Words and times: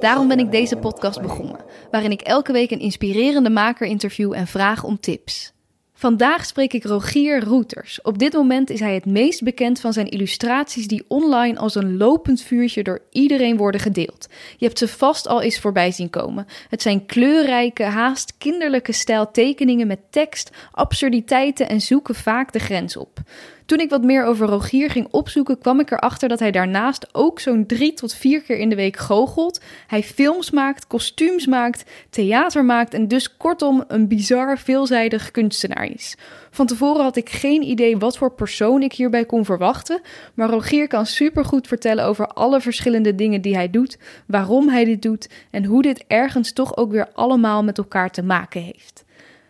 Daarom 0.00 0.28
ben 0.28 0.38
ik 0.38 0.50
deze 0.50 0.76
podcast 0.76 1.20
begonnen, 1.20 1.64
waarin 1.90 2.10
ik 2.10 2.20
elke 2.20 2.52
week 2.52 2.70
een 2.70 2.80
inspirerende 2.80 3.50
maker 3.50 3.86
interview 3.86 4.32
en 4.32 4.46
vraag 4.46 4.84
om 4.84 5.00
tips. 5.00 5.54
Vandaag 5.98 6.46
spreek 6.46 6.72
ik 6.72 6.84
Rogier 6.84 7.44
Roeters. 7.44 8.02
Op 8.02 8.18
dit 8.18 8.32
moment 8.32 8.70
is 8.70 8.80
hij 8.80 8.94
het 8.94 9.04
meest 9.04 9.42
bekend 9.42 9.80
van 9.80 9.92
zijn 9.92 10.08
illustraties 10.08 10.86
die 10.86 11.04
online 11.08 11.58
als 11.58 11.74
een 11.74 11.96
lopend 11.96 12.42
vuurtje 12.42 12.82
door 12.82 13.00
iedereen 13.10 13.56
worden 13.56 13.80
gedeeld. 13.80 14.28
Je 14.56 14.64
hebt 14.64 14.78
ze 14.78 14.88
vast 14.88 15.28
al 15.28 15.42
eens 15.42 15.58
voorbij 15.58 15.90
zien 15.90 16.10
komen. 16.10 16.46
Het 16.68 16.82
zijn 16.82 17.06
kleurrijke, 17.06 17.82
haast 17.82 18.34
kinderlijke 18.38 18.92
stijl 18.92 19.30
tekeningen 19.30 19.86
met 19.86 20.00
tekst, 20.10 20.50
absurditeiten 20.70 21.68
en 21.68 21.80
zoeken 21.80 22.14
vaak 22.14 22.52
de 22.52 22.58
grens 22.58 22.96
op. 22.96 23.20
Toen 23.66 23.80
ik 23.80 23.90
wat 23.90 24.02
meer 24.02 24.24
over 24.24 24.46
Rogier 24.46 24.90
ging 24.90 25.08
opzoeken, 25.10 25.58
kwam 25.58 25.80
ik 25.80 25.90
erachter 25.90 26.28
dat 26.28 26.38
hij 26.38 26.50
daarnaast 26.50 27.14
ook 27.14 27.40
zo'n 27.40 27.66
drie 27.66 27.92
tot 27.92 28.14
vier 28.14 28.42
keer 28.42 28.58
in 28.58 28.68
de 28.68 28.74
week 28.74 28.96
goochelt. 28.96 29.60
Hij 29.86 30.02
films 30.02 30.50
maakt, 30.50 30.86
kostuums 30.86 31.46
maakt, 31.46 31.90
theater 32.10 32.64
maakt 32.64 32.94
en 32.94 33.08
dus 33.08 33.36
kortom 33.36 33.84
een 33.88 34.08
bizar 34.08 34.58
veelzijdig 34.58 35.30
kunstenaar 35.30 35.84
is. 35.84 36.16
Van 36.50 36.66
tevoren 36.66 37.02
had 37.02 37.16
ik 37.16 37.30
geen 37.30 37.62
idee 37.62 37.96
wat 37.96 38.16
voor 38.16 38.32
persoon 38.32 38.82
ik 38.82 38.92
hierbij 38.92 39.24
kon 39.24 39.44
verwachten, 39.44 40.00
maar 40.34 40.50
Rogier 40.50 40.88
kan 40.88 41.06
supergoed 41.06 41.66
vertellen 41.66 42.04
over 42.04 42.26
alle 42.26 42.60
verschillende 42.60 43.14
dingen 43.14 43.40
die 43.40 43.54
hij 43.54 43.70
doet, 43.70 43.98
waarom 44.26 44.68
hij 44.68 44.84
dit 44.84 45.02
doet 45.02 45.28
en 45.50 45.64
hoe 45.64 45.82
dit 45.82 46.04
ergens 46.06 46.52
toch 46.52 46.76
ook 46.76 46.90
weer 46.90 47.08
allemaal 47.12 47.64
met 47.64 47.78
elkaar 47.78 48.10
te 48.10 48.22
maken 48.22 48.60
heeft. 48.60 49.05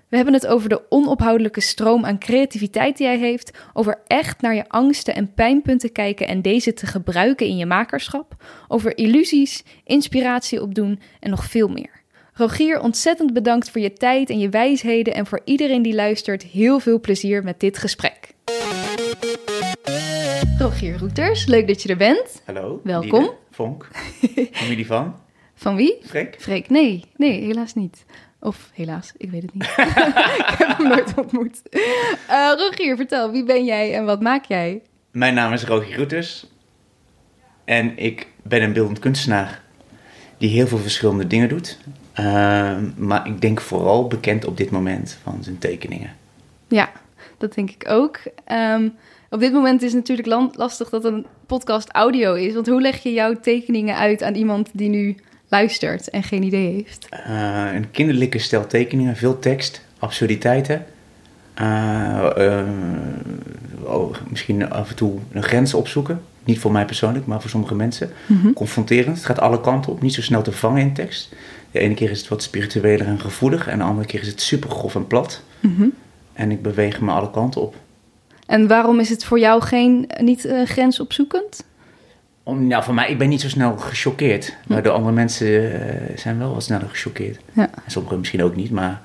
We 0.08 0.16
hebben 0.16 0.34
het 0.34 0.46
over 0.46 0.68
de 0.68 0.82
onophoudelijke 0.88 1.60
stroom 1.60 2.04
aan 2.04 2.18
creativiteit 2.18 2.96
die 2.96 3.06
hij 3.06 3.18
heeft, 3.18 3.58
over 3.72 3.98
echt 4.06 4.40
naar 4.40 4.54
je 4.54 4.68
angsten 4.68 5.14
en 5.14 5.34
pijnpunten 5.34 5.92
kijken 5.92 6.28
en 6.28 6.42
deze 6.42 6.72
te 6.72 6.86
gebruiken 6.86 7.46
in 7.46 7.56
je 7.56 7.66
makerschap, 7.66 8.44
over 8.68 8.96
illusies, 8.98 9.64
inspiratie 9.84 10.62
opdoen 10.62 11.00
en 11.20 11.30
nog 11.30 11.44
veel 11.44 11.68
meer. 11.68 11.90
Rogier, 12.32 12.80
ontzettend 12.80 13.32
bedankt 13.32 13.70
voor 13.70 13.80
je 13.80 13.92
tijd 13.92 14.30
en 14.30 14.38
je 14.38 14.48
wijsheden 14.48 15.14
en 15.14 15.26
voor 15.26 15.40
iedereen 15.44 15.82
die 15.82 15.94
luistert, 15.94 16.42
heel 16.42 16.78
veel 16.78 17.00
plezier 17.00 17.44
met 17.44 17.60
dit 17.60 17.78
gesprek. 17.78 18.34
Rogier 20.58 20.98
Roeters, 20.98 21.46
leuk 21.46 21.66
dat 21.66 21.82
je 21.82 21.88
er 21.88 21.96
bent. 21.96 22.42
Hallo. 22.44 22.80
Welkom. 22.84 23.20
Diede, 23.20 23.34
Vonk. 23.50 23.88
Familie 24.52 24.86
van? 24.86 25.16
Van 25.54 25.76
wie? 25.76 25.98
Freek? 26.02 26.36
Freek, 26.38 26.68
nee, 26.68 27.04
nee, 27.16 27.40
helaas 27.40 27.74
niet. 27.74 28.04
Of 28.46 28.70
helaas, 28.72 29.12
ik 29.16 29.30
weet 29.30 29.42
het 29.42 29.54
niet. 29.54 29.62
ik 30.42 30.54
heb 30.58 30.76
hem 30.78 30.88
nooit 30.88 31.14
ontmoet. 31.16 31.62
Uh, 32.30 32.52
Rogier, 32.56 32.96
vertel, 32.96 33.30
wie 33.30 33.44
ben 33.44 33.64
jij 33.64 33.94
en 33.94 34.04
wat 34.04 34.20
maak 34.20 34.44
jij? 34.44 34.82
Mijn 35.10 35.34
naam 35.34 35.52
is 35.52 35.64
Rogier 35.64 35.96
Roeters. 35.96 36.46
En 37.64 37.98
ik 37.98 38.26
ben 38.42 38.62
een 38.62 38.72
beeldend 38.72 38.98
kunstenaar 38.98 39.62
die 40.38 40.50
heel 40.50 40.66
veel 40.66 40.78
verschillende 40.78 41.26
dingen 41.26 41.48
doet. 41.48 41.78
Uh, 42.20 42.78
maar 42.96 43.26
ik 43.26 43.40
denk 43.40 43.60
vooral 43.60 44.06
bekend 44.06 44.44
op 44.44 44.56
dit 44.56 44.70
moment 44.70 45.18
van 45.22 45.38
zijn 45.40 45.58
tekeningen. 45.58 46.16
Ja, 46.68 46.92
dat 47.38 47.54
denk 47.54 47.70
ik 47.70 47.88
ook. 47.88 48.18
Um, 48.52 48.94
op 49.30 49.40
dit 49.40 49.52
moment 49.52 49.82
is 49.82 49.92
het 49.92 50.08
natuurlijk 50.08 50.56
lastig 50.56 50.88
dat 50.88 51.04
een 51.04 51.26
podcast 51.46 51.90
audio 51.90 52.34
is. 52.34 52.54
Want 52.54 52.66
hoe 52.66 52.80
leg 52.80 53.02
je 53.02 53.12
jouw 53.12 53.40
tekeningen 53.40 53.96
uit 53.96 54.22
aan 54.22 54.34
iemand 54.34 54.70
die 54.72 54.88
nu 54.88 55.16
luistert 55.48 56.10
en 56.10 56.22
geen 56.22 56.42
idee 56.42 56.72
heeft? 56.72 57.08
Uh, 57.28 57.74
een 57.74 57.90
kinderlijke 57.90 58.38
stel 58.38 58.66
tekeningen, 58.66 59.16
veel 59.16 59.38
tekst, 59.38 59.84
absurditeiten. 59.98 60.86
Uh, 61.60 62.30
uh, 62.38 62.62
oh, 63.82 64.14
misschien 64.28 64.70
af 64.70 64.88
en 64.88 64.96
toe 64.96 65.18
een 65.32 65.42
grens 65.42 65.74
opzoeken. 65.74 66.22
Niet 66.44 66.58
voor 66.58 66.72
mij 66.72 66.84
persoonlijk, 66.84 67.26
maar 67.26 67.40
voor 67.40 67.50
sommige 67.50 67.74
mensen. 67.74 68.10
Mm 68.26 68.40
-hmm. 68.40 68.52
Confronterend. 68.52 69.16
Het 69.16 69.26
gaat 69.26 69.40
alle 69.40 69.60
kanten 69.60 69.92
op. 69.92 70.02
Niet 70.02 70.14
zo 70.14 70.22
snel 70.22 70.42
te 70.42 70.52
vangen 70.52 70.80
in 70.80 70.94
tekst. 70.94 71.34
De 71.70 71.78
ene 71.78 71.94
keer 71.94 72.10
is 72.10 72.18
het 72.18 72.28
wat 72.28 72.42
spiritueler 72.42 73.06
en 73.06 73.20
gevoelig. 73.20 73.68
En 73.68 73.78
de 73.78 73.84
andere 73.84 74.06
keer 74.06 74.20
is 74.20 74.26
het 74.26 74.40
super 74.40 74.70
grof 74.70 74.94
en 74.94 75.06
plat. 75.06 75.42
Mm 75.60 75.74
-hmm. 75.76 75.92
En 76.32 76.50
ik 76.50 76.62
beweeg 76.62 77.00
me 77.00 77.12
alle 77.12 77.30
kanten 77.30 77.60
op. 77.60 77.74
En 78.46 78.68
waarom 78.68 79.00
is 79.00 79.08
het 79.08 79.24
voor 79.24 79.38
jou 79.38 79.62
geen, 79.62 80.10
niet 80.20 80.48
grensopzoekend? 80.64 81.64
Om, 82.46 82.66
nou, 82.66 82.84
voor 82.84 82.94
mij, 82.94 83.10
ik 83.10 83.18
ben 83.18 83.28
niet 83.28 83.40
zo 83.40 83.48
snel 83.48 83.76
gechoqueerd. 83.76 84.56
Maar 84.66 84.82
de 84.82 84.90
andere 84.90 85.14
mensen 85.14 85.46
uh, 85.46 86.16
zijn 86.16 86.38
wel 86.38 86.54
wat 86.54 86.62
sneller 86.62 86.88
gechoqueerd. 86.88 87.40
Ja. 87.52 87.62
En 87.84 87.90
sommigen 87.90 88.18
misschien 88.18 88.42
ook 88.42 88.56
niet, 88.56 88.70
maar 88.70 89.00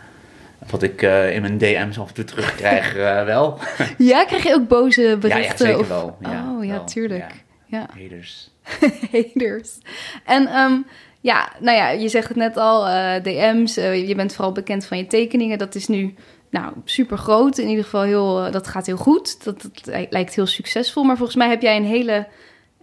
wat 0.70 0.84
ik 0.84 1.02
uh, 1.02 1.36
in 1.36 1.42
mijn 1.42 1.58
DM's 1.58 1.98
af 1.98 2.08
en 2.08 2.14
toe 2.14 2.24
terugkrijg, 2.24 2.96
uh, 2.96 3.24
wel. 3.34 3.60
Ja, 3.98 4.26
krijg 4.26 4.44
je 4.44 4.54
ook 4.54 4.68
boze 4.68 5.18
berichten? 5.20 5.68
Ja, 5.68 5.72
ja 5.72 5.78
zeker 5.78 5.88
wel. 5.88 6.18
Ja, 6.20 6.56
oh, 6.58 6.66
ja, 6.66 6.72
wel. 6.72 6.86
tuurlijk. 6.86 7.34
Ja. 7.66 7.88
Ja. 7.96 8.02
Haters. 8.02 8.50
Haters. 9.14 9.78
En 10.26 10.58
um, 10.58 10.86
ja, 11.22 11.50
nou 11.60 11.78
ja, 11.78 11.90
je 11.90 12.10
zegt 12.10 12.28
het 12.28 12.38
net 12.38 12.58
al, 12.58 12.84
DM's. 13.22 13.76
je 13.76 14.14
bent 14.16 14.34
vooral 14.34 14.52
bekend 14.52 14.86
van 14.86 14.98
je 14.98 15.08
tekeningen. 15.08 15.58
Dat 15.58 15.76
is 15.76 15.88
nu 15.88 16.14
nou, 16.50 16.74
super 16.86 17.18
groot. 17.18 17.58
In 17.58 17.68
ieder 17.68 17.84
geval 17.84 18.02
heel, 18.02 18.52
dat 18.52 18.68
gaat 18.68 18.86
heel 18.86 18.98
goed. 18.98 19.44
Dat, 19.44 19.62
dat, 19.62 20.08
lijkt 20.10 20.36
heel 20.36 20.48
succesvol. 20.48 21.04
Maar 21.04 21.18
volgens 21.18 21.38
mij 21.38 21.50
heb 21.50 21.62
jij 21.62 21.76
een 21.76 21.86
hele, 21.86 22.28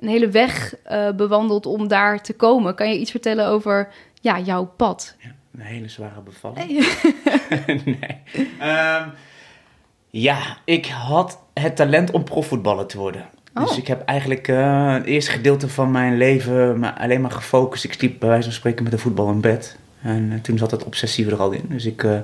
een 0.01 0.09
hele 0.09 0.29
weg 0.29 0.75
uh, 0.91 1.11
bewandeld 1.11 1.67
om 1.67 1.89
daar 1.89 2.23
te 2.23 2.35
komen. 2.35 2.75
Kan 2.75 2.89
je 2.89 2.99
iets 2.99 3.11
vertellen 3.11 3.47
over 3.47 3.89
ja, 4.21 4.41
jouw 4.41 4.65
pad? 4.77 5.17
Ja, 5.19 5.35
een 5.55 5.61
hele 5.61 5.89
zware 5.89 6.21
bevalling. 6.21 6.67
nee. 7.85 8.21
Um, 8.63 9.13
ja, 10.11 10.39
ik 10.65 10.87
had 10.87 11.39
het 11.55 11.77
talent 11.77 12.11
om 12.11 12.25
profvoetballer 12.25 12.87
te 12.87 12.99
worden. 12.99 13.25
Oh. 13.55 13.67
Dus 13.67 13.79
ik 13.79 13.87
heb 13.87 14.05
eigenlijk 14.05 14.49
uh, 14.49 14.93
het 14.93 15.05
eerste 15.05 15.31
gedeelte 15.31 15.69
van 15.69 15.91
mijn 15.91 16.17
leven 16.17 16.79
maar 16.79 16.93
alleen 16.93 17.21
maar 17.21 17.31
gefocust. 17.31 17.85
Ik 17.85 17.93
sliep 17.93 18.21
bij 18.21 18.29
wijze 18.29 18.45
van 18.45 18.53
spreken 18.53 18.83
met 18.83 18.93
de 18.93 18.99
voetbal 18.99 19.31
in 19.31 19.41
bed. 19.41 19.79
En 20.03 20.31
uh, 20.33 20.41
toen 20.41 20.59
zat 20.59 20.71
het 20.71 20.85
obsessieve 20.85 21.31
er 21.31 21.41
al 21.41 21.51
in. 21.51 21.65
Dus 21.69 21.85
ik... 21.85 22.03
Uh, 22.03 22.19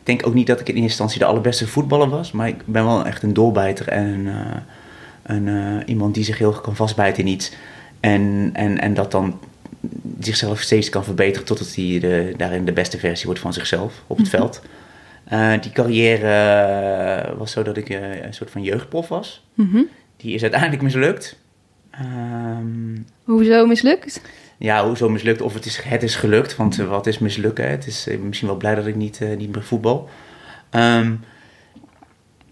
ik 0.00 0.06
denk 0.06 0.26
ook 0.26 0.34
niet 0.34 0.46
dat 0.46 0.60
ik 0.60 0.68
in 0.68 0.74
eerste 0.74 0.88
instantie 0.88 1.18
de 1.18 1.24
allerbeste 1.24 1.66
voetballer 1.66 2.08
was, 2.08 2.32
maar 2.32 2.48
ik 2.48 2.66
ben 2.66 2.84
wel 2.84 3.04
echt 3.04 3.22
een 3.22 3.32
doorbijter 3.32 3.88
en 3.88 4.28
een, 5.22 5.46
uh, 5.46 5.74
uh, 5.74 5.80
iemand 5.86 6.14
die 6.14 6.24
zich 6.24 6.38
heel 6.38 6.52
kan 6.52 6.76
vastbijten 6.76 7.24
in 7.24 7.32
iets. 7.32 7.52
En, 8.00 8.50
en, 8.52 8.78
en 8.78 8.94
dat 8.94 9.10
dan 9.10 9.38
zichzelf 10.20 10.60
steeds 10.60 10.88
kan 10.88 11.04
verbeteren 11.04 11.46
totdat 11.46 11.74
hij 11.74 11.98
de, 12.00 12.34
daarin 12.36 12.64
de 12.64 12.72
beste 12.72 12.98
versie 12.98 13.26
wordt 13.26 13.40
van 13.40 13.52
zichzelf 13.52 14.02
op 14.06 14.16
het 14.16 14.26
mm 14.26 14.32
-hmm. 14.32 14.40
veld. 14.40 14.62
Uh, 15.32 15.62
die 15.62 15.72
carrière 15.72 17.34
was 17.36 17.52
zo 17.52 17.62
dat 17.62 17.76
ik 17.76 17.88
een 17.88 18.34
soort 18.34 18.50
van 18.50 18.62
jeugdprof 18.62 19.08
was. 19.08 19.44
Mm 19.54 19.70
-hmm. 19.70 19.88
Die 20.16 20.34
is 20.34 20.42
uiteindelijk 20.42 20.82
mislukt. 20.82 21.38
Um, 22.00 23.06
Hoezo 23.24 23.66
mislukt? 23.66 24.20
ja, 24.58 24.86
hoezo 24.86 25.08
mislukt 25.08 25.40
of 25.40 25.54
het 25.54 25.64
is, 25.66 25.80
het 25.82 26.02
is 26.02 26.14
gelukt. 26.14 26.56
Want 26.56 26.76
wat 26.76 27.06
is 27.06 27.18
mislukken? 27.18 27.70
Het 27.70 27.86
is, 27.86 28.08
misschien 28.22 28.48
wel 28.48 28.56
blij 28.56 28.74
dat 28.74 28.86
ik 28.86 28.94
niet, 28.94 29.20
niet 29.38 29.54
meer 29.54 29.64
voetbal. 29.64 30.08
Um, 30.70 31.20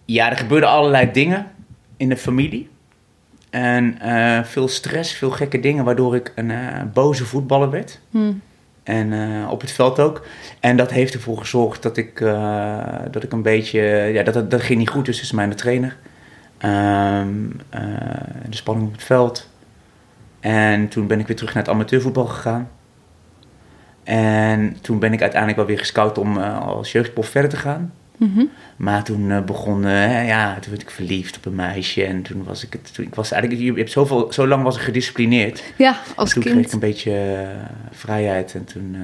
ja, 0.05 0.31
er 0.31 0.37
gebeurden 0.37 0.69
allerlei 0.69 1.13
dingen 1.13 1.47
in 1.99 2.09
de 2.09 2.17
familie. 2.17 2.69
En 3.51 3.99
uh, 4.03 4.43
veel 4.45 4.69
stress, 4.69 5.13
veel 5.13 5.31
gekke 5.31 5.61
dingen, 5.61 5.85
waardoor 5.85 6.15
ik 6.15 6.33
een 6.35 6.53
boze 6.93 7.25
voetballer 7.25 7.71
werd. 7.71 8.01
Hmm. 8.11 8.41
En 8.83 9.13
op 9.49 9.61
het 9.61 9.73
veld 9.73 10.01
ook. 10.01 10.27
En 10.61 10.77
dat 10.77 10.91
heeft 10.91 11.15
ervoor 11.15 11.39
gezorgd 11.39 11.83
dat 11.83 11.97
ik, 11.97 12.19
dat 13.11 13.23
ik 13.23 13.33
een 13.33 13.43
beetje... 13.43 13.81
Ja, 14.13 14.23
dat, 14.23 14.35
dat, 14.35 14.51
dat 14.51 14.63
ging 14.63 14.79
niet 14.79 14.89
goed 14.89 15.05
dus 15.05 15.19
tussen 15.19 15.37
mij 15.37 15.45
en 15.45 15.51
de 15.51 15.57
trainer. 15.57 15.97
Um, 16.65 17.61
de 18.49 18.57
spanning 18.57 18.87
op 18.87 18.93
het 18.93 19.05
veld. 19.05 19.49
En 20.41 20.89
toen 20.89 21.07
ben 21.07 21.21
ik 21.21 21.27
weer 21.27 21.37
terug 21.37 21.55
naar 21.55 21.63
het 21.63 21.73
amateurvoetbal 21.73 22.27
gegaan. 22.27 22.71
En 24.05 24.77
toen 24.81 24.99
ben 24.99 25.13
ik 25.13 25.21
uiteindelijk 25.21 25.61
wel 25.61 25.69
weer 25.69 25.79
gescout 25.79 26.19
om 26.19 26.39
als 26.39 26.93
jeugdprof 26.93 27.29
verder 27.29 27.51
te 27.51 27.57
gaan. 27.57 27.93
Mm 28.19 28.33
-hmm. 28.35 28.51
Maar 28.77 29.05
toen 29.05 29.31
uh, 29.31 29.43
begon, 29.43 29.85
uh, 29.85 30.27
ja, 30.27 30.59
toen 30.59 30.71
werd 30.71 30.83
ik 30.83 30.91
verliefd 30.91 31.37
op 31.37 31.47
een 31.47 31.55
meisje. 31.55 32.05
En 32.05 32.23
toen 32.23 32.45
was 32.45 32.65
ik 32.65 32.73
het, 32.73 32.95
toen, 32.95 33.05
ik 33.05 33.15
was 33.15 33.31
eigenlijk, 33.31 33.63
je 33.63 33.73
hebt 33.73 33.91
zoveel, 33.91 34.33
zo 34.33 34.47
lang 34.47 34.63
was 34.63 34.77
ik 34.77 34.83
gedisciplineerd. 34.83 35.63
Ja, 35.77 36.01
als 36.17 36.33
toen 36.33 36.43
kind. 36.43 36.55
kreeg 36.55 36.67
ik 36.67 36.73
een 36.73 36.79
beetje 36.79 37.47
vrijheid 37.91 38.55
en 38.55 38.65
toen, 38.65 38.97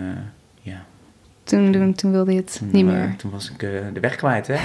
ja. 0.63 0.85
Toen, 1.45 1.73
toen, 1.73 1.95
toen 1.95 2.13
wilde 2.13 2.33
je 2.33 2.39
het 2.39 2.57
toen, 2.59 2.69
niet 2.73 2.85
meer. 2.85 3.15
toen 3.17 3.31
was 3.31 3.51
ik 3.51 3.59
de 3.93 4.01
weg 4.01 4.17
kwijt, 4.17 4.47
hè. 4.47 4.57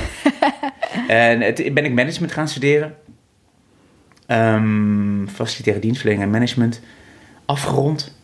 en 1.32 1.42
het, 1.42 1.74
ben 1.74 1.86
ik 1.86 1.94
management 1.94 2.32
gaan 2.32 2.48
studeren. 2.48 2.96
Um, 4.28 5.28
facilitaire 5.30 5.82
dienstverlening 5.82 6.26
en 6.26 6.32
management 6.32 6.82
afgerond. 7.46 8.18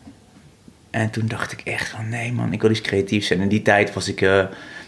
En 0.89 1.09
toen 1.09 1.27
dacht 1.27 1.51
ik 1.51 1.59
echt 1.59 1.89
van 1.89 2.09
nee 2.09 2.33
man, 2.33 2.53
ik 2.53 2.61
wil 2.61 2.69
iets 2.69 2.81
creatiefs. 2.81 3.29
En 3.29 3.39
in 3.39 3.47
die 3.47 3.61
tijd 3.61 3.93
was 3.93 4.07
ik 4.07 4.21
uh, 4.21 4.45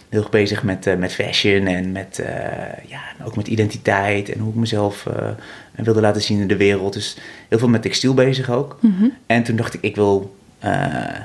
heel 0.10 0.20
erg 0.20 0.30
bezig 0.30 0.64
met, 0.64 0.98
met 0.98 1.14
fashion 1.14 1.68
en 1.68 1.92
met, 1.92 2.24
ja, 2.88 3.02
ook 3.24 3.36
met 3.36 3.48
identiteit 3.48 4.30
en 4.30 4.40
hoe 4.40 4.50
ik 4.50 4.56
mezelf 4.56 5.08
wilde 5.76 6.02
laten 6.02 6.22
zien 6.22 6.40
in 6.40 6.48
de 6.48 6.58
wereld. 6.58 6.94
Dus 6.94 7.18
heel 7.48 7.60
veel 7.60 7.70
met 7.70 7.82
textiel 7.82 8.14
bezig 8.14 8.50
ook. 8.50 8.78
Mhm. 8.82 9.06
En 9.26 9.44
toen 9.44 9.56
dacht 9.56 9.74
ik, 9.74 9.82
ik 9.82 9.96
wil 9.96 10.36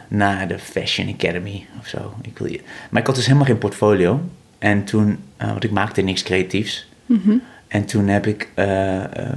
naar 0.08 0.48
de 0.48 0.58
Fashion 0.58 1.08
Academy 1.08 1.66
of 1.80 1.86
zo. 1.86 2.14
Ik 2.22 2.38
wil, 2.38 2.56
maar 2.90 3.00
ik 3.00 3.06
had 3.06 3.16
dus 3.16 3.26
helemaal 3.26 3.46
geen 3.46 3.58
portfolio. 3.58 4.20
En 4.58 4.84
toen, 4.84 5.18
want 5.36 5.64
ik 5.64 5.70
maakte 5.70 6.00
niks 6.00 6.22
creatiefs. 6.22 6.88
Mhm. 7.06 7.32
En 7.68 7.84
toen 7.84 8.08
heb 8.08 8.26
ik 8.26 8.48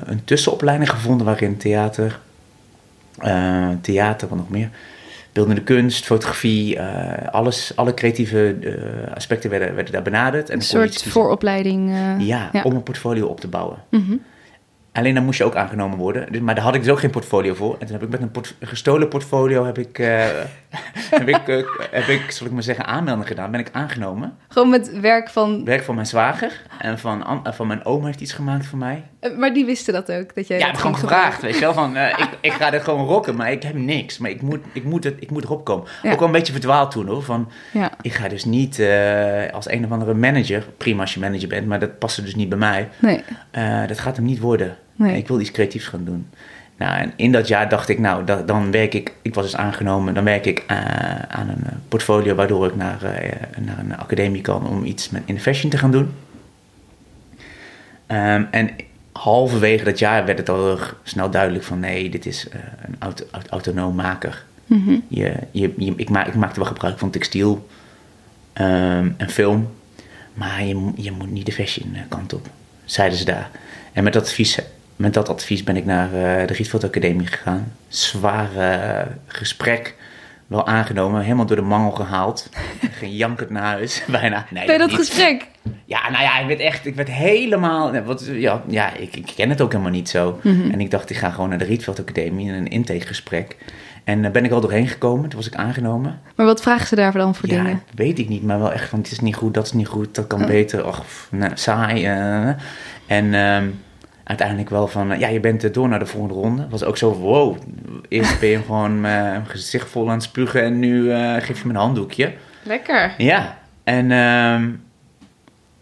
een 0.05 0.23
tussenopleiding 0.23 0.89
gevonden 0.89 1.25
waarin 1.25 1.57
theater, 1.57 2.19
theater, 3.81 4.27
wat 4.27 4.37
nog 4.37 4.49
meer, 4.49 4.69
beeldende 5.35 5.63
kunst, 5.63 6.05
fotografie, 6.05 6.75
uh, 6.75 7.27
alles, 7.31 7.71
alle 7.75 7.93
creatieve 7.93 8.55
uh, 8.59 9.15
aspecten 9.15 9.49
werden, 9.49 9.75
werden 9.75 9.93
daar 9.93 10.01
benaderd. 10.01 10.49
En 10.49 10.55
een 10.55 10.61
soort 10.61 11.03
vooropleiding. 11.03 11.89
Uh, 11.89 12.27
ja, 12.27 12.49
ja, 12.51 12.61
om 12.61 12.75
een 12.75 12.83
portfolio 12.83 13.27
op 13.27 13.39
te 13.39 13.47
bouwen. 13.47 13.77
Mm 13.89 14.05
-hmm. 14.07 14.21
Alleen 14.91 15.13
dan 15.13 15.25
moest 15.25 15.37
je 15.37 15.43
ook 15.43 15.55
aangenomen 15.55 15.97
worden. 15.97 16.31
Dus, 16.31 16.41
maar 16.41 16.55
daar 16.55 16.63
had 16.63 16.75
ik 16.75 16.81
dus 16.81 16.91
ook 16.91 16.99
geen 16.99 17.09
portfolio 17.09 17.53
voor. 17.53 17.75
En 17.79 17.85
toen 17.85 17.95
heb 17.95 18.03
ik 18.03 18.09
met 18.09 18.21
een 18.21 18.31
port 18.31 18.55
gestolen 18.59 19.07
portfolio 19.07 19.65
heb 19.65 19.77
ik, 19.77 19.97
heb, 21.17 21.27
ik, 21.27 21.65
heb 21.91 22.07
ik, 22.07 22.31
zal 22.31 22.47
ik 22.47 22.53
maar 22.53 22.63
zeggen, 22.63 22.85
aanmelding 22.85 23.27
gedaan. 23.27 23.51
Ben 23.51 23.59
ik 23.59 23.69
aangenomen. 23.71 24.37
Gewoon 24.47 24.69
met 24.69 24.99
werk 24.99 25.29
van... 25.29 25.65
Werk 25.65 25.83
van 25.83 25.95
mijn 25.95 26.07
zwager. 26.07 26.61
En 26.85 26.99
van, 26.99 27.43
van 27.43 27.67
mijn 27.67 27.85
oom 27.85 28.05
heeft 28.05 28.21
iets 28.21 28.33
gemaakt 28.33 28.65
voor 28.65 28.77
mij. 28.77 29.03
Uh, 29.21 29.37
maar 29.37 29.53
die 29.53 29.65
wisten 29.65 29.93
dat 29.93 30.11
ook? 30.11 30.35
Dat 30.35 30.47
jij 30.47 30.59
ja, 30.59 30.71
dat 30.71 30.77
gewoon 30.77 30.97
gevraagd. 30.97 31.41
Weet 31.41 31.53
je 31.53 31.59
wel, 31.59 31.73
van 31.73 31.97
ik, 31.97 32.29
ik 32.41 32.51
ga 32.51 32.69
dit 32.69 32.83
gewoon 32.83 33.07
rocken, 33.07 33.35
maar 33.35 33.51
ik 33.51 33.63
heb 33.63 33.75
niks. 33.75 34.17
Maar 34.17 34.29
ik 34.29 34.41
moet, 34.41 34.59
ik 34.73 34.83
moet, 34.83 35.03
het, 35.03 35.15
ik 35.19 35.31
moet 35.31 35.43
erop 35.43 35.65
komen. 35.65 35.87
Ja. 36.03 36.11
Ook 36.11 36.19
wel 36.19 36.27
een 36.27 36.33
beetje 36.33 36.51
verdwaald 36.51 36.91
toen 36.91 37.07
hoor. 37.07 37.23
Van, 37.23 37.51
ja. 37.73 37.91
Ik 38.01 38.13
ga 38.13 38.27
dus 38.27 38.45
niet 38.45 38.81
als 39.51 39.69
een 39.69 39.85
of 39.85 39.91
andere 39.91 40.13
manager, 40.13 40.65
prima 40.77 41.01
als 41.01 41.13
je 41.13 41.19
manager 41.19 41.47
bent, 41.47 41.67
maar 41.67 41.79
dat 41.79 41.99
paste 41.99 42.21
dus 42.21 42.35
niet 42.35 42.49
bij 42.49 42.57
mij. 42.57 42.89
Nee. 42.99 43.23
dat 43.87 43.99
gaat 43.99 44.15
hem 44.15 44.25
niet 44.25 44.39
worden. 44.39 44.77
Nee. 44.95 45.17
Ik 45.17 45.27
wil 45.27 45.39
iets 45.39 45.51
creatiefs 45.51 45.87
gaan 45.87 46.05
doen. 46.05 46.27
Nou, 46.77 46.97
en 46.97 47.13
in 47.15 47.31
dat 47.31 47.47
jaar 47.47 47.69
dacht 47.69 47.89
ik, 47.89 47.99
nou, 47.99 48.25
dat, 48.25 48.47
dan 48.47 48.71
werk 48.71 48.93
ik, 48.93 49.13
ik 49.21 49.33
was 49.33 49.43
dus 49.43 49.55
aangenomen, 49.55 50.13
dan 50.13 50.23
werk 50.23 50.45
ik 50.45 50.63
uh, 50.71 50.77
aan 51.27 51.49
een 51.49 51.63
portfolio 51.87 52.35
waardoor 52.35 52.65
ik 52.65 52.75
naar, 52.75 52.99
uh, 53.03 53.65
naar 53.65 53.79
een 53.79 53.97
academie 53.97 54.41
kan 54.41 54.67
om 54.67 54.83
iets 54.83 55.09
met 55.09 55.21
in 55.25 55.39
fashion 55.39 55.69
te 55.71 55.77
gaan 55.77 55.91
doen. 55.91 56.11
Um, 58.07 58.47
en 58.51 58.69
halverwege 59.11 59.83
dat 59.83 59.99
jaar 59.99 60.25
werd 60.25 60.37
het 60.37 60.49
al 60.49 60.79
snel 61.03 61.29
duidelijk 61.29 61.63
van 61.63 61.79
nee, 61.79 62.09
dit 62.09 62.25
is 62.25 62.47
uh, 62.47 62.53
een 62.81 62.95
auto, 62.99 63.25
autonoom 63.49 63.95
maker. 63.95 64.45
Mm 64.65 64.83
-hmm. 64.85 65.03
je, 65.07 65.33
je, 65.51 65.73
je, 65.77 65.93
ik, 65.95 66.09
maak, 66.09 66.27
ik 66.27 66.35
maakte 66.35 66.59
wel 66.59 66.69
gebruik 66.69 66.99
van 66.99 67.09
textiel 67.09 67.67
um, 68.53 69.15
en 69.17 69.29
film, 69.29 69.69
maar 70.33 70.63
je, 70.63 70.91
je 70.95 71.11
moet 71.11 71.31
niet 71.31 71.45
de 71.45 71.51
fashion 71.51 71.97
kant 72.07 72.33
op, 72.33 72.47
zeiden 72.85 73.17
ze 73.17 73.25
daar. 73.25 73.49
En 73.93 74.03
met 74.03 74.13
dat 74.13 74.23
advies, 74.23 74.59
met 74.95 75.13
dat 75.13 75.29
advies 75.29 75.63
ben 75.63 75.75
ik 75.75 75.85
naar 75.85 76.07
uh, 76.07 76.47
de 76.47 76.53
Rietveld 76.53 76.83
Academie 76.83 77.27
gegaan. 77.27 77.73
Zwaar 77.87 78.49
uh, 78.57 79.11
gesprek, 79.27 79.95
wel 80.47 80.67
aangenomen, 80.67 81.21
helemaal 81.21 81.45
door 81.45 81.55
de 81.55 81.61
mangel 81.61 81.91
gehaald. 81.91 82.49
Geen 82.99 83.15
jankend 83.15 83.49
naar 83.49 83.63
huis, 83.63 84.03
bijna. 84.07 84.45
Nee, 84.49 84.65
Bij 84.65 84.77
dat 84.77 84.89
niet. 84.89 84.97
gesprek? 84.97 85.47
Ja, 85.85 86.09
nou 86.09 86.23
ja, 86.23 86.39
ik 86.39 86.47
werd 86.47 86.59
echt, 86.59 86.85
ik 86.85 86.95
werd 86.95 87.09
helemaal, 87.09 88.03
wat, 88.03 88.29
ja, 88.31 88.63
ja 88.67 88.93
ik, 88.93 89.15
ik 89.15 89.31
ken 89.35 89.49
het 89.49 89.61
ook 89.61 89.71
helemaal 89.71 89.91
niet 89.91 90.09
zo. 90.09 90.39
Mm 90.43 90.61
-hmm. 90.61 90.71
En 90.71 90.79
ik 90.79 90.91
dacht, 90.91 91.09
ik 91.09 91.17
ga 91.17 91.29
gewoon 91.29 91.49
naar 91.49 91.57
de 91.57 91.65
Rietveld 91.65 91.99
Academie 91.99 92.47
in 92.47 92.53
een 92.53 92.67
intakegesprek. 92.67 93.57
En 94.03 94.21
daar 94.21 94.31
ben 94.31 94.45
ik 94.45 94.51
al 94.51 94.61
doorheen 94.61 94.87
gekomen, 94.87 95.29
toen 95.29 95.39
was 95.39 95.47
ik 95.47 95.55
aangenomen. 95.55 96.19
Maar 96.35 96.45
wat 96.45 96.61
vragen 96.61 96.87
ze 96.87 96.95
daarvoor 96.95 97.21
dan 97.21 97.35
voor 97.35 97.49
ja, 97.49 97.63
dingen? 97.63 97.81
weet 97.95 98.19
ik 98.19 98.29
niet, 98.29 98.43
maar 98.43 98.59
wel 98.59 98.71
echt 98.71 98.89
van, 98.89 98.99
het 98.99 99.11
is 99.11 99.19
niet 99.19 99.35
goed, 99.35 99.53
dat 99.53 99.65
is 99.65 99.71
niet 99.71 99.87
goed, 99.87 100.15
dat 100.15 100.27
kan 100.27 100.41
oh. 100.41 100.47
beter. 100.47 100.85
Och, 100.85 101.05
nou, 101.29 101.51
saai. 101.53 102.07
Uh, 102.07 102.53
en... 103.05 103.33
Um, 103.33 103.83
uiteindelijk 104.25 104.69
wel 104.69 104.87
van, 104.87 105.19
ja, 105.19 105.27
je 105.27 105.39
bent 105.39 105.73
door 105.73 105.89
naar 105.89 105.99
de 105.99 106.05
volgende 106.05 106.33
ronde. 106.33 106.67
was 106.69 106.83
ook 106.83 106.97
zo, 106.97 107.13
wow, 107.13 107.57
eerst 108.07 108.39
ben 108.39 108.49
je 108.49 108.61
gewoon 108.65 109.01
mijn 109.01 109.45
gezicht 109.45 109.89
vol 109.89 110.07
aan 110.07 110.13
het 110.13 110.23
spugen 110.23 110.63
en 110.63 110.79
nu 110.79 111.03
uh, 111.03 111.35
geef 111.39 111.61
je 111.61 111.67
me 111.67 111.73
een 111.73 111.79
handdoekje. 111.79 112.33
Lekker. 112.63 113.13
Ja, 113.17 113.57
en 113.83 114.11
um, 114.11 114.83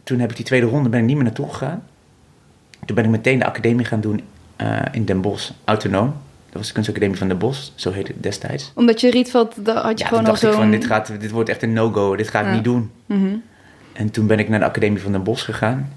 toen 0.03 0.19
heb 0.19 0.29
ik 0.29 0.35
die 0.35 0.45
tweede 0.45 0.65
ronde 0.65 0.89
ben 0.89 0.99
ik 0.99 1.05
niet 1.05 1.15
meer 1.15 1.25
naartoe 1.25 1.49
gegaan. 1.49 1.83
Toen 2.85 2.95
ben 2.95 3.05
ik 3.05 3.09
meteen 3.09 3.39
de 3.39 3.45
academie 3.45 3.85
gaan 3.85 4.01
doen 4.01 4.21
uh, 4.61 4.79
in 4.91 5.05
Den 5.05 5.21
Bosch, 5.21 5.51
autonoom. 5.63 6.13
Dat 6.45 6.61
was 6.61 6.67
de 6.67 6.73
kunstacademie 6.73 7.17
van 7.17 7.27
Den 7.27 7.37
Bosch, 7.37 7.69
zo 7.75 7.91
heette 7.91 8.11
het 8.11 8.23
destijds. 8.23 8.71
Omdat 8.75 9.01
je 9.01 9.09
Rietveld, 9.09 9.65
daar 9.65 9.75
had 9.75 9.97
je 9.97 10.03
ja, 10.03 10.09
gewoon 10.09 10.23
toen 10.23 10.33
dacht 10.33 10.43
ik 10.43 10.51
van, 10.51 10.71
dit, 10.71 10.85
gaat, 10.85 11.11
dit 11.19 11.31
wordt 11.31 11.49
echt 11.49 11.63
een 11.63 11.73
no-go, 11.73 12.15
dit 12.15 12.27
ga 12.27 12.39
ik 12.39 12.45
Ja. 12.45 12.53
niet 12.53 12.63
doen. 12.63 12.91
Mm 13.05 13.19
-hmm. 13.19 13.43
En 13.93 14.11
toen 14.11 14.27
ben 14.27 14.39
ik 14.39 14.49
naar 14.49 14.59
de 14.59 14.65
academie 14.65 15.01
van 15.01 15.11
Den 15.11 15.23
Bosch 15.23 15.45
gegaan. 15.45 15.91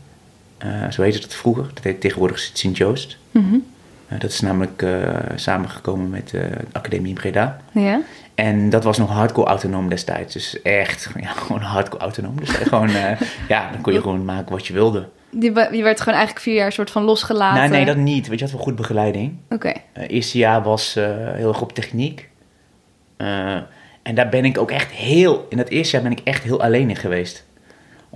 Uh, 0.64 0.90
zo 0.90 1.02
heette 1.02 1.18
het 1.18 1.34
vroeger. 1.34 1.66
Dat 1.74 1.84
heet 1.84 2.00
tegenwoordig 2.00 2.38
Sint-Joost. 2.38 3.16
Mm 3.30 3.48
-hmm. 3.48 3.64
uh, 4.12 4.20
dat 4.20 4.30
is 4.30 4.40
namelijk 4.40 4.82
uh, 4.82 5.16
samengekomen 5.34 6.10
met 6.10 6.30
de 6.30 6.48
Academie 6.72 7.08
in 7.08 7.14
Breda. 7.14 7.60
Ja. 7.72 8.00
En 8.34 8.70
dat 8.70 8.84
was 8.84 8.98
nog 8.98 9.10
hardcore 9.10 9.48
autonoom 9.48 9.88
destijds. 9.88 10.32
Dus 10.32 10.62
echt, 10.62 11.10
ja, 11.20 11.28
gewoon 11.28 11.60
hardcore 11.60 12.02
autonoom. 12.02 12.40
Dus 12.40 12.50
gewoon, 12.50 12.90
ja, 13.48 13.70
dan 13.72 13.80
kon 13.80 13.92
je 13.92 14.00
gewoon 14.00 14.24
maken 14.24 14.52
wat 14.52 14.66
je 14.66 14.72
wilde. 14.72 15.08
Je 15.40 15.52
werd 15.52 16.00
gewoon 16.00 16.18
eigenlijk 16.18 16.40
vier 16.40 16.54
jaar 16.54 16.72
soort 16.72 16.90
van 16.90 17.02
losgelaten? 17.02 17.60
Nee, 17.60 17.68
nee, 17.68 17.84
dat 17.84 17.96
niet. 17.96 18.26
Want 18.26 18.38
je 18.38 18.44
had 18.44 18.54
wel 18.54 18.64
goed 18.64 18.76
begeleiding. 18.76 19.36
Oké. 19.48 19.72
Eerste 19.92 20.38
jaar 20.38 20.62
was 20.62 20.94
heel 21.34 21.48
erg 21.48 21.60
op 21.60 21.72
techniek. 21.72 22.28
en 24.02 24.14
daar 24.14 24.28
ben 24.28 24.44
ik 24.44 24.58
ook 24.58 24.70
echt 24.70 24.90
heel... 24.90 25.46
In 25.48 25.56
dat 25.56 25.68
eerste 25.68 25.94
jaar 25.94 26.02
ben 26.02 26.12
ik 26.12 26.20
echt 26.24 26.42
heel 26.42 26.62
alleen 26.62 26.88
in 26.88 26.96
geweest 26.96 27.45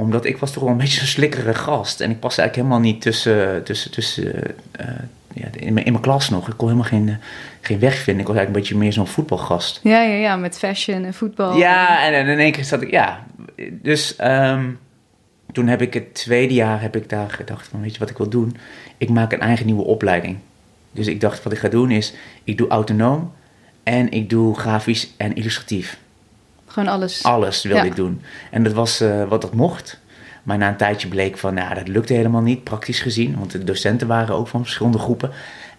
omdat 0.00 0.24
ik 0.24 0.36
was 0.36 0.52
toch 0.52 0.62
wel 0.62 0.72
een 0.72 0.78
beetje 0.84 0.98
zo'n 0.98 1.06
slikkere 1.06 1.54
gast. 1.54 2.00
En 2.00 2.10
ik 2.10 2.20
paste 2.20 2.40
eigenlijk 2.40 2.68
helemaal 2.68 2.92
niet 2.92 3.02
tussen, 3.02 3.64
tussen, 3.64 3.90
tussen 3.90 4.24
uh, 4.80 4.86
ja, 5.32 5.48
in, 5.56 5.72
mijn, 5.72 5.86
in 5.86 5.92
mijn 5.92 6.04
klas 6.04 6.28
nog. 6.28 6.48
Ik 6.48 6.56
kon 6.56 6.68
helemaal 6.68 6.90
geen, 6.90 7.06
uh, 7.06 7.14
geen 7.60 7.78
weg 7.78 7.94
vinden. 7.94 8.22
Ik 8.22 8.28
was 8.28 8.36
eigenlijk 8.36 8.56
een 8.56 8.62
beetje 8.62 8.84
meer 8.84 8.92
zo'n 8.92 9.14
voetbalgast. 9.14 9.80
Ja, 9.82 10.02
ja, 10.02 10.14
ja, 10.14 10.36
met 10.36 10.58
fashion 10.58 11.04
en 11.04 11.14
voetbal. 11.14 11.56
Ja, 11.56 12.06
en, 12.06 12.14
en 12.14 12.26
in 12.26 12.38
één 12.38 12.52
keer 12.52 12.64
zat 12.64 12.82
ik, 12.82 12.90
ja. 12.90 13.26
Dus 13.70 14.16
um, 14.20 14.78
toen 15.52 15.66
heb 15.66 15.82
ik 15.82 15.94
het 15.94 16.14
tweede 16.14 16.54
jaar 16.54 16.80
heb 16.80 16.96
ik 16.96 17.08
daar 17.08 17.30
gedacht 17.30 17.68
van, 17.68 17.80
weet 17.80 17.92
je 17.92 17.98
wat 17.98 18.10
ik 18.10 18.16
wil 18.18 18.28
doen? 18.28 18.56
Ik 18.98 19.08
maak 19.08 19.32
een 19.32 19.40
eigen 19.40 19.66
nieuwe 19.66 19.84
opleiding. 19.84 20.38
Dus 20.92 21.06
ik 21.06 21.20
dacht, 21.20 21.42
wat 21.42 21.52
ik 21.52 21.58
ga 21.58 21.68
doen 21.68 21.90
is, 21.90 22.14
ik 22.44 22.58
doe 22.58 22.68
autonoom 22.68 23.32
en 23.82 24.10
ik 24.10 24.30
doe 24.30 24.58
grafisch 24.58 25.12
en 25.16 25.34
illustratief. 25.34 25.98
Gewoon 26.70 26.88
alles. 26.88 27.22
Alles 27.22 27.62
wilde 27.62 27.78
Ja. 27.78 27.84
ik 27.86 27.96
doen. 27.96 28.22
En 28.50 28.62
dat 28.62 28.72
was 28.72 29.00
uh, 29.02 29.24
wat 29.28 29.40
dat 29.42 29.54
mocht. 29.54 29.98
Maar 30.42 30.58
na 30.58 30.68
een 30.68 30.76
tijdje 30.76 31.08
bleek 31.08 31.38
van, 31.38 31.54
nou, 31.54 31.74
dat 31.74 31.88
lukte 31.88 32.12
helemaal 32.12 32.40
niet, 32.40 32.64
praktisch 32.64 33.00
gezien. 33.00 33.38
Want 33.38 33.50
de 33.50 33.64
docenten 33.64 34.06
waren 34.06 34.34
ook 34.34 34.48
van 34.48 34.62
verschillende 34.62 34.98
groepen. 34.98 35.30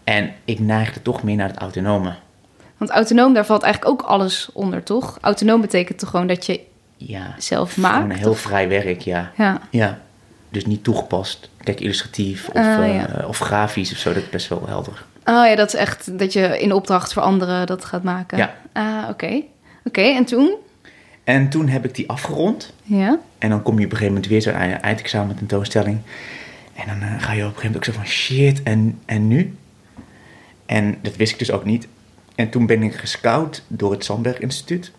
En 0.03 0.31
ik 0.45 0.59
neigde 0.59 1.01
toch 1.01 1.23
meer 1.23 1.35
naar 1.35 1.47
het 1.47 1.57
autonome. 1.57 2.13
Want 2.77 2.91
autonoom, 2.91 3.33
daar 3.33 3.45
valt 3.45 3.63
eigenlijk 3.63 3.93
ook 3.93 4.07
alles 4.07 4.49
onder, 4.53 4.83
toch? 4.83 5.17
Autonoom 5.21 5.61
betekent 5.61 5.99
toch 5.99 6.09
gewoon 6.09 6.27
dat 6.27 6.45
je 6.45 6.59
Ja, 6.97 7.35
zelf 7.37 7.73
gewoon 7.73 7.91
maakt? 7.91 8.03
een 8.03 8.15
heel 8.17 8.29
of- 8.29 8.39
vrij 8.39 8.67
werk, 8.69 9.01
ja. 9.01 9.31
Ja. 9.37 9.61
Ja, 9.69 9.99
dus 10.49 10.65
niet 10.65 10.83
toegepast. 10.83 11.49
Kijk, 11.63 11.79
illustratief 11.79 12.47
of, 12.49 12.55
Ah, 12.55 12.77
eh, 12.87 12.95
ja. 12.95 13.25
of 13.27 13.37
grafisch 13.37 13.91
of 13.91 13.97
zo, 13.97 14.13
dat 14.13 14.23
is 14.23 14.29
best 14.29 14.47
wel 14.47 14.63
helder. 14.67 15.03
Oh 15.25 15.45
ja, 15.45 15.55
dat 15.55 15.67
is 15.67 15.73
echt 15.79 16.19
dat 16.19 16.33
je 16.33 16.59
in 16.59 16.73
opdracht 16.73 17.13
voor 17.13 17.21
anderen 17.21 17.67
dat 17.67 17.85
gaat 17.85 18.03
maken. 18.03 18.37
Ja. 18.37 18.53
Ah, 18.73 19.09
oké. 19.09 19.41
Oké, 19.83 20.01
en 20.01 20.25
toen? 20.25 20.55
En 21.23 21.49
toen 21.49 21.67
heb 21.67 21.85
ik 21.85 21.95
die 21.95 22.09
afgerond. 22.09 22.73
Ja. 22.83 23.19
En 23.37 23.49
dan 23.49 23.61
kom 23.61 23.79
je 23.79 23.85
op 23.85 23.91
een 23.91 23.97
gegeven 23.97 24.13
moment 24.13 24.27
weer 24.31 24.41
zo'n 24.41 24.53
ei- 24.53 24.71
eindexamen 24.73 25.35
tentoonstelling. 25.35 25.99
En 26.73 26.87
dan 26.87 27.01
eh, 27.09 27.21
ga 27.21 27.31
je 27.33 27.41
op 27.41 27.47
een 27.47 27.55
gegeven 27.55 27.55
moment 27.63 27.75
ook 27.75 27.83
zo 27.83 27.91
van 27.91 28.05
shit, 28.05 28.63
en, 28.63 28.99
en 29.05 29.27
nu? 29.27 29.55
En 30.65 30.97
dat 31.01 31.15
wist 31.15 31.31
ik 31.31 31.39
dus 31.39 31.51
ook 31.51 31.65
niet. 31.65 31.87
En 32.35 32.49
toen 32.49 32.65
ben 32.65 32.83
ik 32.83 32.93
gescout 32.93 33.63
door 33.67 33.91
het 33.91 34.03
Sandberg 34.05 34.39
Instituut 34.39 34.91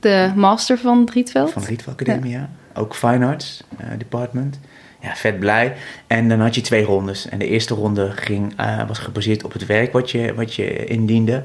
De 0.00 0.32
master 0.34 0.78
van 0.78 1.08
Rietveld? 1.12 1.52
van 1.52 1.62
de 1.62 1.68
Rietveld 1.68 2.00
Academie, 2.00 2.30
ja. 2.30 2.50
Ook 2.74 2.94
Fine 2.94 3.26
Arts 3.26 3.62
eh, 3.76 3.86
Department. 3.98 4.58
Ja, 5.00 5.14
vet 5.14 5.38
blij. 5.38 5.76
En 6.06 6.28
dan 6.28 6.40
had 6.40 6.54
je 6.54 6.60
twee 6.60 6.84
rondes. 6.84 7.28
En 7.28 7.38
de 7.38 7.46
eerste 7.48 7.74
ronde 7.74 8.10
ging, 8.10 8.52
eh, 8.56 8.88
was 8.88 8.98
gebaseerd 8.98 9.44
op 9.44 9.52
het 9.52 9.66
werk 9.66 9.92
wat 9.92 10.10
je, 10.10 10.34
wat 10.34 10.54
je 10.54 10.84
indiende. 10.86 11.44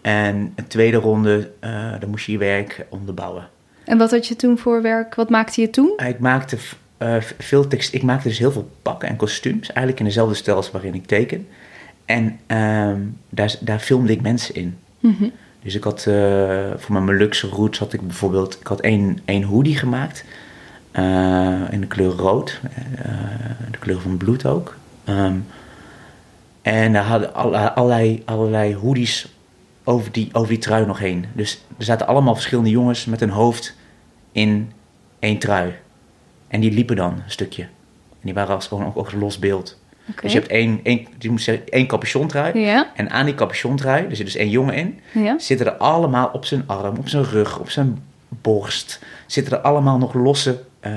En 0.00 0.52
de 0.54 0.66
tweede 0.66 0.96
ronde, 0.96 1.50
dan 2.00 2.10
moest 2.10 2.26
je 2.26 2.32
je 2.32 2.38
werk 2.38 2.86
onderbouwen. 2.88 3.48
En 3.86 3.98
wat 3.98 4.10
had 4.10 4.26
je 4.26 4.36
toen 4.36 4.58
voor 4.58 4.82
werk? 4.82 5.14
Wat 5.14 5.30
maakte 5.30 5.60
je 5.60 5.70
toen? 5.70 5.92
Ik 6.06 6.18
maakte 6.18 6.56
eh, 6.98 7.16
veel 7.38 7.66
tekst. 7.68 7.94
Ik 7.94 8.02
maakte 8.02 8.28
dus 8.28 8.38
heel 8.38 8.52
veel 8.52 8.70
pakken 8.82 9.08
en 9.08 9.16
kostuums. 9.16 9.66
Eigenlijk 9.68 9.98
in 9.98 10.04
dezelfde 10.04 10.34
stijl 10.34 10.56
als 10.56 10.70
waarin 10.70 10.94
ik 10.94 11.06
teken. 11.06 11.46
En 12.04 12.38
ehm, 12.46 13.00
daar, 13.30 13.54
daar 13.60 13.78
filmde 13.78 14.12
ik 14.12 14.20
mensen 14.22 14.54
in. 14.54 14.76
Mhm. 15.00 15.24
Dus 15.62 15.74
ik 15.74 15.84
had 15.84 16.06
eh, 16.06 16.14
voor 16.76 16.92
mijn 16.92 17.04
Molukse 17.04 17.48
roots 17.48 17.78
had 17.78 17.92
ik 17.92 18.00
bijvoorbeeld... 18.00 18.56
Ik 18.60 18.66
had 18.66 18.80
één, 18.80 19.18
één 19.24 19.42
hoodie 19.42 19.76
gemaakt. 19.76 20.24
eh, 20.92 21.60
in 21.70 21.80
de 21.80 21.86
kleur 21.86 22.10
rood. 22.12 22.60
de 23.70 23.78
kleur 23.78 24.00
van 24.00 24.16
bloed 24.16 24.46
ook. 24.46 24.76
Ehm, 25.04 25.34
en 26.62 26.92
daar 26.92 27.04
hadden 27.04 27.34
alle- 27.34 27.72
allerlei, 27.74 28.22
allerlei 28.24 28.74
hoodies 28.74 29.35
over 29.88 30.12
die, 30.12 30.28
over 30.32 30.48
die 30.48 30.58
trui 30.58 30.86
nog 30.86 30.98
heen. 30.98 31.24
Dus 31.32 31.64
er 31.78 31.84
zaten 31.84 32.06
allemaal 32.06 32.34
verschillende 32.34 32.70
jongens 32.70 33.04
met 33.04 33.20
een 33.20 33.30
hoofd 33.30 33.74
in 34.32 34.72
één 35.18 35.38
trui. 35.38 35.74
En 36.48 36.60
die 36.60 36.72
liepen 36.72 36.96
dan 36.96 37.12
een 37.12 37.30
stukje. 37.30 37.62
En 37.62 38.22
die 38.22 38.34
waren 38.34 38.54
als, 38.54 38.66
gewoon 38.66 38.86
ook, 38.86 38.96
ook 38.96 39.12
los 39.12 39.38
beeld. 39.38 39.78
Dus 40.20 40.32
je 40.32 40.38
hebt 40.38 40.50
één, 40.50 40.80
één, 40.82 41.06
je 41.18 41.30
moet 41.30 41.42
zeggen, 41.42 41.68
één 41.68 41.86
capuchontrui. 41.86 42.58
Ja. 42.60 42.90
En 42.94 43.10
aan 43.10 43.24
die 43.26 43.34
capuchontrui, 43.34 44.06
er 44.06 44.16
zit 44.16 44.26
dus 44.26 44.36
één 44.36 44.50
jongen 44.50 44.74
in, 44.74 45.00
Ja. 45.12 45.38
zitten 45.38 45.66
er 45.66 45.72
allemaal 45.72 46.30
op 46.32 46.44
zijn 46.44 46.62
arm, 46.66 46.96
op 46.96 47.08
zijn 47.08 47.24
rug, 47.24 47.58
op 47.58 47.70
zijn 47.70 48.02
borst, 48.28 49.00
zitten 49.26 49.52
er 49.52 49.60
allemaal 49.60 49.98
nog 49.98 50.14
losse 50.14 50.62
eh, 50.80 50.92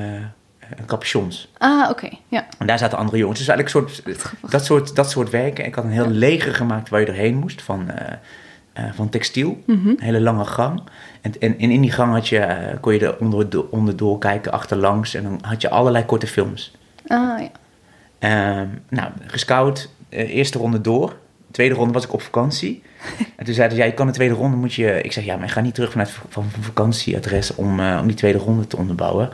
capuchons. 0.85 1.51
Ah, 1.57 1.89
oké. 1.89 2.09
Ja. 2.27 2.47
En 2.57 2.67
daar 2.67 2.77
zaten 2.77 2.97
andere 2.97 3.17
jongens. 3.17 3.39
Dus 3.39 3.47
eigenlijk 3.47 3.87
soort, 3.87 4.17
dat, 4.51 4.65
soort, 4.65 4.95
dat 4.95 5.09
soort 5.09 5.29
werken. 5.29 5.65
Ik 5.65 5.75
had 5.75 5.83
een 5.83 5.91
heel 5.91 6.09
leger 6.09 6.55
gemaakt 6.55 6.89
waar 6.89 6.99
je 6.99 7.05
doorheen 7.05 7.35
moest 7.37 7.61
van, 7.61 7.89
eh, 7.89 8.13
van 8.93 9.09
textiel. 9.09 9.63
Mhm. 9.65 9.87
Een 9.87 9.99
hele 9.99 10.21
lange 10.21 10.45
gang. 10.45 10.81
En, 11.21 11.33
en, 11.39 11.59
en 11.59 11.71
in 11.71 11.81
die 11.81 11.91
gang 11.91 12.13
had 12.13 12.27
je, 12.27 12.37
eh, 12.37 12.79
kon 12.81 12.93
je 12.93 12.99
er 12.99 13.17
onder, 13.19 13.69
onderdoor 13.69 14.17
kijken, 14.17 14.51
achterlangs. 14.51 15.13
En 15.13 15.23
dan 15.23 15.39
had 15.41 15.61
je 15.61 15.69
allerlei 15.69 16.05
korte 16.05 16.27
films. 16.27 16.75
Ah, 17.07 17.39
ja. 17.39 17.49
Ehm, 18.19 18.67
nou, 18.89 19.11
gescout, 19.25 19.89
eh, 20.09 20.35
eerste 20.35 20.57
ronde 20.57 20.81
door. 20.81 21.15
Tweede 21.51 21.75
ronde 21.75 21.93
was 21.93 22.03
ik 22.03 22.13
op 22.13 22.21
vakantie. 22.21 22.81
En 23.35 23.45
toen 23.45 23.53
zeiden 23.53 23.77
ze, 23.77 23.83
ja, 23.83 23.89
je 23.89 23.95
kan 23.95 24.07
de 24.07 24.13
tweede 24.13 24.33
ronde, 24.33 24.57
moet 24.57 24.73
je... 24.73 25.01
Ik 25.01 25.11
zeg, 25.11 25.25
ja, 25.25 25.35
maar 25.35 25.45
ik 25.45 25.51
ga 25.51 25.61
niet 25.61 25.73
terug 25.73 25.91
vanuit 25.91 26.09
van 26.09 26.29
van 26.29 26.63
vakantieadres 26.63 27.55
om, 27.55 27.79
eh, 27.79 27.97
om 28.01 28.07
die 28.07 28.15
tweede 28.15 28.37
ronde 28.37 28.67
te 28.67 28.77
onderbouwen. 28.77 29.29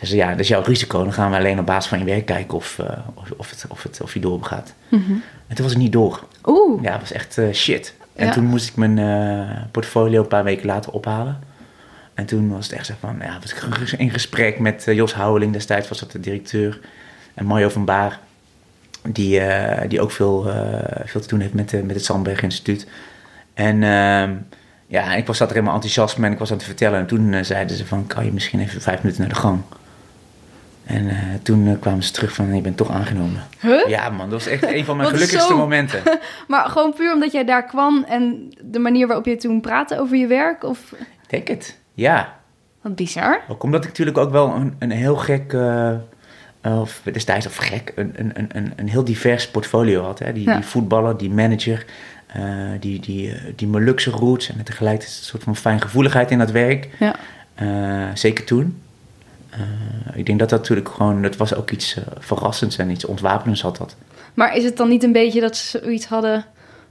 Ze 0.00 0.06
zei, 0.06 0.18
ja, 0.18 0.30
dat 0.30 0.40
is 0.40 0.48
jouw 0.48 0.62
risico. 0.62 1.02
Dan 1.02 1.12
gaan 1.12 1.30
we 1.30 1.36
alleen 1.36 1.58
op 1.58 1.66
basis 1.66 1.86
van 1.86 1.98
je 1.98 2.04
werk 2.04 2.26
kijken 2.26 2.56
of, 2.56 2.78
eh, 2.78 2.98
of, 3.14 3.30
of, 3.36 3.50
het, 3.50 3.64
of, 3.68 3.82
het, 3.82 4.00
of 4.02 4.14
je 4.14 4.20
doorgaat. 4.20 4.74
Mhm. 4.88 5.12
En 5.46 5.54
toen 5.54 5.64
was 5.64 5.72
ik 5.72 5.80
niet 5.80 5.92
door. 5.92 6.24
Oeh. 6.44 6.82
Ja, 6.82 6.92
het 6.92 7.00
was 7.00 7.12
echt 7.12 7.38
eh, 7.38 7.52
shit. 7.52 7.94
En 8.16 8.26
Ja. 8.26 8.32
toen 8.32 8.44
moest 8.44 8.68
ik 8.68 8.76
mijn 8.76 8.98
eh, 8.98 9.62
portfolio 9.70 10.20
een 10.20 10.28
paar 10.28 10.44
weken 10.44 10.66
later 10.66 10.92
ophalen. 10.92 11.38
En 12.14 12.26
toen 12.26 12.48
was 12.48 12.66
het 12.66 12.76
echt 12.76 12.86
zo 12.86 12.94
van, 13.00 13.16
ja, 13.20 13.38
was 13.40 13.52
ik 13.52 13.90
in 13.98 14.10
gesprek 14.10 14.58
met 14.58 14.88
eh, 14.88 14.94
Jos 14.94 15.14
Houweling, 15.14 15.52
destijds 15.52 15.88
was 15.88 15.98
dat 15.98 16.12
de 16.12 16.20
directeur. 16.20 16.80
En 17.34 17.46
Mario 17.46 17.68
van 17.68 17.84
Baar, 17.84 18.18
die, 19.02 19.40
eh, 19.40 19.88
die 19.88 20.00
ook 20.00 20.10
veel, 20.10 20.42
veel 21.04 21.20
te 21.20 21.28
doen 21.28 21.40
heeft 21.40 21.54
met, 21.54 21.84
met 21.84 21.96
het 21.96 22.04
Sandberg 22.04 22.42
Instituut. 22.42 22.86
En 23.54 23.82
ehm, 23.82 24.34
ja, 24.86 25.14
ik 25.14 25.26
was 25.26 25.36
zat 25.36 25.48
er 25.48 25.54
helemaal 25.54 25.74
enthousiasme 25.74 26.26
en 26.26 26.32
ik 26.32 26.38
was 26.38 26.50
aan 26.50 26.56
het 26.56 26.66
vertellen. 26.66 26.98
En 26.98 27.06
toen 27.06 27.44
zeiden 27.44 27.76
ze 27.76 27.86
van, 27.86 28.06
kan 28.06 28.24
je 28.24 28.32
misschien 28.32 28.60
even 28.60 28.80
vijf 28.80 29.02
minuten 29.02 29.22
naar 29.22 29.32
de 29.32 29.40
gang? 29.40 29.60
En 30.86 31.08
eh, 31.08 31.16
toen 31.42 31.66
eh, 31.68 31.74
kwamen 31.80 32.02
ze 32.02 32.12
terug 32.12 32.32
van, 32.34 32.54
je 32.54 32.60
bent 32.60 32.76
toch 32.76 32.90
aangenomen. 32.90 33.42
Huh? 33.60 33.86
Ja 33.88 34.10
man, 34.10 34.30
dat 34.30 34.44
was 34.44 34.52
echt 34.52 34.62
een 34.66 34.84
van 34.84 34.96
mijn 34.96 35.08
gelukkigste 35.08 35.48
zo- 35.52 35.56
momenten. 35.56 36.02
Maar 36.48 36.64
gewoon 36.68 36.94
puur 36.94 37.12
omdat 37.14 37.32
jij 37.32 37.44
daar 37.44 37.64
kwam 37.66 38.04
en 38.08 38.50
de 38.64 38.78
manier 38.78 39.06
waarop 39.06 39.26
je 39.26 39.36
toen 39.36 39.60
praatte 39.60 40.00
over 40.00 40.16
je 40.16 40.26
werk? 40.26 40.62
Of 40.64 40.92
Ik 40.92 40.98
denk 41.28 41.48
het, 41.48 41.78
ja. 41.94 42.34
wat 42.80 42.94
bizar. 42.96 43.40
Ook 43.48 43.62
omdat 43.62 43.82
ik 43.82 43.88
natuurlijk 43.88 44.18
ook 44.18 44.30
wel 44.30 44.54
een, 44.54 44.74
een 44.78 44.90
heel 44.90 45.16
gek, 45.16 45.52
eh, 45.52 45.92
of 46.80 47.00
destijds 47.12 47.46
of 47.46 47.56
gek, 47.56 47.92
een, 47.96 48.12
een, 48.16 48.32
een- 48.52 48.72
een, 48.76 48.88
heel 48.88 49.04
divers 49.04 49.48
portfolio 49.50 50.02
had. 50.02 50.18
Hè? 50.18 50.32
Die, 50.32 50.44
Ja. 50.48 50.54
die 50.54 50.64
voetballer, 50.64 51.16
die 51.16 51.30
manager, 51.30 51.84
die, 52.80 53.00
die, 53.00 53.32
die 53.56 53.68
Molukse 53.68 54.10
roots 54.10 54.48
en 54.50 54.64
tegelijkertijd 54.64 55.18
een 55.18 55.24
soort 55.24 55.42
van 55.42 55.56
fijngevoeligheid 55.56 56.30
in 56.30 56.38
dat 56.38 56.50
werk. 56.50 56.88
Ja. 56.98 57.14
Zeker 58.14 58.44
toen. 58.44 58.80
Eh, 59.56 60.16
ik 60.18 60.26
denk 60.26 60.38
dat 60.38 60.48
dat 60.48 60.58
natuurlijk 60.58 60.88
gewoon, 60.88 61.22
dat 61.22 61.36
was 61.36 61.54
ook 61.54 61.70
iets 61.70 61.96
eh, 61.96 62.02
verrassends 62.18 62.76
en 62.78 62.90
iets 62.90 63.04
ontwapenends 63.04 63.62
had 63.62 63.76
dat. 63.76 63.96
Maar 64.34 64.56
is 64.56 64.64
het 64.64 64.76
dan 64.76 64.88
niet 64.88 65.02
een 65.02 65.12
beetje 65.12 65.40
dat 65.40 65.56
ze 65.56 65.78
zoiets 65.82 66.06
hadden... 66.06 66.44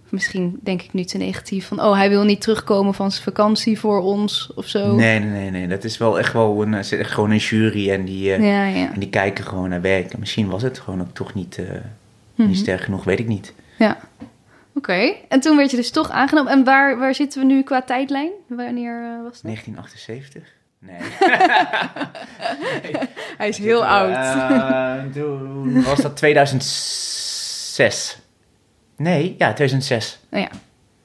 Misschien 0.10 0.60
denk 0.64 0.82
ik 0.82 0.94
nu 0.94 1.04
te 1.04 1.18
negatief 1.18 1.68
van... 1.68 1.82
oh, 1.82 1.94
hij 1.96 2.10
wil 2.10 2.24
niet 2.24 2.42
terugkomen 2.42 2.94
van 2.94 3.12
zijn 3.12 3.24
vakantie 3.24 3.80
voor 3.80 4.02
ons 4.02 4.52
of 4.56 4.68
zo. 4.68 4.96
Nee, 4.96 5.20
nee, 5.20 5.30
nee, 5.30 5.50
nee. 5.52 5.68
Dat 5.68 5.84
is 5.84 5.98
wel 5.98 6.20
echt 6.20 6.34
wel 6.34 6.62
een, 6.62 6.86
zit 6.86 7.00
echt 7.00 7.12
gewoon 7.12 7.32
een 7.32 7.38
jury 7.38 7.92
en 7.92 8.06
die, 8.06 8.34
eh, 8.34 8.40
Ja, 8.40 8.66
ja. 8.66 8.94
en 8.94 9.00
die 9.00 9.10
kijken 9.10 9.44
gewoon 9.46 9.70
naar 9.70 9.82
werk. 9.82 10.12
En 10.14 10.20
misschien 10.20 10.50
was 10.50 10.62
het 10.62 10.80
gewoon 10.80 11.02
ook 11.02 11.14
toch 11.14 11.34
niet, 11.34 11.58
eh, 11.58 11.66
Mhm. 12.36 12.48
niet 12.48 12.58
sterk 12.58 12.82
genoeg, 12.82 13.04
weet 13.04 13.20
ik 13.20 13.28
niet. 13.28 13.54
Ja. 13.78 13.98
Oké. 14.76 15.14
En 15.30 15.40
toen 15.40 15.58
werd 15.58 15.72
je 15.72 15.78
dus 15.78 15.92
toch 15.92 16.10
aangenomen. 16.10 16.52
En 16.52 16.64
waar, 16.64 16.98
waar 17.00 17.16
zitten 17.16 17.40
we 17.40 17.46
nu 17.54 17.64
qua 17.64 17.82
tijdlijn? 17.82 18.32
Wanneer 18.48 19.02
eh, 19.04 19.24
was 19.24 19.34
dat? 19.34 19.42
1978? 19.44 20.44
Nee. 22.82 22.96
Hij 23.38 23.48
is 23.48 23.58
heel 23.58 23.86
oud. 23.86 24.16
Eh, 24.16 24.96
toen 25.16 25.84
was 25.84 26.02
dat 26.02 26.18
2006. 26.18 28.18
Nee, 28.96 29.36
ja, 29.38 29.54
2006. 29.54 30.20
Nou 30.30 30.44
ja. 30.44 30.50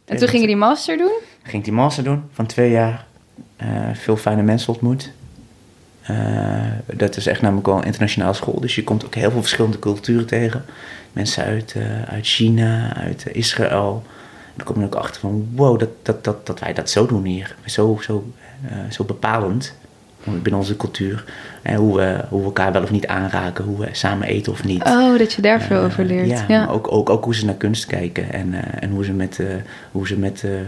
En 0.04 0.16
toen 0.16 0.28
ging 0.28 0.40
je 0.40 0.46
die 0.46 0.56
master 0.56 0.96
doen? 0.96 1.12
Ging 1.42 1.56
ik 1.56 1.64
die 1.64 1.72
master 1.72 2.04
doen 2.04 2.22
van 2.32 2.46
twee 2.46 2.70
jaar. 2.70 3.06
Eh, 3.56 3.68
veel 3.92 4.16
fijne 4.16 4.42
mensen 4.42 4.72
ontmoet. 4.72 5.12
Eh, 6.02 6.16
dat 6.86 7.16
is 7.16 7.26
echt 7.26 7.40
namelijk 7.40 7.66
wel 7.66 7.76
een 7.76 7.84
internationale 7.84 8.34
school. 8.34 8.60
Dus 8.60 8.74
je 8.74 8.84
komt 8.84 9.04
ook 9.04 9.14
heel 9.14 9.30
veel 9.30 9.40
verschillende 9.40 9.78
culturen 9.78 10.26
tegen. 10.26 10.64
Mensen 11.12 11.44
uit, 11.44 11.74
eh, 11.76 12.02
uit 12.02 12.26
China, 12.26 12.96
uit 12.96 13.26
eh, 13.26 13.34
Israël. 13.34 14.02
En 14.46 14.52
dan 14.56 14.66
kom 14.66 14.78
je 14.78 14.86
ook 14.86 14.94
achter 14.94 15.20
van... 15.20 15.48
Wow, 15.54 15.78
dat, 15.78 15.88
dat, 16.02 16.24
dat, 16.24 16.46
dat 16.46 16.60
wij 16.60 16.72
dat 16.72 16.90
zo 16.90 17.06
doen 17.06 17.24
hier. 17.24 17.56
Zo, 17.64 17.98
zo, 18.02 18.32
eh, 18.38 18.46
zo 18.90 19.04
bepalend 19.04 19.74
binnen 20.24 20.60
onze 20.60 20.76
cultuur. 20.76 21.24
En 21.62 21.74
hoe, 21.74 21.96
we, 21.96 22.24
hoe 22.28 22.38
we 22.38 22.44
elkaar 22.44 22.72
wel 22.72 22.82
of 22.82 22.90
niet 22.90 23.06
aanraken. 23.06 23.64
Hoe 23.64 23.78
we 23.78 23.88
samen 23.92 24.26
eten 24.26 24.52
of 24.52 24.64
niet. 24.64 24.84
Oh, 24.84 25.18
dat 25.18 25.32
je 25.32 25.42
daar 25.42 25.60
veel 25.60 25.78
Eh, 25.78 25.84
over 25.84 26.04
leert. 26.04 26.42
Ja, 26.48 26.66
ook, 26.66 26.92
ook, 26.92 27.10
ook 27.10 27.24
hoe 27.24 27.34
ze 27.34 27.44
naar 27.44 27.54
kunst 27.54 27.86
kijken 27.86 28.32
en, 28.32 28.54
eh, 28.54 28.82
en 28.82 28.90
hoe 28.90 29.04
ze 29.04 29.12
met, 29.12 29.38
eh, 29.38 29.46
hoe 29.92 30.06
ze 30.06 30.18
met, 30.18 30.44
eh, 30.44 30.60
eh, 30.60 30.64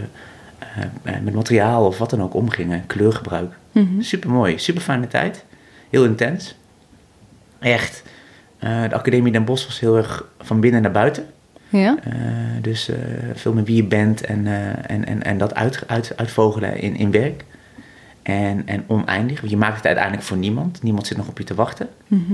eh, 1.03 1.15
met 1.23 1.33
materiaal 1.33 1.85
of 1.85 1.97
wat 1.97 2.09
dan 2.09 2.21
ook 2.21 2.33
omgingen. 2.33 2.83
Kleurgebruik. 2.87 3.53
Mhm. 3.71 4.01
Super 4.01 4.29
mooi, 4.29 4.57
super 4.59 4.81
fijne 4.81 5.07
tijd. 5.07 5.43
Heel 5.89 6.05
intens. 6.05 6.55
Echt. 7.59 8.03
Eh, 8.59 8.81
de 8.89 8.95
Academie 8.95 9.31
Den 9.31 9.45
Bosch 9.45 9.65
was 9.65 9.79
heel 9.79 9.97
erg 9.97 10.25
van 10.41 10.59
binnen 10.59 10.81
naar 10.81 10.91
buiten. 10.91 11.25
Ja? 11.69 11.95
Eh, 12.03 12.11
dus 12.61 12.89
eh, 12.89 12.95
veel 13.33 13.53
met 13.53 13.65
wie 13.67 13.75
je 13.75 13.83
bent 13.83 14.25
en, 14.25 14.47
eh, 14.47 14.67
en, 14.91 15.05
en, 15.05 15.23
en 15.23 15.37
dat 15.37 15.55
uit, 15.55 15.83
uit, 15.87 16.13
uitvogelen 16.15 16.77
in, 16.79 16.95
in 16.95 17.11
werk. 17.11 17.43
En, 18.23 18.67
en 18.67 18.83
oneindig. 18.87 19.39
Want 19.39 19.51
je 19.51 19.57
maakt 19.57 19.75
het 19.75 19.85
uiteindelijk 19.85 20.25
voor 20.25 20.37
niemand. 20.37 20.83
Niemand 20.83 21.07
zit 21.07 21.17
nog 21.17 21.27
op 21.27 21.37
je 21.37 21.43
te 21.43 21.55
wachten. 21.55 21.89
Mhm. 22.07 22.33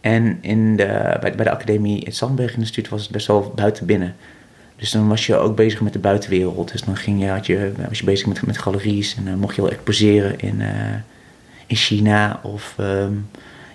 En 0.00 0.38
in 0.40 0.76
de, 0.76 1.16
bij, 1.20 1.34
bij 1.34 1.44
de 1.44 1.50
academie, 1.50 2.04
het 2.04 2.16
Sandberg 2.16 2.56
Instituut, 2.56 2.88
was 2.88 3.02
het 3.02 3.10
best 3.10 3.26
wel 3.26 3.52
buiten 3.54 3.86
binnen. 3.86 4.14
Dus 4.76 4.90
dan 4.90 5.08
was 5.08 5.26
je 5.26 5.36
ook 5.36 5.56
bezig 5.56 5.80
met 5.80 5.92
de 5.92 5.98
buitenwereld. 5.98 6.72
Dus 6.72 6.82
dan 6.82 6.96
ging 6.96 7.22
je, 7.22 7.28
had 7.28 7.46
je, 7.46 7.72
was 7.88 7.98
je 7.98 8.04
bezig 8.04 8.26
met, 8.26 8.46
met 8.46 8.58
galeries 8.58 9.16
en 9.16 9.24
dan 9.24 9.38
mocht 9.38 9.54
je 9.54 9.62
wel 9.62 9.70
exposeren 9.70 10.40
in, 10.40 10.60
eh, 10.60 10.94
in 11.66 11.76
China. 11.76 12.40
Of 12.42 12.74
ehm, 12.78 13.12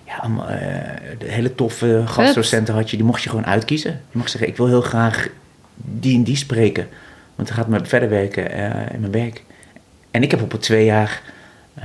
ja, 0.05 0.23
eh, 0.23 1.17
de 1.17 1.31
hele 1.31 1.55
toffe 1.55 2.03
gastdocenten 2.05 2.73
had 2.73 2.89
je, 2.89 2.97
die 2.97 3.05
mocht 3.05 3.23
je 3.23 3.29
gewoon 3.29 3.45
uitkiezen. 3.45 4.01
Je 4.11 4.17
mag 4.17 4.29
zeggen, 4.29 4.49
ik 4.49 4.57
wil 4.57 4.67
heel 4.67 4.81
graag 4.81 5.27
die 5.75 6.17
en 6.17 6.23
die 6.23 6.35
spreken. 6.35 6.87
Want 7.35 7.47
dan 7.47 7.57
gaat 7.57 7.67
me 7.67 7.85
verder 7.85 8.09
werken 8.09 8.51
eh, 8.51 8.93
in 8.93 8.99
mijn 8.99 9.11
werk. 9.11 9.43
En 10.15 10.23
ik 10.23 10.31
heb 10.31 10.41
op 10.41 10.51
het 10.51 10.61
twee 10.61 10.85
jaar 10.85 11.21
eh 11.73 11.83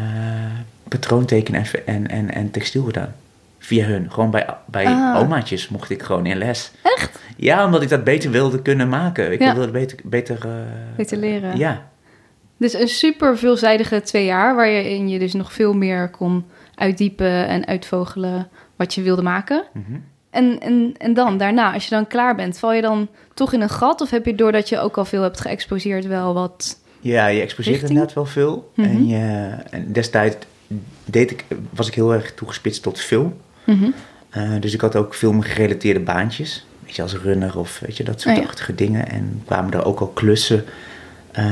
patroontekenen 0.88 1.64
en, 1.64 1.87
en, 1.87 2.08
en, 2.08 2.34
en 2.34 2.50
textiel 2.50 2.84
gedaan. 2.84 3.14
Via 3.58 3.84
hun. 3.87 4.10
Gewoon 4.10 4.30
bij, 4.30 4.46
bij 4.66 4.87
Ah. 4.87 5.16
omaatjes 5.20 5.68
mocht 5.68 5.90
ik 5.90 6.02
gewoon 6.02 6.26
in 6.26 6.37
les. 6.38 6.70
Echt? 6.82 7.18
Ja, 7.37 7.64
omdat 7.64 7.82
ik 7.82 7.88
dat 7.88 8.04
beter 8.04 8.30
wilde 8.30 8.62
kunnen 8.62 8.88
maken. 8.88 9.32
Ik 9.32 9.40
Ja. 9.40 9.44
wilde 9.46 9.60
het 9.60 9.72
beter... 9.72 9.99
Beter, 10.04 10.38
eh, 10.42 10.52
Beter 10.96 11.18
leren. 11.18 11.56
Ja. 11.58 11.88
Dus 12.56 12.75
een 12.75 12.88
super 12.88 13.38
veelzijdige 13.38 14.00
twee 14.00 14.25
jaar... 14.25 14.54
waarin 14.56 15.08
je 15.08 15.18
dus 15.18 15.32
nog 15.32 15.52
veel 15.52 15.72
meer 15.75 16.08
kon 16.10 16.44
uitdiepen 16.75 17.46
en 17.49 17.66
uitvogelen... 17.66 18.49
wat 18.76 18.94
je 18.94 19.02
wilde 19.02 19.22
maken. 19.22 19.64
Mhm. 19.72 19.99
En, 20.30 20.60
en, 20.60 20.94
en 20.99 21.14
dan, 21.14 21.38
daarna, 21.38 21.72
als 21.72 21.84
je 21.84 21.90
dan 21.94 22.06
klaar 22.06 22.34
bent... 22.34 22.58
val 22.58 22.72
je 22.72 22.82
dan 22.82 23.08
toch 23.34 23.52
in 23.52 23.60
een 23.60 23.68
gat? 23.68 24.00
Of 24.00 24.10
heb 24.10 24.26
je 24.26 24.34
doordat 24.34 24.68
je 24.68 24.78
ook 24.78 24.99
al 24.99 25.04
veel 25.04 25.22
hebt 25.22 25.40
geëxposeerd... 25.40 26.06
wel 26.06 26.34
wat... 26.34 26.79
Ja, 27.00 27.26
je 27.26 27.40
exposeert 27.40 27.75
Richting? 27.76 27.90
inderdaad 27.90 28.14
wel 28.14 28.26
veel. 28.26 28.71
Mhm. 28.75 28.88
en, 28.88 29.07
je, 29.07 29.49
en 29.71 29.92
destijds 29.92 30.37
deed 31.04 31.30
ik, 31.30 31.45
was 31.71 31.88
ik 31.88 31.95
heel 31.95 32.14
erg 32.14 32.35
toegespitst 32.35 32.83
tot 32.83 33.00
film. 33.00 33.35
Mhm. 33.64 33.90
Eh, 34.30 34.50
dus 34.61 34.75
ik 34.75 34.80
had 34.80 34.97
ook 34.97 35.14
filmgerelateerde 35.14 36.00
baantjes. 36.00 36.66
Weet 36.85 36.97
je, 36.97 37.02
als 37.02 37.14
runner 37.16 37.59
of 37.59 37.78
weet 37.78 37.97
je, 37.97 38.04
dat 38.04 38.21
soort 38.21 38.37
Oh 38.37 38.42
ja. 38.42 38.49
achtige 38.49 38.75
dingen. 38.75 39.09
En 39.09 39.42
kwamen 39.47 39.73
er 39.73 39.85
ook 39.85 40.00
al 40.00 40.07
klussen 40.09 40.64
eh, 41.33 41.45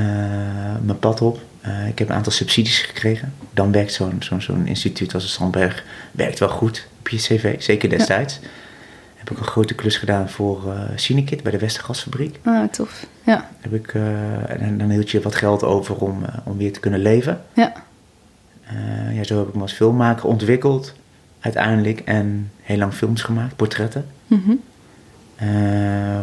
mijn 0.82 0.98
pad 0.98 1.20
op. 1.20 1.40
Eh, 1.60 1.88
ik 1.88 1.98
heb 1.98 2.08
een 2.08 2.14
aantal 2.14 2.32
subsidies 2.32 2.78
gekregen. 2.80 3.34
Dan 3.54 3.72
werkt 3.72 3.92
zo'n 3.92 4.16
zo'n 4.18 4.40
zo'n 4.40 4.66
instituut 4.66 5.14
als 5.14 5.22
de 5.22 5.28
Sandberg 5.28 5.84
werkt 6.12 6.38
wel 6.38 6.48
goed 6.48 6.86
op 6.98 7.08
je 7.08 7.16
cv. 7.16 7.62
Zeker 7.62 7.88
destijds. 7.88 8.40
Heb 9.18 9.30
ik 9.30 9.38
een 9.38 9.44
grote 9.44 9.74
klus 9.74 9.96
gedaan 9.96 10.28
voor 10.28 10.72
eh 10.72 10.80
Cinekit 10.96 11.42
bij 11.42 11.52
de 11.52 11.58
Westergasfabriek. 11.58 12.38
Ah, 12.44 12.68
tof. 12.68 13.06
Ja, 13.24 13.48
Heb 13.60 13.72
ik, 13.74 13.94
eh, 13.94 14.50
en 14.62 14.78
dan 14.78 14.90
hield 14.90 15.10
je 15.10 15.20
wat 15.20 15.34
geld 15.34 15.62
over 15.64 15.96
om, 15.96 16.24
eh, 16.24 16.34
om 16.44 16.56
weer 16.56 16.72
te 16.72 16.80
kunnen 16.80 17.00
leven. 17.00 17.40
ja. 17.52 17.72
Ja, 19.12 19.24
zo 19.24 19.38
heb 19.38 19.48
ik 19.48 19.54
me 19.54 19.60
als 19.60 19.72
filmmaker 19.72 20.24
ontwikkeld. 20.24 20.94
Uiteindelijk. 21.40 22.00
En 22.00 22.50
heel 22.62 22.76
lang 22.78 22.92
films 22.92 23.22
gemaakt, 23.22 23.56
portretten. 23.56 24.06
Mhm. 24.26 24.50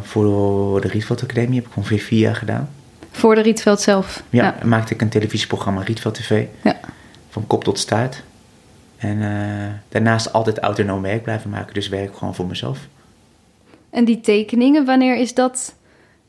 Voor 0.01 0.81
de 0.81 0.87
Rietveld 0.87 1.23
Academie 1.23 1.59
heb 1.59 1.69
ik 1.69 1.75
ongeveer 1.77 1.99
vier 1.99 2.19
jaar 2.19 2.35
gedaan. 2.35 2.69
Voor 3.11 3.35
de 3.35 3.41
Rietveld 3.41 3.81
zelf. 3.81 4.23
Ja, 4.29 4.43
Ja. 4.43 4.65
maakte 4.67 4.93
ik 4.93 5.01
een 5.01 5.09
televisieprogramma 5.09 5.81
Rietveld 5.81 6.13
TV. 6.13 6.45
Ja. 6.63 6.75
Van 7.29 7.47
kop 7.47 7.63
tot 7.63 7.79
staart. 7.79 8.23
En 9.05 9.81
daarnaast 9.89 10.33
altijd 10.33 10.59
autonoom 10.59 11.01
werk 11.01 11.23
blijven 11.23 11.49
maken. 11.49 11.73
Dus 11.73 11.89
werk 11.89 12.17
gewoon 12.17 12.35
voor 12.35 12.47
mezelf. 12.47 12.87
En 13.89 14.05
die 14.05 14.21
tekeningen, 14.21 14.85
wanneer 14.85 15.17
is 15.17 15.33
dat 15.33 15.75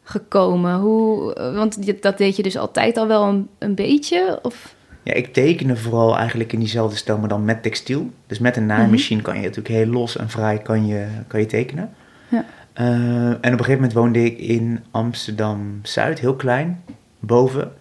gekomen? 0.03 0.79
Hoe, 0.79 1.35
want 1.55 2.03
dat 2.03 2.19
deed 2.19 2.37
je 2.37 2.43
dus 2.43 2.57
altijd 2.57 2.97
al 2.97 3.07
wel 3.07 3.25
een, 3.25 3.49
een 3.59 3.75
beetje? 3.75 4.39
Of? 4.43 4.75
Ja, 5.03 5.13
ik 5.13 5.33
tekende 5.33 5.77
vooral 5.77 6.17
eigenlijk 6.17 6.53
in 6.53 6.59
diezelfde 6.59 6.97
stijl, 6.97 7.19
maar 7.19 7.29
dan 7.29 7.45
met 7.45 7.63
textiel. 7.63 8.11
Dus 8.27 8.39
met 8.39 8.57
een 8.57 8.67
naaimachine 8.67 9.23
kan 9.23 9.35
je 9.35 9.41
natuurlijk 9.41 9.75
heel 9.75 9.87
los 9.87 10.17
en 10.17 10.29
vrij 10.29 10.59
kan 10.59 10.87
je, 10.87 11.07
kan 11.27 11.41
je 11.41 11.47
tekenen. 11.47 11.95
Ja. 12.29 12.45
Uh, 12.81 13.29
en 13.29 13.37
op 13.37 13.45
een 13.45 13.51
gegeven 13.51 13.75
moment 13.75 13.93
woonde 13.93 14.25
ik 14.25 14.39
in 14.39 14.81
Amsterdam-Zuid, 14.91 16.21
heel 16.21 16.35
klein, 16.35 16.85
boven. 17.19 17.73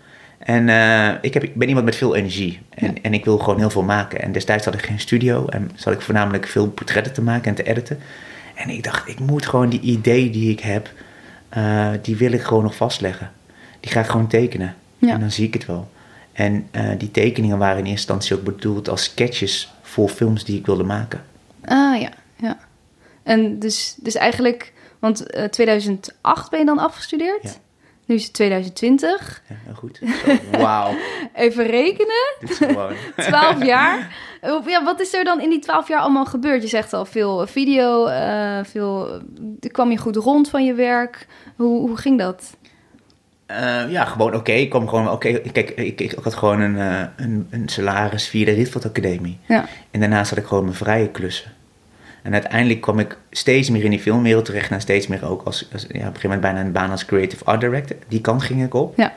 En 0.45 0.67
uh, 0.67 1.11
ik, 1.21 1.33
heb, 1.33 1.43
ik 1.43 1.55
ben 1.55 1.67
iemand 1.67 1.85
met 1.85 1.95
veel 1.95 2.15
energie 2.15 2.59
en, 2.69 3.01
en 3.01 3.13
ik 3.13 3.25
wil 3.25 3.37
gewoon 3.37 3.59
heel 3.59 3.69
veel 3.69 3.83
maken. 3.83 4.21
En 4.21 4.31
destijds 4.31 4.65
had 4.65 4.73
ik 4.73 4.85
geen 4.85 4.99
studio 4.99 5.45
en 5.47 5.71
zat 5.75 5.93
ik 5.93 6.01
voornamelijk 6.01 6.47
veel 6.47 6.69
portretten 6.69 7.13
te 7.13 7.21
maken 7.21 7.49
en 7.49 7.55
te 7.55 7.63
editen. 7.63 7.99
En 8.55 8.69
ik 8.69 8.83
dacht, 8.83 9.07
ik 9.07 9.19
moet 9.19 9.45
gewoon 9.45 9.69
die 9.69 9.79
idee 9.79 10.29
die 10.29 10.51
ik 10.51 10.59
heb, 10.59 10.89
uh, 11.57 11.89
die 12.01 12.15
wil 12.15 12.31
ik 12.31 12.41
gewoon 12.41 12.63
nog 12.63 12.75
vastleggen. 12.75 13.31
Die 13.79 13.91
ga 13.91 13.99
ik 13.99 14.05
gewoon 14.05 14.27
tekenen. 14.27 14.75
Ja. 14.97 15.13
En 15.13 15.19
dan 15.19 15.31
zie 15.31 15.47
ik 15.47 15.53
het 15.53 15.65
wel. 15.65 15.91
En 16.33 16.67
uh, 16.71 16.89
die 16.97 17.11
tekeningen 17.11 17.57
waren 17.57 17.77
in 17.77 17.85
eerste 17.85 18.13
instantie 18.13 18.35
ook 18.35 18.55
bedoeld 18.55 18.89
als 18.89 19.03
sketches 19.03 19.73
voor 19.81 20.09
films 20.09 20.43
die 20.45 20.59
ik 20.59 20.65
wilde 20.65 20.83
maken. 20.83 21.23
Ah 21.63 22.01
ja, 22.01 22.09
ja. 22.35 22.57
En 23.23 23.59
dus, 23.59 23.95
dus 24.01 24.15
eigenlijk, 24.15 24.73
want 24.99 25.35
uh, 25.35 25.43
2008 25.43 26.49
ben 26.49 26.59
je 26.59 26.65
dan 26.65 26.79
afgestudeerd? 26.79 27.43
Ja. 27.43 27.51
Nu 28.05 28.15
is 28.15 28.23
het 28.23 28.33
2020. 28.33 29.41
Ja, 29.47 29.73
goed. 29.73 29.99
Wauw. 30.51 30.95
Even 31.33 31.65
rekenen. 31.65 32.35
Dit 32.39 32.49
is 32.49 32.57
gewoon. 32.57 32.93
12 33.17 33.63
jaar. 33.63 34.15
Ja, 34.65 34.83
wat 34.83 34.99
is 34.99 35.13
er 35.13 35.23
dan 35.23 35.41
in 35.41 35.49
die 35.49 35.59
12 35.59 35.87
jaar 35.87 35.99
allemaal 35.99 36.25
gebeurd? 36.25 36.61
Je 36.61 36.67
zegt 36.67 36.93
al 36.93 37.05
veel 37.05 37.47
video, 37.47 38.07
uh, 38.07 38.59
veel, 38.63 39.21
kwam 39.71 39.91
je 39.91 39.97
goed 39.97 40.15
rond 40.15 40.49
van 40.49 40.65
je 40.65 40.73
werk. 40.73 41.27
Hoe, 41.55 41.79
hoe 41.87 41.97
ging 41.97 42.19
dat? 42.19 42.57
Uh, 43.51 43.91
ja, 43.91 44.05
gewoon 44.05 44.35
oké. 44.35 44.51
Ik 44.51 44.69
kwam 44.69 44.87
gewoon, 44.87 45.09
oké. 45.09 45.39
Kijk, 45.39 45.69
ik, 45.69 46.01
ik, 46.01 46.15
had 46.23 46.33
gewoon 46.33 46.59
een, 46.59 46.75
uh, 46.75 47.01
een, 47.15 47.47
een, 47.49 47.69
salaris 47.69 48.27
via 48.27 48.45
de 48.45 48.51
Rietveld 48.51 48.85
Academie. 48.85 49.37
Ja. 49.45 49.65
En 49.91 49.99
daarnaast 49.99 50.29
had 50.29 50.39
ik 50.39 50.45
gewoon 50.45 50.63
mijn 50.63 50.75
vrije 50.75 51.09
klussen. 51.09 51.51
En 52.25 52.33
uiteindelijk 52.33 52.81
kwam 52.81 52.99
ik 52.99 53.17
steeds 53.31 53.69
meer 53.69 53.83
in 53.83 53.89
die 53.89 53.99
filmwereld 53.99 54.45
terecht. 54.45 54.71
En 54.71 54.81
steeds 54.81 55.07
meer 55.07 55.29
ook 55.29 55.41
als, 55.43 55.67
als 55.73 55.81
ja, 55.81 55.87
op 55.87 55.93
een 55.93 56.01
gegeven 56.01 56.21
moment 56.23 56.41
bijna 56.41 56.59
een 56.59 56.71
baan 56.71 56.91
als 56.91 57.05
creative 57.05 57.45
art 57.45 57.61
director. 57.61 57.97
Die 58.07 58.21
kant 58.21 58.43
ging 58.43 58.63
ik 58.63 58.73
op. 58.73 58.97
Ja. 58.97 59.13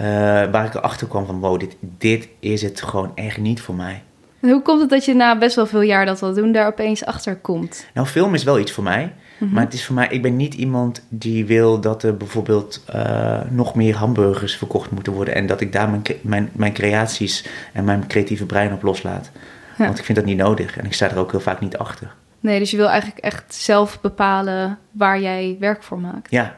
Uh, 0.00 0.06
waar 0.52 0.64
ik 0.64 0.74
erachter 0.74 1.06
kwam 1.06 1.26
van, 1.26 1.40
wow, 1.40 1.60
dit, 1.60 1.76
dit 1.98 2.28
is 2.40 2.62
het 2.62 2.82
gewoon 2.82 3.12
echt 3.14 3.38
niet 3.38 3.60
voor 3.60 3.74
mij. 3.74 4.02
En 4.40 4.50
hoe 4.50 4.62
komt 4.62 4.80
het 4.80 4.90
dat 4.90 5.04
je 5.04 5.14
na 5.14 5.38
best 5.38 5.56
wel 5.56 5.66
veel 5.66 5.80
jaar 5.80 6.06
dat 6.06 6.20
wil 6.20 6.34
doen, 6.34 6.52
daar 6.52 6.66
opeens 6.66 7.04
achter 7.04 7.36
komt? 7.36 7.86
Nou, 7.94 8.06
film 8.06 8.34
is 8.34 8.44
wel 8.44 8.58
iets 8.58 8.72
voor 8.72 8.84
mij. 8.84 9.12
Mhm. 9.38 9.52
Maar 9.52 9.64
het 9.64 9.72
is 9.72 9.84
voor 9.84 9.94
mij, 9.94 10.08
ik 10.10 10.22
ben 10.22 10.36
niet 10.36 10.54
iemand 10.54 11.02
die 11.08 11.46
wil 11.46 11.80
dat 11.80 12.02
er 12.02 12.16
bijvoorbeeld 12.16 12.84
uh, 12.94 13.40
nog 13.50 13.74
meer 13.74 13.96
hamburgers 13.96 14.56
verkocht 14.56 14.90
moeten 14.90 15.12
worden. 15.12 15.34
En 15.34 15.46
dat 15.46 15.60
ik 15.60 15.72
daar 15.72 15.90
mijn, 15.90 16.02
mijn, 16.20 16.50
mijn 16.52 16.72
creaties 16.72 17.46
en 17.72 17.84
mijn 17.84 18.06
creatieve 18.06 18.46
brein 18.46 18.72
op 18.72 18.82
loslaat. 18.82 19.30
Want 19.76 19.98
ik 19.98 20.04
vind 20.04 20.18
dat 20.18 20.26
niet 20.26 20.36
nodig 20.36 20.78
en 20.78 20.84
ik 20.84 20.94
sta 20.94 21.10
er 21.10 21.18
ook 21.18 21.30
heel 21.30 21.40
vaak 21.40 21.60
niet 21.60 21.76
achter. 21.76 22.14
Nee, 22.44 22.58
dus 22.58 22.70
je 22.70 22.76
wil 22.76 22.88
eigenlijk 22.88 23.24
echt 23.24 23.54
zelf 23.54 24.00
bepalen 24.00 24.78
waar 24.90 25.20
jij 25.20 25.56
werk 25.60 25.82
voor 25.82 25.98
maakt. 25.98 26.30
Ja. 26.30 26.56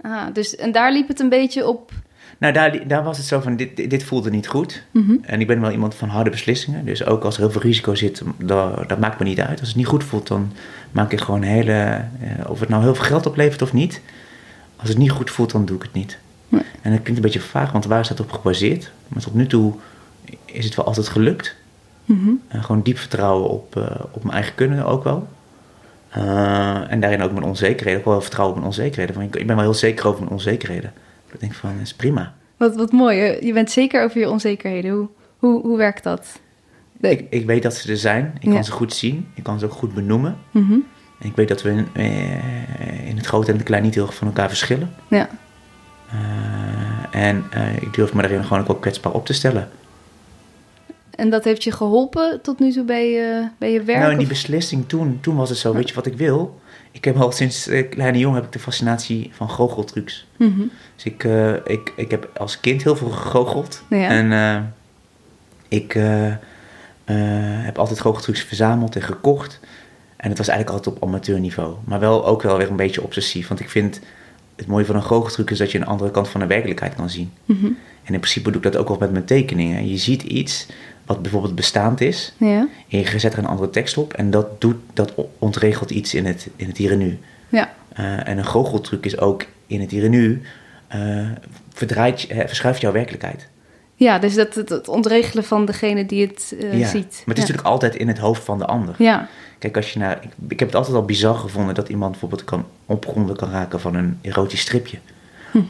Ah, 0.00 0.26
dus, 0.32 0.56
en 0.56 0.72
daar 0.72 0.92
liep 0.92 1.08
het 1.08 1.20
een 1.20 1.28
beetje 1.28 1.66
op 1.66 1.92
nou, 2.38 2.52
daar, 2.52 2.88
daar 2.88 3.04
was 3.04 3.16
het 3.16 3.26
zo 3.26 3.40
van, 3.40 3.56
dit, 3.56 3.90
dit 3.90 4.04
voelde 4.04 4.30
niet 4.30 4.48
goed. 4.48 4.82
Mhm. 4.90 5.16
En 5.22 5.40
ik 5.40 5.46
ben 5.46 5.60
wel 5.60 5.70
iemand 5.70 5.94
van 5.94 6.08
harde 6.08 6.30
beslissingen. 6.30 6.84
Dus 6.84 7.04
ook 7.04 7.24
als 7.24 7.34
er 7.34 7.40
heel 7.40 7.50
veel 7.50 7.60
risico 7.60 7.94
zit, 7.94 8.22
dat, 8.36 8.88
dat 8.88 8.98
maakt 8.98 9.18
me 9.18 9.24
niet 9.24 9.40
uit. 9.40 9.60
Als 9.60 9.68
het 9.68 9.76
niet 9.76 9.86
goed 9.86 10.04
voelt, 10.04 10.26
dan 10.26 10.52
maak 10.90 11.12
ik 11.12 11.20
gewoon 11.20 11.42
hele... 11.42 11.72
Eh, 11.72 12.50
of 12.50 12.60
het 12.60 12.68
nou 12.68 12.82
heel 12.82 12.94
veel 12.94 13.04
geld 13.04 13.26
oplevert 13.26 13.62
of 13.62 13.72
niet. 13.72 14.00
Als 14.76 14.88
het 14.88 14.98
niet 14.98 15.10
goed 15.10 15.30
voelt, 15.30 15.52
dan 15.52 15.64
doe 15.64 15.76
ik 15.76 15.82
het 15.82 15.92
niet. 15.92 16.18
En 16.82 16.92
dat 16.92 17.02
klinkt 17.02 17.16
een 17.16 17.20
beetje 17.20 17.40
vaag, 17.40 17.72
want 17.72 17.84
waar 17.84 18.00
is 18.00 18.08
dat 18.08 18.20
op 18.20 18.32
gebaseerd? 18.32 18.90
Maar 19.08 19.22
tot 19.22 19.34
nu 19.34 19.46
toe 19.46 19.74
is 20.44 20.64
het 20.64 20.74
wel 20.74 20.86
altijd 20.86 21.08
gelukt. 21.08 21.56
Mhm. 22.06 22.30
En 22.48 22.64
gewoon 22.64 22.82
diep 22.82 22.98
vertrouwen 22.98 23.50
op, 23.50 23.76
uh, 23.76 23.90
op 24.10 24.22
mijn 24.22 24.34
eigen 24.34 24.54
kunnen 24.54 24.86
ook 24.86 25.04
wel. 25.04 25.28
Uh, 26.16 26.92
en 26.92 27.00
daarin 27.00 27.22
ook 27.22 27.32
mijn 27.32 27.44
onzekerheden. 27.44 28.00
Ook 28.00 28.06
wel 28.06 28.20
vertrouwen 28.20 28.56
op 28.56 28.62
mijn 28.62 28.74
onzekerheden. 28.74 29.14
Want 29.14 29.36
ik 29.36 29.46
ben 29.46 29.56
wel 29.56 29.64
heel 29.64 29.74
zeker 29.74 30.06
over 30.06 30.20
mijn 30.20 30.32
onzekerheden. 30.32 30.92
Ik 31.32 31.40
denk 31.40 31.54
van, 31.54 31.72
dat 31.72 31.82
is 31.82 31.94
prima. 31.94 32.34
Wat, 32.56 32.76
wat 32.76 32.92
mooi. 32.92 33.16
Je 33.46 33.52
bent 33.52 33.70
zeker 33.70 34.04
over 34.04 34.20
je 34.20 34.30
onzekerheden. 34.30 34.90
Hoe, 34.90 35.08
hoe, 35.38 35.62
hoe 35.62 35.76
werkt 35.76 36.02
dat? 36.02 36.40
Ik, 37.00 37.26
ik 37.30 37.46
weet 37.46 37.62
dat 37.62 37.74
ze 37.74 37.90
er 37.90 37.96
zijn. 37.96 38.34
Ik 38.40 38.50
kan 38.50 38.64
ze 38.64 38.72
goed 38.72 38.92
zien. 38.92 39.28
Ik 39.34 39.42
kan 39.42 39.58
ze 39.58 39.64
ook 39.64 39.72
goed 39.72 39.94
benoemen. 39.94 40.36
Mhm. 40.50 40.72
En 41.18 41.28
ik 41.28 41.36
weet 41.36 41.48
dat 41.48 41.62
we 41.62 41.70
in, 41.70 41.86
eh, 41.92 43.08
in 43.08 43.16
het 43.16 43.26
grote 43.26 43.50
en 43.50 43.56
het 43.56 43.66
klein 43.66 43.82
niet 43.82 43.94
heel 43.94 44.06
erg 44.06 44.14
van 44.14 44.26
elkaar 44.26 44.48
verschillen. 44.48 44.90
Ja. 45.08 45.28
En 47.10 47.44
ik 47.80 47.94
durf 47.94 48.14
me 48.14 48.22
daarin 48.22 48.42
gewoon 48.42 48.60
ook 48.60 48.66
wel 48.66 48.76
kwetsbaar 48.76 49.12
op 49.12 49.26
te 49.26 49.32
stellen. 49.32 49.68
En 51.16 51.30
dat 51.30 51.44
heeft 51.44 51.64
je 51.64 51.72
geholpen 51.72 52.40
tot 52.42 52.58
nu 52.58 52.72
toe 52.72 52.84
bij 52.84 53.10
je, 53.10 53.48
bij 53.58 53.72
je 53.72 53.82
werk? 53.82 53.98
Nou, 53.98 54.12
in 54.12 54.18
die 54.18 54.26
beslissing 54.26 54.88
toen, 54.88 55.18
toen 55.20 55.36
was 55.36 55.48
het 55.48 55.58
zo, 55.58 55.72
weet 55.72 55.88
je 55.88 55.94
wat 55.94 56.06
ik 56.06 56.16
wil? 56.16 56.60
ik 56.96 57.04
heb 57.04 57.16
al 57.16 57.32
sinds 57.32 57.68
uh, 57.68 57.90
kleine 57.90 58.18
jongen 58.18 58.36
heb 58.36 58.46
ik 58.46 58.52
de 58.52 58.58
fascinatie 58.58 59.30
van 59.32 59.48
goocheltrucs. 59.48 60.26
Mm 60.36 60.70
Dus 60.94 61.04
ik, 61.04 61.24
uh, 61.24 61.54
ik, 61.54 61.92
ik 61.96 62.10
heb 62.10 62.30
als 62.38 62.60
kind 62.60 62.82
heel 62.82 62.96
veel 62.96 63.08
gegoocheld. 63.08 63.82
Ja. 63.90 64.08
En 64.08 64.30
uh, 64.32 64.62
ik 65.68 65.92
heb 67.64 67.78
altijd 67.78 68.00
goocheltrucs 68.00 68.40
verzameld 68.40 68.96
en 68.96 69.02
gekocht. 69.02 69.60
En 70.16 70.28
het 70.28 70.38
was 70.38 70.48
eigenlijk 70.48 70.78
altijd 70.78 70.96
op 70.96 71.08
amateurniveau. 71.08 71.74
Maar 71.84 72.00
wel 72.00 72.26
ook 72.26 72.42
wel 72.42 72.56
weer 72.56 72.70
een 72.70 72.76
beetje 72.76 73.02
obsessief. 73.02 73.48
Want 73.48 73.60
ik 73.60 73.70
vind 73.70 74.00
het 74.56 74.66
mooie 74.66 74.84
van 74.84 74.96
een 74.96 75.02
goocheltruc 75.02 75.50
is 75.50 75.58
dat 75.58 75.72
je 75.72 75.78
een 75.78 75.86
andere 75.86 76.10
kant 76.10 76.28
van 76.28 76.40
de 76.40 76.46
werkelijkheid 76.46 76.94
kan 76.94 77.10
zien. 77.10 77.32
Mm 77.44 77.58
-hmm. 77.60 77.78
En 78.04 78.12
in 78.12 78.20
principe 78.20 78.50
doe 78.50 78.62
ik 78.62 78.72
dat 78.72 78.76
ook 78.76 78.88
wel 78.88 78.98
met 78.98 79.12
mijn 79.12 79.24
tekeningen. 79.24 79.88
Je 79.88 79.96
ziet 79.96 80.22
iets 80.22 80.66
wat 81.06 81.22
bijvoorbeeld 81.22 81.54
bestaand 81.54 82.00
is. 82.00 82.34
Ja. 82.36 82.68
En 82.88 82.98
je 82.98 83.18
zet 83.18 83.32
er 83.32 83.38
een 83.38 83.46
andere 83.46 83.70
tekst 83.70 83.96
op 83.96 84.12
en 84.12 84.30
dat, 84.30 84.60
doet, 84.60 84.76
dat 84.92 85.12
ontregelt 85.38 85.90
iets 85.90 86.14
in 86.14 86.26
het, 86.26 86.48
in 86.56 86.66
het 86.66 86.76
hier 86.76 86.92
en 86.92 86.98
nu. 86.98 87.18
Ja. 87.48 87.72
Uh, 87.98 88.28
en 88.28 88.38
een 88.38 88.44
goocheltruc 88.44 89.04
is 89.04 89.18
ook 89.18 89.44
in 89.66 89.80
het 89.80 89.90
hier 89.90 90.04
en 90.04 90.10
nu, 90.10 90.42
uh, 90.94 91.28
verdraait, 91.72 92.30
uh, 92.30 92.38
verschuift 92.38 92.80
jouw 92.80 92.92
werkelijkheid. 92.92 93.48
Ja, 93.94 94.18
dus 94.18 94.34
dat, 94.34 94.54
het, 94.54 94.88
ontregelen 94.88 95.44
van 95.44 95.64
degene 95.64 96.06
die 96.06 96.26
het 96.26 96.54
ja. 96.72 96.86
ziet. 96.86 96.92
Maar 96.92 97.34
het 97.34 97.38
is 97.38 97.42
natuurlijk 97.42 97.66
altijd 97.66 97.94
in 97.94 98.08
het 98.08 98.18
hoofd 98.18 98.44
van 98.44 98.58
de 98.58 98.66
ander. 98.66 98.94
Ja. 98.98 99.28
Kijk, 99.58 99.76
als 99.76 99.92
je 99.92 99.98
naar, 99.98 100.18
ik, 100.22 100.30
ik, 100.48 100.58
heb 100.58 100.68
het 100.68 100.76
altijd 100.76 100.96
al 100.96 101.04
bizar 101.04 101.34
gevonden 101.34 101.74
dat 101.74 101.88
iemand 101.88 102.10
bijvoorbeeld 102.10 102.44
kan 102.44 102.66
opgronden 102.86 103.36
kan 103.36 103.50
raken 103.50 103.80
van 103.80 103.94
een 103.94 104.18
erotisch 104.22 104.60
stripje. 104.60 104.98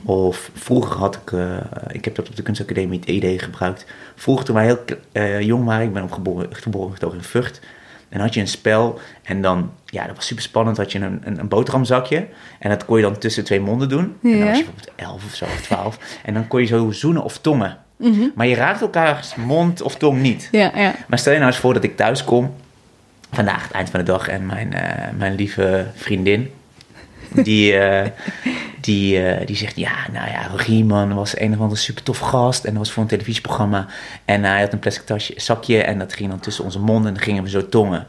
Of 0.05 0.51
vroeger 0.55 0.97
had 0.97 1.15
ik, 1.15 1.31
uh, 1.31 1.57
ik 1.91 2.05
heb 2.05 2.15
dat 2.15 2.29
op 2.29 2.37
de 2.37 2.43
kunstacademie 2.43 2.99
het 2.99 3.09
idee 3.09 3.39
gebruikt. 3.39 3.87
Vroeger 4.15 4.45
toen 4.45 4.55
wij 4.55 4.65
heel 4.65 4.79
uh, 5.13 5.41
jong 5.41 5.65
waren, 5.65 5.87
ik 5.87 5.93
ben 5.93 6.13
geboren, 6.13 6.49
geboren 6.51 7.13
in 7.13 7.23
Vught. 7.23 7.61
En 8.09 8.21
had 8.21 8.35
je 8.35 8.41
een 8.41 8.49
spel 8.49 9.01
en 9.23 9.43
dan, 9.43 9.73
ja, 9.85 10.07
dat 10.07 10.17
was 10.17 10.27
super 10.27 10.43
spannend. 10.43 10.77
Had 10.77 10.93
je 10.93 10.99
een, 10.99 11.21
een, 11.25 11.39
een 11.39 11.49
boterhamzakje 11.49 12.27
en 12.59 12.71
dat 12.71 12.85
kon 12.85 12.97
je 12.97 13.03
dan 13.03 13.19
tussen 13.19 13.45
twee 13.45 13.61
monden 13.61 13.89
doen. 13.89 14.17
Ja. 14.21 14.31
En 14.31 14.39
dan 14.39 14.49
was 14.49 14.59
je 14.59 14.65
bijvoorbeeld 14.65 14.93
elf 14.97 15.25
of 15.25 15.35
zo, 15.35 15.45
of 15.45 15.61
twaalf. 15.61 15.99
En 16.25 16.35
dan 16.35 16.47
kon 16.47 16.61
je 16.61 16.67
zo 16.67 16.91
zoenen 16.91 17.23
of 17.23 17.39
tongen. 17.39 17.79
Mm 17.97 18.13
-hmm. 18.13 18.33
Maar 18.35 18.47
je 18.47 18.55
raakt 18.55 18.81
elkaars 18.81 19.35
mond 19.35 19.83
of 19.83 19.97
tong 19.97 20.21
niet. 20.21 20.49
Ja, 20.51 20.71
ja. 20.75 20.95
Maar 21.09 21.19
stel 21.19 21.33
je 21.33 21.39
nou 21.39 21.51
eens 21.51 21.61
voor 21.61 21.75
dat 21.75 21.85
ik 21.85 21.97
thuis 21.97 22.25
kom, 22.25 22.55
vandaag 23.33 23.63
het 23.63 23.73
eind 23.73 23.91
van 23.91 24.01
de 24.01 24.07
dag, 24.07 24.29
en 24.29 24.47
mijn, 24.47 24.73
uh, 24.73 25.19
mijn 25.19 25.35
lieve 25.35 25.87
vriendin, 25.95 26.51
die, 27.31 27.73
uh, 27.73 28.03
die, 28.81 29.23
uh, 29.23 29.47
die 29.47 29.57
zegt, 29.57 29.77
ja, 29.77 29.95
nou 30.13 30.31
ja, 30.31 30.51
Riemann 30.57 31.15
was 31.15 31.39
een 31.39 31.53
of 31.53 31.61
andere 31.61 31.81
super 31.81 32.03
tof 32.03 32.19
gast. 32.19 32.65
En 32.65 32.71
dat 32.71 32.79
was 32.79 32.93
voor 32.93 33.03
een 33.03 33.09
televisieprogramma. 33.09 33.87
En 34.25 34.45
hij 34.45 34.61
had 34.61 34.73
een 34.73 34.79
plastic 34.79 35.07
tasje, 35.07 35.33
zakje 35.37 35.83
en 35.83 35.99
dat 35.99 36.13
ging 36.13 36.31
dan 36.31 36.41
tussen 36.41 36.65
onze 36.65 36.81
monden 36.81 37.07
en 37.07 37.15
dan 37.15 37.23
gingen 37.23 37.43
we 37.43 37.49
zo 37.49 37.69
tongen. 37.69 38.07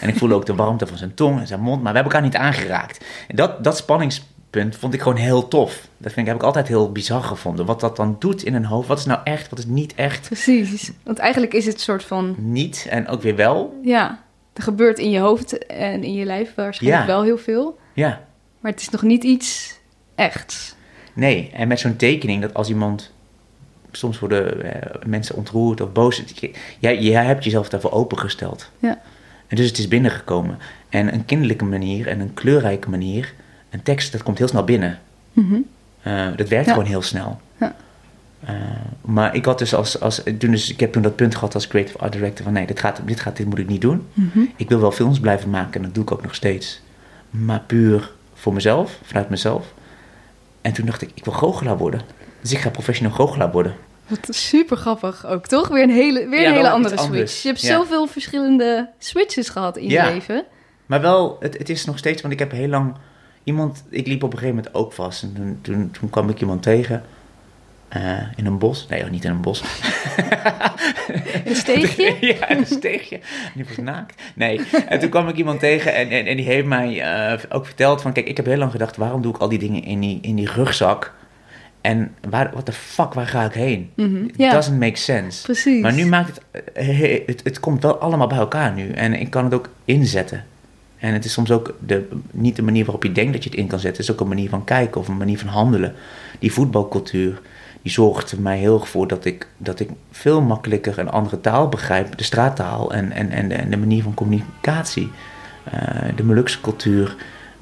En 0.00 0.08
ik 0.08 0.16
voelde 0.16 0.34
ook 0.34 0.46
de 0.46 0.54
warmte 0.54 0.86
van 0.86 0.96
zijn 0.96 1.14
tong 1.14 1.40
en 1.40 1.46
zijn 1.46 1.60
mond, 1.60 1.82
maar 1.82 1.92
we 1.92 1.98
hebben 1.98 2.12
elkaar 2.12 2.28
niet 2.28 2.36
aangeraakt. 2.36 3.04
En 3.28 3.36
dat, 3.36 3.64
dat 3.64 3.76
spanningspunt 3.76 4.76
vond 4.76 4.94
ik 4.94 5.02
gewoon 5.02 5.18
heel 5.18 5.48
tof. 5.48 5.88
Dat 5.98 6.12
vind 6.12 6.26
ik, 6.26 6.26
heb 6.26 6.36
ik 6.36 6.42
altijd 6.42 6.68
heel 6.68 6.92
bizar 6.92 7.22
gevonden. 7.22 7.66
Wat 7.66 7.80
dat 7.80 7.96
dan 7.96 8.16
doet 8.18 8.42
in 8.42 8.54
een 8.54 8.64
hoofd. 8.64 8.88
Wat 8.88 8.98
is 8.98 9.04
nou 9.04 9.20
echt, 9.24 9.48
wat 9.48 9.58
is 9.58 9.66
niet 9.66 9.94
echt? 9.94 10.26
Precies, 10.26 10.92
want 11.02 11.18
eigenlijk 11.18 11.54
is 11.54 11.66
het 11.66 11.74
een 11.74 11.80
soort 11.80 12.04
van... 12.04 12.34
Niet 12.38 12.86
en 12.90 13.08
ook 13.08 13.22
weer 13.22 13.36
wel. 13.36 13.80
Ja, 13.82 14.22
er 14.52 14.62
gebeurt 14.62 14.98
in 14.98 15.10
je 15.10 15.18
hoofd 15.18 15.66
en 15.66 16.02
in 16.02 16.14
je 16.14 16.24
lijf 16.24 16.54
waarschijnlijk 16.54 17.06
wel 17.06 17.22
heel 17.22 17.38
veel. 17.38 17.78
Ja. 17.92 18.20
Maar 18.64 18.72
het 18.72 18.80
is 18.80 18.88
nog 18.88 19.02
niet 19.02 19.24
iets 19.24 19.78
echt. 20.14 20.76
Nee, 21.12 21.50
en 21.52 21.68
met 21.68 21.80
zo'n 21.80 21.96
tekening 21.96 22.42
dat 22.42 22.54
als 22.54 22.68
iemand. 22.68 23.12
Soms 23.92 24.18
worden 24.18 24.62
eh, 24.62 25.06
mensen 25.06 25.36
ontroerd 25.36 25.80
of 25.80 25.92
boos. 25.92 26.22
Jij, 26.78 27.00
jij 27.00 27.24
hebt 27.24 27.44
jezelf 27.44 27.68
daarvoor 27.68 27.92
opengesteld. 27.92 28.70
Ja. 28.78 29.00
En 29.46 29.56
dus 29.56 29.66
het 29.66 29.78
is 29.78 29.88
binnengekomen. 29.88 30.58
En 30.88 31.14
een 31.14 31.24
kinderlijke 31.24 31.64
manier 31.64 32.06
en 32.06 32.20
een 32.20 32.34
kleurrijke 32.34 32.90
manier. 32.90 33.34
Een 33.70 33.82
tekst, 33.82 34.12
dat 34.12 34.22
komt 34.22 34.38
heel 34.38 34.48
snel 34.48 34.64
binnen. 34.64 34.98
Mm 35.32 35.48
-hmm. 35.48 35.66
uh, 36.12 36.36
dat 36.36 36.48
werkt 36.48 36.68
gewoon 36.68 36.84
heel 36.84 37.02
snel. 37.02 37.40
Ja. 37.60 37.76
maar 39.00 39.34
ik 39.34 39.44
had 39.44 39.58
dus 39.58 39.74
als, 39.74 40.00
als 40.00 40.22
toen 40.38 40.50
dus, 40.50 40.70
ik 40.70 40.80
heb 40.80 40.92
toen 40.92 41.02
dat 41.02 41.16
punt 41.16 41.34
gehad 41.34 41.54
als 41.54 41.66
creative 41.66 41.98
art 41.98 42.12
director 42.12 42.44
van 42.44 42.52
nee, 42.52 42.66
dit 42.66 42.80
gaat, 42.80 43.00
dit 43.04 43.20
gaat, 43.20 43.36
dit 43.36 43.46
moet 43.46 43.58
ik 43.58 43.68
niet 43.68 43.80
doen. 43.80 44.06
Mhm. 44.12 44.40
Ik 44.56 44.68
wil 44.68 44.80
wel 44.80 44.92
films 44.92 45.20
blijven 45.20 45.50
maken 45.50 45.74
en 45.74 45.82
dat 45.82 45.94
doe 45.94 46.04
ik 46.04 46.12
ook 46.12 46.22
nog 46.22 46.34
steeds. 46.34 46.82
Maar 47.30 47.60
puur 47.60 48.12
voor 48.44 48.52
mezelf, 48.52 48.98
vanuit 49.02 49.28
mezelf. 49.30 49.74
En 50.60 50.72
toen 50.72 50.86
dacht 50.86 51.02
ik, 51.02 51.10
ik 51.14 51.24
wil 51.24 51.32
goochelaar 51.34 51.76
worden. 51.76 52.00
Dus 52.40 52.52
ik 52.52 52.58
ga 52.58 52.70
professioneel 52.70 53.14
goochelaar 53.14 53.50
worden. 53.50 53.74
Wat 54.06 54.18
super 54.28 54.76
grappig 54.76 55.26
ook, 55.26 55.46
toch? 55.46 55.68
Weer 55.68 55.82
een 55.82 55.90
hele, 55.90 56.28
weer 56.28 56.46
een 56.46 56.52
hele 56.52 56.70
andere 56.70 56.98
switch. 56.98 57.42
Je 57.42 57.48
hebt 57.48 57.60
zoveel 57.60 58.06
verschillende 58.06 58.90
switches 58.98 59.48
gehad 59.48 59.76
in 59.76 59.88
je 59.88 60.02
leven. 60.02 60.44
Maar 60.86 61.00
wel, 61.00 61.36
het, 61.40 61.58
het 61.58 61.68
is 61.68 61.84
nog 61.84 61.98
steeds, 61.98 62.22
want 62.22 62.32
ik 62.32 62.38
heb 62.38 62.50
heel 62.50 62.68
lang 62.68 62.94
iemand, 63.44 63.84
ik 63.88 64.06
liep 64.06 64.22
op 64.22 64.32
een 64.32 64.38
gegeven 64.38 64.56
moment 64.56 64.74
ook 64.74 64.92
vast. 64.92 65.22
En 65.22 65.32
toen, 65.34 65.58
toen, 65.62 65.90
toen 65.90 66.10
kwam 66.10 66.28
ik 66.28 66.40
iemand 66.40 66.62
tegen 66.62 67.04
uh, 67.96 68.02
in 68.36 68.46
een 68.46 68.58
bos. 68.58 68.86
Nee, 68.88 69.04
niet 69.04 69.24
in 69.24 69.30
een 69.30 69.40
bos. 69.40 69.62
een 71.44 71.56
steegje? 71.56 72.16
ja, 72.34 72.50
een 72.50 72.66
steegje. 72.66 73.20
Die 73.54 73.64
was 73.64 73.76
naakt. 73.76 74.22
Nee, 74.34 74.60
en 74.88 74.98
toen 74.98 75.10
kwam 75.10 75.28
ik 75.28 75.36
iemand 75.36 75.60
tegen 75.60 75.94
en, 75.94 76.10
en, 76.10 76.26
en 76.26 76.36
die 76.36 76.46
heeft 76.46 76.66
mij 76.66 77.18
uh, 77.32 77.38
ook 77.48 77.66
verteld 77.66 78.02
van... 78.02 78.12
Kijk, 78.12 78.28
ik 78.28 78.36
heb 78.36 78.46
heel 78.46 78.56
lang 78.56 78.70
gedacht, 78.70 78.96
waarom 78.96 79.22
doe 79.22 79.34
ik 79.34 79.40
al 79.40 79.48
die 79.48 79.58
dingen 79.58 79.84
in 79.84 80.00
die, 80.00 80.18
in 80.22 80.36
die 80.36 80.50
rugzak? 80.50 81.12
En 81.80 82.14
waar, 82.28 82.50
what 82.52 82.64
the 82.64 82.72
fuck, 82.72 83.12
waar 83.12 83.26
ga 83.26 83.44
ik 83.44 83.52
heen? 83.52 83.90
Mm 83.94 84.30
It 84.36 84.50
doesn't 84.50 84.78
make 84.78 84.96
sense. 84.96 85.42
Precies. 85.42 85.82
Maar 85.82 85.92
nu 85.92 86.06
maakt 86.06 86.40
het, 86.50 86.72
eh, 86.72 87.26
het, 87.26 87.40
het 87.44 87.60
komt 87.60 87.82
wel 87.82 87.98
allemaal 87.98 88.26
bij 88.26 88.38
elkaar 88.38 88.72
nu. 88.72 88.90
En 88.90 89.20
ik 89.20 89.30
kan 89.30 89.44
het 89.44 89.54
ook 89.54 89.68
inzetten. 89.84 90.44
En 90.98 91.12
het 91.12 91.24
is 91.24 91.32
soms 91.32 91.50
ook 91.50 91.74
de, 91.86 92.08
niet 92.30 92.56
de 92.56 92.62
manier 92.62 92.84
waarop 92.84 93.02
je 93.02 93.12
denkt 93.12 93.32
dat 93.32 93.44
je 93.44 93.50
het 93.50 93.58
in 93.58 93.66
kan 93.66 93.78
zetten. 93.78 94.00
Het 94.00 94.10
is 94.10 94.14
ook 94.14 94.20
een 94.20 94.34
manier 94.34 94.48
van 94.48 94.64
kijken 94.64 95.00
of 95.00 95.08
een 95.08 95.16
manier 95.16 95.38
van 95.38 95.48
handelen. 95.48 95.94
Die 96.38 96.52
voetbalcultuur, 96.52 97.40
die 97.84 97.92
zorgt 97.92 98.30
er 98.30 98.40
mij 98.40 98.58
heel 98.58 98.74
erg 98.80 98.88
voor 98.88 99.08
dat 99.08 99.24
ik, 99.24 99.46
dat 99.56 99.80
ik 99.80 99.88
veel 100.10 100.40
makkelijker 100.40 100.98
een 100.98 101.10
andere 101.10 101.40
taal 101.40 101.68
begrijp. 101.68 102.16
De 102.16 102.24
straattaal 102.24 102.92
en, 102.92 103.12
en, 103.12 103.30
en, 103.30 103.48
de, 103.48 103.54
en 103.54 103.70
de 103.70 103.76
manier 103.76 104.02
van 104.02 104.14
communicatie. 104.14 105.10
Uh, 105.74 106.16
de 106.16 106.24
Molukse 106.24 106.60
cultuur, 106.60 107.16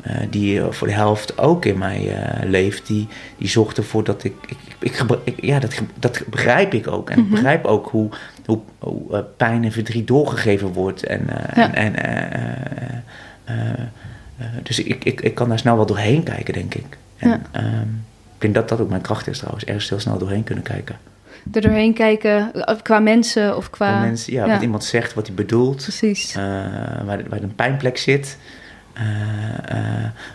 uh, 0.06 0.16
die 0.30 0.61
voor 0.61 0.87
de 0.87 0.92
helft 0.92 1.38
ook 1.38 1.64
in 1.64 1.78
mij 1.78 2.02
uh, 2.02 2.50
leeft, 2.50 2.87
die, 2.87 3.08
die 3.38 3.48
zorgt 3.48 3.76
ervoor 3.76 4.04
dat 4.04 4.24
ik. 4.24 4.35
ik, 4.78 5.04
ik, 5.24 5.44
ja, 5.44 5.58
dat, 5.58 5.80
dat 5.98 6.22
begrijp 6.30 6.74
ik 6.74 6.88
ook. 6.88 7.11
En 7.11 7.18
ik 7.18 7.24
mhm. 7.24 7.32
begrijp 7.32 7.64
ook 7.64 7.88
hoe, 7.88 8.08
hoe, 8.46 8.61
hoe 8.78 9.24
pijn 9.37 9.64
en 9.64 9.72
verdriet 9.72 10.06
doorgegeven 10.06 10.72
wordt. 10.72 11.04
En, 11.04 11.26
ja. 11.54 11.74
en, 11.74 11.94
en 11.94 13.04
dus 14.62 14.82
ik, 14.82 15.04
ik, 15.04 15.20
ik 15.20 15.35
kan 15.35 15.48
daar 15.48 15.58
snel 15.58 15.76
wel 15.76 15.87
doorheen 15.87 16.22
kijken, 16.22 16.54
denk 16.54 16.74
ik. 16.74 16.98
En, 17.16 17.28
ja. 17.28 17.40
um, 17.80 18.04
ik 18.06 18.12
denk 18.42 18.55
dat 18.55 18.68
dat 18.68 18.81
ook 18.81 18.88
mijn 18.88 19.00
kracht 19.00 19.26
is 19.26 19.38
trouwens. 19.38 19.64
Ergens 19.64 19.88
heel 19.88 20.00
snel 20.00 20.18
doorheen 20.18 20.44
kunnen 20.44 20.64
kijken. 20.64 20.96
Er 21.52 21.61
doorheen 21.61 21.94
kijken 21.94 22.52
eh, 22.55 22.76
qua 22.83 22.98
mensen 22.98 23.57
of 23.57 23.70
qua... 23.70 23.90
qua 23.90 24.00
mensen, 24.00 24.33
ja, 24.33 24.46
wat 24.46 24.62
iemand 24.62 24.85
zegt, 24.85 25.14
wat 25.14 25.26
hij 25.26 25.35
bedoelt. 25.35 25.83
Precies. 25.83 26.37
Uh, 26.37 26.42
waar, 27.05 27.22
waar 27.28 27.42
een 27.42 27.55
pijnplek 27.55 27.98
zit. 27.98 28.38
Uh, 28.96 29.02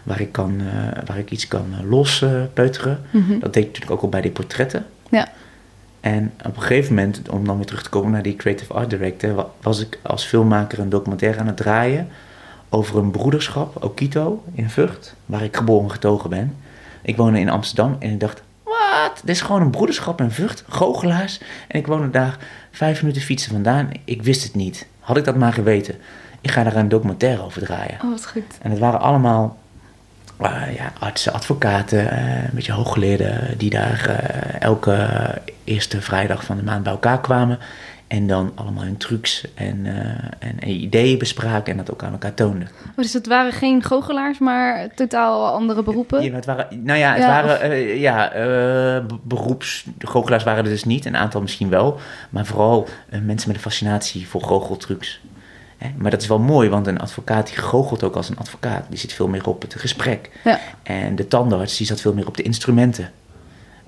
waar, 0.03 0.21
ik 0.21 0.31
kan, 0.31 0.61
waar 1.05 1.17
ik 1.17 1.31
iets 1.31 1.47
kan 1.47 1.65
lospeuteren. 1.89 2.99
Mm 3.11 3.39
Dat 3.39 3.53
deed 3.53 3.63
ik 3.63 3.69
natuurlijk 3.69 3.91
ook 3.91 4.01
al 4.01 4.09
bij 4.09 4.21
die 4.21 4.31
portretten. 4.31 4.85
Ja. 5.09 5.27
En 5.99 6.33
op 6.45 6.55
een 6.55 6.61
gegeven 6.61 6.95
moment, 6.95 7.29
om 7.29 7.45
dan 7.45 7.57
weer 7.57 7.65
terug 7.65 7.83
te 7.83 7.89
komen 7.89 8.11
naar 8.11 8.21
die 8.21 8.35
creative 8.35 8.73
art 8.73 8.89
director... 8.89 9.45
was 9.61 9.79
ik 9.81 9.99
als 10.01 10.25
filmmaker 10.25 10.79
een 10.79 10.89
documentaire 10.89 11.39
aan 11.39 11.47
het 11.47 11.57
draaien... 11.57 12.07
over 12.69 12.97
een 12.97 13.11
broederschap, 13.11 13.83
Okito, 13.83 14.43
in 14.53 14.69
Vught... 14.69 15.15
waar 15.25 15.43
ik 15.43 15.55
geboren 15.55 15.91
getogen 15.91 16.29
ben... 16.29 16.55
Ik 17.07 17.17
woonde 17.17 17.39
in 17.39 17.49
Amsterdam 17.49 17.95
en 17.99 18.11
ik 18.11 18.19
dacht, 18.19 18.41
wat? 18.63 19.21
Dit 19.21 19.35
is 19.35 19.41
gewoon 19.41 19.61
een 19.61 19.69
broederschap 19.69 20.21
in 20.21 20.31
Vught, 20.31 20.63
goochelaars. 20.69 21.39
En 21.67 21.79
ik 21.79 21.87
woonde 21.87 22.09
daar 22.09 22.37
vijf 22.71 23.01
minuten 23.01 23.21
fietsen 23.21 23.51
vandaan. 23.51 23.89
Ik 24.05 24.23
wist 24.23 24.43
het 24.43 24.55
niet. 24.55 24.87
Had 24.99 25.17
ik 25.17 25.23
dat 25.23 25.35
maar 25.35 25.53
geweten. 25.53 25.95
Ik 26.41 26.51
ga 26.51 26.63
daar 26.63 26.75
een 26.75 26.89
documentaire 26.89 27.43
over 27.43 27.61
draaien. 27.61 27.97
Oh, 28.03 28.09
wat 28.09 28.27
goed. 28.27 28.57
En 28.61 28.71
het 28.71 28.79
waren 28.79 28.99
allemaal 28.99 29.57
uh, 30.41 30.75
ja, 30.75 30.93
artsen, 30.99 31.33
advocaten, 31.33 32.03
uh, 32.03 32.43
een 32.43 32.49
beetje 32.53 32.71
hooggeleerden... 32.71 33.57
die 33.57 33.69
daar 33.69 34.05
uh, 34.09 34.61
elke 34.61 35.07
eerste 35.63 36.01
vrijdag 36.01 36.43
van 36.43 36.57
de 36.57 36.63
maand 36.63 36.83
bij 36.83 36.91
elkaar 36.91 37.21
kwamen... 37.21 37.59
En 38.07 38.27
dan 38.27 38.51
allemaal 38.55 38.83
hun 38.83 38.97
trucs 38.97 39.45
en, 39.53 39.85
uh, 39.85 39.95
en, 40.39 40.59
en, 40.59 40.69
ideeën 40.69 41.17
bespraken 41.17 41.71
en 41.71 41.77
dat 41.77 41.91
ook 41.91 42.03
aan 42.03 42.11
elkaar 42.11 42.33
toonden. 42.33 42.67
Oh, 42.89 42.95
dus 42.95 43.13
het 43.13 43.27
waren 43.27 43.51
geen 43.51 43.83
goochelaars, 43.83 44.39
maar 44.39 44.93
totaal 44.95 45.47
andere 45.47 45.83
beroepen? 45.83 46.23
Ja, 46.23 46.33
het 46.33 46.45
waren, 46.45 46.83
nou 46.83 46.99
ja, 46.99 47.13
het 47.13 47.25
waren 47.25 47.71
uh, 47.71 47.99
ja, 47.99 48.35
uh, 48.35 49.03
beroeps... 49.23 49.85
Goochelaars 49.99 50.43
waren 50.43 50.63
er 50.63 50.69
dus 50.69 50.83
niet, 50.83 51.05
een 51.05 51.17
aantal 51.17 51.41
misschien 51.41 51.69
wel. 51.69 51.99
Maar 52.29 52.45
vooral 52.45 52.87
mensen 53.09 53.47
met 53.47 53.55
een 53.55 53.63
fascinatie 53.63 54.27
voor 54.27 54.41
goocheltrucs. 54.41 55.19
Hè? 55.77 55.89
Maar 55.97 56.11
dat 56.11 56.21
is 56.21 56.27
wel 56.27 56.39
mooi, 56.39 56.69
want 56.69 56.87
een 56.87 56.99
advocaat 56.99 57.47
die 57.47 57.57
goochelt 57.57 58.03
ook 58.03 58.15
als 58.15 58.29
een 58.29 58.37
advocaat. 58.37 58.85
Die 58.89 58.99
zit 58.99 59.13
veel 59.13 59.27
meer 59.27 59.47
op 59.47 59.61
het 59.61 59.75
gesprek. 59.75 60.29
Ja. 60.43 60.59
En 60.83 61.15
de 61.15 61.27
tandarts 61.27 61.77
die 61.77 61.87
zat 61.87 62.01
veel 62.01 62.13
meer 62.13 62.27
op 62.27 62.37
de 62.37 62.43
instrumenten. 62.43 63.11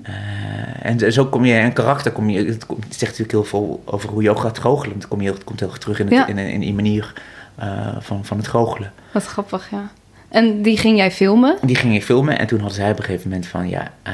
Uh, 0.07 0.85
en 0.85 1.13
zo 1.13 1.25
kom 1.25 1.45
je, 1.45 1.53
een 1.53 1.73
karakter, 1.73 2.11
kom 2.11 2.29
je, 2.29 2.45
het, 2.45 2.65
zegt 2.89 3.01
natuurlijk 3.01 3.31
heel 3.31 3.43
veel 3.43 3.81
over 3.85 4.09
hoe 4.09 4.21
je 4.21 4.29
ook 4.29 4.39
gaat 4.39 4.59
goochelen. 4.59 4.95
Het 4.95 5.07
komt 5.07 5.21
heel, 5.21 5.33
het 5.33 5.43
komt 5.43 5.59
heel 5.59 5.69
erg 5.69 5.77
terug 5.77 5.99
in, 5.99 6.05
het, 6.05 6.15
ja. 6.15 6.27
in, 6.27 6.37
in, 6.37 6.59
die 6.59 6.73
manier 6.73 7.13
uh, 7.59 7.95
van, 7.99 8.25
van 8.25 8.37
het 8.37 8.47
goochelen. 8.47 8.93
Wat 9.13 9.25
grappig, 9.25 9.69
ja. 9.69 9.91
En 10.29 10.61
die 10.61 10.77
ging 10.77 10.97
jij 10.97 11.11
filmen? 11.11 11.57
Die 11.61 11.75
ging 11.75 11.95
ik 11.95 12.03
filmen 12.03 12.39
en 12.39 12.47
toen 12.47 12.59
hadden 12.59 12.77
zij 12.77 12.91
op 12.91 12.97
een 12.97 13.03
gegeven 13.03 13.29
moment 13.29 13.47
van, 13.47 13.69
ja, 13.69 13.91
uh, 14.07 14.13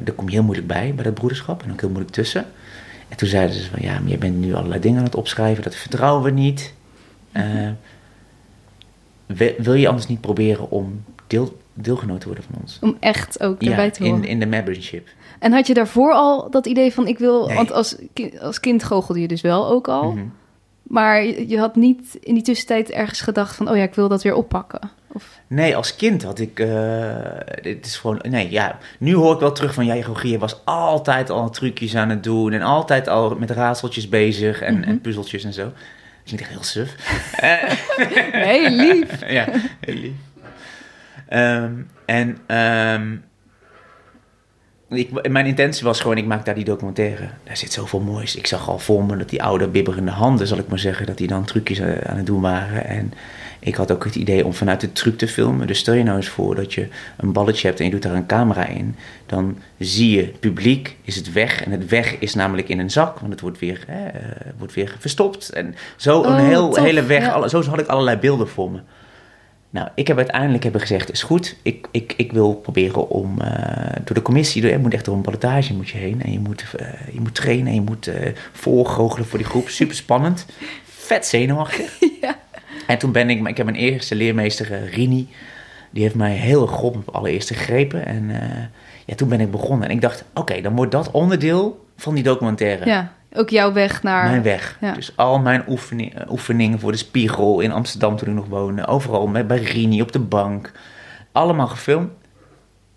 daar 0.00 0.14
kom 0.14 0.26
je 0.28 0.34
heel 0.34 0.42
moeilijk 0.42 0.66
bij, 0.66 0.92
bij 0.94 1.04
dat 1.04 1.14
broederschap. 1.14 1.62
En 1.62 1.72
ook 1.72 1.80
heel 1.80 1.90
moeilijk 1.90 2.14
tussen. 2.14 2.44
En 3.08 3.16
toen 3.16 3.28
zeiden 3.28 3.56
ze 3.56 3.70
van, 3.70 3.82
ja, 3.82 3.98
maar 3.98 4.10
je 4.10 4.18
bent 4.18 4.36
nu 4.36 4.54
allerlei 4.54 4.80
dingen 4.80 4.98
aan 4.98 5.04
het 5.04 5.14
opschrijven, 5.14 5.62
dat 5.62 5.74
vertrouwen 5.74 6.22
we 6.22 6.30
niet. 6.30 6.72
Mm 7.32 7.76
wil 9.58 9.74
je 9.74 9.88
anders 9.88 10.06
niet 10.06 10.20
proberen 10.20 10.70
om 10.70 11.04
deel, 11.28 11.58
deelgenoot 11.74 12.20
te 12.20 12.26
worden 12.26 12.44
van 12.44 12.54
ons. 12.60 12.78
Om 12.80 12.96
echt 13.00 13.42
ook 13.42 13.62
erbij 13.62 13.90
te 13.90 14.04
horen. 14.04 14.22
In, 14.22 14.28
in 14.28 14.40
de 14.40 14.46
membership. 14.46 15.08
En 15.38 15.52
had 15.52 15.66
je 15.66 15.74
daarvoor 15.74 16.12
al 16.12 16.50
dat 16.50 16.66
idee 16.66 16.92
van 16.92 17.06
ik 17.06 17.18
wil... 17.18 17.52
Want 17.54 17.72
als, 17.72 17.96
als 18.40 18.60
kind 18.60 18.84
goochelde 18.84 19.20
je 19.20 19.28
dus 19.28 19.40
wel 19.40 19.68
ook 19.68 19.88
al. 19.88 20.12
Mhm. 20.12 20.24
Maar 20.82 21.24
je 21.24 21.58
had 21.58 21.76
niet 21.76 22.18
in 22.20 22.34
die 22.34 22.42
tussentijd 22.42 22.90
ergens 22.90 23.20
gedacht 23.20 23.56
van... 23.56 23.70
oh 23.70 23.76
ja, 23.76 23.82
ik 23.82 23.94
wil 23.94 24.08
dat 24.08 24.22
weer 24.22 24.34
oppakken. 24.34 24.90
Of... 25.12 25.40
Nee, 25.46 25.76
als 25.76 25.96
kind 25.96 26.22
had 26.22 26.38
ik... 26.38 26.60
Uh, 26.60 27.16
dit 27.62 27.86
is 27.86 27.96
gewoon... 27.96 28.18
Nee, 28.28 28.50
ja, 28.50 28.78
nu 28.98 29.14
hoor 29.14 29.34
ik 29.34 29.40
wel 29.40 29.52
terug 29.52 29.74
van... 29.74 29.86
ja, 29.86 30.02
Rogier 30.02 30.38
was 30.38 30.60
altijd 30.64 31.30
al 31.30 31.50
trucjes 31.50 31.96
aan 31.96 32.08
het 32.08 32.24
doen... 32.24 32.52
en 32.52 32.62
altijd 32.62 33.08
al 33.08 33.36
met 33.38 33.50
raadseltjes 33.50 34.08
bezig 34.08 34.60
en, 34.60 34.84
en 34.84 34.94
mhm. 34.94 34.98
puzzeltjes 34.98 35.44
en 35.44 35.52
zo. 35.52 35.64
Dat 35.64 35.72
is 36.24 36.30
niet 36.30 36.46
heel 36.46 36.62
suf. 36.62 36.94
heel 38.50 38.70
lief. 38.70 39.20
ja, 39.38 39.46
heel 39.80 39.94
lief. 39.94 40.12
Um, 41.32 41.90
en 42.06 42.38
um, 42.56 43.24
ik, 44.88 45.28
mijn 45.28 45.46
intentie 45.46 45.84
was 45.84 46.00
gewoon, 46.00 46.16
ik 46.16 46.26
maak 46.26 46.44
daar 46.44 46.54
die 46.54 46.64
documentaire. 46.64 47.28
Daar 47.44 47.56
zit 47.56 47.72
zoveel 47.72 48.00
moois. 48.00 48.36
Ik 48.36 48.46
zag 48.46 48.68
al 48.68 48.78
voor 48.78 49.04
me 49.04 49.16
dat 49.16 49.28
die 49.28 49.42
oude 49.42 49.68
bibberende 49.68 50.10
handen, 50.10 50.46
zal 50.46 50.58
ik 50.58 50.68
maar 50.68 50.78
zeggen, 50.78 51.06
dat 51.06 51.18
die 51.18 51.26
dan 51.26 51.44
trucjes 51.44 51.78
eh, 51.78 52.10
aan 52.10 52.16
het 52.16 52.26
doen 52.26 52.40
waren. 52.40 52.84
En 52.86 53.12
ik 53.60 53.74
had 53.74 53.92
ook 53.92 54.04
het 54.04 54.14
idee 54.14 54.44
om 54.44 54.54
vanuit 54.54 54.80
de 54.80 54.92
truc 54.92 55.18
te 55.18 55.28
filmen. 55.28 55.66
Dus 55.66 55.78
stel 55.78 55.94
je 55.94 56.02
nou 56.02 56.16
eens 56.16 56.28
voor 56.28 56.54
dat 56.54 56.74
je 56.74 56.88
een 57.16 57.32
balletje 57.32 57.66
hebt 57.66 57.78
en 57.78 57.84
je 57.84 57.90
doet 57.90 58.02
daar 58.02 58.14
een 58.14 58.26
camera 58.26 58.66
in. 58.66 58.96
Dan 59.26 59.58
zie 59.78 60.16
je 60.16 60.22
het 60.22 60.40
publiek, 60.40 60.96
is 61.02 61.16
het 61.16 61.32
weg. 61.32 61.64
En 61.64 61.70
het 61.70 61.88
weg 61.88 62.18
is 62.18 62.34
namelijk 62.34 62.68
in 62.68 62.78
een 62.78 62.90
zak, 62.90 63.18
want 63.18 63.32
het 63.32 63.40
wordt 63.40 63.58
weer, 63.58 63.84
eh, 63.86 63.96
wordt 64.58 64.74
weer 64.74 64.96
verstopt. 64.98 65.48
En 65.48 65.74
zo 65.96 66.22
een 66.22 66.32
oh, 66.32 66.46
heel, 66.46 66.74
hele 66.74 67.02
weg, 67.02 67.22
ja. 67.22 67.48
zo 67.48 67.62
had 67.62 67.80
ik 67.80 67.86
allerlei 67.86 68.16
beelden 68.16 68.48
voor 68.48 68.70
me. 68.70 68.78
Nou, 69.70 69.88
ik 69.94 70.06
heb 70.06 70.16
uiteindelijk 70.16 70.62
hebben 70.62 70.80
gezegd, 70.80 71.12
is 71.12 71.22
goed, 71.22 71.56
ik, 71.62 71.88
ik, 71.90 72.14
ik 72.16 72.32
wil 72.32 72.54
proberen 72.54 73.08
om 73.08 73.40
uh, 73.40 73.48
door 74.04 74.14
de 74.14 74.22
commissie, 74.22 74.66
je 74.66 74.78
moet 74.78 74.94
echt 74.94 75.04
door 75.04 75.14
een 75.14 75.22
ballotage 75.22 75.74
moet 75.74 75.88
je 75.88 75.98
heen. 75.98 76.22
En 76.22 76.32
je 76.32 76.38
moet, 76.38 76.64
uh, 76.80 76.86
je 77.12 77.20
moet 77.20 77.34
trainen 77.34 77.66
en 77.66 77.74
je 77.74 77.80
moet 77.80 78.06
uh, 78.06 78.14
voorgoochelen 78.52 79.26
voor 79.26 79.38
die 79.38 79.48
groep. 79.48 79.68
Super 79.78 79.94
spannend, 79.94 80.46
vet 80.84 81.26
zenuwachtig. 81.26 81.98
Ja. 82.20 82.38
En 82.86 82.98
toen 82.98 83.12
ben 83.12 83.30
ik, 83.30 83.48
ik 83.48 83.56
heb 83.56 83.66
mijn 83.66 83.78
eerste 83.78 84.14
leermeester 84.14 84.88
Rini, 84.90 85.28
die 85.90 86.02
heeft 86.02 86.14
mij 86.14 86.32
heel 86.32 86.66
geholpen 86.66 87.02
op 87.06 87.14
allereerste 87.14 87.54
grepen. 87.54 88.06
En 88.06 88.30
ja, 89.04 89.14
toen 89.14 89.28
ben 89.28 89.40
ik 89.40 89.50
begonnen. 89.50 89.88
En 89.88 89.94
ik 89.94 90.00
dacht, 90.00 90.24
oké, 90.34 90.60
dan 90.60 90.76
wordt 90.76 90.92
dat 90.92 91.10
onderdeel 91.10 91.86
van 91.96 92.14
die 92.14 92.24
documentaire. 92.24 92.86
Ja. 92.86 93.12
Ook 93.32 93.50
jouw 93.50 93.72
weg 93.72 94.02
naar... 94.02 94.28
Mijn 94.28 94.42
weg. 94.42 94.78
Dus 94.94 95.16
al 95.16 95.38
mijn 95.38 95.64
oefening, 95.68 96.14
eh, 96.14 96.30
oefeningen 96.30 96.78
voor 96.78 96.92
de 96.92 96.98
spiegel 96.98 97.60
in 97.60 97.72
Amsterdam 97.72 98.16
toen 98.16 98.28
ik 98.28 98.34
nog 98.34 98.46
woonde. 98.46 98.86
Overal 98.86 99.26
met, 99.26 99.46
bij 99.46 99.62
Rini 99.62 100.02
op 100.02 100.12
de 100.12 100.18
bank. 100.18 100.72
Allemaal 101.32 101.66
gefilmd. 101.66 102.10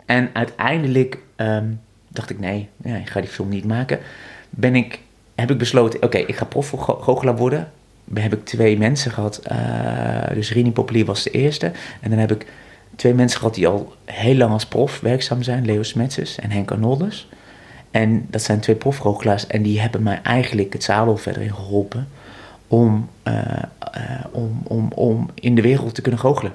En 0.06 0.30
uiteindelijk 0.34 1.18
um, 1.38 1.82
dacht 2.08 2.30
ik, 2.30 2.40
nee, 2.40 2.70
nee, 2.78 3.02
ik 3.02 3.10
ga 3.10 3.20
die 3.20 3.30
film 3.30 3.50
niet 3.50 3.66
maken. 3.66 4.00
Ben 4.50 4.76
ik, 4.76 5.00
heb 5.36 5.52
ik 5.52 5.58
besloten, 5.58 6.04
oké, 6.04 6.18
ik 6.18 6.36
ga 6.36 6.46
profgoochelaar 6.46 7.36
worden. 7.36 7.72
Dan 8.06 8.24
heb 8.24 8.34
ik 8.34 8.46
twee 8.46 8.78
mensen 8.78 9.12
gehad. 9.12 9.42
Uh, 9.52 10.34
dus 10.34 10.52
Rini 10.52 10.72
Populier 10.72 11.06
was 11.06 11.24
de 11.24 11.30
eerste. 11.30 11.72
En 12.02 12.10
dan 12.10 12.20
heb 12.20 12.32
ik 12.32 12.46
twee 12.96 13.14
mensen 13.14 13.40
gehad 13.40 13.56
die 13.56 13.68
al 13.68 13.94
heel 14.06 14.36
lang 14.36 14.52
als 14.52 14.66
prof 14.66 15.00
werkzaam 15.00 15.44
zijn. 15.44 15.66
Leo 15.66 15.84
Smetses 15.84 16.40
en 16.40 16.52
Henk 16.52 16.72
Arnoldus. 16.72 17.28
En 17.92 18.28
dat 18.30 18.42
zijn 18.42 18.60
twee 18.60 18.76
profgoochelaars 18.76 19.48
en 19.48 19.62
die 19.62 19.82
hebben 19.82 20.04
mij 20.04 20.22
eigenlijk 20.22 20.74
het 20.74 20.84
zadel 20.84 21.18
verder 21.18 21.42
in 21.42 21.54
geholpen 21.54 22.08
om, 22.68 23.10
om, 24.32 24.62
om, 24.64 24.92
om 24.96 25.30
in 25.34 25.56
de 25.56 25.62
wereld 25.62 25.96
te 25.96 26.02
kunnen 26.02 26.20
goochelen. 26.20 26.54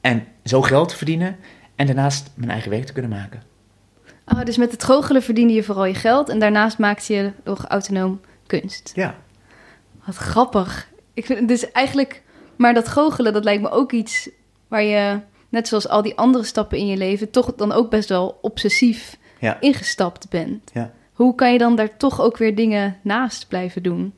En 0.00 0.24
zo 0.44 0.62
geld 0.62 0.88
te 0.88 0.96
verdienen 0.96 1.36
en 1.76 1.86
daarnaast 1.86 2.30
mijn 2.34 2.50
eigen 2.50 2.70
werk 2.70 2.84
te 2.84 2.92
kunnen 2.92 3.10
maken. 3.10 3.42
Oh, 4.26 4.44
dus 4.44 4.56
met 4.56 4.70
het 4.70 4.84
goochelen 4.84 5.22
verdiende 5.22 5.52
je 5.52 5.62
vooral 5.62 5.84
je 5.84 5.94
geld 5.94 6.28
en 6.28 6.38
daarnaast 6.38 6.78
maakte 6.78 7.14
je 7.14 7.32
nog 7.44 7.66
autonoom 7.66 8.20
kunst. 8.46 8.92
Ja. 8.94 9.14
Wat 10.04 10.16
grappig. 10.16 10.88
Ik 11.14 11.26
vind 11.26 11.48
dus 11.48 11.72
eigenlijk, 11.72 12.22
maar 12.56 12.74
dat 12.74 12.88
goochelen, 12.88 13.32
dat 13.32 13.44
lijkt 13.44 13.62
me 13.62 13.70
ook 13.70 13.92
iets 13.92 14.28
waar 14.68 14.82
je, 14.82 15.20
net 15.48 15.68
zoals 15.68 15.88
al 15.88 16.02
die 16.02 16.16
andere 16.16 16.44
stappen 16.44 16.78
in 16.78 16.86
je 16.86 16.96
leven, 16.96 17.30
toch 17.30 17.54
dan 17.54 17.72
ook 17.72 17.90
best 17.90 18.08
wel 18.08 18.38
obsessief 18.42 19.16
ja. 19.46 19.60
ingestapt 19.60 20.28
bent. 20.30 20.70
Ja. 20.72 20.90
Hoe 21.12 21.34
kan 21.34 21.52
je 21.52 21.58
dan 21.58 21.76
daar 21.76 21.96
toch 21.96 22.20
ook 22.20 22.36
weer 22.36 22.54
dingen 22.54 22.96
naast 23.02 23.48
blijven 23.48 23.82
doen? 23.82 24.14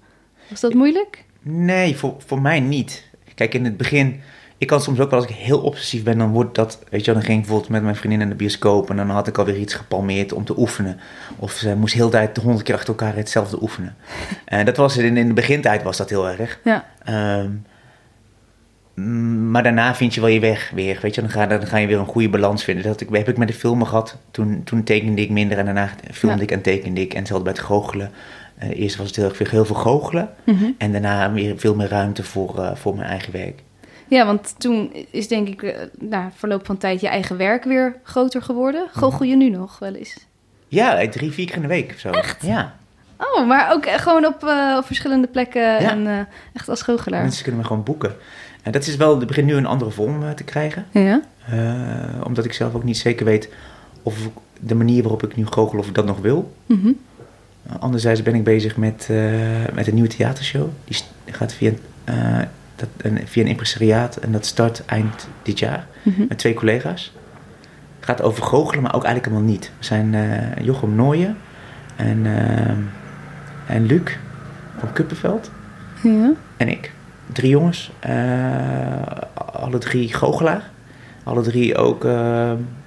Was 0.49 0.61
dat 0.61 0.75
moeilijk? 0.75 1.25
Nee, 1.43 1.97
voor, 1.97 2.14
voor 2.27 2.41
mij 2.41 2.61
niet. 2.61 3.11
Kijk, 3.35 3.55
in 3.55 3.64
het 3.64 3.77
begin 3.77 4.21
ik 4.59 4.67
kan 4.67 4.81
soms 4.81 5.01
ook 5.01 5.11
wel, 5.11 5.21
als 5.21 5.29
ik 5.29 5.37
heel 5.37 5.61
obsessief 5.61 6.03
ben, 6.03 6.19
dan 6.19 6.31
wordt 6.31 6.55
dat, 6.55 6.79
weet 6.91 7.05
je 7.05 7.12
dan 7.12 7.23
ging 7.23 7.35
ik 7.38 7.41
bijvoorbeeld 7.41 7.71
met 7.71 7.83
mijn 7.83 7.97
vriendin 7.97 8.21
in 8.21 8.29
de 8.29 8.35
bioscoop 8.35 8.91
en 8.91 8.97
dan 8.97 9.11
had 9.11 9.27
ik 9.27 9.38
alweer 9.38 9.57
iets 9.57 9.75
gepalmeerd 9.75 10.33
om 10.33 10.45
te 10.45 10.59
oefenen. 10.59 11.01
Of 11.37 11.53
ze 11.53 11.77
moest 11.77 11.95
heel 11.95 12.05
de 12.05 12.11
tijd 12.11 12.37
honderd 12.37 12.62
keer 12.62 12.75
achter 12.75 12.88
elkaar 12.88 13.17
hetzelfde 13.17 13.62
oefenen. 13.62 13.97
En 14.45 14.64
dat 14.64 14.77
was 14.77 14.97
in, 14.97 15.17
in 15.17 15.29
de 15.29 15.35
begintijd 15.35 15.83
was 15.83 15.97
dat 15.97 16.11
heel 16.11 16.29
erg. 16.29 16.59
Ja. 16.64 16.87
Ehm, 17.05 17.51
maar 19.51 19.63
daarna 19.63 19.95
vind 19.95 20.15
je 20.15 20.21
wel 20.21 20.31
je 20.31 20.41
weg 20.41 20.71
weer, 20.75 20.99
weet 21.03 21.15
je, 21.15 21.21
dan 21.21 21.31
ga, 21.31 21.47
dan 21.47 21.67
ga 21.67 21.77
je 21.77 21.87
weer 21.87 21.99
een 21.99 22.07
goede 22.07 22.29
balans 22.29 22.65
vinden. 22.65 22.85
Dat 22.85 23.01
ik, 23.01 23.09
heb 23.11 23.29
ik 23.29 23.37
met 23.37 23.49
de 23.49 23.55
filmen 23.55 23.87
gehad, 23.87 24.17
toen, 24.31 24.65
toen 24.65 24.83
tekende 24.83 25.23
ik 25.23 25.31
minder 25.31 25.59
en 25.59 25.65
daarna 25.65 25.91
filmde 26.11 26.43
ik 26.43 26.51
en 26.51 26.63
tekende 26.63 27.01
ik 27.01 27.13
en 27.13 27.19
hetzelfde 27.19 27.45
bij 27.45 27.53
het 27.53 27.63
goochelen. 27.63 28.11
Uh, 28.63 28.81
eerst 28.81 28.97
was 28.97 29.07
het 29.07 29.17
heel, 29.17 29.29
erg, 29.29 29.51
heel 29.51 29.65
veel 29.65 29.77
goochelen 29.77 30.31
mhm. 30.45 30.71
en 30.79 30.93
daarna 30.93 31.33
weer 31.33 31.59
veel 31.59 31.75
meer 31.75 31.89
ruimte 31.89 32.23
voor, 32.23 32.55
uh, 32.59 32.75
voor 32.75 32.97
mijn 32.97 33.09
eigen 33.09 33.33
werk. 33.33 33.63
Ja, 34.09 34.27
want 34.27 34.55
toen 34.59 34.93
is 35.11 35.29
denk 35.29 35.49
ik 35.49 35.63
uh, 35.63 35.77
na 35.99 36.31
verloop 36.35 36.67
van 36.67 36.77
tijd 36.77 37.01
je 37.01 37.09
eigen 37.09 37.37
werk 37.37 37.65
weer 37.65 37.97
groter 38.03 38.43
geworden. 38.43 38.83
Mhm. 38.85 38.99
Goochel 38.99 39.27
je 39.27 39.37
nu 39.37 39.51
nog 39.51 39.79
wel 39.79 39.95
eens? 39.95 40.27
Ja, 40.69 41.09
drie, 41.09 41.33
vier 41.33 41.47
keer 41.47 41.57
in 41.57 41.63
de 41.63 41.69
week 41.69 41.91
of 41.91 41.99
zo. 41.99 42.11
Echt? 42.11 42.43
Ja. 42.43 42.77
Oh, 43.17 43.47
maar 43.47 43.73
ook 43.73 43.87
gewoon 43.89 44.27
op, 44.27 44.43
op 44.77 44.85
verschillende 44.87 45.27
plekken 45.27 45.63
ja. 45.63 45.91
en 45.91 46.29
echt 46.53 46.69
als 46.69 46.83
goochelaar. 46.83 47.23
Mensen 47.23 47.43
kunnen 47.43 47.61
me 47.61 47.67
gewoon 47.67 47.83
boeken. 47.83 48.17
En 48.68 48.74
dat 48.74 48.87
is 48.87 48.96
wel, 48.96 49.18
begint 49.18 49.46
nu 49.46 49.54
een 49.54 49.66
andere 49.66 49.90
vorm 49.90 50.35
te 50.35 50.44
krijgen. 50.44 50.87
Ja. 50.90 51.22
omdat 52.24 52.44
ik 52.44 52.52
zelf 52.52 52.74
ook 52.74 52.85
niet 52.85 52.96
zeker 52.96 53.24
weet 53.24 53.48
of 54.02 54.28
de 54.61 54.74
manier 54.74 55.02
waarop 55.02 55.22
ik 55.22 55.37
nu 55.37 55.46
goochel, 55.46 55.78
of 55.78 55.88
ik 55.88 55.94
dat 55.94 56.07
nog 56.07 56.20
wil. 56.20 56.54
Mm 56.66 56.81
-hmm. 56.81 56.98
anderzijds 57.78 58.22
ben 58.22 58.35
ik 58.35 58.44
bezig 58.44 58.76
met, 58.76 59.09
met 59.74 59.87
een 59.87 59.94
nieuwe 59.94 60.09
theatershow. 60.09 60.68
Die 60.85 60.96
gaat 61.26 61.52
via 61.52 61.72
dat, 62.76 62.88
een, 62.96 63.20
via 63.24 63.42
een 63.42 63.48
impresariaat. 63.48 64.16
En 64.16 64.33
dat 64.33 64.46
start 64.46 64.85
eind 64.85 65.28
dit 65.42 65.59
jaar. 65.59 65.87
Mhm. 66.02 66.24
Met 66.28 66.38
twee 66.38 66.54
collega's. 66.54 67.12
Het 67.96 68.04
gaat 68.04 68.22
over 68.22 68.42
goochelen, 68.42 68.83
maar 68.83 68.94
ook 68.94 69.04
eigenlijk 69.04 69.35
helemaal 69.35 69.54
niet. 69.54 69.70
We 69.78 69.85
zijn 69.85 70.12
uh, 70.12 70.64
Jochem 70.64 70.94
Nooyen 70.94 71.37
en, 71.96 72.18
uh, 72.24 72.68
en 73.66 73.87
Luc 73.87 74.16
van 74.78 74.92
Kuppenveld. 74.92 75.50
Ja. 76.02 76.33
En 76.57 76.68
ik. 76.68 76.92
Drie 77.33 77.51
jongens. 77.51 77.91
Uh, 78.09 78.12
alle 79.35 79.79
drie 79.79 80.14
goochelaar. 80.14 80.71
Alle 81.25 81.43
drie 81.43 81.77
ook 81.77 82.07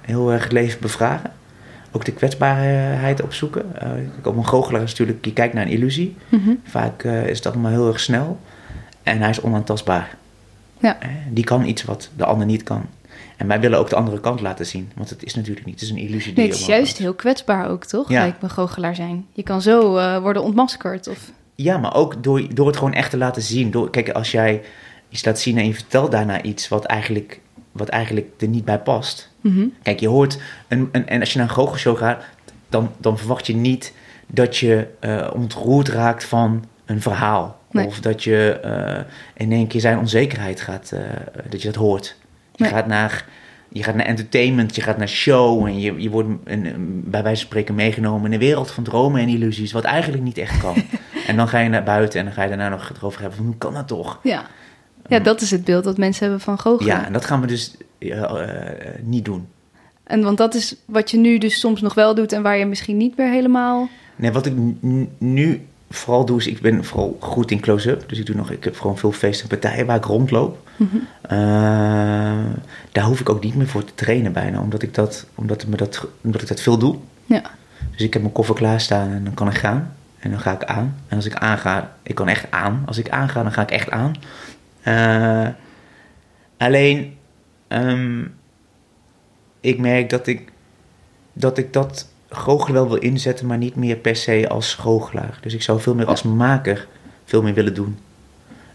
heel 0.00 0.32
erg 0.32 0.50
leven 0.50 0.80
bevragen. 0.80 1.30
Ook 1.90 2.04
de 2.04 2.12
kwetsbaarheid 2.12 3.22
opzoeken. 3.22 3.64
op 4.24 4.36
een 4.36 4.46
goochelaar 4.46 4.82
is 4.82 4.90
natuurlijk, 4.90 5.24
je 5.24 5.32
kijkt 5.32 5.54
naar 5.54 5.64
een 5.64 5.70
illusie. 5.70 6.16
Mhm. 6.28 6.50
Vaak 6.64 7.02
is 7.02 7.36
het 7.36 7.46
allemaal 7.46 7.70
heel 7.70 7.88
erg 7.88 8.00
snel. 8.00 8.40
En 9.02 9.18
hij 9.18 9.30
is 9.30 9.40
onaantastbaar. 9.40 10.16
Ja. 10.78 10.98
Die 11.30 11.44
kan 11.44 11.64
iets 11.64 11.84
wat 11.84 12.10
de 12.16 12.24
ander 12.24 12.46
niet 12.46 12.62
kan. 12.62 12.86
En 13.36 13.48
wij 13.48 13.60
willen 13.60 13.78
ook 13.78 13.88
de 13.88 13.96
andere 13.96 14.20
kant 14.20 14.40
laten 14.40 14.66
zien. 14.66 14.90
Want 14.94 15.10
het 15.10 15.24
is 15.24 15.34
natuurlijk 15.34 15.66
niet. 15.66 15.74
Het 15.74 15.84
is 15.84 15.90
een 15.90 15.96
illusie. 15.96 16.32
Nee, 16.34 16.46
het 16.46 16.54
is 16.54 16.66
juist 16.66 16.98
heel 16.98 17.14
kwetsbaar 17.14 17.68
ook, 17.68 17.84
toch? 17.84 18.08
Ja. 18.08 18.20
Lijkt 18.20 18.42
me 18.42 18.48
goochelaar 18.48 18.94
zijn. 18.94 19.26
Je 19.32 19.42
kan 19.42 19.62
zo 19.62 19.96
uh, 19.96 20.18
worden 20.18 20.42
ontmaskerd. 20.42 21.08
Of... 21.08 21.30
Ja, 21.54 21.78
maar 21.78 21.94
ook 21.94 22.22
door, 22.22 22.54
door 22.54 22.66
het 22.66 22.76
gewoon 22.76 22.94
echt 22.94 23.10
te 23.10 23.16
laten 23.16 23.42
zien. 23.42 23.70
Door, 23.70 23.90
kijk, 23.90 24.10
als 24.10 24.30
jij 24.30 24.62
iets 25.08 25.24
laat 25.24 25.38
zien 25.38 25.58
en 25.58 25.66
je 25.66 25.74
vertelt 25.74 26.10
daarna 26.10 26.42
iets 26.42 26.68
wat 26.68 26.84
eigenlijk, 26.84 27.40
wat 27.72 27.88
eigenlijk 27.88 28.30
er 28.38 28.48
niet 28.48 28.64
bij 28.64 28.78
past. 28.78 29.30
Mm 29.40 29.54
-hmm. 29.54 29.72
Kijk, 29.82 30.00
je 30.00 30.08
hoort... 30.08 30.38
Een, 30.68 30.88
een, 30.92 31.08
en 31.08 31.20
als 31.20 31.32
je 31.32 31.38
naar 31.38 31.48
een 31.48 31.54
goochelshow 31.54 31.98
gaat, 31.98 32.24
dan, 32.68 32.90
dan 32.98 33.18
verwacht 33.18 33.46
je 33.46 33.54
niet 33.54 33.92
dat 34.26 34.56
je 34.56 34.86
uh, 35.00 35.30
ontroerd 35.34 35.88
raakt 35.88 36.24
van 36.24 36.64
een 36.84 37.00
verhaal. 37.00 37.60
Of 37.72 38.00
dat 38.00 38.24
je 38.24 38.60
uh, 38.64 39.14
in 39.34 39.52
één 39.52 39.66
keer 39.66 39.80
zijn 39.80 39.98
onzekerheid 39.98 40.60
gaat, 40.60 40.90
uh, 40.94 41.00
dat 41.50 41.62
je 41.62 41.68
dat 41.68 41.76
hoort. 41.76 42.16
Je, 42.54 42.64
gaat 42.64 42.86
naar, 42.86 43.24
je 43.72 43.82
gaat 43.82 43.94
naar 43.94 44.06
entertainment, 44.06 44.74
je 44.74 44.80
gaat 44.80 44.96
naar 44.96 45.08
show 45.08 45.66
en 45.66 45.80
je, 45.80 46.02
je 46.02 46.10
wordt 46.10 46.28
een, 46.44 47.02
bij 47.04 47.22
wijze 47.22 47.40
van 47.40 47.46
spreken 47.46 47.74
meegenomen 47.74 48.26
in 48.26 48.32
een 48.32 48.46
wereld 48.46 48.70
van 48.70 48.84
dromen 48.84 49.20
en 49.20 49.28
illusies, 49.28 49.72
wat 49.72 49.84
eigenlijk 49.84 50.22
niet 50.22 50.38
echt 50.38 50.60
kan. 50.60 50.74
en 51.26 51.36
dan 51.36 51.48
ga 51.48 51.58
je 51.58 51.68
naar 51.68 51.82
buiten 51.82 52.18
en 52.18 52.24
dan 52.24 52.34
ga 52.34 52.42
je 52.42 52.48
daarna 52.48 52.68
nog 52.68 52.92
erover 52.96 53.20
hebben 53.20 53.36
van 53.36 53.46
hoe 53.46 53.56
kan 53.56 53.74
dat 53.74 53.88
toch? 53.88 54.18
Ja, 54.22 54.46
ja 55.08 55.18
dat 55.18 55.40
is 55.40 55.50
het 55.50 55.64
beeld 55.64 55.84
dat 55.84 55.98
mensen 55.98 56.22
hebben 56.22 56.40
van 56.40 56.58
goochelen. 56.58 56.94
Ja, 56.94 57.06
en 57.06 57.12
dat 57.12 57.24
gaan 57.24 57.40
we 57.40 57.46
dus 57.46 57.76
uh, 57.98 58.32
niet 59.02 59.24
doen. 59.24 59.46
En 60.04 60.22
want 60.22 60.38
dat 60.38 60.54
is 60.54 60.76
wat 60.84 61.10
je 61.10 61.16
nu 61.16 61.38
dus 61.38 61.60
soms 61.60 61.80
nog 61.80 61.94
wel 61.94 62.14
doet 62.14 62.32
en 62.32 62.42
waar 62.42 62.58
je 62.58 62.66
misschien 62.66 62.96
niet 62.96 63.16
meer 63.16 63.30
helemaal... 63.30 63.88
Nee, 64.16 64.32
wat 64.32 64.46
ik 64.46 64.52
nu 65.18 65.66
vooral 65.90 66.24
doe 66.24 66.38
is, 66.38 66.46
ik 66.46 66.60
ben 66.60 66.84
vooral 66.84 67.16
goed 67.20 67.50
in 67.50 67.60
close-up. 67.60 68.08
Dus 68.08 68.18
ik 68.18 68.26
doe 68.26 68.36
nog, 68.36 68.50
ik 68.50 68.64
heb 68.64 68.80
gewoon 68.80 68.98
veel 68.98 69.12
feesten 69.12 69.50
en 69.50 69.58
partijen 69.58 69.86
waar 69.86 69.96
ik 69.96 70.04
rondloop. 70.04 70.68
Mm 70.82 70.88
-hmm. 70.90 71.38
uh, 71.38 72.54
daar 72.92 73.04
hoef 73.04 73.20
ik 73.20 73.28
ook 73.28 73.42
niet 73.42 73.54
meer 73.54 73.66
voor 73.66 73.84
te 73.84 73.94
trainen 73.94 74.32
bijna, 74.32 74.60
omdat 74.60 74.82
ik 74.82 74.94
dat, 74.94 75.26
omdat, 75.34 75.66
me 75.66 75.76
dat, 75.76 76.06
omdat 76.20 76.42
ik 76.42 76.48
dat 76.48 76.60
veel 76.60 76.78
doe. 76.78 76.96
Ja. 77.24 77.42
Dus 77.90 78.00
ik 78.00 78.12
heb 78.12 78.22
mijn 78.22 78.34
koffer 78.34 78.54
klaarstaan 78.54 79.10
en 79.10 79.24
dan 79.24 79.34
kan 79.34 79.48
ik 79.48 79.54
gaan. 79.54 79.96
En 80.18 80.30
dan 80.30 80.40
ga 80.40 80.52
ik 80.52 80.64
aan. 80.64 80.96
En 81.08 81.16
als 81.16 81.26
ik 81.26 81.34
aanga, 81.34 81.96
ik 82.02 82.14
kan 82.14 82.28
echt 82.28 82.50
aan. 82.50 82.82
Als 82.86 82.98
ik 82.98 83.08
aanga, 83.08 83.42
dan 83.42 83.52
ga 83.52 83.62
ik 83.62 83.70
echt 83.70 83.90
aan. 83.90 84.14
Uh, 84.84 85.48
alleen, 86.56 87.16
um, 87.68 88.34
ik 89.60 89.78
merk 89.78 90.10
dat 90.10 90.26
ik 90.26 90.52
dat, 91.32 91.58
ik 91.58 91.72
dat 91.72 92.08
goochelen 92.28 92.74
wel 92.74 92.88
wil 92.88 93.02
inzetten, 93.02 93.46
maar 93.46 93.58
niet 93.58 93.76
meer 93.76 93.96
per 93.96 94.16
se 94.16 94.48
als 94.48 94.74
goochelaar. 94.74 95.38
Dus 95.40 95.54
ik 95.54 95.62
zou 95.62 95.80
veel 95.80 95.94
meer 95.94 96.06
als 96.06 96.22
maker 96.22 96.86
veel 97.24 97.42
meer 97.42 97.54
willen 97.54 97.74
doen. 97.74 97.98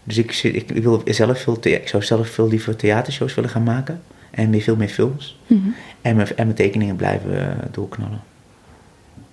Dus 0.08 0.18
ik, 0.18 0.42
ik, 0.54 0.70
ik 0.70 0.82
wil 0.82 1.02
zelf 1.04 1.40
veel 1.40 1.58
ik 1.60 1.88
zou 1.88 2.02
zelf 2.02 2.28
veel 2.28 2.48
liever 2.48 2.76
theatershows 2.76 3.34
willen 3.34 3.50
gaan 3.50 3.62
maken. 3.62 4.02
En 4.30 4.50
meer, 4.50 4.62
veel 4.62 4.76
meer 4.76 4.88
films. 4.88 5.40
Mm 5.46 5.62
-hmm. 5.62 5.74
en, 6.00 6.16
mijn, 6.16 6.28
en 6.28 6.44
mijn 6.44 6.54
tekeningen 6.56 6.96
blijven 6.96 7.32
uh, 7.32 7.48
doorknallen. 7.70 8.20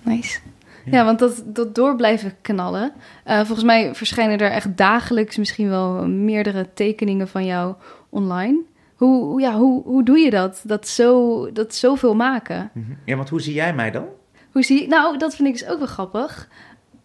Nice. 0.02 0.38
Ja, 0.84 0.92
ja 0.92 1.04
want 1.04 1.18
dat, 1.18 1.42
dat 1.44 1.74
door 1.74 1.96
blijven 1.96 2.34
knallen. 2.40 2.92
Uh, 3.26 3.36
volgens 3.36 3.64
mij 3.64 3.94
verschijnen 3.94 4.38
er 4.38 4.50
echt 4.50 4.76
dagelijks 4.76 5.36
misschien 5.36 5.68
wel 5.68 6.06
meerdere 6.08 6.66
tekeningen 6.74 7.28
van 7.28 7.44
jou 7.44 7.74
online. 8.08 8.60
Hoe, 8.94 9.40
ja, 9.40 9.54
hoe, 9.54 9.82
hoe 9.82 10.04
doe 10.04 10.18
je 10.18 10.30
dat? 10.30 10.62
Dat, 10.64 10.88
zo, 10.88 11.52
dat 11.52 11.74
zoveel 11.74 12.14
maken? 12.14 12.70
Ja, 13.04 13.16
want 13.16 13.28
hoe 13.28 13.40
zie 13.40 13.54
jij 13.54 13.74
mij 13.74 13.90
dan? 13.90 14.04
Hoe 14.52 14.62
zie? 14.62 14.88
Nou, 14.88 15.18
dat 15.18 15.36
vind 15.36 15.48
ik 15.48 15.58
dus 15.58 15.68
ook 15.68 15.78
wel 15.78 15.86
grappig. 15.86 16.48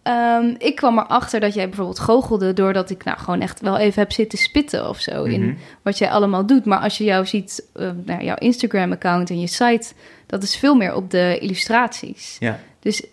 Um, 0.07 0.55
ik 0.57 0.75
kwam 0.75 0.97
erachter 0.99 1.39
dat 1.39 1.53
jij 1.53 1.65
bijvoorbeeld 1.67 1.99
goochelde 1.99 2.53
doordat 2.53 2.89
ik 2.89 3.03
nou 3.03 3.17
gewoon 3.19 3.41
echt 3.41 3.59
wel 3.61 3.77
even 3.77 4.01
heb 4.01 4.11
zitten 4.11 4.37
spitten 4.37 4.89
of 4.89 4.99
zo 4.99 5.23
in 5.23 5.41
Mhm. 5.45 5.55
wat 5.81 5.97
jij 5.97 6.09
allemaal 6.09 6.45
doet. 6.45 6.65
Maar 6.65 6.79
als 6.79 6.97
je 6.97 7.03
jou 7.03 7.25
ziet, 7.25 7.63
uh, 7.75 7.89
nou, 8.05 8.23
jouw 8.23 8.35
Instagram-account 8.35 9.29
en 9.29 9.39
je 9.39 9.47
site, 9.47 9.93
dat 10.25 10.43
is 10.43 10.55
veel 10.57 10.75
meer 10.75 10.95
op 10.95 11.11
de 11.11 11.37
illustraties. 11.39 12.37
Ja. 12.39 12.59
Dus 12.79 13.03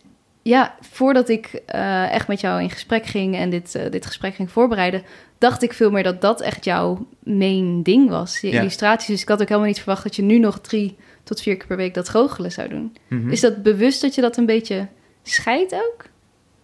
ja, 0.42 0.74
voordat 0.81 1.29
ik 1.29 1.62
uh, 1.74 2.12
echt 2.12 2.29
met 2.29 2.40
jou 2.40 2.62
in 2.62 2.70
gesprek 2.70 3.07
ging 3.07 3.37
en 3.37 3.51
dit, 3.51 3.74
uh, 3.77 3.83
dit 3.90 4.07
gesprek 4.07 4.35
ging 4.35 4.51
voorbereiden, 4.51 5.03
dacht 5.38 5.62
ik 5.62 5.72
veel 5.72 5.90
meer 5.90 6.03
dat 6.03 6.20
dat 6.20 6.40
echt 6.40 6.64
jouw 6.64 7.07
main 7.22 7.83
ding 7.83 8.11
was, 8.11 8.40
je 8.40 8.51
Ja. 8.53 8.61
illustraties. 8.61 9.07
Dus 9.09 9.22
ik 9.22 9.29
had 9.29 9.40
ook 9.40 9.48
helemaal 9.48 9.68
niet 9.68 9.79
verwacht 9.81 10.03
dat 10.03 10.16
je 10.16 10.22
nu 10.22 10.38
nog 10.38 10.61
drie 10.61 10.96
tot 11.24 11.40
vier 11.40 11.57
keer 11.57 11.66
per 11.66 11.77
week 11.77 11.94
dat 11.94 12.09
goochelen 12.09 12.53
zou 12.53 12.68
doen. 12.68 12.96
Mhm. 13.09 13.31
Is 13.31 13.40
dat 13.40 13.62
bewust 13.62 14.01
dat 14.01 14.14
je 14.14 14.20
dat 14.20 14.37
een 14.37 14.46
beetje 14.46 14.87
scheidt 15.22 15.74
ook? 15.74 16.05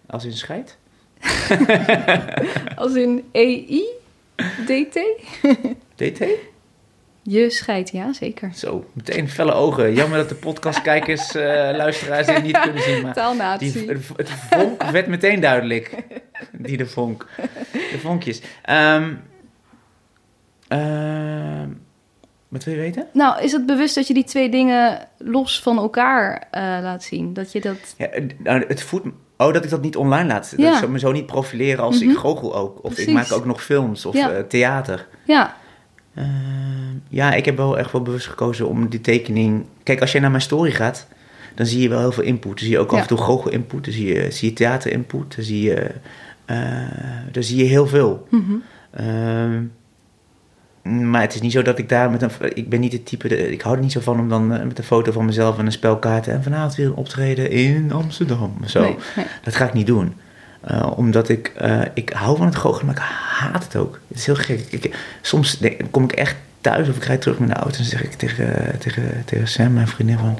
Als 0.07 0.25
in 0.25 0.33
scheid? 0.33 0.77
Als 2.75 2.95
in 2.95 3.23
EI? 3.31 3.83
DT? 4.65 4.99
DT? 5.95 6.25
Je 7.27 7.49
scheidt, 7.49 7.91
ja, 7.91 8.13
zeker. 8.13 8.51
Zo, 8.53 8.85
meteen 8.93 9.29
felle 9.29 9.53
ogen. 9.53 9.93
Jammer 9.93 10.17
dat 10.17 10.29
de 10.29 10.35
podcastkijkers, 10.35 11.35
eh 11.35 11.43
luisteraars 11.75 12.27
dit 12.27 12.43
niet 12.43 12.59
kunnen 12.59 12.81
zien. 12.81 13.01
Maar 13.01 13.13
Taalnatie. 13.13 13.71
die, 13.71 13.89
het, 14.15 14.29
vonk 14.29 14.83
werd 14.83 15.07
meteen 15.07 15.39
duidelijk. 15.39 16.03
Die 16.51 16.77
de 16.77 16.85
vonk. 16.85 17.27
De 17.71 17.99
vonkjes. 17.99 18.41
Ehm, 18.61 19.13
ehm, 20.67 21.69
Wat 22.47 22.63
wil 22.63 22.73
je 22.73 22.79
weten? 22.79 23.07
Nou, 23.13 23.43
is 23.43 23.51
het 23.51 23.65
bewust 23.65 23.95
dat 23.95 24.07
je 24.07 24.13
die 24.13 24.23
twee 24.23 24.49
dingen 24.49 25.07
los 25.17 25.61
van 25.61 25.77
elkaar 25.77 26.47
uh, 26.51 26.61
laat 26.61 27.03
zien? 27.03 27.33
Dat 27.33 27.51
je 27.51 27.61
dat... 27.61 27.95
Ja, 27.97 28.09
nou, 28.37 28.65
het 28.67 28.81
voedt... 28.81 29.07
Oh, 29.37 29.53
dat 29.53 29.63
ik 29.63 29.69
dat 29.69 29.81
niet 29.81 29.95
online 29.95 30.27
laat. 30.27 30.53
Ja. 30.57 30.73
Dat 30.73 30.83
ik 30.83 30.89
me 30.89 30.99
zo 30.99 31.11
niet 31.11 31.25
profileren 31.25 31.83
als 31.83 32.01
ik 32.01 32.07
mhm. 32.07 32.17
goochel 32.17 32.55
ook. 32.55 32.83
Of 32.83 32.97
ik 32.97 33.13
maak 33.13 33.31
ook 33.31 33.45
nog 33.45 33.63
films 33.63 34.05
of 34.05 34.13
ja. 34.13 34.31
uh, 34.31 34.39
theater. 34.39 35.07
Ja. 35.25 35.55
Uh, 36.13 36.25
ja, 37.09 37.33
ik 37.33 37.45
heb 37.45 37.57
wel 37.57 37.77
echt 37.77 37.91
wel 37.91 38.01
bewust 38.01 38.27
gekozen 38.27 38.67
om 38.67 38.89
die 38.89 39.01
tekening... 39.01 39.65
Kijk, 39.83 40.01
als 40.01 40.11
jij 40.11 40.21
naar 40.21 40.29
mijn 40.29 40.41
story 40.41 40.71
gaat, 40.71 41.07
dan 41.55 41.65
zie 41.65 41.81
je 41.81 41.89
wel 41.89 41.99
heel 41.99 42.11
veel 42.11 42.23
input. 42.23 42.51
Dan 42.51 42.59
zie 42.59 42.69
je 42.69 42.79
ook 42.79 42.93
af 42.93 43.01
en 43.01 43.07
toe 43.07 43.17
goochel 43.17 43.51
input. 43.51 43.83
Dan 43.83 43.93
zie 43.93 44.13
je, 44.13 44.31
zie 44.31 44.49
je 44.49 44.55
theater 44.55 44.91
input. 44.91 45.35
Dan 45.35 45.45
zie 45.45 45.61
je, 45.61 45.91
uh, 46.45 46.57
dan 47.31 47.43
zie 47.43 47.57
je 47.57 47.63
heel 47.63 47.87
veel. 47.87 48.27
Mm 48.29 48.63
maar 50.91 51.21
het 51.21 51.33
is 51.33 51.41
niet 51.41 51.51
zo 51.51 51.61
dat 51.61 51.77
ik 51.77 51.89
daar 51.89 52.11
met 52.11 52.21
een. 52.21 52.31
Ik 52.53 52.69
ben 52.69 52.79
niet 52.79 52.91
het 52.91 53.05
type. 53.05 53.51
ik 53.51 53.61
hou 53.61 53.75
er 53.75 53.81
niet 53.81 53.91
zo 53.91 53.99
van 53.99 54.19
om 54.19 54.29
dan 54.29 54.53
eh, 54.53 54.65
met 54.65 54.77
een 54.77 54.83
foto 54.83 55.11
van 55.11 55.25
mezelf 55.25 55.57
en 55.57 55.65
een 55.65 55.71
spelkaart. 55.71 56.27
en 56.27 56.43
vanavond 56.43 56.75
weer 56.75 56.85
een 56.85 56.93
optreden 56.93 57.51
in 57.51 57.91
Amsterdam. 57.91 58.57
Zo. 58.65 58.99
Dat 59.43 59.55
ga 59.55 59.65
ik 59.65 59.73
niet 59.73 59.87
doen. 59.87 60.13
Uh, 60.71 60.91
omdat 60.95 61.29
ik. 61.29 61.53
Uh, 61.61 61.81
ik 61.93 62.09
hou 62.09 62.37
van 62.37 62.45
het 62.45 62.55
goochelen, 62.55 62.85
maar 62.85 62.95
ik 62.95 63.01
haat 63.01 63.63
het 63.63 63.75
ook. 63.75 63.99
Het 64.07 64.17
is 64.17 64.25
heel 64.25 64.35
gek. 64.35 64.65
Ik, 64.69 64.95
soms 65.21 65.59
kom 65.91 66.03
ik 66.03 66.11
echt 66.11 66.35
thuis 66.61 66.89
of 66.89 66.95
ik 66.95 67.03
rijd 67.03 67.21
terug 67.21 67.39
met 67.39 67.49
de 67.49 67.55
auto. 67.55 67.77
en 67.77 67.85
zeg 67.85 68.03
ik 68.03 68.13
tegen, 68.13 68.79
tegen, 68.79 69.23
tegen 69.25 69.47
Sam, 69.47 69.73
mijn 69.73 69.87
vriendin, 69.87 70.17
van. 70.17 70.39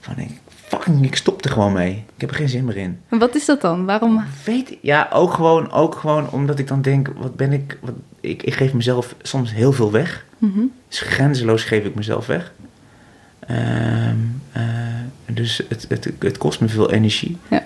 van 0.00 0.18
ik, 0.18 0.30
fucking, 0.68 1.04
ik 1.04 1.16
stop 1.16 1.44
er 1.44 1.50
gewoon 1.50 1.72
mee. 1.72 2.04
Ik 2.14 2.20
heb 2.20 2.30
er 2.30 2.36
geen 2.36 2.48
zin 2.48 2.64
meer 2.64 2.76
in. 2.76 3.00
En 3.08 3.18
wat 3.18 3.34
is 3.34 3.44
dat 3.44 3.60
dan? 3.60 3.84
Waarom? 3.84 4.24
Weet 4.44 4.76
Ja, 4.80 5.08
ook 5.12 5.32
gewoon, 5.32 5.72
ook 5.72 5.94
gewoon 5.94 6.30
omdat 6.30 6.58
ik 6.58 6.68
dan 6.68 6.82
denk, 6.82 7.08
wat 7.16 7.36
ben 7.36 7.52
ik, 7.52 7.78
wat, 7.80 7.94
ik, 8.22 8.42
ik 8.42 8.54
geef 8.54 8.72
mezelf 8.72 9.14
soms 9.22 9.52
heel 9.52 9.72
veel 9.72 9.90
weg. 9.90 10.24
Mm 10.38 10.72
Dus 10.88 11.00
grenzeloos 11.00 11.64
geef 11.64 11.84
ik 11.84 11.94
mezelf 11.94 12.26
weg. 12.26 12.52
Ehm, 13.46 14.16
eh, 14.52 14.62
dus 15.26 15.62
het, 15.68 15.86
het, 15.88 16.12
het 16.18 16.38
kost 16.38 16.60
me 16.60 16.68
veel 16.68 16.90
energie. 16.90 17.36
Ja. 17.50 17.62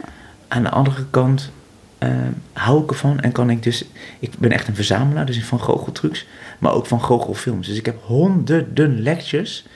Aan 0.48 0.62
de 0.62 0.70
andere 0.70 1.04
kant 1.10 1.50
ehm, 1.98 2.32
hou 2.52 2.82
ik 2.82 2.90
ervan 2.90 3.20
en 3.20 3.32
kan 3.32 3.50
ik 3.50 3.62
dus... 3.62 3.84
Ik 4.18 4.38
ben 4.38 4.50
echt 4.50 4.68
een 4.68 4.74
verzamelaar, 4.74 5.26
dus 5.26 5.44
van 5.44 5.60
goocheltrucs, 5.60 6.26
maar 6.58 6.72
ook 6.72 6.86
van 6.86 7.00
goochelfilms. 7.00 7.66
Dus 7.66 7.76
ik 7.76 7.86
heb 7.86 8.02
honderden 8.02 9.02
lectures. 9.02 9.66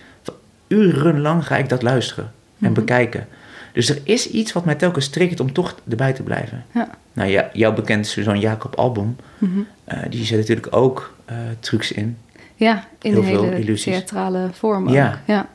Urenlang 0.69 1.47
ga 1.47 1.57
ik 1.57 1.69
dat 1.69 1.83
luisteren 1.83 2.33
en 2.59 2.71
mhm. 2.71 2.75
bekijken. 2.75 3.27
Dus 3.73 3.89
er 3.89 4.01
is 4.05 4.31
iets 4.31 4.53
wat 4.53 4.65
mij 4.65 4.75
telkens 4.75 5.09
triggert 5.09 5.41
om 5.41 5.53
toch 5.53 5.75
erbij 5.89 6.13
te 6.13 6.23
blijven. 6.23 6.65
Ja. 6.75 6.91
Nou, 7.13 7.31
ja, 7.31 7.51
jouw 7.53 7.73
bekende 7.73 8.09
zo'n 8.09 8.41
Jacob 8.41 8.75
Album, 8.75 9.17
mm 9.39 9.53
-hmm. 9.53 9.67
die 10.11 10.25
zet 10.25 10.39
natuurlijk 10.39 10.77
ook 10.77 11.15
uh, 11.31 11.37
trucs 11.61 11.93
in. 11.93 12.17
Ja, 12.55 12.85
in 13.03 13.13
heel 13.13 13.21
de 13.21 13.27
veel 13.27 13.43
hele 13.43 13.59
illusies. 13.59 13.95
theatrale 13.95 14.49
vorm 14.53 14.89
ja. 14.89 15.21
ja. 15.27 15.49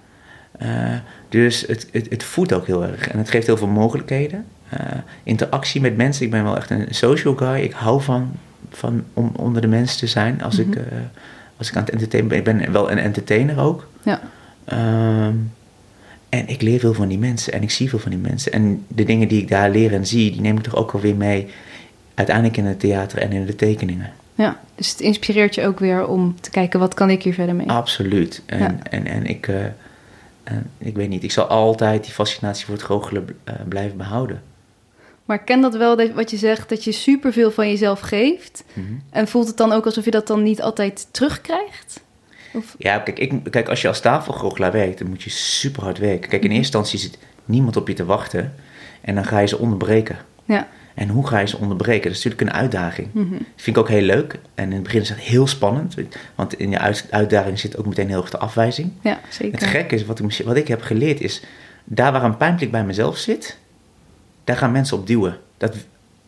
Uh, 0.61 0.95
dus 1.29 1.61
het, 1.67 1.87
het, 1.91 2.09
het 2.09 2.23
voedt 2.23 2.53
ook 2.53 2.67
heel 2.67 2.83
erg. 2.83 3.07
En 3.07 3.17
het 3.17 3.29
geeft 3.29 3.45
heel 3.45 3.57
veel 3.57 3.67
mogelijkheden. 3.67 4.45
interactie 5.23 5.81
met 5.81 5.97
mensen. 5.97 6.25
Ik 6.25 6.31
ben 6.31 6.43
wel 6.43 6.55
echt 6.55 6.69
een 6.69 6.87
social 6.89 7.35
guy. 7.35 7.59
Ik 7.61 7.71
hou 7.71 8.01
van, 8.01 8.31
van 8.71 9.03
om 9.13 9.31
onder 9.35 9.61
de 9.61 9.67
mensen 9.67 9.97
te 9.97 10.07
zijn. 10.07 10.43
Als, 10.43 10.59
ik, 10.59 10.67
mhm. 10.67 10.79
als 11.57 11.69
ik 11.69 11.75
aan 11.75 11.83
het 11.83 11.91
entertainen 11.91 12.29
ben. 12.29 12.37
Ik 12.37 12.43
ben 12.43 12.71
wel 12.71 12.91
een 12.91 12.97
entertainer 12.97 13.59
ook. 13.59 13.87
Ja. 14.03 14.21
Ehm, 14.65 15.35
en 16.35 16.47
ik 16.47 16.61
leer 16.61 16.79
veel 16.79 16.93
van 16.93 17.07
die 17.07 17.17
mensen 17.17 17.53
en 17.53 17.61
ik 17.61 17.71
zie 17.71 17.89
veel 17.89 17.99
van 17.99 18.11
die 18.11 18.19
mensen. 18.19 18.51
En 18.51 18.85
de 18.87 19.03
dingen 19.03 19.27
die 19.27 19.41
ik 19.41 19.47
daar 19.47 19.69
leer 19.69 19.93
en 19.93 20.05
zie, 20.05 20.31
die 20.31 20.41
neem 20.41 20.57
ik 20.57 20.63
toch 20.63 20.75
ook 20.75 20.91
alweer 20.91 21.15
mee 21.15 21.47
uiteindelijk 22.13 22.57
in 22.57 22.65
het 22.65 22.79
theater 22.79 23.17
en 23.17 23.31
in 23.31 23.45
de 23.45 23.55
tekeningen. 23.55 24.13
Ja, 24.35 24.59
dus 24.75 24.89
het 24.89 24.99
inspireert 24.99 25.55
je 25.55 25.65
ook 25.65 25.79
weer 25.79 26.07
om 26.07 26.35
te 26.41 26.49
kijken 26.49 26.79
wat 26.79 26.93
kan 26.93 27.09
ik 27.09 27.23
hier 27.23 27.33
verder 27.33 27.55
mee. 27.55 27.69
Absoluut. 27.69 28.41
En, 28.45 28.91
en, 28.91 29.05
en 29.07 29.25
ik, 29.25 29.47
uh, 29.47 29.65
ik 30.77 30.95
weet 30.95 31.09
niet, 31.09 31.23
ik 31.23 31.31
zal 31.31 31.45
altijd 31.45 32.03
die 32.03 32.13
fascinatie 32.13 32.65
voor 32.65 32.73
het 32.73 32.83
goochelen 32.83 33.27
uh, 33.45 33.53
blijven 33.67 33.97
behouden. 33.97 34.41
Maar 35.25 35.43
ken 35.43 35.61
dat 35.61 35.75
wel, 35.75 36.13
wat 36.13 36.31
je 36.31 36.37
zegt, 36.37 36.69
dat 36.69 36.83
je 36.83 36.91
superveel 36.91 37.51
van 37.51 37.67
jezelf 37.67 37.99
geeft. 37.99 38.63
Mhm. 38.73 38.85
En 39.09 39.27
voelt 39.27 39.47
het 39.47 39.57
dan 39.57 39.71
ook 39.71 39.85
alsof 39.85 40.05
je 40.05 40.11
dat 40.11 40.27
dan 40.27 40.43
niet 40.43 40.61
altijd 40.61 41.07
terugkrijgt? 41.11 42.03
Ja, 42.77 42.99
kijk, 42.99 43.19
ik, 43.19 43.33
kijk, 43.51 43.69
als 43.69 43.81
je 43.81 43.87
als 43.87 43.99
tafelgoochelaar 43.99 44.71
werkt, 44.71 44.97
dan 44.97 45.09
moet 45.09 45.23
je 45.23 45.29
super 45.29 45.83
hard 45.83 45.97
werken. 45.97 46.29
Kijk, 46.29 46.43
in 46.43 46.49
mhm. 46.49 46.57
eerste 46.57 46.77
instantie 46.77 46.99
zit 46.99 47.17
niemand 47.45 47.75
op 47.75 47.87
je 47.87 47.93
te 47.93 48.05
wachten. 48.05 48.53
En 49.01 49.15
dan 49.15 49.25
ga 49.25 49.39
je 49.39 49.47
ze 49.47 49.57
onderbreken. 49.57 50.17
Ja. 50.45 50.67
En 50.93 51.09
hoe 51.09 51.27
ga 51.27 51.39
je 51.39 51.47
ze 51.47 51.57
onderbreken? 51.57 52.03
Dat 52.03 52.17
is 52.17 52.23
natuurlijk 52.23 52.51
een 52.51 52.61
uitdaging. 52.61 53.07
Mm 53.11 53.31
Dat 53.31 53.41
vind 53.55 53.77
ik 53.77 53.81
ook 53.81 53.89
heel 53.89 54.01
leuk. 54.01 54.39
En 54.53 54.65
in 54.65 54.73
het 54.73 54.83
begin 54.83 55.01
is 55.01 55.07
dat 55.07 55.17
heel 55.17 55.47
spannend. 55.47 55.95
Want 56.35 56.59
in 56.59 56.69
je 56.69 56.79
uitdaging 57.09 57.59
zit 57.59 57.77
ook 57.77 57.85
meteen 57.85 58.07
heel 58.07 58.21
erg 58.21 58.29
de 58.29 58.37
afwijzing. 58.37 58.91
Ja, 59.01 59.19
zeker. 59.29 59.59
Het 59.59 59.69
gekke 59.69 59.95
is, 59.95 60.05
wat 60.05 60.19
ik, 60.19 60.41
wat 60.45 60.55
ik 60.55 60.67
heb 60.67 60.81
geleerd 60.81 61.21
is... 61.21 61.43
Daar 61.83 62.11
waar 62.11 62.23
een 62.23 62.37
pijnplek 62.37 62.71
bij 62.71 62.83
mezelf 62.83 63.17
zit... 63.17 63.57
Daar 64.43 64.57
gaan 64.57 64.71
mensen 64.71 64.97
op 64.97 65.07
duwen. 65.07 65.37
Dat, 65.57 65.75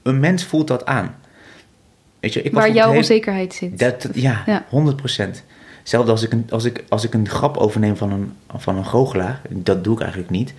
een 0.01 0.19
mens 0.19 0.43
voelt 0.43 0.67
dat 0.67 0.85
aan. 0.85 1.15
Weet 2.19 2.33
je, 2.33 2.41
ik 2.41 2.53
waar 2.53 2.71
jouw 2.71 2.95
onzekerheid 2.95 3.53
zit. 3.53 3.79
Dat, 3.79 4.07
ja, 4.13 4.43
ja, 4.45 4.65
100 4.69 4.95
procent. 4.95 5.43
Hetzelfde 5.87 6.11
als 6.11 6.23
ik 6.23 6.31
een, 6.31 6.47
als 6.49 6.63
ik, 6.63 6.83
als 6.89 7.03
ik 7.03 7.13
een 7.13 7.29
grap 7.29 7.57
overneem 7.57 7.97
van 7.97 8.11
een, 8.11 8.33
van 8.55 8.77
een 8.77 8.85
goochelaar, 8.85 9.41
dat 9.49 9.83
doe 9.83 9.93
ik 9.93 10.01
eigenlijk 10.01 10.31
niet. 10.31 10.53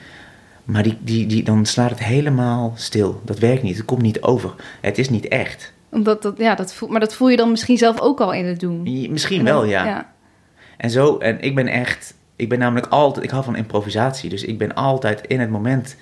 Maar 0.65 0.83
die, 0.83 0.99
die, 1.01 1.27
die, 1.27 1.43
dan 1.43 1.67
slaat 1.67 1.91
het 1.91 1.99
helemaal 1.99 2.73
stil. 2.77 3.21
Dat 3.25 3.39
werkt 3.39 3.63
niet, 3.63 3.77
het 3.77 3.85
komt 3.85 4.03
niet 4.03 4.23
over. 4.23 4.55
Het 4.81 4.99
is 4.99 5.11
niet 5.11 5.29
echt. 5.29 5.73
Omdat 5.89 6.23
dat, 6.23 6.35
ja, 6.39 6.55
dat 6.55 6.75
voel, 6.75 6.89
maar 6.89 7.01
dat 7.01 7.15
voel 7.15 7.29
je 7.29 7.37
dan 7.37 7.51
misschien 7.51 7.79
zelf 7.79 8.01
ook 8.01 8.21
al 8.21 8.33
in 8.33 8.47
het 8.47 8.61
doen. 8.61 8.83
misschien 9.11 9.45
wel, 9.45 9.65
ja. 9.65 9.85
ja. 9.85 10.13
En 10.77 10.91
zo, 10.91 11.19
en 11.19 11.41
ik 11.41 11.55
ben 11.55 11.67
echt, 11.67 12.15
ik 12.37 12.49
ben 12.49 12.59
namelijk 12.59 12.87
altijd, 12.87 13.25
ik 13.25 13.31
hou 13.31 13.45
van 13.45 13.57
improvisatie. 13.57 14.31
Dus 14.31 14.45
ik 14.45 14.59
ben 14.59 14.75
altijd 14.75 15.27
in 15.27 15.41
het 15.41 15.51
moment, 15.51 15.97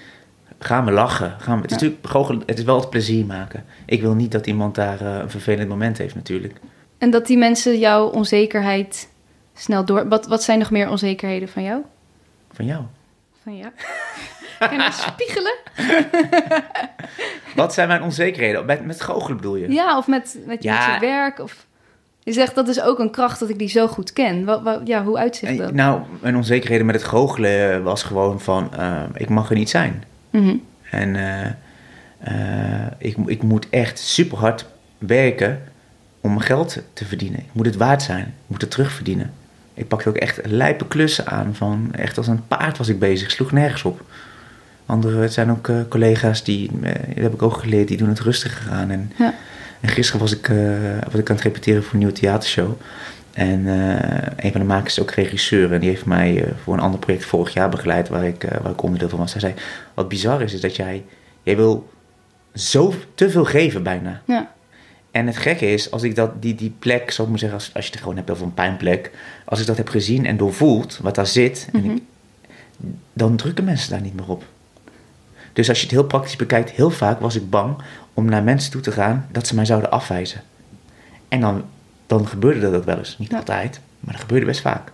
gaan 0.59 0.85
we 0.85 0.91
lachen. 0.91 1.35
Gaan 1.39 1.57
we, 1.57 1.63
het 1.63 1.71
is 1.71 1.81
natuurlijk 1.81 2.45
het 2.47 2.59
is 2.59 2.65
wel 2.65 2.81
het 2.81 2.91
plezier 2.91 3.27
maken. 3.27 3.65
Ik 3.87 4.01
wil 4.01 4.15
niet 4.15 4.33
dat 4.33 4.47
iemand 4.47 4.75
daar 4.75 5.03
uh, 5.03 5.19
een 5.23 5.31
vervelend 5.31 5.69
moment 5.69 5.99
heeft 5.99 6.15
natuurlijk. 6.15 6.55
En 6.99 7.11
dat 7.11 7.27
die 7.27 7.39
mensen 7.39 7.79
jouw 7.79 8.07
onzekerheid 8.07 9.09
snel 9.57 9.85
door. 9.85 10.09
Wat, 10.09 10.27
wat 10.27 10.43
zijn 10.43 10.59
nog 10.59 10.71
meer 10.71 10.91
onzekerheden 10.91 11.49
van 11.49 11.63
jou? 11.63 11.83
Van 12.53 12.65
jou? 12.65 12.83
Van 13.43 13.57
jou. 13.57 13.73
Kan 14.59 14.79
je 14.79 14.91
spiegelen? 14.93 15.55
wat 17.55 17.75
zijn 17.75 17.89
mijn 17.89 18.03
onzekerheden? 18.03 18.65
Met, 18.65 18.85
met 18.85 19.01
goochelen 19.01 19.37
bedoel 19.37 19.57
je? 19.57 19.73
Ja, 19.73 19.97
of 19.97 20.07
met, 20.07 20.39
met, 20.47 20.63
ja. 20.63 20.95
je 20.95 21.01
werk? 21.01 21.39
Of... 21.39 21.67
Je 22.23 22.33
zegt 22.33 22.55
dat 22.55 22.69
is 22.69 22.81
ook 22.81 22.99
een 22.99 23.11
kracht 23.11 23.41
dat 23.41 23.49
ik 23.49 23.59
die 23.59 23.69
zo 23.69 23.89
goed 23.89 24.13
ken. 24.13 24.45
Wat, 24.45 24.63
wat, 24.63 24.81
ja, 24.85 25.05
hoe 25.05 25.19
uitziet 25.19 25.59
dat? 25.59 25.73
Nou, 25.73 26.01
mijn 26.21 26.37
onzekerheden 26.37 26.87
met 26.87 26.95
het 26.95 27.05
goochelen 27.05 27.83
was 27.83 28.03
gewoon 28.03 28.41
van... 28.41 28.71
Uh, 28.79 29.03
ik 29.15 29.29
mag 29.29 29.51
er 29.51 29.57
niet 29.57 29.71
zijn. 29.71 30.05
Mm 30.31 30.63
En 30.91 31.15
uh, 31.15 31.47
uh, 32.29 32.87
ik, 32.99 33.17
ik 33.27 33.43
moet 33.43 33.69
echt 33.71 33.99
super 33.99 34.39
hard 34.39 34.67
werken 34.99 35.63
om 36.21 36.31
mijn 36.31 36.45
geld 36.45 36.83
te 36.93 37.05
verdienen. 37.05 37.39
Ik 37.39 37.53
moet 37.53 37.67
het 37.67 37.77
waard 37.77 38.03
zijn. 38.03 38.25
Ik 38.27 38.47
moet 38.47 38.61
het 38.61 38.71
terugverdienen. 38.71 39.33
Ik 39.77 39.89
pakte 39.89 40.09
ook 40.09 40.17
echt 40.17 40.41
lijpe 40.45 40.87
klussen 40.87 41.27
aan. 41.27 41.55
Van, 41.55 41.89
echt 41.93 42.17
als 42.17 42.27
een 42.27 42.47
paard 42.47 42.79
was 42.79 42.89
ik 42.89 42.99
bezig. 42.99 43.31
sloeg 43.31 43.53
nergens 43.53 43.83
op. 43.83 44.01
Andere, 44.87 45.21
het 45.21 45.33
zijn 45.33 45.51
ook 45.51 45.69
uh, 45.69 45.81
collega's 45.89 46.45
die, 46.45 46.71
uh, 46.83 46.93
dat 46.93 47.23
heb 47.23 47.33
ik 47.33 47.43
ook 47.43 47.57
geleerd, 47.57 47.89
die 47.89 47.97
doen 47.97 48.09
het 48.09 48.21
rustig 48.21 48.57
gegaan. 48.57 48.91
En, 48.91 49.13
ja. 49.19 49.35
en 49.81 49.89
gisteren 49.89 50.21
was 50.21 50.37
ik, 50.37 50.49
uh, 50.49 50.79
was 51.11 51.21
ik 51.21 51.31
aan 51.31 51.37
het 51.37 51.45
repeteren 51.45 51.83
voor 51.83 51.93
een 51.93 51.99
nieuwe 51.99 52.15
theatershow. 52.15 52.81
En 53.33 53.67
een 54.37 54.53
van 54.53 54.61
de 54.61 54.67
makers 54.67 54.97
is 54.97 55.03
ook 55.03 55.11
regisseur. 55.11 55.73
En 55.73 55.81
die 55.81 55.89
heeft 55.89 56.05
mij 56.05 56.45
voor 56.63 56.75
een 56.75 56.81
ander 56.81 57.01
project 57.01 57.25
vorig 57.25 57.53
jaar 57.53 57.69
begeleid, 57.69 58.09
waar 58.09 58.25
ik, 58.25 58.47
waar 58.63 58.73
ik 58.73 58.83
onderdeel 58.83 59.09
van 59.09 59.19
was. 59.19 59.33
Hij 59.33 59.41
zei, 59.41 59.55
wat 59.95 60.09
bizar 60.09 60.43
is, 60.43 60.55
is 60.55 60.61
dat 60.61 60.77
jij, 60.77 61.05
jij 61.43 61.57
wil 61.57 61.89
zo 62.55 62.95
te 63.15 63.31
veel 63.31 63.45
geven 63.45 63.83
bijna. 63.83 64.21
Ja. 64.25 64.51
En 65.17 65.27
het 65.27 65.37
gekke 65.37 65.73
is, 65.73 65.91
als 65.91 66.03
ik 66.03 66.15
dat, 66.15 66.43
die, 66.43 66.55
die 66.55 66.75
plek, 66.79 67.11
zou 67.11 67.23
ik 67.23 67.29
maar 67.29 67.39
zeggen, 67.39 67.59
als, 67.59 67.75
als 67.75 67.85
je 67.85 67.91
het 67.91 68.01
gewoon 68.01 68.17
hebt 68.17 68.31
over 68.31 68.45
een 68.45 68.55
pijnplek, 68.55 69.11
als 69.45 69.61
ik 69.61 69.67
dat 69.67 69.77
heb 69.77 69.89
gezien 69.89 70.27
en 70.27 70.37
doorvoeld, 70.37 70.99
wat 71.03 71.15
daar 71.15 71.27
zit, 71.27 71.69
en 71.73 71.85
mhm. 71.85 71.97
dan 73.13 73.37
drukken 73.37 73.65
mensen 73.65 73.91
daar 73.91 74.01
niet 74.01 74.15
meer 74.15 74.29
op. 74.29 74.45
Dus 75.53 75.69
als 75.69 75.79
je 75.79 75.85
het 75.85 75.93
heel 75.93 76.05
praktisch 76.05 76.37
bekijkt, 76.37 76.71
heel 76.71 76.91
vaak 76.91 77.21
was 77.21 77.35
ik 77.35 77.51
bang 77.51 77.77
om 78.15 78.25
naar 78.25 78.43
mensen 78.43 78.71
toe 78.71 78.81
te 78.81 78.93
gaan 78.93 79.29
dat 79.33 79.47
ze 79.47 79.55
mij 79.55 79.65
zouden 79.65 79.91
afwijzen. 79.91 80.43
En 81.29 81.41
dan, 81.41 81.65
dan 82.07 82.27
gebeurde 82.27 82.61
dat 82.61 82.75
ook 82.75 82.85
wel 82.85 82.99
eens. 82.99 83.19
Niet 83.19 83.35
altijd, 83.35 83.81
maar 84.01 84.13
dat 84.13 84.23
gebeurde 84.23 84.47
best 84.47 84.61
vaak. 84.61 84.93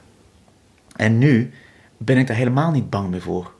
En 0.96 1.18
nu 1.18 1.53
ben 1.96 2.18
ik 2.18 2.26
daar 2.26 2.36
helemaal 2.36 2.70
niet 2.70 2.90
bang 2.90 3.11
meer 3.11 3.22
voor. 3.22 3.53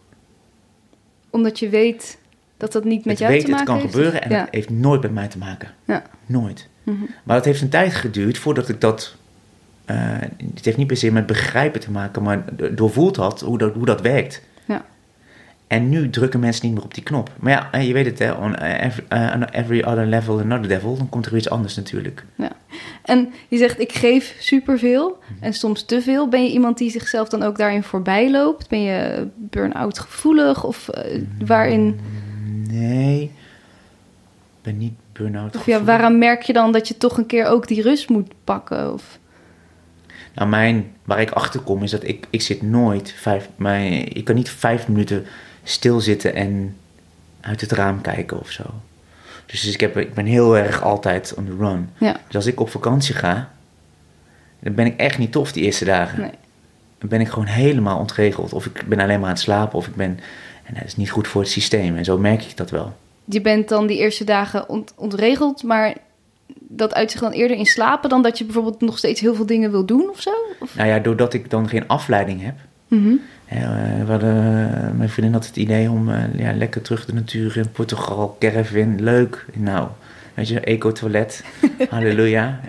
Omdat 1.31 1.59
je 1.59 1.69
weet 1.69 2.19
dat 2.63 2.73
dat 2.73 2.85
niet 2.85 3.05
met 3.05 3.19
jou 3.19 3.33
weet, 3.33 3.45
te 3.45 3.51
maken 3.51 3.73
heeft? 3.73 3.83
Het 3.83 3.93
kan 3.93 4.03
gebeuren 4.03 4.23
en 4.23 4.41
het 4.41 4.49
heeft 4.51 4.71
nooit 4.71 5.03
met 5.03 5.13
mij 5.13 5.29
te 5.29 5.39
maken. 5.39 5.69
Ja. 5.85 6.03
Nooit. 6.27 6.69
Mhm. 6.83 6.97
Maar 7.23 7.37
het 7.37 7.45
heeft 7.45 7.61
een 7.61 7.69
tijd 7.69 7.95
geduurd 7.95 8.39
voordat 8.39 8.69
ik 8.69 8.81
dat... 8.81 9.17
Uh, 9.87 9.97
het 10.55 10.65
heeft 10.65 10.77
niet 10.77 10.87
per 10.87 10.97
se 10.97 11.13
met 11.13 11.27
begrijpen 11.27 11.81
te 11.81 11.91
maken, 11.91 12.23
maar 12.23 12.45
doorvoeld 12.75 13.17
had 13.17 13.41
hoe 13.41 13.59
dat, 13.59 13.75
hoe 13.75 13.85
dat 13.85 14.01
werkt. 14.01 14.43
Ja. 14.65 14.85
En 15.67 15.89
nu 15.89 16.11
drukken 16.11 16.41
mensen 16.41 16.67
niet 16.67 16.75
meer 16.75 16.85
op 16.85 16.95
die 16.95 17.03
knop. 17.03 17.31
Maar 17.41 17.69
ja, 17.73 17.79
je 17.79 17.93
weet 17.93 18.07
het, 18.07 18.19
hè, 18.19 18.33
on 18.33 18.55
every, 18.55 19.05
uh, 19.09 19.43
every 19.51 19.83
other 19.83 20.07
level 20.07 20.41
another 20.41 20.69
devil. 20.69 20.97
Dan 20.97 21.09
komt 21.09 21.27
er 21.27 21.37
iets 21.37 21.51
anders 21.51 21.77
natuurlijk. 21.77 22.25
Ja. 22.35 22.53
En 23.05 23.33
je 23.49 23.57
zegt, 23.57 23.81
ik 23.81 23.93
geef 23.93 24.37
superveel 24.39 25.09
mhm. 25.09 25.45
en 25.45 25.53
soms 25.53 25.85
te 25.85 26.03
veel. 26.03 26.29
Ben 26.29 26.45
je 26.45 26.51
iemand 26.51 26.79
die 26.79 26.91
zichzelf 26.91 27.29
dan 27.29 27.43
ook 27.43 27.59
daarin 27.59 27.83
voorbij 27.83 28.31
loopt? 28.31 28.69
Ben 28.69 28.83
je 28.83 29.29
burn-out 29.37 29.99
gevoelig 29.99 30.65
of 30.65 30.89
uh, 30.95 31.23
waarin... 31.47 32.01
Nee, 32.73 33.23
ik 33.23 34.63
ben 34.63 34.79
niet 34.79 34.95
burn-out 35.13 35.57
Of 35.57 35.67
ja, 35.67 35.85
waaraan 35.85 36.19
merk 36.19 36.43
je 36.43 36.53
dan 36.53 36.73
dat 36.73 36.89
je 36.89 36.97
toch 36.97 37.19
een 37.19 37.27
keer 37.27 37.47
ook 37.47 37.69
die 37.69 37.83
rust 37.83 38.09
moet 38.09 38.33
pakken? 38.45 38.93
Of... 38.93 39.19
Nou, 40.35 40.49
mijn, 40.49 40.93
waar 41.05 41.21
ik 41.21 41.31
achter 41.31 41.61
kom 41.61 41.83
is 41.83 41.91
dat 41.91 42.05
ik, 42.05 42.27
ik 42.31 42.43
zit 42.43 42.63
nooit 42.63 43.13
vijf... 43.13 43.49
Mijn, 43.57 44.17
ik 44.17 44.25
kan 44.25 44.35
niet 44.35 44.51
vijf 44.51 44.89
minuten 44.89 45.27
stilzitten 45.63 46.35
en 46.35 46.77
uit 47.41 47.61
het 47.61 47.73
raam 47.73 48.01
kijken 48.01 48.41
of 48.41 48.51
zo. 48.51 48.65
Dus 49.47 49.75
ik, 49.75 49.81
heb, 49.81 49.97
ik 49.97 50.15
ben 50.15 50.27
heel 50.27 50.57
erg 50.57 50.83
altijd 50.83 51.35
on 51.37 51.45
the 51.45 51.57
run. 51.59 51.91
Ja. 51.99 52.17
Dus 52.27 52.37
als 52.37 52.47
ik 52.47 52.61
op 52.61 52.71
vakantie 52.71 53.15
ga, 53.15 53.53
dan 54.59 54.75
ben 54.75 54.87
ik 54.87 54.97
echt 54.97 55.19
niet 55.19 55.33
tof 55.33 55.53
die 55.53 55.65
eerste 55.65 55.85
dagen. 55.85 56.21
Nee. 56.21 56.31
Dan 56.99 57.09
ben 57.09 57.21
ik 57.21 57.29
gewoon 57.29 57.47
helemaal 57.47 57.99
ontregeld. 57.99 58.53
Of 58.53 58.67
ik 58.67 58.83
ben 58.87 59.01
alleen 59.01 59.19
maar 59.19 59.29
aan 59.29 59.35
het 59.35 59.43
slapen, 59.43 59.79
of 59.79 59.87
ik 59.87 59.95
ben... 59.95 60.21
En 60.63 60.75
dat 60.75 60.85
is 60.85 60.97
niet 60.97 61.11
goed 61.11 61.29
voor 61.29 61.41
het 61.41 61.51
systeem. 61.51 61.97
En 61.97 62.05
zo 62.05 62.19
merk 62.19 62.43
ik 62.43 62.57
dat 62.57 62.71
wel. 62.71 62.97
Je 63.25 63.41
bent 63.41 63.69
dan 63.69 63.87
die 63.87 63.99
eerste 63.99 64.25
dagen 64.25 64.69
ont 64.69 64.93
ontregeld, 64.97 65.63
maar 65.63 65.97
dat 66.59 66.95
uit 66.95 67.11
zich 67.11 67.21
dan 67.21 67.33
eerder 67.33 67.57
in 67.57 67.67
slapen 67.67 68.09
dan 68.11 68.23
dat 68.23 68.39
je 68.39 68.45
bijvoorbeeld 68.45 68.81
nog 68.81 68.99
steeds 68.99 69.21
heel 69.21 69.35
veel 69.35 69.47
dingen 69.47 69.71
wil 69.71 69.85
doen 69.85 70.11
of 70.11 70.21
zo? 70.21 70.31
Of? 70.61 70.77
Nou 70.77 70.89
ja, 70.89 70.99
doordat 70.99 71.35
ik 71.35 71.51
dan 71.51 71.69
geen 71.69 71.89
afleiding 71.89 72.43
heb. 72.43 72.55
Mm 72.89 73.21
we 74.05 74.11
hadden, 74.11 74.97
mijn 74.97 75.09
vriendin 75.09 75.33
had 75.33 75.47
het 75.47 75.57
idee 75.57 75.91
om 75.91 76.09
uh, 76.09 76.35
ja, 76.37 76.53
lekker 76.53 76.83
terug 76.83 77.05
de 77.05 77.15
natuur 77.15 77.57
in 77.57 77.71
Portugal, 77.71 78.37
caravan, 78.39 79.03
leuk. 79.03 79.47
Nou, 79.53 79.89
weet 80.35 80.49
je, 80.49 80.61
eco-toilet, 80.61 81.45
halleluja. 81.91 82.61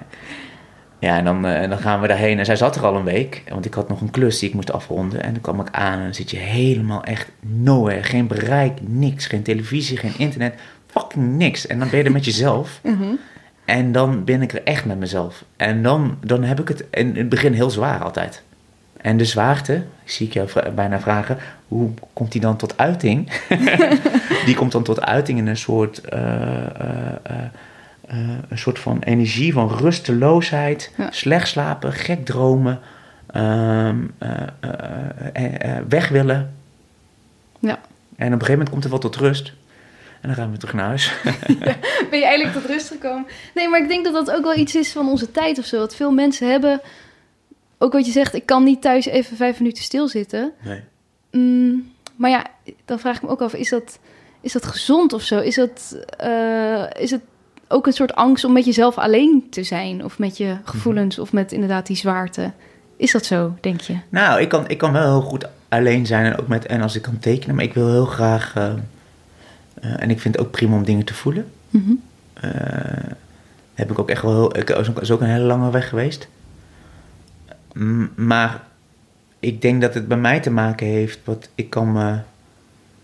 Ja, 1.04 1.18
en 1.18 1.24
dan, 1.24 1.46
uh, 1.46 1.70
dan 1.70 1.78
gaan 1.78 2.02
we 2.02 2.08
daarheen. 2.08 2.40
En 2.40 2.46
zij 2.46 2.56
zat 2.56 2.76
er 2.76 2.86
al 2.86 2.96
een 2.96 3.04
week, 3.04 3.44
want 3.50 3.66
ik 3.66 3.74
had 3.74 3.90
nog 3.90 4.02
een 4.02 4.12
klus 4.12 4.40
die 4.40 4.50
ik 4.50 4.56
moest 4.56 4.72
afronden. 4.72 5.24
En 5.24 5.32
dan 5.32 5.42
kwam 5.42 5.60
ik 5.60 5.68
aan 5.72 5.98
en 5.98 6.04
dan 6.04 6.14
zit 6.14 6.32
je 6.32 6.38
helemaal 6.38 7.04
echt 7.04 7.32
nowhere. 7.40 8.04
Geen 8.04 8.28
bereik, 8.28 8.78
niks. 8.82 9.26
Geen 9.26 9.44
televisie, 9.44 9.98
geen 9.98 10.14
internet, 10.18 10.54
fucking 10.88 11.38
niks. 11.38 11.68
En 11.68 11.80
dan 11.80 11.90
ben 11.90 12.00
je 12.00 12.06
er 12.06 12.12
met 12.12 12.26
jezelf. 12.26 12.80
Mm 12.84 13.20
En 13.66 13.92
dan 13.92 14.24
ben 14.24 14.42
ik 14.42 14.54
er 14.54 14.64
echt 14.64 14.86
met 14.86 15.00
mezelf. 15.00 15.44
En 15.58 15.84
dan, 15.84 16.18
dan 16.22 16.44
heb 16.44 16.60
ik 16.60 16.68
het 16.68 16.86
in 16.92 17.16
het 17.16 17.30
begin 17.30 17.54
heel 17.54 17.70
zwaar 17.70 18.04
altijd. 18.04 18.42
En 19.02 19.18
de 19.18 19.26
zwaarte, 19.26 19.84
zie 20.04 20.28
ik 20.28 20.34
jou 20.34 20.50
bijna 20.76 21.00
vragen, 21.00 21.38
hoe 21.68 21.90
komt 22.14 22.32
die 22.32 22.42
dan 22.42 22.56
tot 22.58 22.78
uiting? 22.78 23.32
die 24.46 24.56
komt 24.56 24.72
dan 24.72 24.84
tot 24.84 25.02
uiting 25.02 25.38
in 25.38 25.48
een 25.48 25.58
soort, 25.58 26.02
uh, 26.14 26.20
een 28.50 28.58
soort 28.58 28.80
van 28.80 29.00
energie 29.00 29.54
van 29.54 29.78
rusteloosheid, 29.78 30.92
slecht 31.10 31.48
slapen, 31.48 31.94
gek 31.94 32.26
dromen, 32.26 32.80
ehm, 33.28 33.98
weg 35.88 36.10
willen. 36.10 36.54
Ja. 37.60 37.80
En 38.16 38.34
op 38.34 38.40
een 38.40 38.46
gegeven 38.46 38.52
moment 38.52 38.70
komt 38.70 38.84
er 38.84 38.90
wel 38.90 39.00
tot 39.00 39.16
rust. 39.16 39.54
En 40.22 40.30
dan 40.30 40.38
gaan 40.38 40.52
we 40.52 40.58
terug 40.58 40.74
naar 40.74 40.86
huis. 40.86 41.14
ben 42.10 42.20
je 42.20 42.26
eigenlijk 42.26 42.54
tot 42.54 42.66
rust 42.66 42.88
gekomen? 42.88 43.26
Nee, 43.54 43.70
maar 43.70 43.82
ik 43.82 43.88
denk 43.88 44.04
dat 44.04 44.14
dat 44.14 44.32
ook 44.32 44.44
wel 44.44 44.56
iets 44.56 44.76
is 44.76 44.92
van 44.92 45.10
onze 45.10 45.32
tijd 45.32 45.60
of 45.60 45.66
zo. 45.66 45.78
Wat 45.78 45.96
veel 45.96 46.12
mensen 46.12 46.52
hebben 46.52 46.82
ook 47.78 47.94
wat 47.94 48.06
je 48.06 48.12
zegt, 48.12 48.34
ik 48.34 48.46
kan 48.46 48.64
niet 48.64 48.82
thuis 48.82 49.06
even 49.06 49.38
vijf 49.38 49.60
minuten 49.60 49.84
stilzitten. 49.84 50.52
Nee. 50.62 50.82
Mm, 51.32 51.92
maar 52.16 52.30
ja, 52.30 52.46
dan 52.86 53.00
vraag 53.00 53.16
ik 53.16 53.22
me 53.22 53.28
ook 53.28 53.42
af, 53.42 53.54
is 53.54 53.70
dat, 53.70 54.00
is 54.42 54.52
dat 54.52 54.66
gezond 54.66 55.14
of 55.14 55.22
zo? 55.22 55.40
Is, 55.40 55.56
dat, 55.56 55.98
uh, 56.24 56.86
is 57.00 57.12
het 57.12 57.22
ook 57.74 57.88
een 57.88 57.94
soort 57.94 58.16
angst 58.16 58.44
om 58.44 58.54
met 58.54 58.66
jezelf 58.66 58.98
alleen 58.98 59.48
te 59.50 59.64
zijn? 59.64 60.04
Of 60.04 60.20
met 60.20 60.38
je 60.38 60.56
gevoelens, 60.64 61.20
of 61.20 61.34
met 61.34 61.52
inderdaad 61.52 61.88
die 61.88 61.96
zwaarte? 61.96 62.52
Is 62.98 63.12
dat 63.12 63.26
zo, 63.26 63.58
denk 63.62 63.82
je? 63.82 63.96
Nou, 64.10 64.42
ik 64.42 64.50
kan, 64.50 64.70
ik 64.70 64.78
kan 64.78 64.92
wel 64.92 65.20
heel 65.20 65.30
goed 65.30 65.46
alleen 65.70 66.06
zijn 66.06 66.26
en 66.26 66.40
ook 66.40 66.48
met 66.48 66.66
en 66.66 66.82
als 66.82 66.96
ik 66.96 67.02
kan 67.02 67.20
tekenen, 67.20 67.56
maar 67.56 67.66
ik 67.66 67.74
wil 67.74 67.92
heel 67.92 68.06
graag. 68.06 68.56
Uh, 68.58 68.64
uh, 69.84 70.02
en 70.02 70.10
ik 70.10 70.20
vind 70.20 70.36
het 70.36 70.46
ook 70.46 70.52
prima 70.52 70.76
om 70.76 70.84
dingen 70.84 71.06
te 71.06 71.14
voelen. 71.14 71.52
Mm 71.70 71.84
-hmm. 71.86 72.02
heb 73.74 73.92
ik 73.92 74.00
ook 74.00 74.10
echt 74.10 74.22
wel 74.22 74.34
heel. 74.34 74.58
Ik, 74.58 74.70
is 75.02 75.12
ook 75.12 75.22
een 75.22 75.28
hele 75.28 75.46
lange 75.46 75.72
weg 75.72 75.90
geweest 75.90 76.28
maar 78.16 78.64
ik 79.40 79.62
denk 79.62 79.82
dat 79.82 79.94
het 79.94 80.08
bij 80.08 80.18
mij 80.18 80.40
te 80.40 80.50
maken 80.50 80.88
heeft, 80.88 81.20
wat 81.24 81.50
ik 81.56 81.70
kan 81.70 81.92
me 81.92 82.20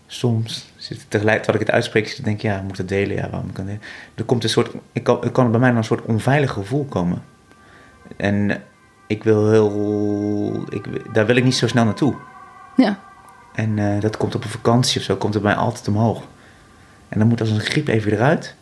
soms, 0.06 0.69
tegelijk 1.08 1.46
wat 1.46 1.54
ik 1.54 1.60
het 1.60 1.70
uitspreek, 1.70 2.24
denk 2.24 2.36
ik, 2.36 2.42
ja, 2.42 2.62
moet 2.66 2.78
het 2.78 2.88
delen? 2.88 3.16
Ja, 3.16 3.30
waarom 3.30 3.52
kan 3.52 3.66
dit? 3.66 3.82
Er 4.14 4.24
komt 4.24 4.44
een 4.44 4.50
soort, 4.50 4.70
ik 4.92 5.02
kan, 5.02 5.22
er 5.24 5.30
kan 5.30 5.50
bij 5.50 5.60
mij 5.60 5.70
een 5.70 5.84
soort 5.84 6.04
onveilig 6.04 6.50
gevoel 6.50 6.84
komen. 6.84 7.22
En 8.16 8.62
ik 9.06 9.24
wil 9.24 9.50
heel, 9.50 10.64
ik, 10.68 11.14
daar 11.14 11.26
wil 11.26 11.36
ik 11.36 11.44
niet 11.44 11.54
zo 11.54 11.66
snel 11.66 11.84
naartoe. 11.84 12.14
Ja. 12.76 12.98
En 13.54 13.76
uh, 13.76 14.00
dat 14.00 14.16
komt 14.16 14.34
op 14.34 14.44
een 14.44 14.50
vakantie 14.50 14.98
of 15.00 15.06
zo, 15.06 15.16
komt 15.16 15.34
het 15.34 15.42
bij 15.42 15.54
mij 15.54 15.62
altijd 15.62 15.88
omhoog. 15.88 16.22
En 17.08 17.18
dan 17.18 17.28
moet 17.28 17.40
als 17.40 17.50
een 17.50 17.60
griep 17.60 17.88
even 17.88 18.12
eruit. 18.12 18.54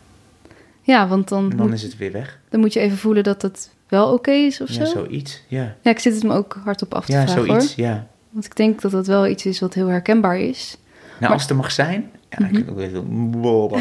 Ja, 0.83 1.09
want 1.09 1.29
dan... 1.29 1.51
En 1.51 1.57
dan 1.57 1.73
is 1.73 1.83
het 1.83 1.97
weer 1.97 2.13
weg. 2.13 2.39
Dan 2.49 2.61
moet 2.61 2.73
je 2.73 2.81
even 2.81 2.99
voelen 2.99 3.25
dat 3.25 3.43
het 3.43 3.71
wel 3.89 4.13
oké 4.13 4.31
is 4.31 4.61
of 4.61 4.69
ja, 4.69 4.85
zo? 4.85 4.93
zoiets, 4.93 5.43
ja. 5.49 5.75
Ja, 5.83 5.91
ik 5.91 5.99
zit 5.99 6.15
het 6.15 6.23
me 6.23 6.35
ook 6.35 6.61
hardop 6.65 6.95
af 6.95 7.07
te 7.07 7.13
ja, 7.13 7.23
vragen, 7.27 7.45
zoiets, 7.45 7.77
hoor. 7.77 7.85
ja. 7.85 8.07
Want 8.31 8.45
ik 8.45 8.57
denk 8.57 8.81
dat 8.81 8.91
dat 8.91 9.07
wel 9.07 9.27
iets 9.27 9.47
is 9.47 9.61
wat 9.61 9.75
heel 9.75 9.87
herkenbaar 9.87 10.39
is. 10.39 10.77
Nou, 11.09 11.21
maar... 11.21 11.31
als 11.31 11.43
het 11.43 11.51
er 11.51 11.57
mag 11.57 11.73
zijn... 11.73 12.11
Ja, 12.31 12.47
ik 12.47 12.67
mhm. 12.67 12.75
weet 12.75 12.95
ook 12.95 13.79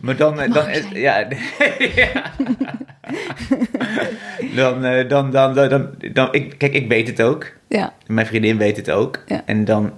Maar 0.00 0.16
dan... 0.16 0.40
Eh, 0.40 0.52
dan 0.52 0.68
is, 0.68 0.84
ja, 1.08 1.28
dan, 4.54 4.84
eh, 4.84 5.08
dan, 5.08 5.30
dan, 5.30 5.54
dan, 5.54 5.68
dan, 5.68 5.90
dan, 6.12 6.28
ik, 6.32 6.58
kijk, 6.58 6.72
ik 6.72 6.88
weet 6.88 7.06
het 7.06 7.22
ook. 7.22 7.46
Ja. 7.68 7.94
Mijn 8.06 8.26
vriendin 8.26 8.58
weet 8.58 8.76
het 8.76 8.90
ook. 8.90 9.22
Ja. 9.26 9.42
En 9.44 9.64
dan, 9.64 9.92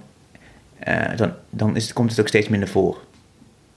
uh, 0.87 1.15
dan, 1.15 1.33
dan 1.49 1.75
is 1.75 1.83
het, 1.83 1.93
komt 1.93 2.09
het 2.09 2.19
ook 2.19 2.27
steeds 2.27 2.47
minder 2.47 2.69
voor. 2.69 2.97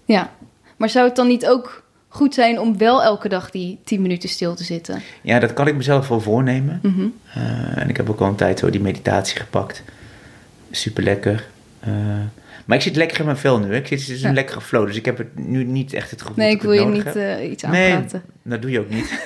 Ja. 0.05 0.31
Maar 0.77 0.89
zou 0.89 1.07
het 1.07 1.17
dan 1.17 1.27
niet 1.27 1.47
ook 1.47 1.83
goed 2.09 2.35
zijn 2.35 2.61
om 2.61 2.79
wel 2.79 3.03
elke 3.03 3.29
dag 3.29 3.51
die 3.51 3.79
10 3.85 4.03
minuten 4.03 4.29
stil 4.29 4.55
te 4.55 4.65
zitten. 4.65 5.03
Ja, 5.23 5.39
dat 5.39 5.53
kan 5.53 5.67
ik 5.67 5.77
mezelf 5.77 6.09
wel 6.09 6.21
voornemen. 6.21 6.79
Mm 6.83 6.95
-hmm. 6.95 7.15
uh, 7.37 7.83
en 7.83 7.89
ik 7.89 7.97
heb 7.97 8.11
ook 8.11 8.21
al 8.21 8.29
een 8.29 8.35
tijd 8.35 8.59
zo 8.59 8.71
die 8.71 8.81
meditatie 8.81 9.41
gepakt. 9.41 9.83
Super 10.71 11.03
lekker. 11.03 11.47
Uh, 11.89 11.95
maar 12.65 12.77
ik 12.77 12.83
zit 12.83 12.97
lekker 12.97 13.19
in 13.19 13.25
mijn 13.25 13.37
vel 13.37 13.59
nu. 13.59 13.67
Hè. 13.67 13.77
Ik 13.77 13.87
zit 13.87 14.09
in 14.09 14.19
ja. 14.19 14.29
een 14.29 14.35
lekkere 14.35 14.61
flow. 14.61 14.87
Dus 14.87 14.97
ik 14.97 15.05
heb 15.05 15.19
het 15.19 15.39
nu 15.39 15.65
niet 15.65 15.93
echt 15.93 16.11
het 16.11 16.21
gevoel 16.21 16.37
nee, 16.37 16.57
dat 16.57 16.57
ik 16.57 16.63
wil 16.63 16.73
je 16.73 16.85
niet 16.85 17.17
uh, 17.17 17.51
iets 17.51 17.65
aanpraten. 17.65 18.23
Nee, 18.43 18.53
dat 18.53 18.63
doe 18.63 18.71
je 18.71 18.81
ook 18.81 18.91
niet. 18.91 19.23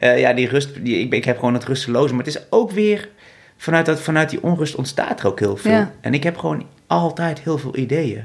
ja, 0.22 0.32
die 0.32 0.48
rust. 0.48 0.84
Die, 0.84 0.98
ik, 0.98 1.12
ik 1.12 1.24
heb 1.24 1.38
gewoon 1.38 1.54
het 1.54 1.64
rusteloze. 1.64 2.14
Maar 2.14 2.24
het 2.24 2.34
is 2.34 2.42
ook 2.50 2.70
weer... 2.70 3.08
Vanuit, 3.56 3.86
dat, 3.86 4.00
vanuit 4.00 4.30
die 4.30 4.42
onrust 4.42 4.74
ontstaat 4.74 5.20
er 5.20 5.26
ook 5.26 5.38
heel 5.38 5.56
veel. 5.56 5.70
Ja. 5.70 5.92
En 6.00 6.14
ik 6.14 6.22
heb 6.22 6.36
gewoon 6.36 6.66
altijd 6.86 7.40
heel 7.40 7.58
veel 7.58 7.76
ideeën. 7.76 8.24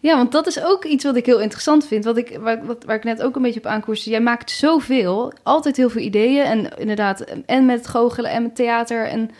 Ja, 0.00 0.16
want 0.16 0.32
dat 0.32 0.46
is 0.46 0.64
ook 0.64 0.84
iets 0.84 1.04
wat 1.04 1.16
ik 1.16 1.26
heel 1.26 1.40
interessant 1.40 1.86
vind. 1.86 2.04
Wat 2.04 2.16
ik, 2.16 2.38
waar, 2.40 2.66
wat, 2.66 2.84
waar 2.84 2.96
ik 2.96 3.04
net 3.04 3.22
ook 3.22 3.36
een 3.36 3.42
beetje 3.42 3.60
op 3.60 3.66
aankoerste. 3.66 4.10
Jij 4.10 4.20
maakt 4.20 4.50
zoveel, 4.50 5.32
altijd 5.42 5.76
heel 5.76 5.90
veel 5.90 6.00
ideeën. 6.00 6.44
En 6.44 6.78
inderdaad, 6.78 7.24
en 7.46 7.66
met 7.66 7.78
het 7.78 7.86
goochelen 7.86 8.30
en 8.30 8.42
met 8.42 8.56
theater. 8.56 9.06
En 9.06 9.30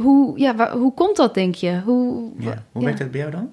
hoe, 0.00 0.38
ja, 0.38 0.54
waar, 0.54 0.72
hoe 0.72 0.94
komt 0.94 1.16
dat, 1.16 1.34
denk 1.34 1.54
je? 1.54 1.80
Hoe, 1.84 2.30
ja, 2.38 2.64
hoe 2.72 2.84
werkt 2.84 2.98
het 2.98 3.10
bij 3.10 3.20
jou 3.20 3.32
dan? 3.32 3.50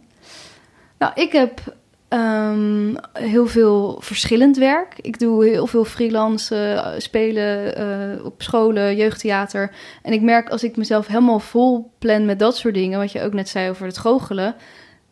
Nou, 0.97 1.11
ik 1.15 1.31
heb 1.31 1.61
um, 2.09 2.95
heel 3.13 3.47
veel 3.47 3.97
verschillend 3.99 4.57
werk. 4.57 4.93
Ik 5.01 5.19
doe 5.19 5.45
heel 5.45 5.67
veel 5.67 5.85
freelance 5.85 6.55
uh, 6.55 6.99
spelen 6.99 7.79
uh, 8.17 8.25
op 8.25 8.41
scholen, 8.41 8.95
jeugdtheater. 8.95 9.71
En 10.01 10.13
ik 10.13 10.21
merk 10.21 10.49
als 10.49 10.63
ik 10.63 10.77
mezelf 10.77 11.07
helemaal 11.07 11.39
vol 11.39 11.91
plan 11.99 12.25
met 12.25 12.39
dat 12.39 12.57
soort 12.57 12.73
dingen... 12.73 12.99
wat 12.99 13.11
je 13.11 13.21
ook 13.21 13.33
net 13.33 13.49
zei 13.49 13.69
over 13.69 13.85
het 13.85 13.97
goochelen 13.97 14.55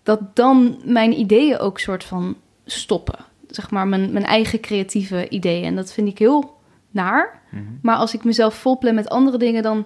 dat 0.03 0.35
dan 0.35 0.81
mijn 0.83 1.19
ideeën 1.19 1.59
ook 1.59 1.79
soort 1.79 2.03
van 2.03 2.35
stoppen. 2.65 3.19
Zeg 3.47 3.71
maar 3.71 3.87
mijn, 3.87 4.11
mijn 4.11 4.25
eigen 4.25 4.59
creatieve 4.59 5.29
ideeën. 5.29 5.65
En 5.65 5.75
dat 5.75 5.93
vind 5.93 6.07
ik 6.07 6.17
heel 6.17 6.57
naar. 6.91 7.41
Mhm. 7.49 7.63
Maar 7.81 7.95
als 7.95 8.13
ik 8.13 8.23
mezelf 8.23 8.55
volplan 8.55 8.95
met 8.95 9.09
andere 9.09 9.37
dingen, 9.37 9.63
dan, 9.63 9.85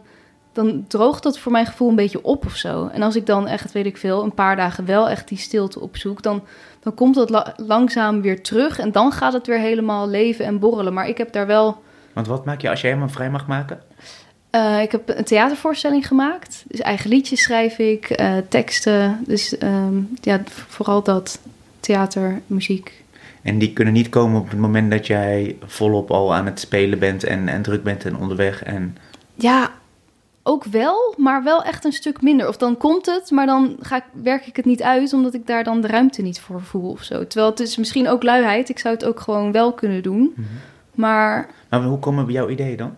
dan 0.58 0.86
droogt 0.88 1.24
dat 1.24 1.39
voor 1.39 1.51
mijn 1.51 1.66
gevoel 1.66 1.89
een 1.89 1.95
beetje 1.95 2.24
op 2.24 2.45
of 2.45 2.55
zo. 2.55 2.88
En 2.88 3.01
als 3.01 3.16
ik 3.16 3.26
dan 3.26 3.47
echt, 3.47 3.72
weet 3.72 3.86
ik 3.86 3.97
veel, 3.97 4.24
een 4.24 4.34
paar 4.34 4.55
dagen 4.55 4.86
wel 4.86 5.10
echt 5.10 5.28
die 5.28 5.38
stilte 5.38 5.80
opzoek, 5.80 6.22
dan, 6.22 6.43
dan 6.80 6.93
komt 6.93 7.16
dat 7.16 7.30
la- 7.30 7.53
langzaam 7.58 8.22
weer 8.22 8.41
terug. 8.41 8.80
En 8.80 8.91
dan 8.91 9.12
gaat 9.12 9.34
het 9.34 9.47
weer 9.47 9.60
helemaal 9.60 10.10
leven 10.10 10.45
en 10.45 10.60
borrelen. 10.60 10.93
Maar 10.93 11.08
ik 11.08 11.18
heb 11.18 11.32
daar 11.32 11.47
wel. 11.47 11.82
Want 12.14 12.28
wat 12.28 12.45
maak 12.45 12.62
je 12.62 12.70
als 12.70 12.82
jij 12.82 12.89
helemaal 12.89 13.14
vrij 13.14 13.30
mag 13.30 13.47
maken? 13.47 13.80
Uh, 14.51 14.82
ik 14.82 14.91
heb 14.91 15.10
een 15.10 15.24
theatervoorstelling 15.24 16.08
gemaakt. 16.08 16.64
Dus 16.68 16.80
eigen 16.80 17.10
liedjes 17.10 17.41
schrijf 17.41 17.78
ik, 17.78 18.20
uh, 18.20 18.34
teksten. 18.49 19.24
Dus 19.26 19.62
um, 19.64 20.10
ja, 20.22 20.41
vooral 20.45 21.03
dat 21.03 21.39
theater, 21.80 22.41
muziek. 22.47 23.03
En 23.41 23.58
die 23.58 23.74
kunnen 23.74 23.93
niet 23.93 24.10
komen 24.10 24.41
op 24.41 24.49
het 24.49 24.60
moment 24.60 24.91
dat 24.91 25.08
jij 25.08 25.58
volop 25.66 26.12
al 26.12 26.34
aan 26.34 26.45
het 26.45 26.60
spelen 26.60 26.99
bent 26.99 27.24
en, 27.24 27.47
en 27.47 27.62
druk 27.62 27.84
bent 27.84 28.05
en 28.05 28.18
onderweg. 28.18 28.64
En... 28.64 28.97
Ja, 29.36 29.72
ook 30.48 30.64
wel, 30.64 31.14
maar 31.18 31.43
wel 31.43 31.64
echt 31.64 31.86
een 31.86 31.91
stuk 31.91 32.22
minder. 32.22 32.48
Of 32.48 32.58
dan 32.58 32.78
komt 32.78 33.06
het, 33.06 33.32
maar 33.32 33.45
dan 33.45 33.76
ga 33.80 33.95
ik, 33.95 34.04
werk 34.24 34.45
ik 34.45 34.56
het 34.56 34.66
niet 34.66 34.84
uit, 34.84 35.14
omdat 35.14 35.34
ik 35.34 35.48
daar 35.48 35.64
dan 35.64 35.82
de 35.82 35.88
ruimte 35.88 36.22
niet 36.22 36.39
voor 36.39 36.62
voel 36.62 36.89
of 36.91 37.04
zo. 37.04 37.28
Terwijl 37.28 37.50
het 37.52 37.60
is 37.60 37.78
misschien 37.78 38.08
ook 38.08 38.24
luiheid. 38.24 38.70
Ik 38.70 38.80
zou 38.80 38.93
het 38.93 39.06
ook 39.06 39.20
gewoon 39.20 39.52
wel 39.52 39.74
kunnen 39.74 40.04
doen. 40.04 40.34
Mhm. 40.36 40.48
Maar 40.95 41.50
Maar 41.70 41.84
hoe 41.84 42.00
komen 42.00 42.26
bij 42.26 42.34
jouw 42.34 42.50
ideeën 42.50 42.78
dan? 42.78 42.95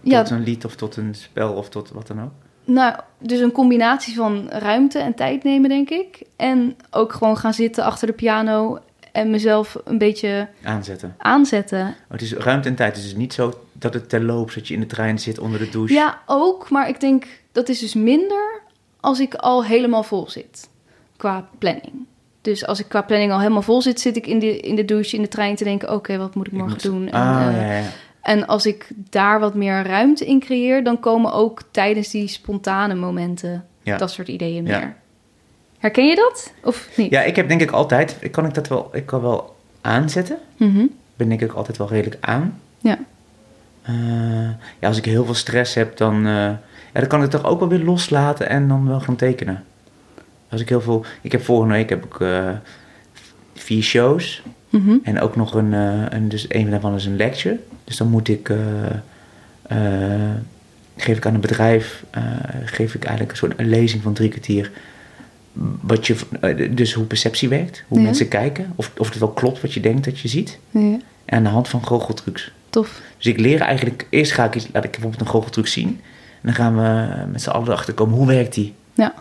ja, 0.00 0.22
Tot 0.22 0.30
een 0.30 0.42
lied 0.42 0.64
of 0.64 0.74
tot 0.76 0.96
een 0.96 1.14
spel 1.14 1.52
of 1.52 1.68
tot 1.68 1.90
wat 1.90 2.06
dan 2.06 2.22
ook? 2.22 2.30
nou, 2.64 2.94
dus 3.18 3.40
een 3.40 3.52
combinatie 3.52 4.14
van 4.14 4.48
ruimte 4.48 4.98
en 4.98 5.14
tijd 5.14 5.42
nemen, 5.44 5.68
denk 5.68 5.90
ik. 5.90 6.22
En 6.36 6.76
ook 6.90 7.12
gewoon 7.12 7.36
gaan 7.36 7.54
zitten 7.54 7.84
achter 7.84 8.06
de 8.06 8.12
piano 8.12 8.78
en 9.12 9.30
mezelf 9.30 9.76
een 9.84 9.98
beetje 9.98 10.48
Aanzetten. 10.62 11.14
aanzetten. 11.18 11.80
Oh, 11.86 11.92
het 12.10 12.22
is 12.22 12.32
ruimte 12.32 12.68
en 12.68 12.74
tijd. 12.74 12.96
Het 12.96 13.04
is 13.04 13.14
niet 13.14 13.32
zo 13.34 13.52
dat 13.84 13.94
het 13.94 14.08
terloops, 14.08 14.54
dat 14.54 14.68
je 14.68 14.74
in 14.74 14.80
de 14.80 14.86
trein 14.86 15.18
zit 15.18 15.38
onder 15.38 15.58
de 15.58 15.68
douche. 15.68 15.94
Ja, 15.94 16.18
ook. 16.26 16.70
Maar 16.70 16.88
ik 16.88 17.00
denk 17.00 17.24
dat 17.52 17.68
is 17.68 17.78
dus 17.78 17.94
minder 17.94 18.60
als 19.00 19.20
ik 19.20 19.34
al 19.34 19.64
helemaal 19.64 20.02
vol 20.02 20.30
zit 20.30 20.68
qua 21.16 21.48
planning. 21.58 21.92
Dus 22.40 22.66
als 22.66 22.80
ik 22.80 22.88
qua 22.88 23.02
planning 23.02 23.32
al 23.32 23.38
helemaal 23.40 23.62
vol 23.62 23.82
zit, 23.82 24.00
zit 24.00 24.16
ik 24.16 24.26
in 24.26 24.38
de, 24.38 24.58
in 24.60 24.74
de 24.74 24.84
douche, 24.84 25.16
in 25.16 25.22
de 25.22 25.28
trein 25.28 25.54
te 25.56 25.64
denken: 25.64 25.92
oké, 25.92 26.16
wat 26.18 26.34
moet 26.34 26.46
ik 26.46 26.52
Ik 26.52 26.58
morgen 26.58 26.74
moet- 26.92 26.98
doen? 27.00 27.08
En, 27.08 27.12
Ah, 27.20 27.46
eh, 27.46 27.56
ja, 27.68 27.72
ja. 27.78 27.88
en 28.22 28.46
als 28.46 28.66
ik 28.66 28.88
daar 29.10 29.40
wat 29.40 29.54
meer 29.54 29.82
ruimte 29.86 30.26
in 30.26 30.40
creëer, 30.40 30.84
dan 30.84 31.00
komen 31.00 31.32
ook 31.32 31.62
tijdens 31.70 32.08
die 32.10 32.28
spontane 32.28 32.94
momenten 32.94 33.66
Ja. 33.82 33.96
dat 33.96 34.10
soort 34.10 34.28
ideeën 34.28 34.66
Ja. 34.66 34.78
meer. 34.78 34.94
Herken 35.78 36.06
je 36.06 36.14
dat? 36.14 36.52
Of 36.62 36.88
niet? 36.96 37.10
Ja, 37.10 37.22
ik 37.22 37.36
heb 37.36 37.48
denk 37.48 37.60
ik 37.60 37.70
altijd, 37.70 38.16
ik 38.20 38.32
kan 38.32 38.46
ik 38.46 38.54
dat 38.54 38.68
wel, 38.68 38.88
ik 38.92 39.06
kan 39.06 39.20
wel 39.22 39.56
aanzetten. 39.80 40.38
Mhm. 40.56 40.86
Ben 41.16 41.28
denk 41.28 41.40
ik 41.40 41.52
altijd 41.52 41.76
wel 41.76 41.88
redelijk 41.88 42.16
aan. 42.20 42.60
Ja. 42.78 42.98
Eh, 43.84 43.94
ja, 44.80 44.88
als 44.88 44.96
ik 44.96 45.04
heel 45.04 45.24
veel 45.24 45.34
stress 45.34 45.74
heb, 45.74 45.96
dan, 45.96 46.14
eh, 46.16 46.32
ja, 46.32 46.60
dan 46.92 47.06
kan 47.06 47.22
ik 47.22 47.32
het 47.32 47.40
toch 47.42 47.50
ook 47.50 47.58
wel 47.58 47.68
weer 47.68 47.78
loslaten 47.84 48.48
en 48.48 48.68
dan 48.68 48.88
wel 48.88 49.00
gaan 49.00 49.16
tekenen. 49.16 49.64
Als 50.50 50.60
ik 50.60 50.68
heel 50.68 50.80
veel, 50.80 51.04
ik 51.22 51.32
heb 51.32 51.42
volgende 51.44 51.74
week 51.74 51.88
heb 51.88 52.04
ik 52.04 52.20
eh, 52.20 52.48
vier 53.54 53.82
shows 53.82 54.42
Mhm. 54.68 54.96
en 55.02 55.20
ook 55.20 55.36
nog 55.36 55.54
een, 55.54 55.72
een, 55.72 56.28
dus 56.28 56.46
een 56.48 56.70
daarvan 56.70 56.94
is 56.94 57.06
een 57.06 57.16
lecture. 57.16 57.58
Dus 57.84 57.96
dan 57.96 58.08
moet 58.08 58.28
ik, 58.28 58.52
geef 60.96 61.16
ik 61.16 61.26
aan 61.26 61.34
een 61.34 61.40
bedrijf, 61.40 62.04
geef 62.64 62.94
ik 62.94 63.02
eigenlijk 63.04 63.30
een 63.30 63.36
soort 63.38 63.58
een 63.60 63.68
lezing 63.68 64.02
van 64.02 64.12
drie 64.12 64.28
kwartier. 64.28 64.70
Wat 65.80 66.06
je, 66.06 66.16
dus 66.74 66.92
hoe 66.92 67.04
perceptie 67.04 67.48
werkt, 67.48 67.84
hoe 67.88 67.98
Ja. 67.98 68.04
mensen 68.04 68.28
kijken, 68.28 68.72
of, 68.76 68.92
of 68.98 69.08
het 69.08 69.18
wel 69.18 69.28
klopt 69.30 69.60
wat 69.60 69.72
je 69.72 69.80
denkt 69.80 70.04
dat 70.04 70.18
je 70.20 70.28
ziet. 70.28 70.58
Ja, 70.70 70.80
En 70.80 71.00
aan 71.36 71.42
de 71.42 71.48
hand 71.48 71.68
van 71.68 71.84
goocheltrucs. 71.86 72.52
Tof. 72.74 73.00
Dus 73.16 73.26
ik 73.26 73.38
leer 73.38 73.60
eigenlijk, 73.60 74.06
eerst 74.10 74.32
ga 74.32 74.44
ik, 74.44 74.54
iets- 74.54 74.68
laat 74.72 74.84
ik 74.84 74.90
bijvoorbeeld 74.90 75.20
een 75.22 75.28
goocheltruc 75.28 75.66
zien. 75.66 75.88
En 75.88 76.40
dan 76.42 76.54
gaan 76.54 76.76
we 76.76 77.24
met 77.32 77.42
z'n 77.42 77.50
allen 77.50 77.66
erachter 77.68 77.94
komen, 77.94 78.14
hoe 78.16 78.26
werkt 78.26 78.54
die? 78.54 78.74
Ja. 78.94 79.14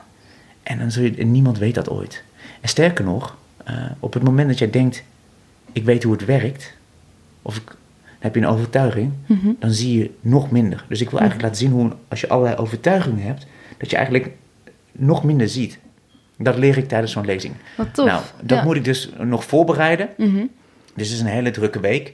En 0.63 0.79
dan 0.79 0.91
zul 0.91 1.03
je, 1.03 1.15
en 1.15 1.31
niemand 1.31 1.57
weet 1.57 1.75
dat 1.75 1.89
ooit. 1.89 2.23
En 2.61 2.69
sterker 2.69 3.05
nog, 3.05 3.35
eh, 3.65 3.75
op 3.99 4.13
het 4.13 4.23
moment 4.23 4.47
dat 4.47 4.57
jij 4.59 4.69
denkt, 4.69 5.03
ik 5.71 5.83
weet 5.83 6.03
hoe 6.03 6.13
het 6.13 6.25
werkt, 6.25 6.73
of 7.41 7.55
ik, 7.55 7.75
heb 8.19 8.35
je 8.35 8.41
een 8.41 8.47
overtuiging, 8.47 9.11
Mhm. 9.25 9.47
dan 9.59 9.71
zie 9.71 9.97
je 9.97 10.11
nog 10.21 10.51
minder. 10.51 10.85
Dus 10.89 11.01
ik 11.01 11.09
wil 11.09 11.19
eigenlijk 11.19 11.49
laten 11.49 11.65
zien 11.67 11.75
hoe, 11.75 11.91
als 12.07 12.21
je 12.21 12.29
allerlei 12.29 12.55
overtuigingen 12.57 13.23
hebt, 13.25 13.45
dat 13.77 13.89
je 13.89 13.95
eigenlijk 13.95 14.29
nog 14.91 15.23
minder 15.23 15.49
ziet. 15.49 15.77
Dat 16.37 16.57
leer 16.57 16.77
ik 16.77 16.87
tijdens 16.87 17.11
zo'n 17.11 17.25
lezing. 17.25 17.53
Wat 17.77 17.93
tof. 17.93 18.05
Nou, 18.05 18.21
dat 18.41 18.57
Ja. 18.57 18.63
moet 18.63 18.75
ik 18.75 18.83
dus 18.83 19.09
nog 19.19 19.43
voorbereiden. 19.45 20.09
Mhm. 20.17 20.45
Dus 20.95 21.07
het 21.07 21.15
is 21.15 21.19
een 21.19 21.25
hele 21.27 21.51
drukke 21.51 21.79
week. 21.79 22.13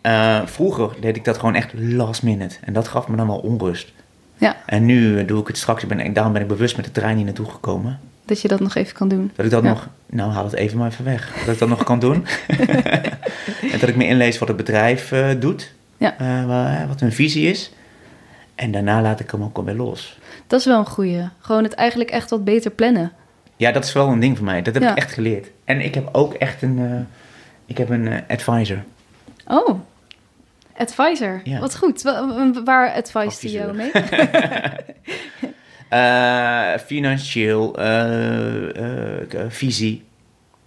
Eh, 0.00 0.40
vroeger 0.46 0.90
deed 1.00 1.16
ik 1.16 1.24
dat 1.24 1.38
gewoon 1.38 1.54
echt 1.54 1.72
last 1.74 2.22
minute. 2.22 2.56
En 2.64 2.72
dat 2.72 2.88
gaf 2.88 3.08
me 3.08 3.16
dan 3.16 3.26
wel 3.26 3.38
onrust. 3.38 3.92
Ja, 4.36 4.56
En 4.66 4.84
nu 4.84 5.18
eh, 5.18 5.26
doe 5.26 5.40
ik 5.40 5.46
het 5.46 5.56
straks. 5.58 5.82
Ik 5.82 5.88
ben, 5.88 6.00
en 6.00 6.12
daarom 6.12 6.32
ben 6.32 6.42
ik 6.42 6.48
bewust 6.48 6.76
met 6.76 6.84
de 6.84 6.92
trein 6.92 7.16
hier 7.16 7.24
naartoe 7.24 7.50
gekomen. 7.50 8.00
dat 8.24 8.40
je 8.40 8.48
dat 8.48 8.60
nog 8.60 8.74
even 8.74 8.94
kan 8.96 9.08
doen. 9.08 9.30
Dat 9.36 9.44
ik 9.44 9.50
dat 9.50 9.62
Ja. 9.62 9.68
nog... 9.68 9.88
Nou, 10.06 10.30
haal 10.32 10.44
het 10.44 10.52
even 10.52 10.78
maar 10.78 10.90
even 10.90 11.04
weg. 11.04 11.32
Dat 11.44 11.52
ik 11.54 11.58
dat 11.58 11.68
nog 11.68 11.84
kan 11.84 11.98
doen. 11.98 12.26
en 13.72 13.78
dat 13.80 13.88
ik 13.88 13.96
me 13.96 14.06
inlees 14.06 14.38
wat 14.38 14.48
het 14.48 14.56
bedrijf 14.56 15.12
eh, 15.12 15.28
doet. 15.38 15.72
Ja. 15.96 16.14
Wa- 16.46 16.86
wat 16.88 17.00
hun 17.00 17.12
visie 17.12 17.46
is. 17.50 17.72
En 18.54 18.70
daarna 18.72 19.00
laat 19.02 19.20
ik 19.20 19.30
hem 19.30 19.42
ook 19.42 19.56
alweer 19.56 19.74
los. 19.74 20.18
Dat 20.46 20.60
is 20.60 20.66
wel 20.66 20.78
een 20.78 20.86
goeie. 20.86 21.28
Gewoon 21.40 21.62
het 21.64 21.74
eigenlijk 21.74 22.10
echt 22.10 22.30
wat 22.30 22.44
beter 22.44 22.70
plannen. 22.70 23.12
Ja, 23.56 23.72
dat 23.72 23.84
is 23.84 23.92
wel 23.92 24.08
een 24.08 24.20
ding 24.20 24.36
voor 24.36 24.46
mij. 24.46 24.62
Dat 24.62 24.74
heb 24.74 24.82
Ja. 24.82 24.90
ik 24.90 24.96
echt 24.96 25.12
geleerd. 25.12 25.46
En 25.64 25.80
ik 25.80 25.94
heb 25.94 26.08
ook 26.12 26.34
echt 26.34 26.62
een... 26.62 27.06
ik 27.66 27.78
heb 27.78 27.88
een 27.90 28.22
advisor. 28.28 28.78
Oh, 29.46 29.78
advisor. 30.80 31.40
Ja. 31.44 31.58
Wat 31.60 31.76
goed. 31.76 32.02
Wa- 32.02 32.26
wa- 32.52 32.62
Waar 32.64 32.92
advice 32.92 33.40
die 33.40 33.50
jou 33.50 33.74
mee? 33.76 33.90
Eh, 35.88 36.72
financieel, 36.86 37.78
eh, 37.78 39.16
eh, 39.20 39.26
visie, 39.48 40.04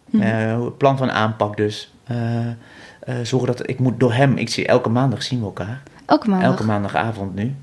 Mhm. 0.09 0.70
plan 0.78 0.97
van 0.97 1.11
aanpak 1.11 1.57
dus. 1.57 1.93
Zorgen 3.24 3.47
dat 3.47 3.70
ik 3.70 3.80
moet 3.80 3.99
door 3.99 4.14
hem, 4.14 4.38
ik 4.38 4.49
zie 4.49 4.68
elke 4.68 4.89
maandag 4.89 5.24
zien 5.24 5.39
we 5.39 5.45
elkaar. 5.45 5.82
Elke 6.05 6.30
maandag. 6.30 6.49
Elke 6.49 6.64
maandagavond 6.66 7.36
nu. 7.36 7.53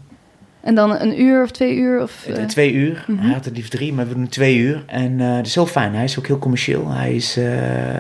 En 0.61 0.75
dan 0.75 0.99
een 1.01 1.21
uur 1.21 1.43
of 1.43 1.51
twee 1.51 1.75
uur? 1.77 2.03
Of, 2.03 2.27
Twee 2.47 2.73
uur. 2.73 3.05
mhm. 3.07 3.23
Hij 3.25 3.33
had 3.33 3.45
het 3.45 3.57
liefst 3.57 3.71
drie, 3.71 3.93
maar 3.93 4.09
we 4.09 4.15
doen 4.15 4.29
twee 4.29 4.57
uur. 4.57 4.83
En 4.87 5.21
eh 5.21 5.37
het 5.37 5.47
is 5.47 5.55
heel 5.55 5.67
fijn. 5.67 5.95
Hij 5.95 6.05
is 6.05 6.19
ook 6.19 6.27
heel 6.27 6.39
commercieel. 6.39 6.89
Hij, 6.91 7.15
is, 7.15 7.35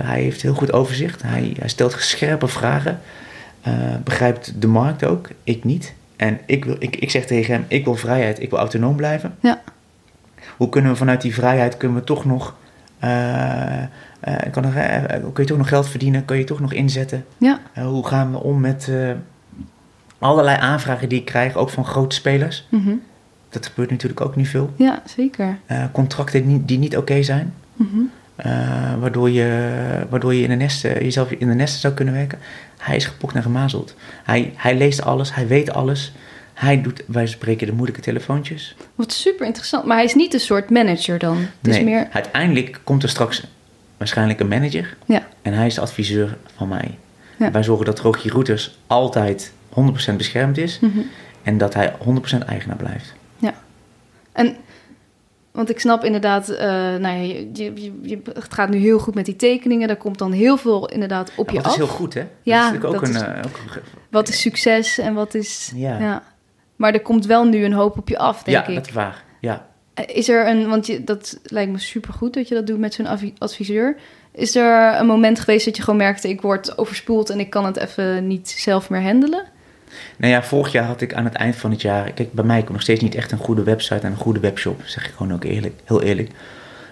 hij 0.04 0.20
heeft 0.20 0.42
heel 0.42 0.54
goed 0.54 0.72
overzicht. 0.72 1.22
Hij, 1.22 1.56
hij 1.58 1.68
stelt 1.68 1.92
scherpe 1.98 2.48
vragen. 2.48 3.00
Eh, 3.60 3.72
begrijpt 4.04 4.60
de 4.60 4.66
markt 4.66 5.04
ook. 5.04 5.28
Ik 5.44 5.64
niet. 5.64 5.94
En 6.16 6.38
ik, 6.46 6.64
wil, 6.64 6.76
ik, 6.78 6.96
ik 6.96 7.10
zeg 7.10 7.26
tegen 7.26 7.54
hem, 7.54 7.64
ik 7.68 7.84
wil 7.84 7.94
vrijheid. 7.94 8.42
Ik 8.42 8.50
wil 8.50 8.58
autonoom 8.58 8.96
blijven. 8.96 9.34
Ja. 9.40 9.60
Hoe 10.56 10.68
kunnen 10.68 10.90
we 10.90 10.96
vanuit 10.96 11.20
die 11.20 11.34
vrijheid, 11.34 11.76
kunnen 11.76 11.98
we 11.98 12.04
toch 12.04 12.24
nog... 12.24 12.54
eh, 12.98 13.82
kan 14.50 14.64
er, 14.64 15.20
kun 15.20 15.42
je 15.42 15.48
toch 15.48 15.58
nog 15.58 15.68
geld 15.68 15.88
verdienen? 15.88 16.24
Kun 16.24 16.38
je 16.38 16.44
toch 16.44 16.60
nog 16.60 16.72
inzetten? 16.72 17.24
ja, 17.38 17.60
hoe 17.74 18.06
gaan 18.06 18.30
we 18.32 18.38
om 18.38 18.60
met 18.60 18.90
allerlei 20.18 20.58
aanvragen 20.60 21.08
die 21.08 21.18
ik 21.18 21.24
krijg, 21.24 21.56
ook 21.56 21.70
van 21.70 21.84
grote 21.84 22.14
spelers? 22.16 22.66
mhm. 22.70 22.94
Dat 23.48 23.66
gebeurt 23.66 23.90
natuurlijk 23.90 24.20
ook 24.20 24.36
niet 24.36 24.48
veel. 24.48 24.72
ja, 24.76 25.02
zeker. 25.04 25.58
Contracten 25.92 26.48
die, 26.48 26.64
die 26.64 26.78
niet 26.78 26.96
oké 26.96 27.22
zijn. 27.22 27.54
Mhm. 27.74 27.98
eh, 27.98 28.02
waardoor, 28.98 29.30
je, 29.30 30.06
waardoor 30.08 30.34
je 30.34 30.42
in 30.42 30.48
de 30.48 30.54
nesten, 30.54 31.04
jezelf 31.04 31.30
in 31.30 31.48
de 31.48 31.54
nesten 31.54 31.80
zou 31.80 31.94
kunnen 31.94 32.14
werken. 32.14 32.38
Hij 32.78 32.96
is 32.96 33.04
gepokt 33.04 33.34
en 33.34 33.42
gemazeld. 33.42 33.94
Hij, 34.24 34.52
hij 34.56 34.76
leest 34.76 35.02
alles, 35.02 35.34
hij 35.34 35.46
weet 35.46 35.72
alles. 35.72 36.12
Hij 36.54 36.82
doet, 36.82 37.02
wij 37.06 37.26
spreken, 37.26 37.66
de 37.66 37.72
moeilijke 37.72 38.00
telefoontjes. 38.00 38.76
Wat 38.94 39.12
super 39.12 39.46
interessant. 39.46 39.84
Maar 39.84 39.96
hij 39.96 40.04
is 40.04 40.14
niet 40.14 40.34
een 40.34 40.40
soort 40.40 40.70
manager 40.70 41.18
dan. 41.18 41.36
Het 41.36 41.70
is 41.70 41.74
nee, 41.74 41.84
meer... 41.84 42.08
uiteindelijk 42.12 42.80
komt 42.84 43.02
er 43.02 43.08
straks 43.08 43.46
waarschijnlijk 43.96 44.40
een 44.40 44.48
manager. 44.48 44.96
Ja, 45.06 45.26
En 45.42 45.52
hij 45.52 45.66
is 45.66 45.74
de 45.74 45.80
adviseur 45.80 46.36
van 46.56 46.68
mij. 46.68 46.98
Ja. 47.36 47.50
Wij 47.50 47.62
zorgen 47.62 47.86
dat 47.86 48.00
Rogier 48.00 48.32
Routers 48.32 48.78
altijd 48.86 49.52
100% 50.12 50.16
beschermd 50.16 50.58
is. 50.58 50.78
Mhm. 50.80 50.98
En 51.42 51.58
dat 51.58 51.74
hij 51.74 51.92
100% 51.92 52.38
eigenaar 52.46 52.76
blijft. 52.76 53.12
ja. 53.38 53.54
En... 54.32 54.56
Want 55.60 55.72
ik 55.72 55.80
snap 55.80 56.04
inderdaad, 56.04 56.48
eh, 56.48 56.68
nou 56.68 57.02
ja, 57.02 57.10
je, 57.12 57.50
je, 57.52 57.92
je- 58.02 58.20
het 58.34 58.54
gaat 58.54 58.68
nu 58.68 58.76
heel 58.78 58.98
goed 58.98 59.14
met 59.14 59.24
die 59.24 59.36
tekeningen. 59.36 59.88
Daar 59.88 59.96
komt 59.96 60.18
dan 60.18 60.32
heel 60.32 60.56
veel 60.56 60.88
inderdaad 60.88 61.32
op 61.36 61.46
Ja, 61.46 61.52
je 61.52 61.58
dat 61.58 61.66
af. 61.66 61.72
is 61.72 61.78
heel 61.78 61.86
goed, 61.96 62.14
hè? 62.14 62.20
Ja, 62.20 62.26
dat 62.42 62.74
is 62.74 62.80
natuurlijk 62.80 62.84
ook 62.84 63.00
dat 63.00 63.08
een... 63.08 63.14
is- 63.14 63.22
eh, 63.22 63.50
ook 63.50 63.74
een 63.76 63.82
Wat 64.10 64.28
is 64.28 64.40
succes 64.40 64.98
en 64.98 65.14
wat 65.14 65.34
is... 65.34 65.72
Ja. 65.74 66.22
Maar 66.76 66.92
er 66.94 67.00
komt 67.00 67.26
wel 67.26 67.44
nu 67.44 67.64
een 67.64 67.72
hoop 67.72 67.98
op 67.98 68.08
je 68.08 68.18
af, 68.18 68.42
denk 68.42 68.56
ja, 68.56 68.66
ik. 68.66 68.74
dat 68.74 68.86
is 68.86 68.92
waar. 68.92 69.24
Ja. 69.40 69.66
Eh, 69.94 70.16
Is 70.16 70.28
er 70.28 70.48
een, 70.48 70.68
want 70.68 70.86
je, 70.86 71.04
dat 71.04 71.40
lijkt 71.44 71.72
me 71.72 71.78
super 71.78 72.12
goed 72.12 72.34
dat 72.34 72.48
je 72.48 72.54
dat 72.54 72.66
doet 72.66 72.78
met 72.78 72.94
zo'n 72.94 73.06
advi- 73.06 73.34
adviseur. 73.38 73.96
Is 74.32 74.56
er 74.56 75.00
een 75.00 75.06
moment 75.06 75.40
geweest 75.40 75.64
dat 75.64 75.76
je 75.76 75.82
gewoon 75.82 75.98
merkte: 75.98 76.28
ik 76.28 76.40
word 76.40 76.78
overspoeld 76.78 77.30
en 77.30 77.40
ik 77.40 77.50
kan 77.50 77.64
het 77.64 77.76
even 77.76 78.26
niet 78.26 78.48
zelf 78.48 78.90
meer 78.90 79.02
handelen? 79.02 79.44
Nou 80.16 80.32
ja, 80.32 80.42
vorig 80.42 80.72
jaar 80.72 80.84
had 80.84 81.00
ik 81.00 81.14
aan 81.14 81.24
het 81.24 81.34
eind 81.34 81.56
van 81.56 81.70
het 81.70 81.82
jaar... 81.82 82.12
Kijk, 82.12 82.32
bij 82.32 82.44
mij 82.44 82.58
komt 82.58 82.72
nog 82.72 82.82
steeds 82.82 83.02
niet 83.02 83.14
echt 83.14 83.32
een 83.32 83.38
goede 83.38 83.62
website 83.62 84.06
en 84.06 84.10
een 84.12 84.16
goede 84.18 84.40
webshop. 84.40 84.80
Zeg 84.84 85.06
ik 85.06 85.12
gewoon 85.16 85.32
ook 85.34 85.44
eerlijk, 85.44 85.80
heel 85.84 86.02
eerlijk. 86.02 86.30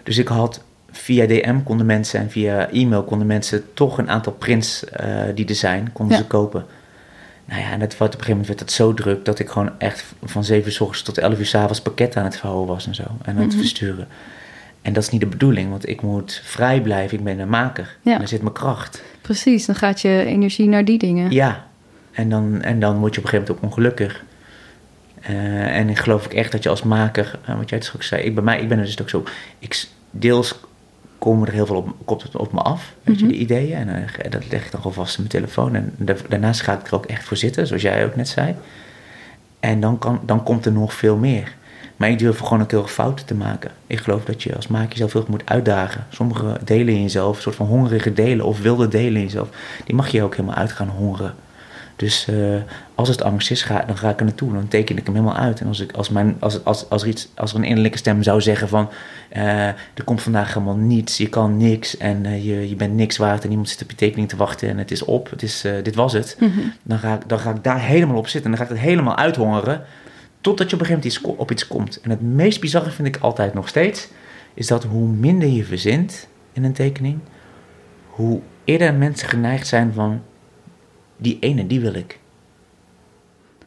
Dus 0.03 0.19
ik 0.19 0.29
had 0.29 0.63
via 0.91 1.27
DM 1.27 1.63
konden 1.63 1.87
mensen 1.87 2.21
en 2.21 2.31
via 2.31 2.71
e-mail 2.71 3.03
konden 3.05 3.27
mensen 3.27 3.65
toch 3.75 3.99
een 3.99 4.11
aantal 4.11 4.33
prints 4.33 4.85
eh, 4.85 5.23
die 5.35 5.47
er 5.47 5.55
zijn, 5.55 5.91
konden 5.93 6.17
Ja. 6.17 6.23
ze 6.23 6.29
kopen. 6.29 6.65
Nou 7.45 7.61
ja, 7.61 7.71
en 7.73 7.79
dat, 7.79 7.93
op 7.95 8.01
een 8.01 8.09
gegeven 8.11 8.29
moment 8.31 8.47
werd 8.47 8.61
het 8.61 8.73
zo 8.73 8.95
druk 8.95 9.25
dat 9.25 9.39
ik 9.39 9.49
gewoon 9.49 9.71
echt 9.79 10.05
van 10.25 10.45
7 10.45 10.67
uur 10.67 10.73
s 10.73 10.81
ochtends 10.81 11.03
tot 11.03 11.19
11 11.19 11.39
uur 11.39 11.47
s 11.47 11.55
avonds 11.55 11.81
pakketten 11.81 12.21
aan 12.21 12.27
het 12.27 12.37
verhouden 12.37 12.67
was 12.75 12.87
en 12.87 12.95
zo. 12.95 13.03
En 13.03 13.35
aan 13.37 13.41
het 13.43 13.49
Mhm. 13.51 13.59
versturen. 13.59 14.09
En 14.83 14.93
dat 14.93 15.03
is 15.03 15.09
niet 15.09 15.21
de 15.21 15.27
bedoeling, 15.27 15.71
want 15.71 15.89
ik 15.89 16.03
moet 16.03 16.41
vrij 16.45 16.81
blijven. 16.81 17.19
Ik 17.19 17.25
ben 17.25 17.39
een 17.39 17.49
maker. 17.49 17.97
Ja. 18.03 18.13
En 18.13 18.19
daar 18.19 18.29
zit 18.29 18.43
mijn 18.43 18.55
kracht. 18.55 19.03
Precies, 19.21 19.67
dan 19.67 19.75
gaat 19.75 20.01
je 20.01 20.25
energie 20.27 20.69
naar 20.69 20.85
die 20.85 20.99
dingen. 20.99 21.31
Ja, 21.31 21.67
en 22.19 22.29
dan, 22.29 22.63
en 22.63 22.81
dan 22.81 22.99
word 22.99 23.15
je 23.15 23.21
op 23.21 23.25
een 23.27 23.31
gegeven 23.31 23.55
moment 23.55 23.65
ook 23.65 23.71
ongelukkig. 23.71 24.25
Eh, 25.21 25.77
en 25.77 25.89
ik 25.89 25.99
geloof 25.99 26.25
ook 26.25 26.33
echt 26.33 26.53
dat 26.53 26.63
je 26.63 26.69
als 26.69 26.83
maker, 26.83 27.39
eh, 27.45 27.57
wat 27.57 27.69
jij 27.71 27.81
straks 27.81 28.07
zei, 28.07 28.23
ik, 28.23 28.35
bij 28.35 28.45
mij, 28.45 28.61
ik 28.61 28.69
ben 28.69 28.79
er 28.79 28.85
dus 28.85 29.01
ook 29.01 29.09
zo, 29.09 29.25
ik, 29.59 29.87
deels 30.11 30.55
komen 31.19 31.47
er 31.49 31.53
heel 31.55 31.67
veel 31.67 31.77
op, 31.77 31.95
komt 32.05 32.23
het 32.23 32.37
op 32.37 32.53
me 32.53 32.61
af, 32.61 32.93
weet 33.03 33.17
Mhm. 33.17 33.25
je, 33.27 33.33
de 33.33 33.39
ideeën. 33.39 33.77
En 33.77 33.89
eh, 33.89 34.31
dat 34.31 34.51
leg 34.51 34.65
ik 34.65 34.71
dan 34.71 34.81
gewoon 34.81 34.97
vast 34.97 35.19
in 35.19 35.25
mijn 35.29 35.35
telefoon. 35.43 35.75
En 35.75 35.93
da- 35.97 36.15
daarnaast 36.29 36.61
ga 36.61 36.73
ik 36.81 36.87
er 36.87 36.95
ook 36.95 37.07
echt 37.07 37.25
voor 37.25 37.37
zitten, 37.37 37.67
zoals 37.67 37.83
jij 37.83 38.05
ook 38.05 38.17
net 38.17 38.29
zei. 38.29 38.55
En 39.61 39.81
dan, 39.81 39.99
kan, 39.99 40.21
dan 40.27 40.43
komt 40.43 40.67
er 40.67 40.73
nog 40.73 40.95
veel 40.95 41.17
meer. 41.17 41.57
Maar 41.97 42.11
ik 42.11 42.19
durf 42.19 42.39
gewoon 42.39 42.63
ook 42.63 42.71
heel 42.71 42.81
veel 42.81 43.05
fouten 43.05 43.27
te 43.27 43.35
maken. 43.35 43.71
Ik 43.87 43.99
geloof 43.99 44.25
dat 44.25 44.43
je 44.43 44.55
als 44.57 44.67
maker 44.67 44.89
jezelf 44.91 45.13
heel 45.13 45.25
moet 45.29 45.43
uitdagen. 45.45 46.07
Sommige 46.09 46.57
delen 46.65 46.95
in 46.95 47.03
jezelf, 47.03 47.37
een 47.37 47.43
soort 47.43 47.57
van 47.57 47.67
hongerige 47.67 48.13
delen 48.13 48.47
of 48.47 48.61
wilde 48.61 48.89
delen 48.89 49.15
in 49.17 49.23
jezelf, 49.23 49.49
die 49.85 49.95
mag 49.95 50.09
je 50.09 50.23
ook 50.23 50.37
helemaal 50.37 50.57
uit 50.57 50.73
gaan 50.73 50.89
hongeren. 50.89 51.35
Dus 51.99 52.27
uh, 52.31 52.57
als 52.95 53.09
het 53.09 53.23
angst 53.23 53.51
is, 53.51 53.63
ga, 53.63 53.85
dan 53.87 53.97
ga 53.97 54.11
ik 54.11 54.19
er 54.19 54.25
naartoe. 54.25 54.53
Dan 54.53 54.69
teken 54.69 54.97
ik 54.97 55.07
hem 55.07 55.15
helemaal 55.15 55.37
uit. 55.37 55.61
En 55.61 55.67
als, 55.67 55.81
ik, 55.81 55.93
als, 55.93 56.09
mijn, 56.09 56.37
als, 56.39 56.65
als, 56.65 56.91
als, 56.91 57.03
er, 57.03 57.09
iets, 57.09 57.29
als 57.35 57.53
er 57.53 57.59
een 57.59 57.65
innerlijke 57.65 57.99
stem 57.99 58.23
zou 58.23 58.41
zeggen 58.41 58.69
van... 58.69 58.89
Uh, 59.37 59.67
er 59.67 60.05
komt 60.05 60.23
vandaag 60.23 60.55
helemaal 60.55 60.77
niets, 60.77 61.17
je 61.17 61.29
kan 61.29 61.57
niks... 61.57 61.97
en 61.97 62.25
uh, 62.25 62.45
je, 62.45 62.69
je 62.69 62.77
bent 62.77 62.95
niks 62.95 63.17
waard 63.17 63.45
en 63.45 63.51
iemand 63.51 63.69
zit 63.69 63.83
op 63.83 63.91
je 63.91 63.97
tekening 63.97 64.29
te 64.29 64.37
wachten... 64.37 64.69
en 64.69 64.79
het 64.79 64.91
is 64.91 65.05
op, 65.05 65.31
het 65.31 65.43
is, 65.43 65.65
dit 65.83 65.95
was 65.95 66.13
het. 66.13 66.37
Mm 66.41 66.51
-hmm. 66.51 66.73
dan, 66.83 66.99
ga 66.99 67.15
ik, 67.15 67.29
dan 67.29 67.39
ga 67.39 67.51
ik 67.51 67.65
daar 67.65 67.81
helemaal 67.81 68.17
op 68.17 68.29
zitten. 68.29 68.51
En 68.51 68.57
dan 68.57 68.67
ga 68.67 68.73
ik 68.73 68.79
het 68.79 68.89
helemaal 68.89 69.17
uithongeren... 69.17 69.83
totdat 70.41 70.71
je 70.71 70.75
op 70.75 70.81
een 70.81 70.87
gegeven 70.87 71.11
moment 71.11 71.37
iets, 71.37 71.41
op 71.41 71.51
iets 71.51 71.67
komt. 71.67 72.01
En 72.01 72.11
het 72.11 72.21
meest 72.21 72.61
bizarre 72.61 72.91
vind 72.91 73.09
ik 73.09 73.17
altijd 73.21 73.55
nog 73.55 73.69
steeds... 73.69 74.09
is 74.55 74.67
dat 74.67 74.85
hoe 74.85 75.09
minder 75.09 75.49
je 75.49 75.65
verzint 75.65 76.29
in 76.53 76.65
een 76.65 76.73
tekening... 76.73 77.19
hoe 78.09 78.41
eerder 78.65 78.95
mensen 78.95 79.29
geneigd 79.29 79.67
zijn 79.67 79.93
van 79.93 80.23
die 81.19 81.37
ene, 81.41 81.67
die 81.67 81.81
wil 81.81 81.95
ik. 81.95 82.19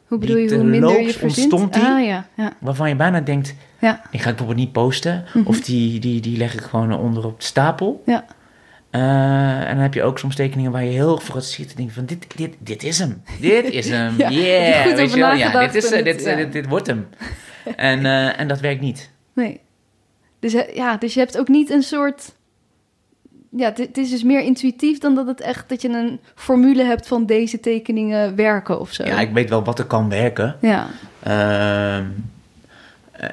Hoe 0.08 0.18
bedoel 0.20 0.38
je, 0.38 0.56
hoe 0.56 0.64
minder 0.64 1.02
je 1.02 1.14
die, 1.28 1.84
ah, 1.84 2.06
ja, 2.06 2.28
ja. 2.36 2.54
waarvan 2.60 2.89
je 2.89 2.95
bijna 2.95 3.20
denkt, 3.20 3.56
ja. 3.80 4.02
ik 4.12 4.20
ga 4.20 4.28
het 4.28 4.36
bijvoorbeeld 4.36 4.58
niet 4.58 4.72
posten. 4.72 5.24
Mhm. 5.34 5.47
Of 5.47 5.62
die, 5.62 5.99
die, 5.99 6.22
die 6.22 6.38
leg 6.38 6.54
ik 6.54 6.62
gewoon 6.62 6.97
onder 6.97 7.26
op 7.26 7.39
de 7.39 7.45
stapel. 7.45 8.04
Ja. 8.06 8.26
Uh, 8.91 9.60
en 9.60 9.74
dan 9.74 9.84
heb 9.84 9.93
je 9.93 10.04
ook 10.04 10.20
soms 10.20 10.36
tekeningen 10.36 10.72
waar 10.72 10.84
je 10.84 10.89
heel 10.89 11.18
voor 11.18 11.36
het 11.36 11.45
ziet 11.45 11.70
en 11.70 11.76
denk 11.76 11.91
van, 11.91 12.06
dit, 12.06 12.38
dit, 12.38 12.56
dit 12.60 12.84
is 12.84 12.99
hem. 12.99 13.22
Dit 13.39 13.70
is 13.70 13.89
hem. 13.97 14.14
Ja, 14.18 14.30
yeah. 14.30 14.84
goed 14.84 14.93
Weet 14.93 15.14
je 15.14 15.20
wel? 15.20 15.34
Ja, 15.34 15.60
dit, 15.60 15.76
is, 15.76 15.91
eh, 15.91 15.95
het- 15.95 16.06
dit, 16.06 16.24
ja. 16.24 16.36
dit, 16.36 16.52
dit 16.52 16.68
wordt 16.68 16.88
hem. 16.88 17.08
en, 17.76 18.06
eh, 18.06 18.39
en 18.39 18.47
dat 18.47 18.60
werkt 18.60 18.82
niet. 18.82 19.12
Nee. 19.34 19.60
Dus, 20.39 20.54
eh, 20.54 20.76
ja, 20.76 20.97
dus 20.97 21.14
je 21.14 21.20
hebt 21.20 21.38
ook 21.38 21.47
niet 21.47 21.70
een 21.70 21.84
soort... 21.84 22.36
Ja, 23.58 23.74
het- 23.76 23.97
is 23.97 24.10
dus 24.10 24.24
meer 24.24 24.41
intuïtief 24.41 24.97
dan 24.97 25.16
dat 25.16 25.28
het 25.28 25.41
echt... 25.41 25.70
dat 25.70 25.82
je 25.82 25.89
een 25.89 26.20
formule 26.36 26.84
hebt 26.84 27.08
van 27.08 27.26
deze 27.26 27.60
tekeningen 27.60 28.36
werken 28.36 28.80
of 28.80 28.93
zo. 28.93 29.04
Ja, 29.06 29.20
ik 29.20 29.34
weet 29.34 29.49
wel 29.49 29.64
wat 29.64 29.80
er 29.80 29.86
kan 29.86 30.10
werken. 30.10 30.56
Ja. 30.62 30.88
Ehm, 31.24 32.06
eh, 33.12 33.30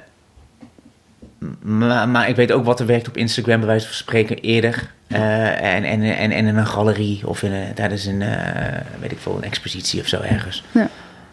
maar, 1.63 2.09
maar 2.09 2.29
ik 2.29 2.37
weet 2.37 2.53
ook 2.53 2.65
wat 2.65 2.81
er 2.81 2.87
werkt 2.87 3.09
op 3.09 3.17
Instagram, 3.17 3.59
bij 3.59 3.67
wijze 3.69 3.87
van 3.87 3.95
spreken, 3.95 4.37
eerder. 4.39 4.93
Eh, 5.07 5.75
en, 5.75 5.85
en, 5.85 6.03
en, 6.03 6.31
en 6.31 6.47
in 6.47 6.57
een 6.57 6.67
galerie 6.67 7.29
of 7.29 7.43
in 7.43 7.53
een, 7.53 7.75
tijdens 7.75 8.05
een, 8.05 8.23
eh, 8.23 8.81
weet 9.01 9.13
ik 9.13 9.19
veel, 9.19 9.37
een 9.37 9.43
expositie 9.45 10.01
of 10.01 10.07
zo 10.07 10.21
ergens. 10.21 10.65
Ja. 10.73 10.89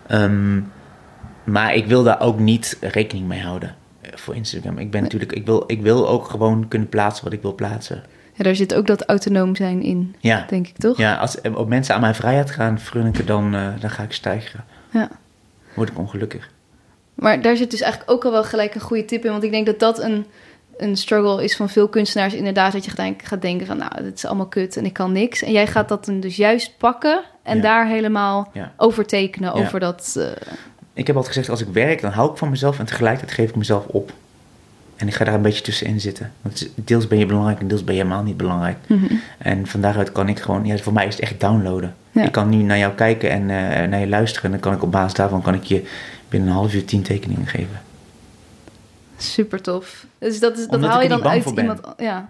Ehm, 0.08 0.60
maar 1.44 1.76
ik 1.76 1.86
wil 1.86 2.04
daar 2.04 2.22
ook 2.22 2.40
niet 2.40 2.78
rekening 2.82 3.28
mee 3.28 3.42
houden 3.42 3.76
voor 4.14 4.36
Instagram. 4.36 4.78
Ik 4.78 4.92
ben 4.92 5.02
natuurlijk, 5.02 5.32
ik 5.32 5.46
wil, 5.46 5.64
ik 5.68 5.82
wil 5.82 6.10
ook 6.10 6.30
gewoon 6.30 6.68
kunnen 6.68 6.90
plaatsen 6.90 7.24
wat 7.24 7.34
ik 7.34 7.42
wil 7.42 7.56
plaatsen. 7.56 8.04
Ja, 8.36 8.44
daar 8.44 8.56
zit 8.56 8.74
ook 8.74 8.88
dat 8.88 9.06
autonoom 9.06 9.56
zijn 9.56 9.82
in, 9.82 10.16
Ja, 10.20 10.46
denk 10.50 10.68
ik, 10.68 10.78
toch? 10.78 10.98
ja 10.98 11.16
als 11.16 11.42
eh, 11.42 11.56
op 11.58 11.68
mensen 11.68 11.96
aan 11.96 12.02
mijn 12.02 12.16
vrijheid 12.16 12.52
gaan 12.52 12.80
frunniken, 12.80 13.26
dan, 13.26 13.56
eh, 13.56 13.68
dan 13.80 13.90
ga 13.90 14.04
ik 14.04 14.14
stijgen. 14.14 14.64
Ja. 14.92 15.10
Word 15.74 15.90
ik 15.90 15.98
ongelukkig. 15.98 16.50
Maar 17.14 17.42
daar 17.42 17.56
zit 17.56 17.72
dus 17.72 17.82
eigenlijk 17.82 18.12
ook 18.12 18.26
al 18.26 18.32
wel 18.32 18.44
gelijk 18.44 18.76
een 18.76 18.82
goede 18.82 19.06
tip 19.06 19.26
in. 19.26 19.32
Want 19.32 19.44
ik 19.44 19.52
denk 19.52 19.66
dat 19.66 19.80
dat 19.80 20.00
een, 20.02 20.26
een 20.78 20.98
struggle 20.98 21.44
is 21.44 21.56
van 21.56 21.70
veel 21.70 21.88
kunstenaars. 21.88 22.34
Inderdaad, 22.34 22.72
dat 22.74 22.86
je 22.86 22.92
gaat- 22.92 23.14
gaat 23.24 23.42
denken 23.42 23.68
van... 23.68 23.78
nou, 23.78 24.04
dit 24.04 24.14
is 24.18 24.26
allemaal 24.26 24.48
kut 24.48 24.78
en 24.78 24.86
ik 24.86 24.94
kan 24.94 25.12
niks. 25.12 25.42
En 25.44 25.52
jij 25.52 25.68
gaat 25.68 25.90
dat 25.90 26.06
dan 26.06 26.20
dus 26.20 26.36
juist 26.36 26.78
pakken... 26.78 27.22
en 27.44 27.56
Ja. 27.56 27.62
daar 27.62 27.88
helemaal 27.88 28.50
Ja. 28.54 28.74
over 28.78 29.06
tekenen. 29.06 29.54
Over 29.54 29.80
dat... 29.80 30.16
eh, 30.20 30.26
Ik 30.94 31.08
heb 31.08 31.16
altijd 31.16 31.34
gezegd, 31.36 31.50
als 31.50 31.62
ik 31.62 31.74
werk, 31.74 32.02
dan 32.02 32.12
hou 32.12 32.32
ik 32.32 32.38
van 32.38 32.50
mezelf 32.50 32.80
en 32.80 32.86
tegelijkertijd 32.86 33.32
geef 33.38 33.50
ik 33.50 33.56
mezelf 33.56 33.86
op. 33.88 34.12
En 34.96 35.08
ik 35.08 35.14
ga 35.14 35.24
daar 35.24 35.34
een 35.34 35.42
beetje 35.42 35.64
tussenin 35.64 36.02
zitten. 36.02 36.34
Want 36.42 36.70
deels 36.76 37.08
ben 37.08 37.18
je 37.18 37.26
belangrijk 37.26 37.60
en 37.60 37.68
deels 37.68 37.84
ben 37.84 37.96
je 37.96 38.02
helemaal 38.02 38.24
niet 38.24 38.38
belangrijk. 38.38 38.78
mhm. 38.88 39.14
En 39.38 39.68
van 39.68 39.82
daaruit 39.82 40.12
kan 40.12 40.28
ik 40.30 40.40
gewoon, 40.40 40.66
ja, 40.66 40.78
voor 40.78 40.94
mij 40.94 41.08
is 41.08 41.16
het 41.16 41.24
echt 41.24 41.40
downloaden. 41.40 41.96
Ja. 42.12 42.24
Ik 42.24 42.32
kan 42.32 42.50
nu 42.50 42.58
naar 42.58 42.78
jou 42.78 42.94
kijken 42.94 43.30
en 43.30 43.42
eh, 43.42 43.88
naar 43.88 44.00
je 44.00 44.08
luisteren. 44.08 44.46
En 44.46 44.52
dan 44.52 44.60
kan 44.60 44.74
ik 44.74 44.84
op 44.84 44.92
basis 44.92 45.14
daarvan 45.14 45.42
kan 45.42 45.54
ik 45.54 45.64
je 45.64 45.88
binnen 46.30 46.50
een 46.50 46.56
half 46.56 46.74
uur 46.74 46.86
tien 46.86 47.02
tekeningen 47.02 47.48
geven. 47.48 47.82
Super 49.18 49.62
tof. 49.62 50.06
Dus 50.18 50.40
dat, 50.40 50.58
is, 50.58 50.68
dat 50.68 50.84
haal 50.84 51.02
je 51.02 51.10
dan 51.10 51.24
uit 51.24 51.46
iemand... 51.46 51.80
Ja. 51.98 52.30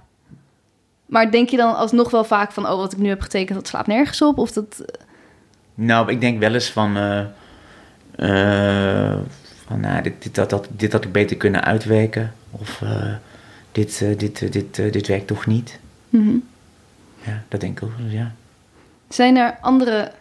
Maar 1.05 1.31
denk 1.31 1.49
je 1.49 1.57
dan 1.57 1.75
alsnog 1.75 2.11
wel 2.11 2.23
vaak 2.23 2.51
van... 2.51 2.67
oh, 2.67 2.77
wat 2.77 2.93
ik 2.93 2.99
nu 2.99 3.09
heb 3.09 3.21
getekend, 3.21 3.57
dat 3.57 3.67
slaat 3.67 3.87
nergens 3.87 4.21
op? 4.21 4.37
Of 4.37 4.51
dat... 4.51 4.85
Nou, 5.75 6.11
ik 6.11 6.21
denk 6.21 6.39
wel 6.39 6.53
eens 6.53 6.69
van, 6.69 6.97
eh, 6.97 7.19
eh, 8.15 9.17
van 9.67 9.79
nou, 9.79 10.01
dit, 10.01 10.13
dit, 10.23 10.35
dat, 10.35 10.49
dat, 10.49 10.67
dit 10.69 10.91
had 10.91 11.03
ik 11.03 11.11
beter 11.11 11.37
kunnen 11.37 11.63
uitwerken. 11.63 12.33
Of 12.51 12.81
eh, 12.81 13.13
dit, 13.71 14.01
eh, 14.01 14.17
dit, 14.17 14.41
eh, 14.41 14.51
dit, 14.51 14.75
dit 14.75 15.07
werkt 15.07 15.27
toch 15.27 15.45
niet. 15.45 15.79
Mhm. 16.09 16.35
Ja, 17.25 17.43
dat 17.47 17.59
denk 17.59 17.77
ik 17.77 17.83
ook. 17.83 17.91
Ja. 18.07 18.33
Zijn 19.09 19.37
er 19.37 19.57
andere 19.61 20.11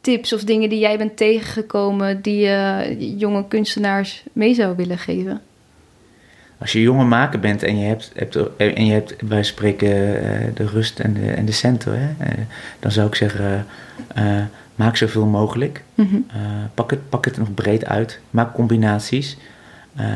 tips 0.00 0.32
of 0.32 0.44
dingen 0.44 0.68
die 0.68 0.78
jij 0.78 0.98
bent 0.98 1.16
tegengekomen... 1.16 2.22
die 2.22 2.38
je 2.38 3.14
jonge 3.16 3.48
kunstenaars 3.48 4.24
mee 4.32 4.54
zou 4.54 4.76
willen 4.76 4.98
geven? 4.98 5.40
Als 6.58 6.72
je 6.72 6.80
jonge 6.80 7.04
maker 7.04 7.40
bent 7.40 7.62
en 7.62 7.78
je 7.78 7.86
hebt, 7.86 8.12
hebt, 8.14 8.56
en 8.56 8.86
je 8.86 8.92
hebt 8.92 9.22
bij 9.22 9.42
spreken 9.42 9.88
de 10.54 10.66
rust 10.66 11.00
en 11.00 11.14
de, 11.14 11.30
en 11.30 11.44
de 11.44 11.52
centen, 11.52 12.16
hè, 12.18 12.34
dan 12.78 12.90
zou 12.90 13.06
ik 13.06 13.14
zeggen, 13.14 13.66
maak 14.74 14.96
zoveel 14.96 15.26
mogelijk. 15.26 15.82
Mhm. 15.94 16.14
Eh, 16.28 16.36
pak, 16.74 16.90
het, 16.90 17.08
pak 17.08 17.24
het 17.24 17.36
nog 17.38 17.54
breed 17.54 17.84
uit. 17.84 18.20
Maak 18.30 18.54
combinaties. 18.54 19.36
Eh, 19.94 20.06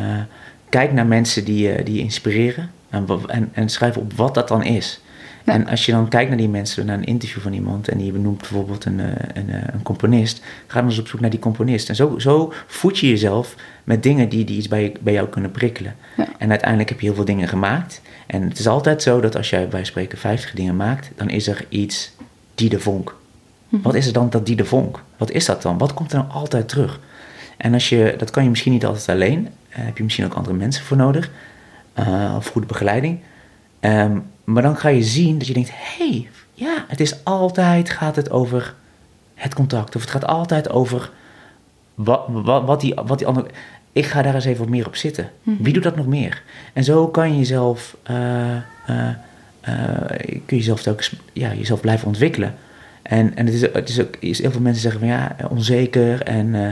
kijk 0.69 0.93
naar 0.93 1.07
mensen 1.07 1.45
die, 1.45 1.69
je- 1.69 1.83
die 1.83 1.95
je 1.95 2.01
inspireren 2.01 2.71
en, 2.91 3.07
en, 3.27 3.49
en 3.53 3.69
schrijf 3.69 3.97
op 3.97 4.13
wat 4.13 4.35
dat 4.35 4.49
dan 4.49 4.65
is. 4.65 5.01
Ja. 5.45 5.53
En 5.53 5.67
als 5.67 5.87
je 5.87 5.93
dan 5.93 6.09
kijkt 6.09 6.29
naar 6.29 6.39
die 6.39 6.49
mensen, 6.49 6.87
naar 6.87 6.97
een 6.99 7.05
interview 7.05 7.43
van 7.43 7.53
iemand 7.53 7.89
en 7.89 7.99
die 7.99 8.13
benoemt 8.13 8.39
bijvoorbeeld 8.39 8.85
een, 8.85 9.01
eh, 9.01 9.07
een, 9.35 9.49
een 9.73 9.83
componist, 9.83 10.43
ga 10.67 10.81
dan 10.81 10.89
eens 10.89 10.99
op 10.99 11.09
zoek 11.09 11.21
naar 11.21 11.31
die 11.31 11.39
componist. 11.39 11.89
En 11.89 11.95
zo, 11.97 12.19
zo 12.19 12.53
voed 12.67 12.99
je 12.99 13.09
jezelf 13.09 13.55
met 13.85 14.03
dingen 14.03 14.29
die, 14.29 14.45
die 14.45 14.57
iets 14.57 14.69
bij, 14.69 14.93
bij 15.01 15.13
jou 15.13 15.29
kunnen 15.29 15.51
prikkelen. 15.51 15.95
Ja. 16.17 16.27
En 16.39 16.51
uiteindelijk 16.51 16.89
heb 16.89 17.01
je 17.01 17.07
heel 17.07 17.15
veel 17.15 17.25
dingen 17.25 17.49
gemaakt. 17.49 18.01
En 18.27 18.43
het 18.43 18.59
is 18.59 18.67
altijd 18.67 19.03
zo 19.03 19.21
dat 19.21 19.37
als 19.37 19.51
jij 19.51 19.69
bij 19.69 19.85
spreken 19.85 20.19
50 20.19 20.51
dingen 20.53 20.77
maakt, 20.77 21.11
dan 21.17 21.29
is 21.31 21.47
er 21.49 21.65
iets 21.69 22.13
die 22.55 22.69
de 22.69 22.81
vonk. 22.81 23.17
Mhm. 23.69 23.83
Wat 23.83 23.95
is 23.95 24.07
er 24.07 24.13
dan 24.13 24.31
dat 24.31 24.47
die 24.47 24.57
de 24.57 24.65
vonk? 24.65 25.03
Wat 25.17 25.31
is 25.31 25.45
dat 25.45 25.63
dan? 25.63 25.79
Wat 25.79 25.95
komt 25.95 26.13
er 26.13 26.19
dan 26.19 26.31
altijd 26.31 26.69
terug? 26.69 27.01
En 27.57 27.73
als 27.73 27.89
je, 27.89 28.15
dat 28.19 28.31
kan 28.31 28.43
je 28.43 28.49
misschien 28.49 28.73
niet 28.73 28.87
altijd 28.87 29.09
alleen. 29.09 29.49
Daar 29.75 29.85
heb 29.85 29.97
je 29.97 30.03
misschien 30.03 30.25
ook 30.25 30.35
andere 30.35 30.57
mensen 30.57 30.85
voor 30.85 30.97
nodig. 30.97 31.31
eh, 31.93 32.35
of 32.37 32.47
goede 32.49 32.67
begeleiding. 32.67 33.21
Ehm, 33.81 34.19
maar 34.45 34.63
dan 34.63 34.77
ga 34.77 34.89
je 34.89 35.03
zien 35.03 35.39
dat 35.39 35.47
je 35.47 35.53
denkt: 35.53 35.71
hé, 35.73 36.09
hey, 36.09 36.29
ja, 36.55 36.85
het 36.89 37.01
is 37.01 37.25
altijd 37.25 37.91
gaat 37.91 38.17
het 38.17 38.31
over 38.31 38.75
het 39.35 39.55
contact. 39.55 39.97
Of 39.97 40.01
het 40.01 40.11
gaat 40.11 40.27
altijd 40.27 40.71
over 40.71 41.11
wat, 41.95 42.25
wat, 42.29 42.65
wat, 42.65 42.81
die, 42.81 42.95
wat 43.07 43.19
die 43.19 43.27
andere. 43.27 43.47
Ik 43.93 44.07
ga 44.07 44.23
daar 44.23 44.35
eens 44.35 44.45
even 44.45 44.59
wat 44.61 44.69
meer 44.69 44.87
op 44.87 44.97
zitten. 44.97 45.31
Mhm. 45.43 45.63
Wie 45.63 45.73
doet 45.73 45.83
dat 45.83 45.97
nog 45.97 46.07
meer? 46.07 46.43
En 46.73 46.85
zo 46.85 47.09
kan 47.09 47.31
je 47.33 47.39
jezelf, 47.39 47.97
eh, 48.03 48.15
kun 50.47 50.57
je 50.57 50.57
jezelf 50.57 50.83
telkens, 50.83 51.17
ja, 51.33 51.55
jezelf 51.55 51.81
blijven 51.81 52.07
ontwikkelen. 52.07 52.55
En, 53.09 53.37
en 53.37 53.47
het, 53.47 53.55
is, 53.55 53.61
het 53.61 53.89
is 53.89 54.01
ook, 54.01 54.17
is, 54.19 54.41
heel 54.41 54.51
veel 54.51 54.61
mensen 54.61 54.83
zeggen 54.83 55.01
van 55.01 55.09
ja, 55.09 55.37
onzeker 55.51 56.23
en 56.23 56.55
eh, 56.55 56.71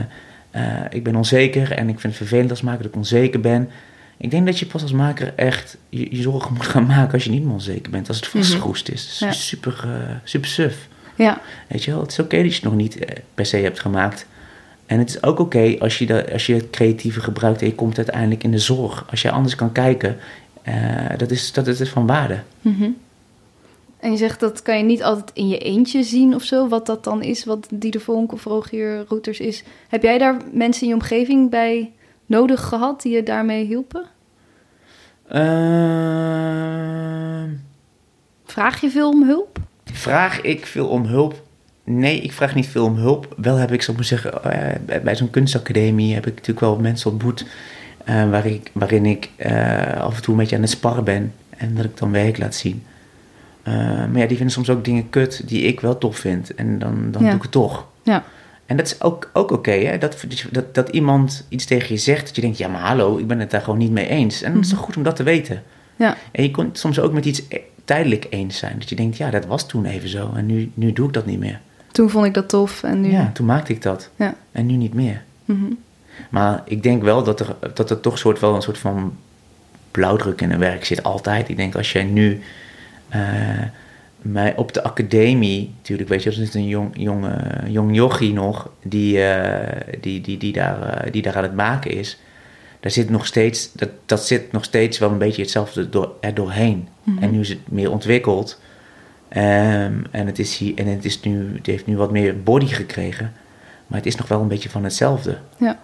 eh, 0.51 0.85
ik 0.91 1.05
ben 1.05 1.17
onzeker 1.17 1.73
en 1.73 1.89
ik 1.89 2.01
vind 2.01 2.13
het 2.13 2.17
vervelend 2.23 2.51
als 2.51 2.63
maker 2.63 2.79
dat 2.83 2.91
ik 2.91 2.97
onzeker 2.97 3.41
ben. 3.41 3.71
Ik 4.17 4.31
denk 4.31 4.47
dat 4.47 4.59
je 4.59 4.67
pas 4.67 4.83
als 4.83 4.93
maker 4.93 5.33
echt 5.37 5.77
je, 5.89 6.17
je 6.17 6.23
zorgen 6.23 6.53
moet 6.55 6.67
gaan 6.67 6.87
maken 6.87 7.13
als 7.13 7.25
je 7.25 7.31
niet 7.31 7.45
meer 7.45 7.53
onzeker 7.53 7.91
bent. 7.91 8.09
Als 8.09 8.17
het 8.17 8.27
Mhm. 8.29 8.37
vastgeroest 8.37 8.89
is. 8.89 9.03
Dat 9.19 9.29
is 9.31 9.37
Ja. 9.37 9.43
super, 9.43 9.81
eh, 9.85 10.15
super 10.25 10.49
suf. 10.49 10.89
Ja, 11.17 11.41
Weet 11.69 11.85
je 11.85 11.91
wel, 11.91 12.01
het 12.01 12.11
is 12.11 12.19
oké 12.19 12.37
dat 12.37 12.47
je 12.47 12.53
het 12.55 12.63
nog 12.63 12.75
niet 12.75 12.99
per 13.35 13.47
se 13.47 13.57
hebt 13.57 13.81
gemaakt. 13.81 14.27
En 14.87 14.99
het 14.99 15.09
is 15.09 15.23
ook 15.23 15.39
oké 15.39 15.77
als, 15.79 15.99
je 15.99 16.07
dat- 16.07 16.33
als 16.33 16.47
je 16.47 16.55
het 16.55 16.71
creatieve 16.71 17.21
gebruikt 17.21 17.61
en 17.61 17.67
je 17.67 17.75
komt 17.75 17.97
uiteindelijk 17.97 18.43
in 18.45 18.51
de 18.51 18.59
zorg. 18.59 19.07
Als 19.11 19.23
je 19.23 19.31
anders 19.31 19.55
kan 19.55 19.73
kijken, 19.73 20.17
dat, 21.17 21.31
is, 21.31 21.53
dat 21.53 21.67
is 21.67 21.89
van 21.89 22.07
waarde. 22.07 22.39
Mhm. 22.61 22.89
En 24.07 24.13
je 24.13 24.19
zegt 24.19 24.41
dat 24.41 24.63
kan 24.63 24.77
je 24.79 24.85
niet 24.85 25.03
altijd 25.03 25.31
in 25.35 25.49
je 25.49 25.59
eentje 25.59 26.03
zien 26.03 26.35
of 26.35 26.43
zo, 26.43 26.69
wat 26.69 26.87
dat 26.87 27.05
dan 27.05 27.23
is, 27.23 27.45
wat 27.45 27.67
Die 27.71 27.91
de 27.91 28.01
Vonk 28.01 28.33
of 28.33 28.45
Rogier 28.45 29.05
Routers 29.09 29.41
is. 29.41 29.65
Heb 29.89 30.03
jij 30.03 30.19
daar 30.19 30.37
mensen 30.53 30.83
in 30.83 30.89
je 30.89 30.95
omgeving 30.95 31.51
bij 31.51 31.93
nodig 32.27 32.65
gehad 32.65 33.03
die 33.03 33.13
je 33.15 33.23
daarmee 33.23 33.65
hielpen? 33.65 34.05
Ehm, 36.17 37.49
Vraag 38.45 38.81
je 38.81 38.91
veel 38.91 39.09
om 39.09 39.23
hulp? 39.25 39.59
vraag 39.93 40.41
ik 40.41 40.67
veel 40.67 40.89
om 40.89 41.05
hulp? 41.07 41.43
Nee, 41.85 42.21
ik 42.21 42.33
vraag 42.33 42.55
niet 42.55 42.67
veel 42.67 42.85
om 42.85 42.97
hulp. 42.97 43.35
Wel 43.37 43.57
heb 43.57 43.73
ik, 43.73 43.83
zou 43.83 43.97
ik 43.97 44.03
maar 44.09 44.21
zeggen, 44.21 44.45
eh, 44.53 44.75
bij- 44.87 45.03
bij 45.03 45.17
zo'n 45.17 45.31
kunstacademie 45.31 46.15
heb 46.15 46.27
ik 46.27 46.33
natuurlijk 46.35 46.61
wel 46.61 46.77
mensen 46.79 47.11
ontmoet... 47.11 47.47
eh, 48.05 48.31
waar 48.31 48.47
ik, 48.47 48.71
waarin 48.73 49.07
ik 49.07 49.31
eh, 49.37 50.01
af 50.01 50.17
en 50.17 50.23
toe 50.23 50.33
een 50.35 50.41
beetje 50.41 50.57
aan 50.57 50.63
het 50.63 50.71
sparren 50.71 51.05
ben 51.05 51.33
en 51.57 51.75
dat 51.75 51.85
ik 51.85 51.97
dan 51.99 52.13
werk 52.13 52.39
laat 52.39 52.55
zien. 52.55 52.85
Eh, 53.67 53.75
maar 53.75 54.19
ja, 54.19 54.27
die 54.27 54.37
vinden 54.37 54.51
soms 54.55 54.71
ook 54.71 54.85
dingen 54.85 55.11
kut 55.11 55.49
die 55.49 55.63
ik 55.63 55.81
wel 55.81 55.99
tof 55.99 56.17
vind. 56.19 56.55
En 56.55 56.79
dan, 56.79 57.09
dan 57.11 57.23
Ja. 57.23 57.27
doe 57.29 57.37
ik 57.37 57.43
het 57.43 57.51
toch. 57.51 57.87
Ja. 58.03 58.25
En 58.67 58.77
dat 58.77 58.87
is 58.87 59.01
ook, 59.03 59.31
ook 59.33 59.51
oké, 59.51 59.71
hè? 59.71 59.99
Dat, 59.99 60.25
dat, 60.51 60.75
dat 60.75 60.89
iemand 60.89 61.47
iets 61.49 61.65
tegen 61.65 61.95
je 61.95 62.01
zegt, 62.01 62.27
dat 62.27 62.35
je 62.37 62.41
denkt, 62.43 62.59
ja, 62.59 62.69
maar 62.69 62.81
hallo, 62.81 63.19
ik 63.19 63.27
ben 63.27 63.41
het 63.41 63.51
daar 63.51 63.61
gewoon 63.61 63.79
niet 63.79 63.91
mee 63.91 64.09
eens. 64.09 64.43
En 64.43 64.53
dan 64.53 64.61
is 64.61 64.71
het 64.71 64.79
goed 64.81 64.97
om 64.97 65.03
dat 65.03 65.17
te 65.17 65.23
weten. 65.23 65.63
Ja. 65.97 66.17
En 66.33 66.43
je 66.43 66.51
kunt 66.51 66.79
soms 66.79 66.99
ook 67.01 67.13
met 67.13 67.25
iets 67.25 67.43
e- 67.49 67.59
tijdelijk 67.85 68.27
eens 68.31 68.59
zijn. 68.59 68.79
Dat 68.79 68.89
je 68.89 68.97
denkt, 68.97 69.17
ja, 69.17 69.31
dat 69.31 69.47
was 69.47 69.67
toen 69.69 69.85
even 69.85 70.09
zo 70.09 70.33
en 70.37 70.47
nu, 70.47 70.71
nu 70.75 70.93
doe 70.93 71.07
ik 71.07 71.13
dat 71.13 71.27
niet 71.27 71.39
meer. 71.39 71.61
Toen 71.93 72.11
vond 72.11 72.27
ik 72.27 72.35
dat 72.35 72.49
tof 72.49 72.83
en 72.83 73.01
nu... 73.01 73.11
Ja, 73.11 73.31
toen 73.35 73.47
maakte 73.47 73.73
ik 73.73 73.83
dat. 73.83 74.11
Ja. 74.17 74.35
En 74.53 74.67
nu 74.67 74.73
niet 74.77 74.95
meer. 74.95 75.23
Mhm. 75.45 75.65
Maar 76.31 76.63
ik 76.65 76.83
denk 76.83 77.03
wel 77.03 77.23
dat 77.23 77.41
er, 77.41 77.57
dat 77.75 77.91
er 77.91 78.01
toch 78.01 78.19
soort 78.19 78.41
wel 78.41 78.55
een 78.55 78.63
soort 78.63 78.79
van 78.79 79.17
blauwdruk 79.91 80.41
in 80.41 80.51
een 80.51 80.59
werk 80.59 80.85
zit, 80.85 81.03
altijd. 81.03 81.49
Ik 81.49 81.57
denk 81.57 81.75
als 81.75 81.93
jij 81.93 82.05
nu 82.05 82.41
mij 84.33 84.57
op 84.57 84.73
de 84.73 84.83
academie, 84.83 85.75
natuurlijk 85.77 86.09
weet 86.09 86.23
je, 86.23 86.31
dat 86.31 86.39
is 86.39 86.55
een 86.55 86.69
jong, 86.69 86.91
jong, 86.93 87.27
eh, 87.27 87.73
jong 87.73 87.95
jochie 87.95 88.33
nog, 88.33 88.71
die, 88.83 89.23
eh, 89.23 89.97
die, 90.01 90.21
die, 90.21 90.39
die, 90.39 90.53
daar, 90.53 90.83
eh, 90.83 91.13
die 91.13 91.23
daar 91.23 91.37
aan 91.37 91.43
het 91.43 91.55
maken 91.55 91.91
is. 91.91 92.19
Daar 92.81 92.91
zit 92.91 93.11
nog 93.11 93.27
steeds, 93.27 93.73
dat, 93.73 93.89
dat 94.07 94.27
zit 94.27 94.53
nog 94.53 94.65
steeds 94.65 94.99
wel 94.99 95.11
een 95.11 95.19
beetje 95.19 95.43
hetzelfde 95.43 95.89
door, 95.89 96.13
er 96.21 96.35
doorheen. 96.35 96.89
Mhm. 97.03 97.23
En 97.23 97.31
nu 97.31 97.41
is 97.41 97.49
het 97.49 97.71
meer 97.71 97.91
ontwikkeld. 97.91 98.61
Ehm, 99.29 99.95
en 100.11 100.27
het, 100.27 100.39
is 100.39 100.57
hier, 100.57 100.79
en 100.79 100.87
het, 100.87 101.05
is 101.05 101.21
nu, 101.21 101.55
het 101.57 101.67
heeft 101.67 101.87
nu 101.87 101.97
wat 101.97 102.11
meer 102.11 102.43
body 102.43 102.67
gekregen. 102.67 103.33
Maar 103.87 103.99
het 103.99 104.07
is 104.07 104.17
nog 104.17 104.29
wel 104.29 104.41
een 104.41 104.49
beetje 104.49 104.69
van 104.69 104.85
hetzelfde. 104.85 105.39
Ja. 105.57 105.79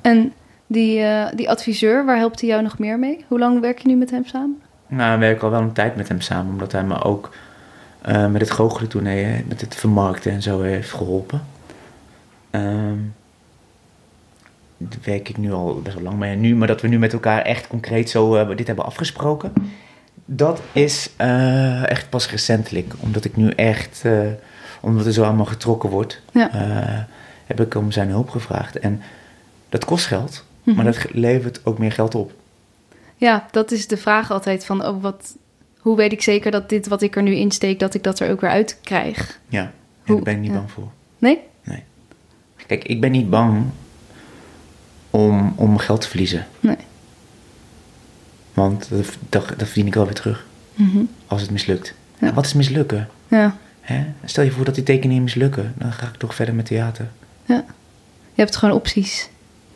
En 0.00 0.32
die, 0.66 1.00
eh, 1.00 1.36
die 1.36 1.50
adviseur, 1.50 2.04
waar 2.04 2.16
helpt 2.16 2.40
hij 2.40 2.48
jou 2.48 2.62
nog 2.62 2.78
meer 2.78 2.98
mee? 2.98 3.24
Hoe 3.28 3.38
lang 3.38 3.60
werk 3.60 3.78
je 3.78 3.88
nu 3.88 3.94
met 3.94 4.10
hem 4.10 4.24
samen? 4.24 4.60
Nou, 4.88 5.12
we 5.12 5.18
werken 5.26 5.42
al 5.42 5.50
wel 5.50 5.60
een 5.60 5.72
tijd 5.72 5.96
met 5.96 6.08
hem 6.08 6.20
samen, 6.20 6.52
omdat 6.52 6.72
hij 6.72 6.84
me 6.84 7.02
ook 7.02 7.34
eh, 8.02 8.26
met 8.26 8.40
het 8.40 8.50
goochelen 8.50 9.44
met 9.48 9.60
het 9.60 9.74
vermarkten 9.74 10.32
en 10.32 10.42
zo 10.42 10.60
heeft 10.60 10.90
geholpen. 10.92 11.42
Ehm 12.50 12.96
daar 14.80 14.98
werk 15.04 15.28
ik 15.28 15.36
nu 15.36 15.52
al 15.52 15.80
best 15.82 15.94
wel 15.94 16.04
lang 16.04 16.18
mee. 16.18 16.36
Nu, 16.36 16.56
maar 16.56 16.68
dat 16.68 16.80
we 16.80 16.88
nu 16.88 16.98
met 16.98 17.12
elkaar 17.12 17.42
echt 17.42 17.66
concreet 17.66 18.10
zo 18.10 18.34
eh, 18.34 18.56
dit 18.56 18.66
hebben 18.66 18.84
afgesproken, 18.84 19.52
dat 20.24 20.60
is 20.72 21.10
eh, 21.16 21.90
echt 21.90 22.10
pas 22.10 22.30
recentelijk. 22.30 22.92
Omdat 22.98 23.24
ik 23.24 23.36
nu 23.36 23.50
echt, 23.50 24.00
eh, 24.04 24.20
omdat 24.80 25.06
er 25.06 25.12
zo 25.12 25.22
allemaal 25.24 25.44
getrokken 25.44 25.90
wordt, 25.90 26.20
Ja. 26.32 26.50
eh, 26.52 26.98
heb 27.46 27.60
ik 27.60 27.74
om 27.74 27.90
zijn 27.92 28.08
hulp 28.08 28.30
gevraagd. 28.30 28.78
En 28.78 29.02
dat 29.68 29.84
kost 29.84 30.06
geld, 30.06 30.44
Mhm. 30.62 30.76
maar 30.76 30.84
dat 30.84 31.06
levert 31.12 31.60
ook 31.64 31.78
meer 31.78 31.92
geld 31.92 32.14
op. 32.14 32.32
Ja, 33.18 33.48
dat 33.50 33.70
is 33.70 33.86
de 33.86 33.96
vraag 33.96 34.30
altijd 34.30 34.64
van, 34.64 34.86
oh, 34.86 35.02
wat, 35.02 35.36
hoe 35.78 35.96
weet 35.96 36.12
ik 36.12 36.22
zeker 36.22 36.50
dat 36.50 36.68
dit 36.68 36.86
wat 36.88 37.02
ik 37.02 37.16
er 37.16 37.22
nu 37.22 37.34
insteek, 37.34 37.78
dat 37.78 37.94
ik 37.94 38.02
dat 38.02 38.20
er 38.20 38.30
ook 38.30 38.40
weer 38.40 38.50
uit 38.50 38.78
krijg? 38.82 39.40
Ja, 39.48 39.62
en 39.62 39.72
Hoe- 40.06 40.14
daar 40.14 40.24
ben 40.24 40.34
ik 40.34 40.40
niet 40.40 40.50
ja. 40.50 40.56
bang 40.56 40.70
voor. 40.70 40.90
Nee? 41.18 41.38
Kijk, 42.66 42.84
ik 42.84 43.00
ben 43.00 43.10
niet 43.10 43.30
bang 43.30 43.64
om, 45.10 45.52
om 45.56 45.78
geld 45.78 46.00
te 46.00 46.08
verliezen. 46.08 46.46
Nee. 46.60 46.76
Want 48.54 48.88
dat, 48.90 49.16
dat, 49.28 49.48
dat 49.48 49.66
verdien 49.66 49.86
ik 49.86 49.94
wel 49.94 50.04
weer 50.04 50.14
terug. 50.14 50.46
Mhm. 50.74 50.98
Als 51.26 51.40
het 51.42 51.50
mislukt. 51.50 51.94
Ja. 52.18 52.32
Wat 52.34 52.44
is 52.46 52.52
mislukken? 52.52 53.08
Ja, 53.28 53.56
Hè? 53.80 54.04
Stel 54.24 54.44
je 54.44 54.50
voor 54.50 54.64
dat 54.64 54.74
die 54.74 54.84
tekeningen 54.84 55.22
mislukken. 55.22 55.74
Dan 55.76 55.92
ga 55.92 56.06
ik 56.06 56.14
toch 56.16 56.34
verder 56.34 56.54
met 56.54 56.66
theater. 56.66 57.08
ja. 57.44 57.64
Je 58.34 58.44
hebt 58.44 58.56
gewoon 58.56 58.74
opties. 58.74 59.28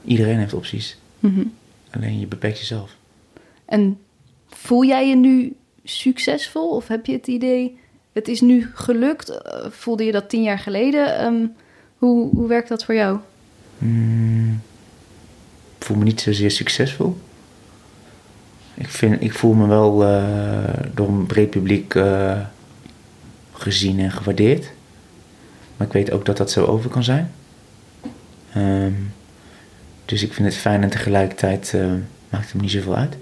Iedereen 0.04 0.38
heeft 0.38 0.54
opties. 0.54 0.98
Mhm. 1.18 1.42
Alleen 1.90 2.20
je 2.20 2.26
beperkt 2.26 2.58
jezelf. 2.58 2.96
En 3.72 3.98
voel 4.48 4.84
jij 4.84 5.08
je 5.08 5.16
nu 5.16 5.56
succesvol? 5.84 6.68
Of 6.68 6.88
heb 6.88 7.06
je 7.06 7.12
het 7.12 7.26
idee, 7.26 7.78
het 8.12 8.28
is 8.28 8.40
nu 8.40 8.70
gelukt? 8.74 9.28
Eh, 9.28 9.66
Voelde 9.70 10.04
je 10.04 10.12
dat 10.12 10.28
tien 10.28 10.42
jaar 10.42 10.58
geleden? 10.58 11.18
Ehm, 11.18 11.46
hoe, 11.98 12.30
hoe 12.34 12.48
werkt 12.48 12.68
dat 12.68 12.84
voor 12.84 12.94
jou? 12.94 13.18
Hmm, 13.78 14.60
ik 15.78 15.84
voel 15.84 15.96
me 15.96 16.04
niet 16.04 16.20
zozeer 16.20 16.50
succesvol. 16.50 17.16
Ik, 18.74 18.88
vind, 18.88 19.22
ik 19.22 19.32
voel 19.32 19.52
me 19.52 19.66
wel 19.66 20.04
eh, 20.04 20.84
door 20.94 21.08
een 21.08 21.26
breed 21.26 21.50
publiek 21.50 21.94
eh, 21.94 22.40
gezien 23.52 23.98
en 23.98 24.10
gewaardeerd. 24.10 24.70
Maar 25.76 25.86
ik 25.86 25.92
weet 25.92 26.10
ook 26.10 26.24
dat 26.24 26.36
dat 26.36 26.50
zo 26.50 26.64
over 26.64 26.90
kan 26.90 27.04
zijn. 27.04 27.32
Ehm, 28.52 28.92
dus 30.04 30.22
ik 30.22 30.32
vind 30.32 30.48
het 30.48 30.56
fijn 30.56 30.82
en 30.82 30.90
tegelijkertijd 30.90 31.74
maakt 32.28 32.44
het 32.44 32.54
me 32.54 32.60
niet 32.60 32.70
zoveel 32.70 32.96
uit. 32.96 33.16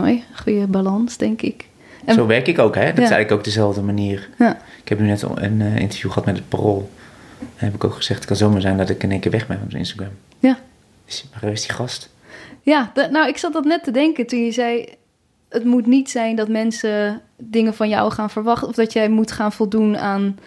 Mooi, 0.00 0.24
goede 0.44 0.66
balans, 0.66 1.16
denk 1.16 1.42
ik. 1.42 1.66
En- 2.04 2.14
Zo 2.14 2.26
werk 2.26 2.46
ik 2.48 2.58
ook, 2.58 2.74
hè? 2.74 2.80
Dat 2.86 2.96
Ja. 2.96 3.02
is 3.02 3.10
eigenlijk 3.10 3.32
ook 3.32 3.44
dezelfde 3.44 3.82
manier. 3.82 4.28
Ja, 4.38 4.58
Ik 4.82 4.88
heb 4.88 4.98
nu 5.00 5.06
net 5.06 5.22
een 5.22 5.60
eh, 5.60 5.76
interview 5.76 6.08
gehad 6.10 6.24
met 6.26 6.36
het 6.36 6.48
Parool. 6.48 6.90
Heb 7.56 7.74
ik 7.74 7.84
ook 7.84 7.94
gezegd, 7.94 8.18
het 8.18 8.28
kan 8.28 8.36
zomaar 8.36 8.60
zijn 8.60 8.76
dat 8.76 8.88
ik 8.90 9.02
in 9.02 9.10
één 9.10 9.20
keer 9.20 9.30
weg 9.30 9.46
ben 9.46 9.58
van 9.70 9.78
Instagram. 9.78 10.12
ja. 10.38 10.58
Dus, 11.04 11.26
maar 11.30 11.40
waar 11.42 11.52
is 11.52 11.62
die 11.66 11.72
gast? 11.76 12.10
Ja, 12.62 12.92
nou, 13.10 13.28
ik 13.28 13.36
zat 13.36 13.52
dat 13.52 13.64
net 13.64 13.84
te 13.84 13.90
denken 13.90 14.26
toen 14.26 14.44
je 14.44 14.50
zei... 14.52 14.84
het 15.48 15.64
moet 15.64 15.86
niet 15.86 16.10
zijn 16.10 16.36
dat 16.36 16.48
mensen 16.48 17.20
dingen 17.38 17.74
van 17.74 17.88
jou 17.88 18.10
gaan 18.12 18.30
verwachten... 18.30 18.68
of 18.68 18.74
dat 18.74 18.92
jij 18.92 19.08
moet 19.08 19.32
gaan 19.32 19.52
voldoen 19.52 19.98
aan... 19.98 20.38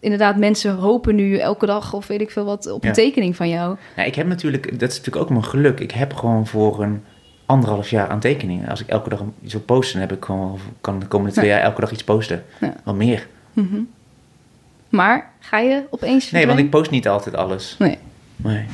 Inderdaad, 0.00 0.36
mensen 0.36 0.74
hopen 0.74 1.14
nu 1.14 1.36
elke 1.38 1.66
dag 1.66 1.92
of 1.92 2.06
weet 2.06 2.20
ik 2.20 2.30
veel 2.30 2.44
wat... 2.44 2.70
op 2.70 2.82
een 2.82 2.88
Ja. 2.88 2.94
tekening 2.94 3.36
van 3.36 3.48
jou. 3.48 3.76
Nou, 3.96 4.08
ik 4.08 4.14
heb 4.14 4.26
natuurlijk, 4.26 4.78
dat 4.80 4.90
is 4.90 4.96
natuurlijk 4.96 5.24
ook 5.24 5.30
mijn 5.30 5.44
geluk. 5.44 5.80
Ik 5.80 5.90
heb 5.90 6.12
gewoon 6.14 6.46
voor 6.46 6.82
een 6.82 7.04
anderhalf 7.46 7.90
jaar 7.90 8.08
aan 8.08 8.20
tekeningen. 8.20 8.68
Als 8.68 8.80
ik 8.80 8.86
elke 8.88 9.08
dag 9.08 9.22
iets 9.42 9.52
wil 9.52 9.62
posten, 9.62 10.00
heb 10.00 10.12
ik 10.12 10.24
gewoon, 10.24 10.58
kan 10.80 10.98
de 10.98 11.06
komende 11.06 11.32
twee 11.32 11.46
Ja. 11.48 11.54
jaar 11.56 11.64
elke 11.64 11.80
dag 11.80 11.90
iets 11.92 12.04
posten. 12.04 12.44
Ja. 12.60 12.74
Wel 12.84 12.94
meer. 12.94 13.26
Mhm. 13.52 13.80
Maar 14.88 15.30
ga 15.40 15.58
je 15.58 15.82
opeens 15.90 16.30
Nee, 16.30 16.46
want 16.46 16.58
ik 16.58 16.70
post 16.70 16.90
niet 16.90 17.08
altijd 17.08 17.34
alles. 17.36 17.76
Nee. 17.78 17.98
Nee. 18.36 18.64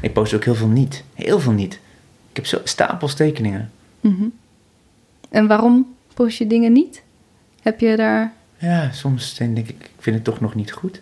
Ik 0.00 0.12
post 0.12 0.34
ook 0.34 0.44
heel 0.44 0.54
veel 0.54 0.68
niet. 0.68 1.04
Heel 1.14 1.40
veel 1.40 1.52
niet. 1.52 1.74
Ik 2.30 2.36
heb 2.36 2.46
zo 2.46 2.58
stapels 2.64 3.14
tekeningen. 3.14 3.70
Mhm. 4.00 4.24
En 5.30 5.46
waarom 5.46 5.94
post 6.14 6.38
je 6.38 6.46
dingen 6.46 6.72
niet? 6.72 7.02
Heb 7.62 7.80
je 7.80 7.96
daar... 7.96 8.32
Ja, 8.58 8.90
soms 8.92 9.34
denk 9.34 9.58
ik, 9.58 9.68
ik 9.68 9.90
vind 9.98 10.16
het 10.16 10.24
toch 10.24 10.40
nog 10.40 10.54
niet 10.54 10.72
goed. 10.72 11.00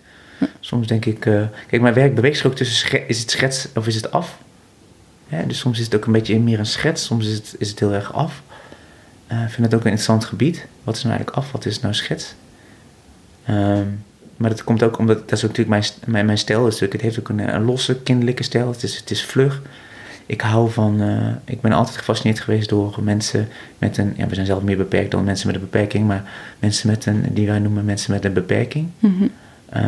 Soms 0.60 0.86
denk 0.86 1.04
ik, 1.04 1.26
eh, 1.26 1.42
kijk, 1.66 1.82
mijn 1.82 1.94
werk 1.94 2.14
beweegt 2.14 2.36
zich 2.36 2.46
ook 2.46 2.54
tussen, 2.54 3.08
is 3.08 3.20
het 3.20 3.30
schets 3.30 3.68
of 3.74 3.86
is 3.86 3.94
het 3.94 4.10
af? 4.12 4.38
Ja, 5.28 5.42
dus 5.42 5.58
soms 5.58 5.78
is 5.78 5.84
het 5.84 5.94
ook 5.94 6.04
een 6.04 6.12
beetje 6.12 6.40
meer 6.40 6.58
een 6.58 6.66
schets, 6.66 7.04
soms 7.04 7.26
is 7.26 7.34
het, 7.34 7.54
is 7.58 7.70
het 7.70 7.78
heel 7.78 7.92
erg 7.92 8.12
af. 8.12 8.42
Eh, 9.26 9.42
ik 9.42 9.50
vind 9.50 9.66
het 9.66 9.74
ook 9.74 9.84
een 9.84 9.90
interessant 9.90 10.24
gebied. 10.24 10.66
Wat 10.84 10.96
is 10.96 11.02
nou 11.02 11.14
eigenlijk 11.14 11.44
af, 11.44 11.52
wat 11.52 11.66
is 11.66 11.80
nou 11.80 11.94
schets? 11.94 12.34
Ehm, 13.44 13.86
maar 14.36 14.50
dat 14.50 14.64
komt 14.64 14.82
ook 14.82 14.98
omdat, 14.98 15.18
dat 15.28 15.38
is 15.38 15.44
ook 15.44 15.56
natuurlijk 15.56 15.68
mijn, 15.68 15.84
mijn, 16.04 16.26
mijn 16.26 16.38
stijl. 16.38 16.62
natuurlijk, 16.62 16.92
het 16.92 17.02
heeft 17.02 17.18
ook 17.18 17.28
een, 17.28 17.54
een 17.54 17.64
losse, 17.64 18.02
kinderlijke 18.02 18.42
stijl. 18.42 18.68
Het 18.68 18.82
is, 18.82 18.96
het 18.96 19.10
is 19.10 19.24
vlug. 19.24 19.62
Ik 20.26 20.40
hou 20.40 20.70
van, 20.70 21.00
eh, 21.02 21.54
ik 21.54 21.60
ben 21.60 21.72
altijd 21.72 21.96
gefascineerd 21.96 22.40
geweest 22.40 22.68
door 22.68 22.98
mensen 23.02 23.48
met 23.78 23.98
een, 23.98 24.14
ja, 24.16 24.26
we 24.26 24.34
zijn 24.34 24.46
zelf 24.46 24.62
meer 24.62 24.76
beperkt 24.76 25.10
dan 25.10 25.24
mensen 25.24 25.46
met 25.46 25.56
een 25.56 25.62
beperking, 25.62 26.06
maar 26.06 26.30
mensen 26.58 26.88
met 26.88 27.06
een, 27.06 27.24
die 27.30 27.46
wij 27.46 27.58
noemen 27.58 27.84
mensen 27.84 28.12
met 28.12 28.24
een 28.24 28.32
beperking. 28.32 28.88
Mhm. 28.98 29.24
Eh, 29.68 29.82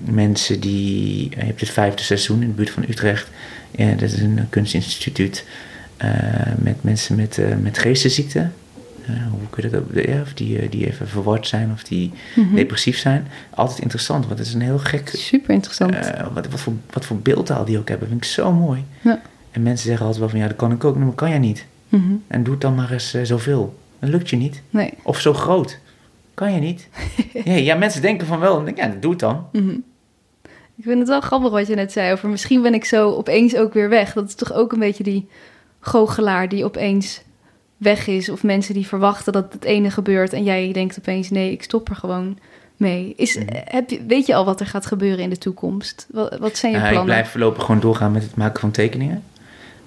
mensen 0.00 0.60
die, 0.60 1.30
je 1.30 1.44
hebt 1.44 1.60
het 1.60 1.70
vijfde 1.70 2.02
seizoen 2.02 2.42
in 2.42 2.48
de 2.48 2.54
buurt 2.54 2.70
van 2.70 2.84
Utrecht. 2.88 3.30
Ja, 3.70 3.90
dat 3.90 4.02
is 4.12 4.20
een 4.20 4.46
kunstinstituut 4.50 5.44
eh, 5.96 6.10
met 6.58 6.82
mensen 6.82 7.16
met, 7.16 7.38
eh 7.38 7.56
met 7.62 7.78
geestesziekten. 7.78 8.52
Eh, 9.06 9.14
hoe 9.30 9.48
kun 9.50 9.62
je 9.64 9.70
dat 9.70 9.80
ook, 9.82 10.04
ja, 10.06 10.20
of 10.20 10.32
die, 10.34 10.68
die 10.68 10.86
even 10.86 11.08
verward 11.08 11.46
zijn 11.46 11.70
of 11.72 11.82
die 11.82 12.12
Mhm. 12.36 12.54
depressief 12.54 12.98
zijn. 12.98 13.26
Altijd 13.50 13.78
interessant, 13.78 14.26
want 14.26 14.38
het 14.38 14.48
is 14.48 14.54
een 14.54 14.60
heel 14.60 14.78
gek 14.78 15.08
Super 15.14 15.54
interessant. 15.54 15.94
wat, 16.32 16.46
wat, 16.48 16.60
voor, 16.60 16.72
wat 16.92 17.04
voor 17.04 17.16
beeldtaal 17.18 17.64
die 17.64 17.78
ook 17.78 17.88
hebben, 17.88 18.08
vind 18.08 18.24
ik 18.24 18.30
zo 18.30 18.52
mooi. 18.52 18.84
Ja. 19.00 19.20
En 19.50 19.62
mensen 19.62 19.86
zeggen 19.86 20.04
altijd 20.06 20.20
wel 20.20 20.30
van, 20.30 20.38
ja, 20.40 20.46
dat 20.48 20.56
kan 20.56 20.72
ik 20.72 20.84
ook, 20.84 20.96
maar 20.96 21.12
kan 21.12 21.28
jij 21.28 21.38
niet. 21.38 21.64
Mhm. 21.88 22.02
En 22.26 22.42
doe 22.42 22.52
het 22.52 22.62
dan 22.62 22.74
maar 22.74 22.92
eens 22.92 23.14
zoveel. 23.22 23.78
Dat 23.98 24.10
lukt 24.10 24.30
je 24.30 24.36
niet. 24.36 24.62
Nee. 24.70 24.92
Of 25.02 25.20
zo 25.20 25.34
groot. 25.34 25.78
Kan 26.34 26.52
je 26.52 26.60
niet. 26.60 26.88
ja, 27.44 27.52
ja, 27.54 27.74
mensen 27.76 28.02
denken 28.02 28.26
van 28.26 28.38
wel. 28.40 28.54
Dan 28.54 28.64
denk 28.64 28.76
Ja, 28.76 28.92
doe 29.00 29.10
het 29.10 29.20
dan. 29.20 29.46
Mhm. 29.52 29.76
Ik 30.78 30.84
vind 30.84 30.98
het 30.98 31.08
wel 31.08 31.20
grappig 31.20 31.50
wat 31.50 31.66
je 31.66 31.74
net 31.74 31.92
zei 31.92 32.12
over 32.12 32.28
misschien 32.28 32.62
ben 32.62 32.74
ik 32.74 32.84
zo 32.84 33.10
opeens 33.10 33.56
ook 33.56 33.72
weer 33.72 33.88
weg. 33.88 34.12
Dat 34.12 34.28
is 34.28 34.34
toch 34.34 34.52
ook 34.52 34.72
een 34.72 34.78
beetje 34.78 35.02
die 35.04 35.28
goochelaar 35.80 36.48
die 36.48 36.64
opeens 36.64 37.22
weg 37.76 38.06
is. 38.06 38.28
Of 38.28 38.42
mensen 38.42 38.74
die 38.74 38.86
verwachten 38.86 39.32
dat 39.32 39.52
het 39.52 39.64
ene 39.64 39.90
gebeurt 39.90 40.32
en 40.32 40.42
jij 40.44 40.72
denkt 40.72 40.98
opeens 40.98 41.30
nee, 41.30 41.52
ik 41.52 41.62
stop 41.62 41.88
er 41.88 41.96
gewoon 41.96 42.38
mee. 42.76 43.12
Is, 43.16 43.36
Mhm. 43.36 43.46
heb 43.64 43.90
je, 43.90 44.04
weet 44.06 44.26
je 44.26 44.34
al 44.34 44.44
wat 44.44 44.60
er 44.60 44.66
gaat 44.66 44.86
gebeuren 44.86 45.18
in 45.18 45.30
de 45.30 45.38
toekomst? 45.38 46.06
Wat, 46.10 46.38
wat 46.38 46.56
zijn 46.56 46.72
je 46.72 46.78
Eh, 46.78 46.82
plannen? 46.84 47.02
ik 47.08 47.14
blijf 47.14 47.30
voorlopig 47.30 47.64
gewoon 47.64 47.80
doorgaan 47.80 48.12
met 48.12 48.22
het 48.22 48.36
maken 48.36 48.60
van 48.60 48.70
tekeningen. 48.70 49.22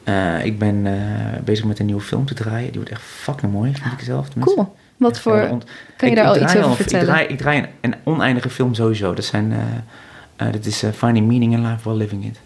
Eh, 0.03 0.45
ik 0.45 0.59
ben 0.59 0.85
eh, 0.85 1.39
bezig 1.43 1.65
met 1.65 1.79
een 1.79 1.85
nieuwe 1.85 2.01
film 2.01 2.25
te 2.25 2.33
draaien. 2.33 2.65
Die 2.67 2.75
wordt 2.75 2.89
echt 2.89 3.01
fucking 3.01 3.51
mooi, 3.51 3.71
vind 3.73 3.93
ik 3.93 3.99
zelf. 3.99 4.29
tenminste. 4.29 4.55
Cool. 4.55 4.75
Wat 4.97 5.11
Echt, 5.11 5.19
voor, 5.21 5.37
eh, 5.37 5.51
ont- 5.51 5.63
kan 5.97 6.09
je 6.09 6.15
ik- 6.15 6.21
daar 6.21 6.25
ik 6.35 6.35
al 6.37 6.41
iets 6.41 6.51
draai 6.51 6.65
over 6.65 6.77
vertellen? 6.77 7.07
Ik 7.07 7.11
draai, 7.13 7.27
ik 7.27 7.37
draai 7.37 7.57
een, 7.59 7.67
een 7.81 7.95
oneindige 8.03 8.49
film 8.49 8.73
sowieso. 8.73 9.13
Dat, 9.13 9.25
zijn, 9.25 9.53
eh, 10.41 10.51
dat 10.51 10.65
is 10.65 10.83
eh, 10.83 10.91
Finding 10.91 11.27
Meaning 11.27 11.53
in 11.53 11.67
Life 11.67 11.83
While 11.83 11.95
Living 11.95 12.25
It. 12.25 12.39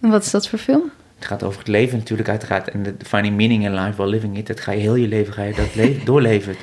En 0.00 0.10
wat 0.10 0.24
is 0.24 0.30
dat 0.30 0.48
voor 0.48 0.58
film? 0.58 0.90
Het 1.18 1.26
gaat 1.26 1.42
over 1.42 1.58
het 1.58 1.68
leven 1.68 1.98
natuurlijk 1.98 2.28
uiteraard. 2.28 2.68
En 2.68 2.82
de 2.82 2.94
finding 3.06 3.36
meaning 3.36 3.64
in 3.64 3.74
life 3.74 3.96
while 3.96 4.10
living 4.10 4.38
it. 4.38 4.46
Dat 4.46 4.60
ga 4.60 4.72
je 4.72 4.80
heel 4.80 4.94
je 4.94 5.08
leven 5.08 5.32
ga 5.32 5.42
je 5.42 5.54
dat 5.54 5.74
le- 5.74 5.96
doorleven. 6.04 6.56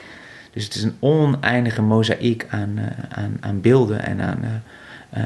Dus 0.52 0.64
het 0.64 0.76
is 0.76 0.84
een 0.84 0.96
oneindige 1.00 1.82
mozaïek 1.82 2.46
aan, 2.50 2.78
eh, 2.78 3.18
aan, 3.18 3.38
aan 3.40 3.62
beelden 3.62 4.06
en 4.06 4.22
aan, 4.22 4.64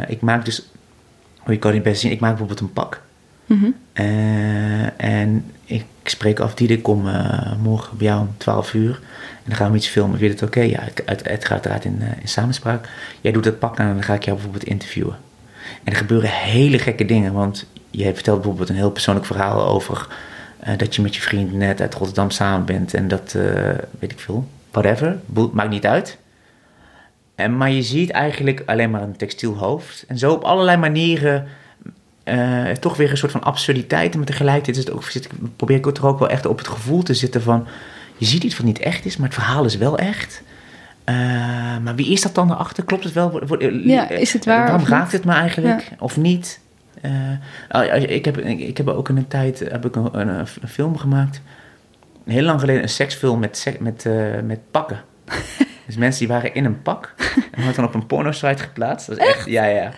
ik 0.08 0.22
maak 0.22 0.46
dus, 0.46 0.70
hoe 1.40 1.54
je 1.54 1.60
kan 1.60 1.74
het 1.74 1.84
best 1.84 2.02
zien, 2.02 2.12
ik 2.12 2.20
maak 2.20 2.30
bijvoorbeeld 2.30 2.60
een 2.60 2.74
pak. 2.74 3.02
Mhm. 3.46 3.66
Eh, 3.94 5.02
en 5.02 5.46
ik 5.66 5.86
spreek 6.04 6.40
af, 6.40 6.54
die 6.54 6.68
ik 6.68 6.84
kom 6.84 7.02
morgen 7.62 7.98
bij 7.98 8.08
jou 8.08 8.22
om 8.22 8.34
12 8.38 8.74
uur. 8.74 9.00
Dan 9.50 9.58
gaan 9.58 9.72
we 9.72 9.78
iets 9.78 9.88
filmen. 9.88 10.18
Vind 10.18 10.32
je 10.32 10.46
het 10.46 10.56
oké? 10.56 10.62
Ja, 10.62 10.80
het, 11.06 11.28
het 11.28 11.46
gaat 11.46 11.66
eruit 11.66 11.86
in, 11.86 12.02
in 12.22 12.28
samenspraak. 12.28 12.90
Jij 13.22 13.32
doet 13.32 13.46
het 13.46 13.60
pak 13.60 13.78
en 13.78 13.88
dan 13.88 14.04
ga 14.04 14.14
ik 14.14 14.24
jou 14.24 14.36
bijvoorbeeld 14.36 14.70
interviewen. 14.70 15.18
En 15.84 15.92
er 15.92 15.98
gebeuren 15.98 16.30
hele 16.30 16.80
gekke 16.80 17.06
dingen. 17.06 17.34
Want 17.34 17.66
je 17.92 18.14
vertelt 18.14 18.38
bijvoorbeeld 18.38 18.70
een 18.70 18.76
heel 18.76 18.92
persoonlijk 18.92 19.26
verhaal 19.26 19.68
over 19.68 20.08
uh, 20.68 20.78
dat 20.78 20.96
je 20.96 21.02
met 21.02 21.16
je 21.16 21.22
vriend 21.22 21.54
net 21.54 21.82
uit 21.82 21.94
Rotterdam 21.94 22.30
samen 22.30 22.66
bent. 22.66 22.94
En 22.94 23.08
dat, 23.08 23.34
uh, 23.38 23.44
weet 24.00 24.12
ik 24.12 24.20
veel, 24.20 24.48
whatever, 24.72 25.20
maakt 25.52 25.70
niet 25.70 25.86
uit. 25.86 26.18
En, 27.36 27.58
maar 27.58 27.72
je 27.72 27.82
ziet 27.82 28.10
eigenlijk 28.10 28.64
alleen 28.66 28.92
maar 28.92 29.02
een 29.02 29.18
textiel 29.18 29.58
hoofd. 29.58 30.06
En 30.08 30.18
zo 30.18 30.32
op 30.32 30.44
allerlei 30.44 30.78
manieren 30.78 31.48
toch 32.80 32.98
weer 32.98 33.12
een 33.12 33.18
soort 33.18 33.32
van 33.32 33.44
absurditeit. 33.44 34.16
Maar 34.16 34.26
tegelijkertijd 34.26 34.78
is 34.78 34.84
het 34.84 34.94
ook, 34.94 35.04
probeer 35.56 35.78
ik 35.78 35.98
er 35.98 36.08
ook 36.08 36.20
wel 36.20 36.30
echt 36.30 36.46
op 36.46 36.58
het 36.58 36.68
gevoel 36.68 37.04
te 37.04 37.14
zitten 37.14 37.42
van... 37.42 37.68
Je 38.20 38.26
ziet 38.26 38.44
iets 38.44 38.58
wat 38.58 38.66
niet 38.66 38.80
echt 38.80 39.06
is, 39.06 39.18
maar 39.18 39.28
het 39.28 39.38
verhaal 39.38 39.66
is 39.66 39.78
wel 39.78 39.98
echt. 39.98 40.42
Uh, 41.06 41.16
maar 41.84 41.96
wie 41.96 42.12
is 42.12 42.22
dat 42.22 42.36
dan 42.36 42.52
erachter? 42.52 42.84
Klopt 42.84 43.04
het 43.04 43.14
wel? 43.14 43.60
Ja, 43.88 44.10
is 44.10 44.34
het 44.34 44.46
waar? 44.46 44.68
Waarom 44.68 44.86
raakt 44.88 45.12
het 45.12 45.26
me 45.26 45.32
eigenlijk? 45.32 45.82
Ja. 45.82 45.96
Of 46.00 46.18
niet? 46.18 46.60
Uh, 47.72 48.12
ik, 48.12 48.26
heb, 48.26 48.38
ik 48.38 48.78
heb 48.78 48.88
ook 48.88 49.10
in 49.10 49.18
een 49.18 49.28
tijd 49.28 49.60
heb 49.60 49.86
ik 49.86 49.96
een, 49.96 50.20
een, 50.20 50.28
een, 50.28 50.68
film 50.68 50.98
gemaakt. 50.98 51.42
Heel 52.26 52.44
lang 52.44 52.60
geleden 52.60 52.82
een 52.82 52.90
seksfilm 52.90 53.40
met, 53.40 53.78
met, 53.80 54.06
uh, 54.06 54.40
met 54.44 54.60
pakken. 54.72 55.02
dus 55.86 55.96
mensen 55.98 56.20
die 56.20 56.36
waren 56.36 56.54
in 56.54 56.66
een 56.66 56.82
pak. 56.82 57.14
En 57.52 57.64
had 57.64 57.76
dan 57.76 57.86
op 57.86 57.94
een 57.94 58.06
porno-site 58.06 58.64
geplaatst. 58.64 59.08
Dat 59.08 59.18
is 59.18 59.28
echt? 59.28 59.46
Ja, 59.46 59.66
ja. 59.66 59.92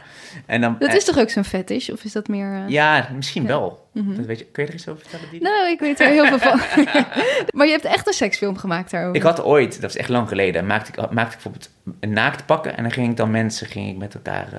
En 0.46 0.62
dan, 0.62 0.76
dat 0.80 0.94
is 0.94 1.06
toch 1.06 1.18
ook 1.18 1.30
zo'n 1.30 1.44
fetish? 1.44 1.90
Of 1.90 2.04
is 2.04 2.12
dat 2.12 2.28
meer... 2.28 2.54
Uh... 2.54 2.70
Ja, 2.70 3.10
misschien 3.16 3.42
ja. 3.42 3.48
wel. 3.48 3.90
Mm 3.94 4.16
dat 4.16 4.26
weet 4.26 4.40
je, 4.40 4.46
kun 4.46 4.64
je 4.64 4.70
er 4.70 4.76
iets 4.76 4.88
over 4.88 5.02
vertellen? 5.02 5.26
Die? 5.32 5.42
Nou, 5.42 5.70
ik 5.70 5.80
weet 5.80 6.00
er 6.00 6.08
heel 6.08 6.26
veel 6.26 6.40
van. 6.40 6.60
maar 7.56 7.66
je 7.66 7.72
hebt 7.72 7.86
echt 7.86 8.08
een 8.08 8.14
seksfilm 8.14 8.58
gemaakt 8.58 8.92
daarover. 8.92 9.16
Ik 9.16 9.22
had 9.22 9.44
ooit, 9.44 9.82
dat 9.82 9.90
is 9.90 9.98
echt 9.98 10.10
lang 10.10 10.28
geleden, 10.28 10.66
maakte 10.66 10.92
ik, 10.92 11.12
maakte 11.12 11.38
ik 11.38 11.44
bijvoorbeeld 11.44 11.70
een 12.00 12.14
naakt 12.14 12.46
pakken. 12.46 12.78
En 12.78 12.84
dan 12.84 12.92
ging 12.92 13.10
ik 13.10 13.18
dan 13.18 13.32
mensen, 13.32 13.68
ging 13.68 13.90
ik 13.90 13.98
met 13.98 14.14
elkaar 14.14 14.50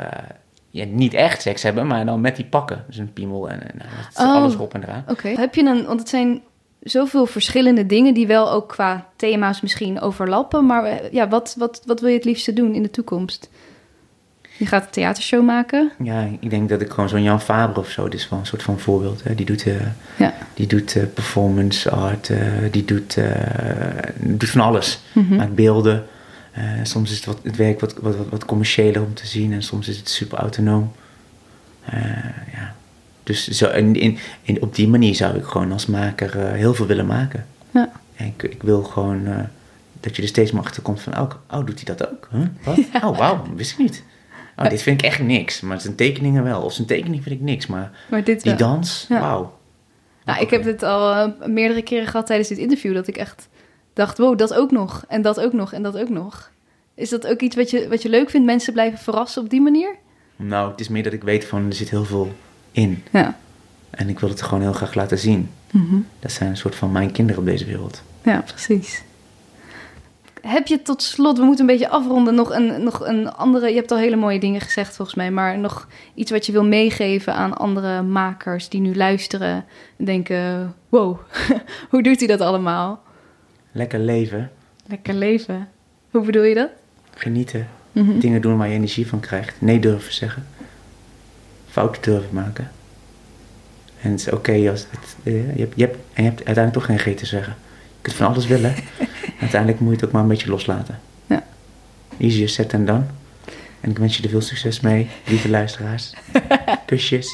ja, 0.73 0.85
niet 0.85 1.15
echt 1.15 1.43
seks 1.43 1.63
hebben, 1.63 1.87
maar 1.87 2.07
dan 2.07 2.21
met 2.21 2.37
die 2.37 2.45
pakken. 2.45 2.85
Dus 2.87 2.97
een 2.97 3.13
piemel 3.13 3.51
en, 3.51 3.63
en 3.63 3.81
oh, 4.15 4.35
alles 4.35 4.57
op 4.57 4.75
en 4.75 4.83
eraan. 4.83 5.05
Oké. 5.09 5.29
Heb 5.29 5.55
je 5.55 5.65
een, 5.65 5.87
want 5.87 6.01
het 6.01 6.09
zijn 6.09 6.43
zoveel 6.83 7.27
verschillende 7.27 7.87
dingen 7.87 8.15
die 8.15 8.27
wel 8.27 8.51
ook 8.51 8.69
qua 8.69 9.09
thema's 9.17 9.61
misschien 9.61 10.01
overlappen. 10.01 10.67
Maar 10.67 10.85
eh, 10.85 11.13
ja, 11.13 11.29
wat, 11.29 11.55
wat, 11.59 11.83
wat 11.87 12.01
wil 12.01 12.09
je 12.09 12.17
het 12.17 12.25
liefste 12.25 12.53
doen 12.53 12.75
in 12.75 12.83
de 12.83 12.91
toekomst? 12.91 13.51
Je 14.63 14.69
gaat 14.69 14.85
een 14.85 14.91
theatershow 14.91 15.45
maken? 15.45 15.93
Ja, 16.03 16.29
ik 16.41 16.51
denk 16.51 16.69
dat 16.69 16.81
ik 16.81 16.91
gewoon 16.91 17.09
zo'n 17.09 17.23
Jan 17.23 17.41
Faber 17.41 17.79
of 17.79 17.91
zo, 17.91 18.09
dit 18.09 18.21
is 18.21 18.29
wel 18.29 18.39
een 18.39 18.47
soort 18.47 18.63
van 18.63 18.79
voorbeeld. 18.79 19.25
Hè. 19.25 19.35
Die 19.35 19.47
doet, 19.47 19.67
uh, 19.67 19.75
ja. 20.19 20.35
die 20.55 20.67
doet 20.67 20.95
uh, 20.95 21.03
performance 21.15 21.91
art, 21.91 22.29
uh, 22.29 22.39
die 22.71 22.85
doet, 22.85 23.19
doet 24.17 24.51
van 24.51 24.61
alles. 24.61 25.01
Mm 25.13 25.27
-hmm. 25.29 25.37
Maakt 25.37 25.55
beelden. 25.55 26.05
Soms 26.83 27.11
is 27.11 27.17
het, 27.17 27.25
wat, 27.25 27.39
het 27.43 27.57
werk 27.57 27.81
wat, 27.81 27.95
wat, 28.01 28.17
wat, 28.31 28.45
commerciëler 28.45 29.03
om 29.03 29.15
te 29.15 29.27
zien 29.27 29.53
en 29.53 29.63
soms 29.63 29.89
is 29.89 29.97
het 29.97 30.09
super 30.09 30.39
autonoom. 30.39 30.93
Ja. 32.53 32.75
Dus 33.23 33.49
zo, 33.49 33.71
in, 33.71 33.95
in, 33.95 34.19
in, 34.43 34.63
op 34.63 34.75
die 34.75 34.89
manier 34.89 35.15
zou 35.15 35.37
ik 35.37 35.45
gewoon 35.45 35.73
als 35.73 35.87
maker 35.87 36.39
heel 36.39 36.75
veel 36.75 36.87
willen 36.87 37.07
maken. 37.07 37.47
Ja. 37.71 37.93
En 38.17 38.27
ik, 38.27 38.43
ik 38.43 38.63
wil 38.63 38.83
gewoon 38.83 39.49
dat 40.01 40.17
je 40.17 40.23
er 40.23 40.29
steeds 40.29 40.51
maar 40.51 40.63
achter 40.63 40.83
komt 40.83 41.01
van, 41.01 41.19
oh, 41.19 41.31
oh 41.51 41.67
doet 41.67 41.87
hij 41.87 41.97
dat 41.97 42.11
ook? 42.11 42.29
Huh? 42.31 42.47
Wat? 42.65 42.77
Ja. 42.93 43.09
Oh, 43.09 43.19
wauw, 43.19 43.45
wist 43.57 43.73
ik 43.73 43.79
niet. 43.79 44.03
Oh, 44.57 44.69
dit 44.69 44.83
vind 44.83 45.01
ik 45.01 45.07
echt 45.07 45.23
niks, 45.23 45.61
maar 45.61 45.81
zijn 45.81 45.95
tekeningen 45.95 46.43
wel. 46.43 46.63
Of 46.63 46.73
zijn 46.73 46.87
tekening 46.87 47.23
vind 47.23 47.35
ik 47.35 47.41
niks, 47.41 47.67
maar, 47.67 47.91
maar 48.11 48.25
dit 48.25 48.43
die 48.43 48.55
dans, 48.55 49.07
ja. 49.09 49.21
wauw. 49.21 49.59
Nou, 50.25 50.41
ik 50.41 50.51
heb 50.51 50.65
het 50.65 50.83
al 50.83 51.35
meerdere 51.47 51.83
keren 51.83 52.07
gehad 52.07 52.27
tijdens 52.27 52.49
dit 52.49 52.59
interview, 52.59 52.95
dat 52.95 53.07
ik 53.07 53.17
echt 53.17 53.49
dacht, 53.93 54.19
wow, 54.19 54.39
dat 54.39 54.55
ook 54.55 54.71
nog. 54.71 55.05
En 55.09 55.23
dat 55.23 55.41
ook 55.41 55.53
nog. 55.53 55.73
En 55.73 55.83
dat 55.83 55.99
ook 55.99 56.09
nog. 56.09 56.51
Is 56.95 57.09
dat 57.09 57.27
ook 57.27 57.41
iets 57.41 57.57
wat 57.57 57.71
je, 57.71 57.89
wat 57.89 58.03
je 58.03 58.09
leuk 58.09 58.31
vindt? 58.31 58.47
Mensen 58.47 58.73
blijven 58.73 58.99
verrassen 58.99 59.43
op 59.43 59.51
die 59.51 59.61
manier? 59.61 59.95
Nou, 60.37 60.71
het 60.71 60.81
is 60.81 60.89
meer 60.89 61.03
dat 61.03 61.13
ik 61.13 61.23
weet 61.23 61.45
van, 61.45 61.67
er 61.67 61.75
zit 61.75 61.91
heel 61.91 62.05
veel 62.05 62.33
in. 62.73 63.03
Ja. 63.11 63.39
En 63.91 64.09
ik 64.09 64.19
wil 64.19 64.29
het 64.29 64.43
gewoon 64.43 64.63
heel 64.63 64.73
graag 64.73 64.95
laten 64.95 65.19
zien. 65.19 65.51
Mm 65.71 66.07
Dat 66.19 66.33
zijn 66.33 66.51
een 66.51 66.57
soort 66.57 66.75
van 66.75 66.93
mijn 66.93 67.13
kinderen 67.13 67.41
op 67.41 67.47
deze 67.47 67.65
wereld. 67.65 68.03
Ja, 68.23 68.41
precies. 68.41 69.03
Heb 70.43 70.67
je 70.67 70.83
tot 70.83 71.03
slot, 71.03 71.39
we 71.39 71.45
moeten 71.45 71.69
een 71.69 71.71
beetje 71.71 71.89
afronden, 71.89 72.35
nog 72.35 72.55
een, 72.55 72.83
nog 72.83 73.07
een 73.07 73.33
andere... 73.33 73.69
Je 73.69 73.75
hebt 73.75 73.91
al 73.91 73.99
hele 73.99 74.17
mooie 74.17 74.41
dingen 74.41 74.61
gezegd 74.61 74.97
volgens 74.97 75.17
mij, 75.17 75.31
maar 75.31 75.59
nog 75.59 75.89
iets 76.15 76.31
wat 76.31 76.47
je 76.47 76.53
wil 76.53 76.65
meegeven 76.65 77.35
aan 77.35 77.57
andere 77.57 78.03
makers 78.03 78.69
die 78.69 78.81
nu 78.81 78.97
luisteren 78.97 79.65
en 79.97 80.05
denken... 80.05 80.75
Wow, 80.89 81.19
hoe 81.91 82.03
doet 82.03 82.19
hij 82.19 82.29
dat 82.29 82.41
allemaal? 82.41 83.03
Lekker 83.73 83.99
leven. 83.99 84.51
Lekker 84.87 85.15
leven. 85.15 85.69
Hoe 86.11 86.25
bedoel 86.25 86.43
je 86.43 86.55
dat? 86.55 86.71
Genieten. 87.15 87.69
Mhm. 87.93 88.19
Dingen 88.19 88.41
doen 88.41 88.57
waar 88.57 88.69
je 88.69 88.75
energie 88.75 89.07
van 89.07 89.21
krijgt. 89.21 89.61
Nee 89.61 89.79
durven 89.79 90.13
zeggen. 90.13 90.47
Fouten 91.69 92.03
durven 92.03 92.35
maken. 92.35 92.71
En 94.01 94.11
het 94.11 94.21
is 94.21 94.31
oké 94.31 94.71
als 94.71 94.87
het, 94.91 95.17
eh, 95.23 95.57
je, 95.57 95.61
hebt, 95.61 95.73
je 95.77 95.85
hebt, 95.85 95.97
en 96.13 96.23
je 96.23 96.29
hebt 96.29 96.45
uiteindelijk 96.45 96.73
toch 96.73 96.85
geen 96.85 97.15
G 97.15 97.19
te 97.19 97.27
zeggen. 97.27 97.55
Je 97.73 98.03
kunt 98.03 98.17
van 98.17 98.27
alles 98.27 98.47
willen. 98.47 98.75
uiteindelijk 99.43 99.81
moet 99.81 99.91
je 99.91 99.97
het 99.97 100.05
ook 100.05 100.13
maar 100.13 100.23
een 100.23 100.29
beetje 100.29 100.51
loslaten. 100.51 101.01
Ja. 101.27 101.45
Easier 102.19 102.49
set 102.49 102.71
dan 102.71 102.85
done. 102.85 103.05
En 103.81 103.91
ik 103.91 103.99
wens 103.99 104.17
je 104.17 104.23
er 104.23 104.29
veel 104.29 104.41
succes 104.41 104.81
mee, 104.81 105.09
lieve 105.27 105.49
luisteraars. 105.49 106.13
Kusjes. 106.87 107.29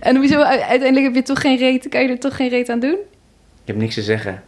En 0.00 0.16
hoezo, 0.16 0.40
uiteindelijk 0.42 1.04
heb 1.04 1.14
je 1.14 1.22
toch 1.22 1.40
geen 1.40 1.58
reet, 1.58 1.88
kan 1.88 2.02
je 2.02 2.08
er 2.08 2.18
toch 2.18 2.36
geen 2.36 2.48
reet 2.48 2.68
aan 2.68 2.80
doen? 2.80 2.98
Je 3.64 3.72
hebt 3.72 3.78
niks 3.78 3.94
te 3.94 4.02
zeggen 4.02 4.42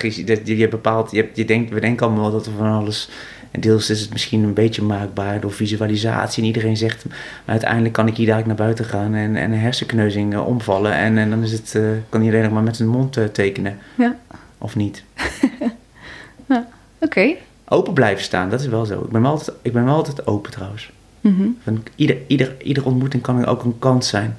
je, 0.00 0.56
je 0.56 0.68
bepaalt, 0.68 1.10
je, 1.10 1.28
je 1.34 1.44
denkt, 1.44 1.70
we 1.70 1.80
denken 1.80 2.06
allemaal 2.06 2.30
dat 2.30 2.46
er 2.46 2.52
van 2.52 2.70
alles. 2.72 3.08
En 3.50 3.60
deels 3.60 3.90
is 3.90 4.00
het 4.00 4.12
misschien 4.12 4.42
een 4.42 4.54
beetje 4.54 4.82
maakbaar 4.82 5.40
door 5.40 5.52
visualisatie. 5.52 6.42
En 6.42 6.48
iedereen 6.48 6.76
zegt, 6.76 7.04
maar 7.04 7.16
uiteindelijk 7.44 7.94
kan 7.94 8.06
ik 8.06 8.16
hier 8.16 8.26
dadelijk 8.26 8.48
naar 8.48 8.66
buiten 8.66 8.84
gaan 8.84 9.14
en, 9.14 9.36
en 9.36 9.52
een 9.52 9.58
hersenkneuzing 9.58 10.32
uh, 10.32 10.46
omvallen. 10.46 10.92
En, 10.92 11.18
en 11.18 11.30
dan 11.30 11.42
is 11.42 11.52
het, 11.52 11.74
uh, 11.76 11.90
kan 12.08 12.22
iedereen 12.22 12.44
nog 12.44 12.52
maar 12.52 12.62
met 12.62 12.76
zijn 12.76 12.88
mond 12.88 13.16
uh, 13.16 13.24
tekenen. 13.24 13.78
Ja. 13.94 14.16
Of 14.62 14.76
niet. 14.76 15.04
ja, 16.48 16.68
Oké. 16.98 17.34
Open 17.68 17.92
blijven 17.92 18.24
staan, 18.24 18.50
dat 18.50 18.60
is 18.60 18.66
wel 18.66 18.84
zo. 18.84 19.00
Ik 19.02 19.10
ben 19.10 19.22
wel 19.22 19.30
altijd, 19.30 19.56
ik 19.62 19.72
ben 19.72 19.84
wel 19.84 19.94
altijd 19.94 20.26
open 20.26 20.50
trouwens. 20.50 20.90
Mm 21.20 21.56
ieder, 21.94 22.16
ieder, 22.26 22.62
ieder 22.62 22.86
ontmoeting 22.86 23.22
kan 23.22 23.44
ook 23.44 23.64
een 23.64 23.78
kans 23.78 24.08
zijn. 24.08 24.38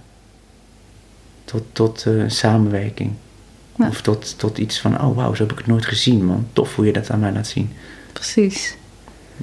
Tot, 1.45 1.63
tot 1.71 2.05
samenwerking. 2.27 3.11
Of 3.77 4.01
tot, 4.01 4.39
tot 4.39 4.57
iets 4.57 4.79
van, 4.79 5.01
oh 5.01 5.15
wauw, 5.15 5.33
zo 5.33 5.41
heb 5.41 5.51
ik 5.51 5.57
het 5.57 5.67
nooit 5.67 5.85
gezien, 5.85 6.25
man. 6.25 6.47
Tof 6.53 6.75
hoe 6.75 6.85
je 6.85 6.93
dat 6.93 7.09
aan 7.09 7.19
mij 7.19 7.31
laat 7.31 7.47
zien. 7.47 7.73
Precies. 8.13 8.77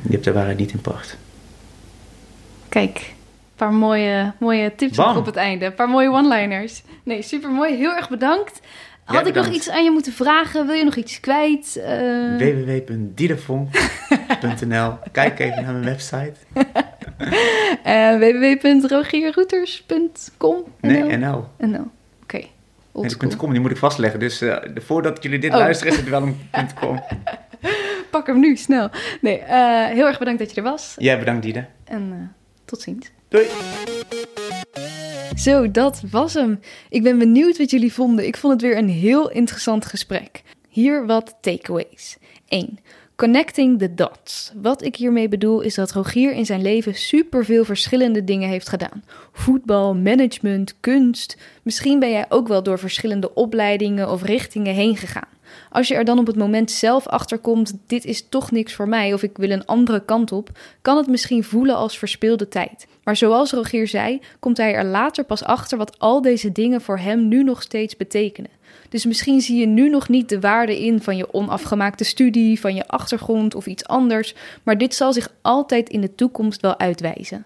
Je 0.02 0.10
hebt 0.10 0.24
de 0.24 0.32
waarheid 0.32 0.58
niet 0.58 0.72
in 0.72 0.80
pacht. 0.80 1.16
Kijk, 2.68 2.96
een 2.98 3.56
paar 3.56 3.72
mooie, 3.72 4.32
mooie 4.38 4.74
tips 4.74 4.98
op 4.98 5.26
het 5.26 5.36
einde. 5.36 5.64
Een 5.64 5.74
paar 5.74 5.88
mooie 5.88 6.10
one-liners. 6.10 6.82
Nee, 7.02 7.22
super 7.22 7.50
mooi. 7.50 7.76
Heel 7.76 7.96
erg 7.96 8.08
bedankt. 8.08 8.60
Had 9.16 9.26
ik 9.26 9.34
nog 9.34 9.48
iets 9.48 9.70
aan 9.70 9.84
je 9.84 9.90
moeten 9.90 10.12
vragen? 10.12 10.66
Wil 10.66 10.74
je 10.74 10.84
nog 10.84 10.96
iets 10.96 11.20
kwijt? 11.20 11.74
Uh... 11.76 12.36
Kijk 15.12 15.38
even 15.38 15.62
naar 15.62 15.72
mijn 15.72 15.84
website. 15.84 16.32
uh, 17.86 18.18
www.rogierroeters.com 18.18 20.64
Nee, 20.80 21.16
NL. 21.16 21.48
NL. 21.58 21.90
Oké. 22.22 22.40
Nee, 22.92 23.16
de 23.16 23.36
.com, 23.36 23.50
die 23.50 23.61
moet 23.61 23.70
ik 23.70 23.76
vastleggen. 23.76 24.20
Dus 24.20 24.42
uh, 24.42 24.56
voordat 24.74 25.22
jullie 25.22 25.38
dit 25.38 25.52
oh. 25.52 25.58
luisteren, 25.58 25.92
is 25.92 25.98
het 25.98 26.08
wel 26.08 26.22
een 26.22 26.36
.com. 26.80 27.00
Pak 28.11 28.26
hem 28.26 28.40
nu, 28.40 28.56
snel. 28.56 28.90
Nee, 29.20 29.40
uh, 29.40 29.86
heel 29.86 30.06
erg 30.06 30.18
bedankt 30.18 30.40
dat 30.40 30.50
je 30.50 30.56
er 30.56 30.62
was. 30.62 30.94
Jij 30.98 31.18
bedankt, 31.18 31.42
Diede. 31.42 31.66
En 31.84 32.34
tot 32.64 32.80
ziens. 32.80 33.11
Doei. 33.28 33.46
Zo, 35.41 35.70
dat 35.70 36.03
was 36.11 36.34
hem. 36.34 36.61
Ik 36.88 37.03
ben 37.03 37.18
benieuwd 37.18 37.59
wat 37.59 37.70
jullie 37.70 37.93
vonden. 37.93 38.26
Ik 38.26 38.36
vond 38.36 38.53
het 38.53 38.62
weer 38.62 38.76
een 38.76 38.88
heel 38.88 39.30
interessant 39.30 39.84
gesprek. 39.84 40.43
Hier 40.68 41.07
wat 41.07 41.36
takeaways. 41.41 42.16
1. 42.49 42.78
Connecting 43.16 43.78
the 43.78 43.95
dots. 43.95 44.53
Wat 44.62 44.82
ik 44.82 44.97
hiermee 44.97 45.28
bedoel 45.28 45.61
is 45.61 45.74
dat 45.74 45.93
Rogier 45.93 46.32
in 46.32 46.47
zijn 46.47 46.62
leven 46.62 46.95
superveel 46.95 47.64
verschillende 47.64 48.24
dingen 48.24 48.49
heeft 48.49 48.68
gedaan. 48.68 49.05
Voetbal, 49.32 49.95
management, 49.95 50.74
kunst. 50.80 51.36
Misschien 51.62 51.99
ben 51.99 52.11
jij 52.11 52.26
ook 52.28 52.49
wel 52.49 52.62
door 52.62 52.78
verschillende 52.78 53.34
opleidingen 53.34 54.11
of 54.11 54.22
richtingen 54.22 54.74
heen 54.74 54.97
gegaan. 54.97 55.28
Als 55.70 55.88
je 55.88 55.94
er 55.94 56.04
dan 56.04 56.18
op 56.18 56.26
het 56.26 56.36
moment 56.36 56.70
zelf 56.70 57.06
achter 57.06 57.38
komt: 57.38 57.78
dit 57.86 58.04
is 58.04 58.28
toch 58.28 58.50
niks 58.50 58.74
voor 58.74 58.88
mij 58.88 59.12
of 59.12 59.22
ik 59.22 59.36
wil 59.36 59.50
een 59.50 59.66
andere 59.66 60.04
kant 60.04 60.32
op, 60.32 60.50
kan 60.82 60.96
het 60.96 61.06
misschien 61.06 61.44
voelen 61.44 61.76
als 61.76 61.98
verspilde 61.98 62.48
tijd. 62.48 62.86
Maar 63.04 63.16
zoals 63.16 63.52
Rogier 63.52 63.88
zei, 63.88 64.20
komt 64.38 64.56
hij 64.56 64.74
er 64.74 64.84
later 64.84 65.24
pas 65.24 65.44
achter 65.44 65.78
wat 65.78 65.98
al 65.98 66.22
deze 66.22 66.52
dingen 66.52 66.80
voor 66.80 66.98
hem 66.98 67.28
nu 67.28 67.42
nog 67.42 67.62
steeds 67.62 67.96
betekenen. 67.96 68.50
Dus 68.88 69.04
misschien 69.04 69.40
zie 69.40 69.60
je 69.60 69.66
nu 69.66 69.88
nog 69.88 70.08
niet 70.08 70.28
de 70.28 70.40
waarde 70.40 70.84
in 70.84 71.02
van 71.02 71.16
je 71.16 71.32
onafgemaakte 71.32 72.04
studie, 72.04 72.60
van 72.60 72.74
je 72.74 72.86
achtergrond 72.86 73.54
of 73.54 73.66
iets 73.66 73.86
anders, 73.86 74.34
maar 74.62 74.78
dit 74.78 74.94
zal 74.94 75.12
zich 75.12 75.32
altijd 75.42 75.88
in 75.88 76.00
de 76.00 76.14
toekomst 76.14 76.60
wel 76.60 76.78
uitwijzen. 76.78 77.44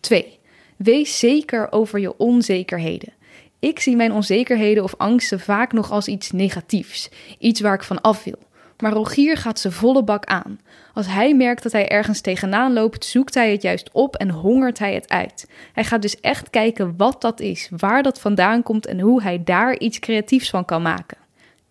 2. 0.00 0.38
Wees 0.76 1.18
zeker 1.18 1.72
over 1.72 1.98
je 1.98 2.18
onzekerheden. 2.18 3.12
Ik 3.60 3.80
zie 3.80 3.96
mijn 3.96 4.12
onzekerheden 4.12 4.84
of 4.84 4.94
angsten 4.96 5.40
vaak 5.40 5.72
nog 5.72 5.90
als 5.90 6.08
iets 6.08 6.30
negatiefs, 6.30 7.10
iets 7.38 7.60
waar 7.60 7.74
ik 7.74 7.82
van 7.82 8.00
af 8.00 8.24
wil. 8.24 8.38
Maar 8.78 8.92
Rogier 8.92 9.36
gaat 9.36 9.58
ze 9.58 9.70
volle 9.70 10.02
bak 10.02 10.24
aan. 10.24 10.60
Als 10.94 11.06
hij 11.06 11.34
merkt 11.34 11.62
dat 11.62 11.72
hij 11.72 11.88
ergens 11.88 12.20
tegenaan 12.20 12.72
loopt, 12.72 13.04
zoekt 13.04 13.34
hij 13.34 13.52
het 13.52 13.62
juist 13.62 13.90
op 13.92 14.16
en 14.16 14.30
hongert 14.30 14.78
hij 14.78 14.94
het 14.94 15.08
uit. 15.08 15.48
Hij 15.72 15.84
gaat 15.84 16.02
dus 16.02 16.20
echt 16.20 16.50
kijken 16.50 16.94
wat 16.96 17.20
dat 17.20 17.40
is, 17.40 17.68
waar 17.76 18.02
dat 18.02 18.20
vandaan 18.20 18.62
komt 18.62 18.86
en 18.86 19.00
hoe 19.00 19.22
hij 19.22 19.44
daar 19.44 19.78
iets 19.78 19.98
creatiefs 19.98 20.50
van 20.50 20.64
kan 20.64 20.82
maken. 20.82 21.18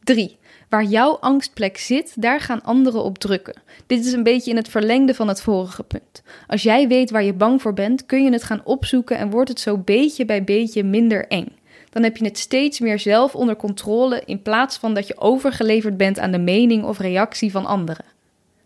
3. 0.03 0.37
Waar 0.69 0.83
jouw 0.83 1.17
angstplek 1.19 1.77
zit, 1.77 2.21
daar 2.21 2.39
gaan 2.39 2.63
anderen 2.63 3.03
op 3.03 3.17
drukken. 3.17 3.61
Dit 3.85 4.05
is 4.05 4.11
een 4.11 4.23
beetje 4.23 4.51
in 4.51 4.57
het 4.57 4.69
verlengde 4.69 5.13
van 5.13 5.27
het 5.27 5.41
vorige 5.41 5.83
punt. 5.83 6.23
Als 6.47 6.63
jij 6.63 6.87
weet 6.87 7.11
waar 7.11 7.23
je 7.23 7.33
bang 7.33 7.61
voor 7.61 7.73
bent, 7.73 8.05
kun 8.05 8.23
je 8.23 8.31
het 8.31 8.43
gaan 8.43 8.61
opzoeken 8.63 9.17
en 9.17 9.29
wordt 9.29 9.49
het 9.49 9.59
zo 9.59 9.77
beetje 9.77 10.25
bij 10.25 10.43
beetje 10.43 10.83
minder 10.83 11.27
eng 11.27 11.55
dan 11.89 12.03
heb 12.03 12.17
je 12.17 12.25
het 12.25 12.37
steeds 12.37 12.79
meer 12.79 12.99
zelf 12.99 13.35
onder 13.35 13.55
controle 13.55 14.21
in 14.25 14.41
plaats 14.41 14.77
van 14.77 14.93
dat 14.93 15.07
je 15.07 15.17
overgeleverd 15.17 15.97
bent 15.97 16.19
aan 16.19 16.31
de 16.31 16.39
mening 16.39 16.83
of 16.83 16.99
reactie 16.99 17.51
van 17.51 17.65
anderen. 17.65 18.05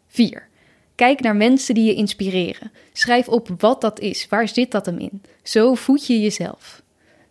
4. 0.08 0.48
Kijk 0.96 1.22
naar 1.22 1.36
mensen 1.36 1.74
die 1.74 1.84
je 1.84 1.94
inspireren. 1.94 2.72
Schrijf 2.94 3.28
op 3.28 3.50
wat 3.58 3.82
dat 3.82 4.00
is, 4.00 4.28
waar 4.30 4.48
zit 4.48 4.72
dat 4.72 4.86
hem 4.86 4.98
in. 4.98 5.22
Zo 5.44 5.74
voed 5.74 6.08
je 6.08 6.22
jezelf. 6.22 6.82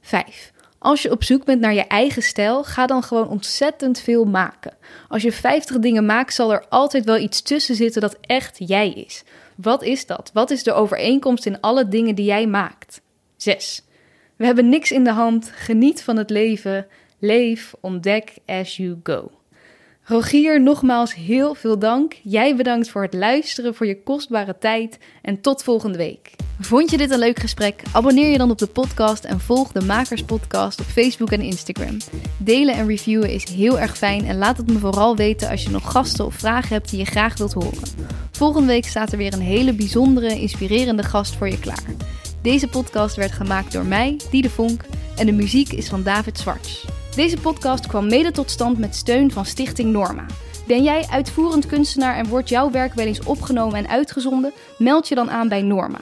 5. 0.00 0.52
Als 0.78 1.02
je 1.02 1.10
op 1.10 1.24
zoek 1.24 1.44
bent 1.44 1.60
naar 1.60 1.74
je 1.74 1.86
eigen 1.86 2.22
stijl, 2.22 2.64
ga 2.64 2.86
dan 2.86 3.02
gewoon 3.02 3.28
ontzettend 3.28 4.00
veel 4.00 4.24
maken. 4.24 4.76
Als 5.08 5.22
je 5.22 5.32
50 5.32 5.78
dingen 5.78 6.06
maakt, 6.06 6.34
zal 6.34 6.52
er 6.52 6.64
altijd 6.68 7.04
wel 7.04 7.18
iets 7.18 7.42
tussen 7.42 7.74
zitten 7.74 8.00
dat 8.00 8.16
echt 8.20 8.58
jij 8.58 8.90
is. 8.90 9.22
Wat 9.56 9.82
is 9.82 10.06
dat? 10.06 10.30
Wat 10.32 10.50
is 10.50 10.62
de 10.62 10.72
overeenkomst 10.72 11.46
in 11.46 11.60
alle 11.60 11.88
dingen 11.88 12.14
die 12.14 12.24
jij 12.24 12.46
maakt? 12.46 13.00
6. 13.36 13.82
We 14.40 14.46
hebben 14.46 14.68
niks 14.68 14.92
in 14.92 15.04
de 15.04 15.12
hand. 15.12 15.50
Geniet 15.54 16.02
van 16.02 16.16
het 16.16 16.30
leven. 16.30 16.86
Leef, 17.18 17.74
ontdek 17.80 18.34
as 18.46 18.76
you 18.76 19.00
go. 19.02 19.30
Rogier, 20.02 20.62
nogmaals 20.62 21.14
heel 21.14 21.54
veel 21.54 21.78
dank. 21.78 22.16
Jij 22.22 22.56
bedankt 22.56 22.88
voor 22.88 23.02
het 23.02 23.14
luisteren, 23.14 23.74
voor 23.74 23.86
je 23.86 24.02
kostbare 24.02 24.58
tijd 24.58 24.98
en 25.22 25.40
tot 25.40 25.62
volgende 25.62 25.98
week. 25.98 26.30
Vond 26.60 26.90
je 26.90 26.96
dit 26.96 27.10
een 27.10 27.18
leuk 27.18 27.38
gesprek? 27.38 27.82
Abonneer 27.92 28.30
je 28.30 28.38
dan 28.38 28.50
op 28.50 28.58
de 28.58 28.66
podcast 28.66 29.24
en 29.24 29.40
volg 29.40 29.72
de 29.72 29.84
Makers 29.84 30.22
Podcast 30.22 30.80
op 30.80 30.86
Facebook 30.86 31.30
en 31.30 31.40
Instagram. 31.40 31.96
Delen 32.38 32.74
en 32.74 32.86
reviewen 32.86 33.30
is 33.30 33.48
heel 33.48 33.78
erg 33.78 33.96
fijn 33.96 34.26
en 34.26 34.38
laat 34.38 34.56
het 34.56 34.66
me 34.66 34.78
vooral 34.78 35.16
weten 35.16 35.48
als 35.48 35.62
je 35.62 35.70
nog 35.70 35.92
gasten 35.92 36.26
of 36.26 36.34
vragen 36.34 36.74
hebt 36.74 36.90
die 36.90 36.98
je 36.98 37.04
graag 37.04 37.38
wilt 37.38 37.52
horen. 37.52 37.88
Volgende 38.30 38.66
week 38.66 38.86
staat 38.86 39.12
er 39.12 39.18
weer 39.18 39.32
een 39.32 39.40
hele 39.40 39.72
bijzondere, 39.72 40.40
inspirerende 40.40 41.02
gast 41.02 41.36
voor 41.36 41.48
je 41.48 41.58
klaar. 41.58 41.84
Deze 42.42 42.68
podcast 42.68 43.16
werd 43.16 43.32
gemaakt 43.32 43.72
door 43.72 43.84
mij, 43.84 44.20
Diede 44.30 44.50
Vonk, 44.50 44.84
en 45.16 45.26
de 45.26 45.32
muziek 45.32 45.72
is 45.72 45.88
van 45.88 46.02
David 46.02 46.38
Zwarts. 46.38 46.86
Deze 47.14 47.36
podcast 47.36 47.86
kwam 47.86 48.08
mede 48.08 48.30
tot 48.30 48.50
stand 48.50 48.78
met 48.78 48.94
steun 48.94 49.30
van 49.30 49.44
Stichting 49.44 49.92
Norma. 49.92 50.26
Ben 50.66 50.82
jij 50.82 51.06
uitvoerend 51.10 51.66
kunstenaar 51.66 52.16
en 52.16 52.28
wordt 52.28 52.48
jouw 52.48 52.70
werk 52.70 52.94
wel 52.94 53.06
eens 53.06 53.24
opgenomen 53.24 53.78
en 53.78 53.88
uitgezonden? 53.88 54.52
Meld 54.78 55.08
je 55.08 55.14
dan 55.14 55.30
aan 55.30 55.48
bij 55.48 55.62
Norma. 55.62 55.98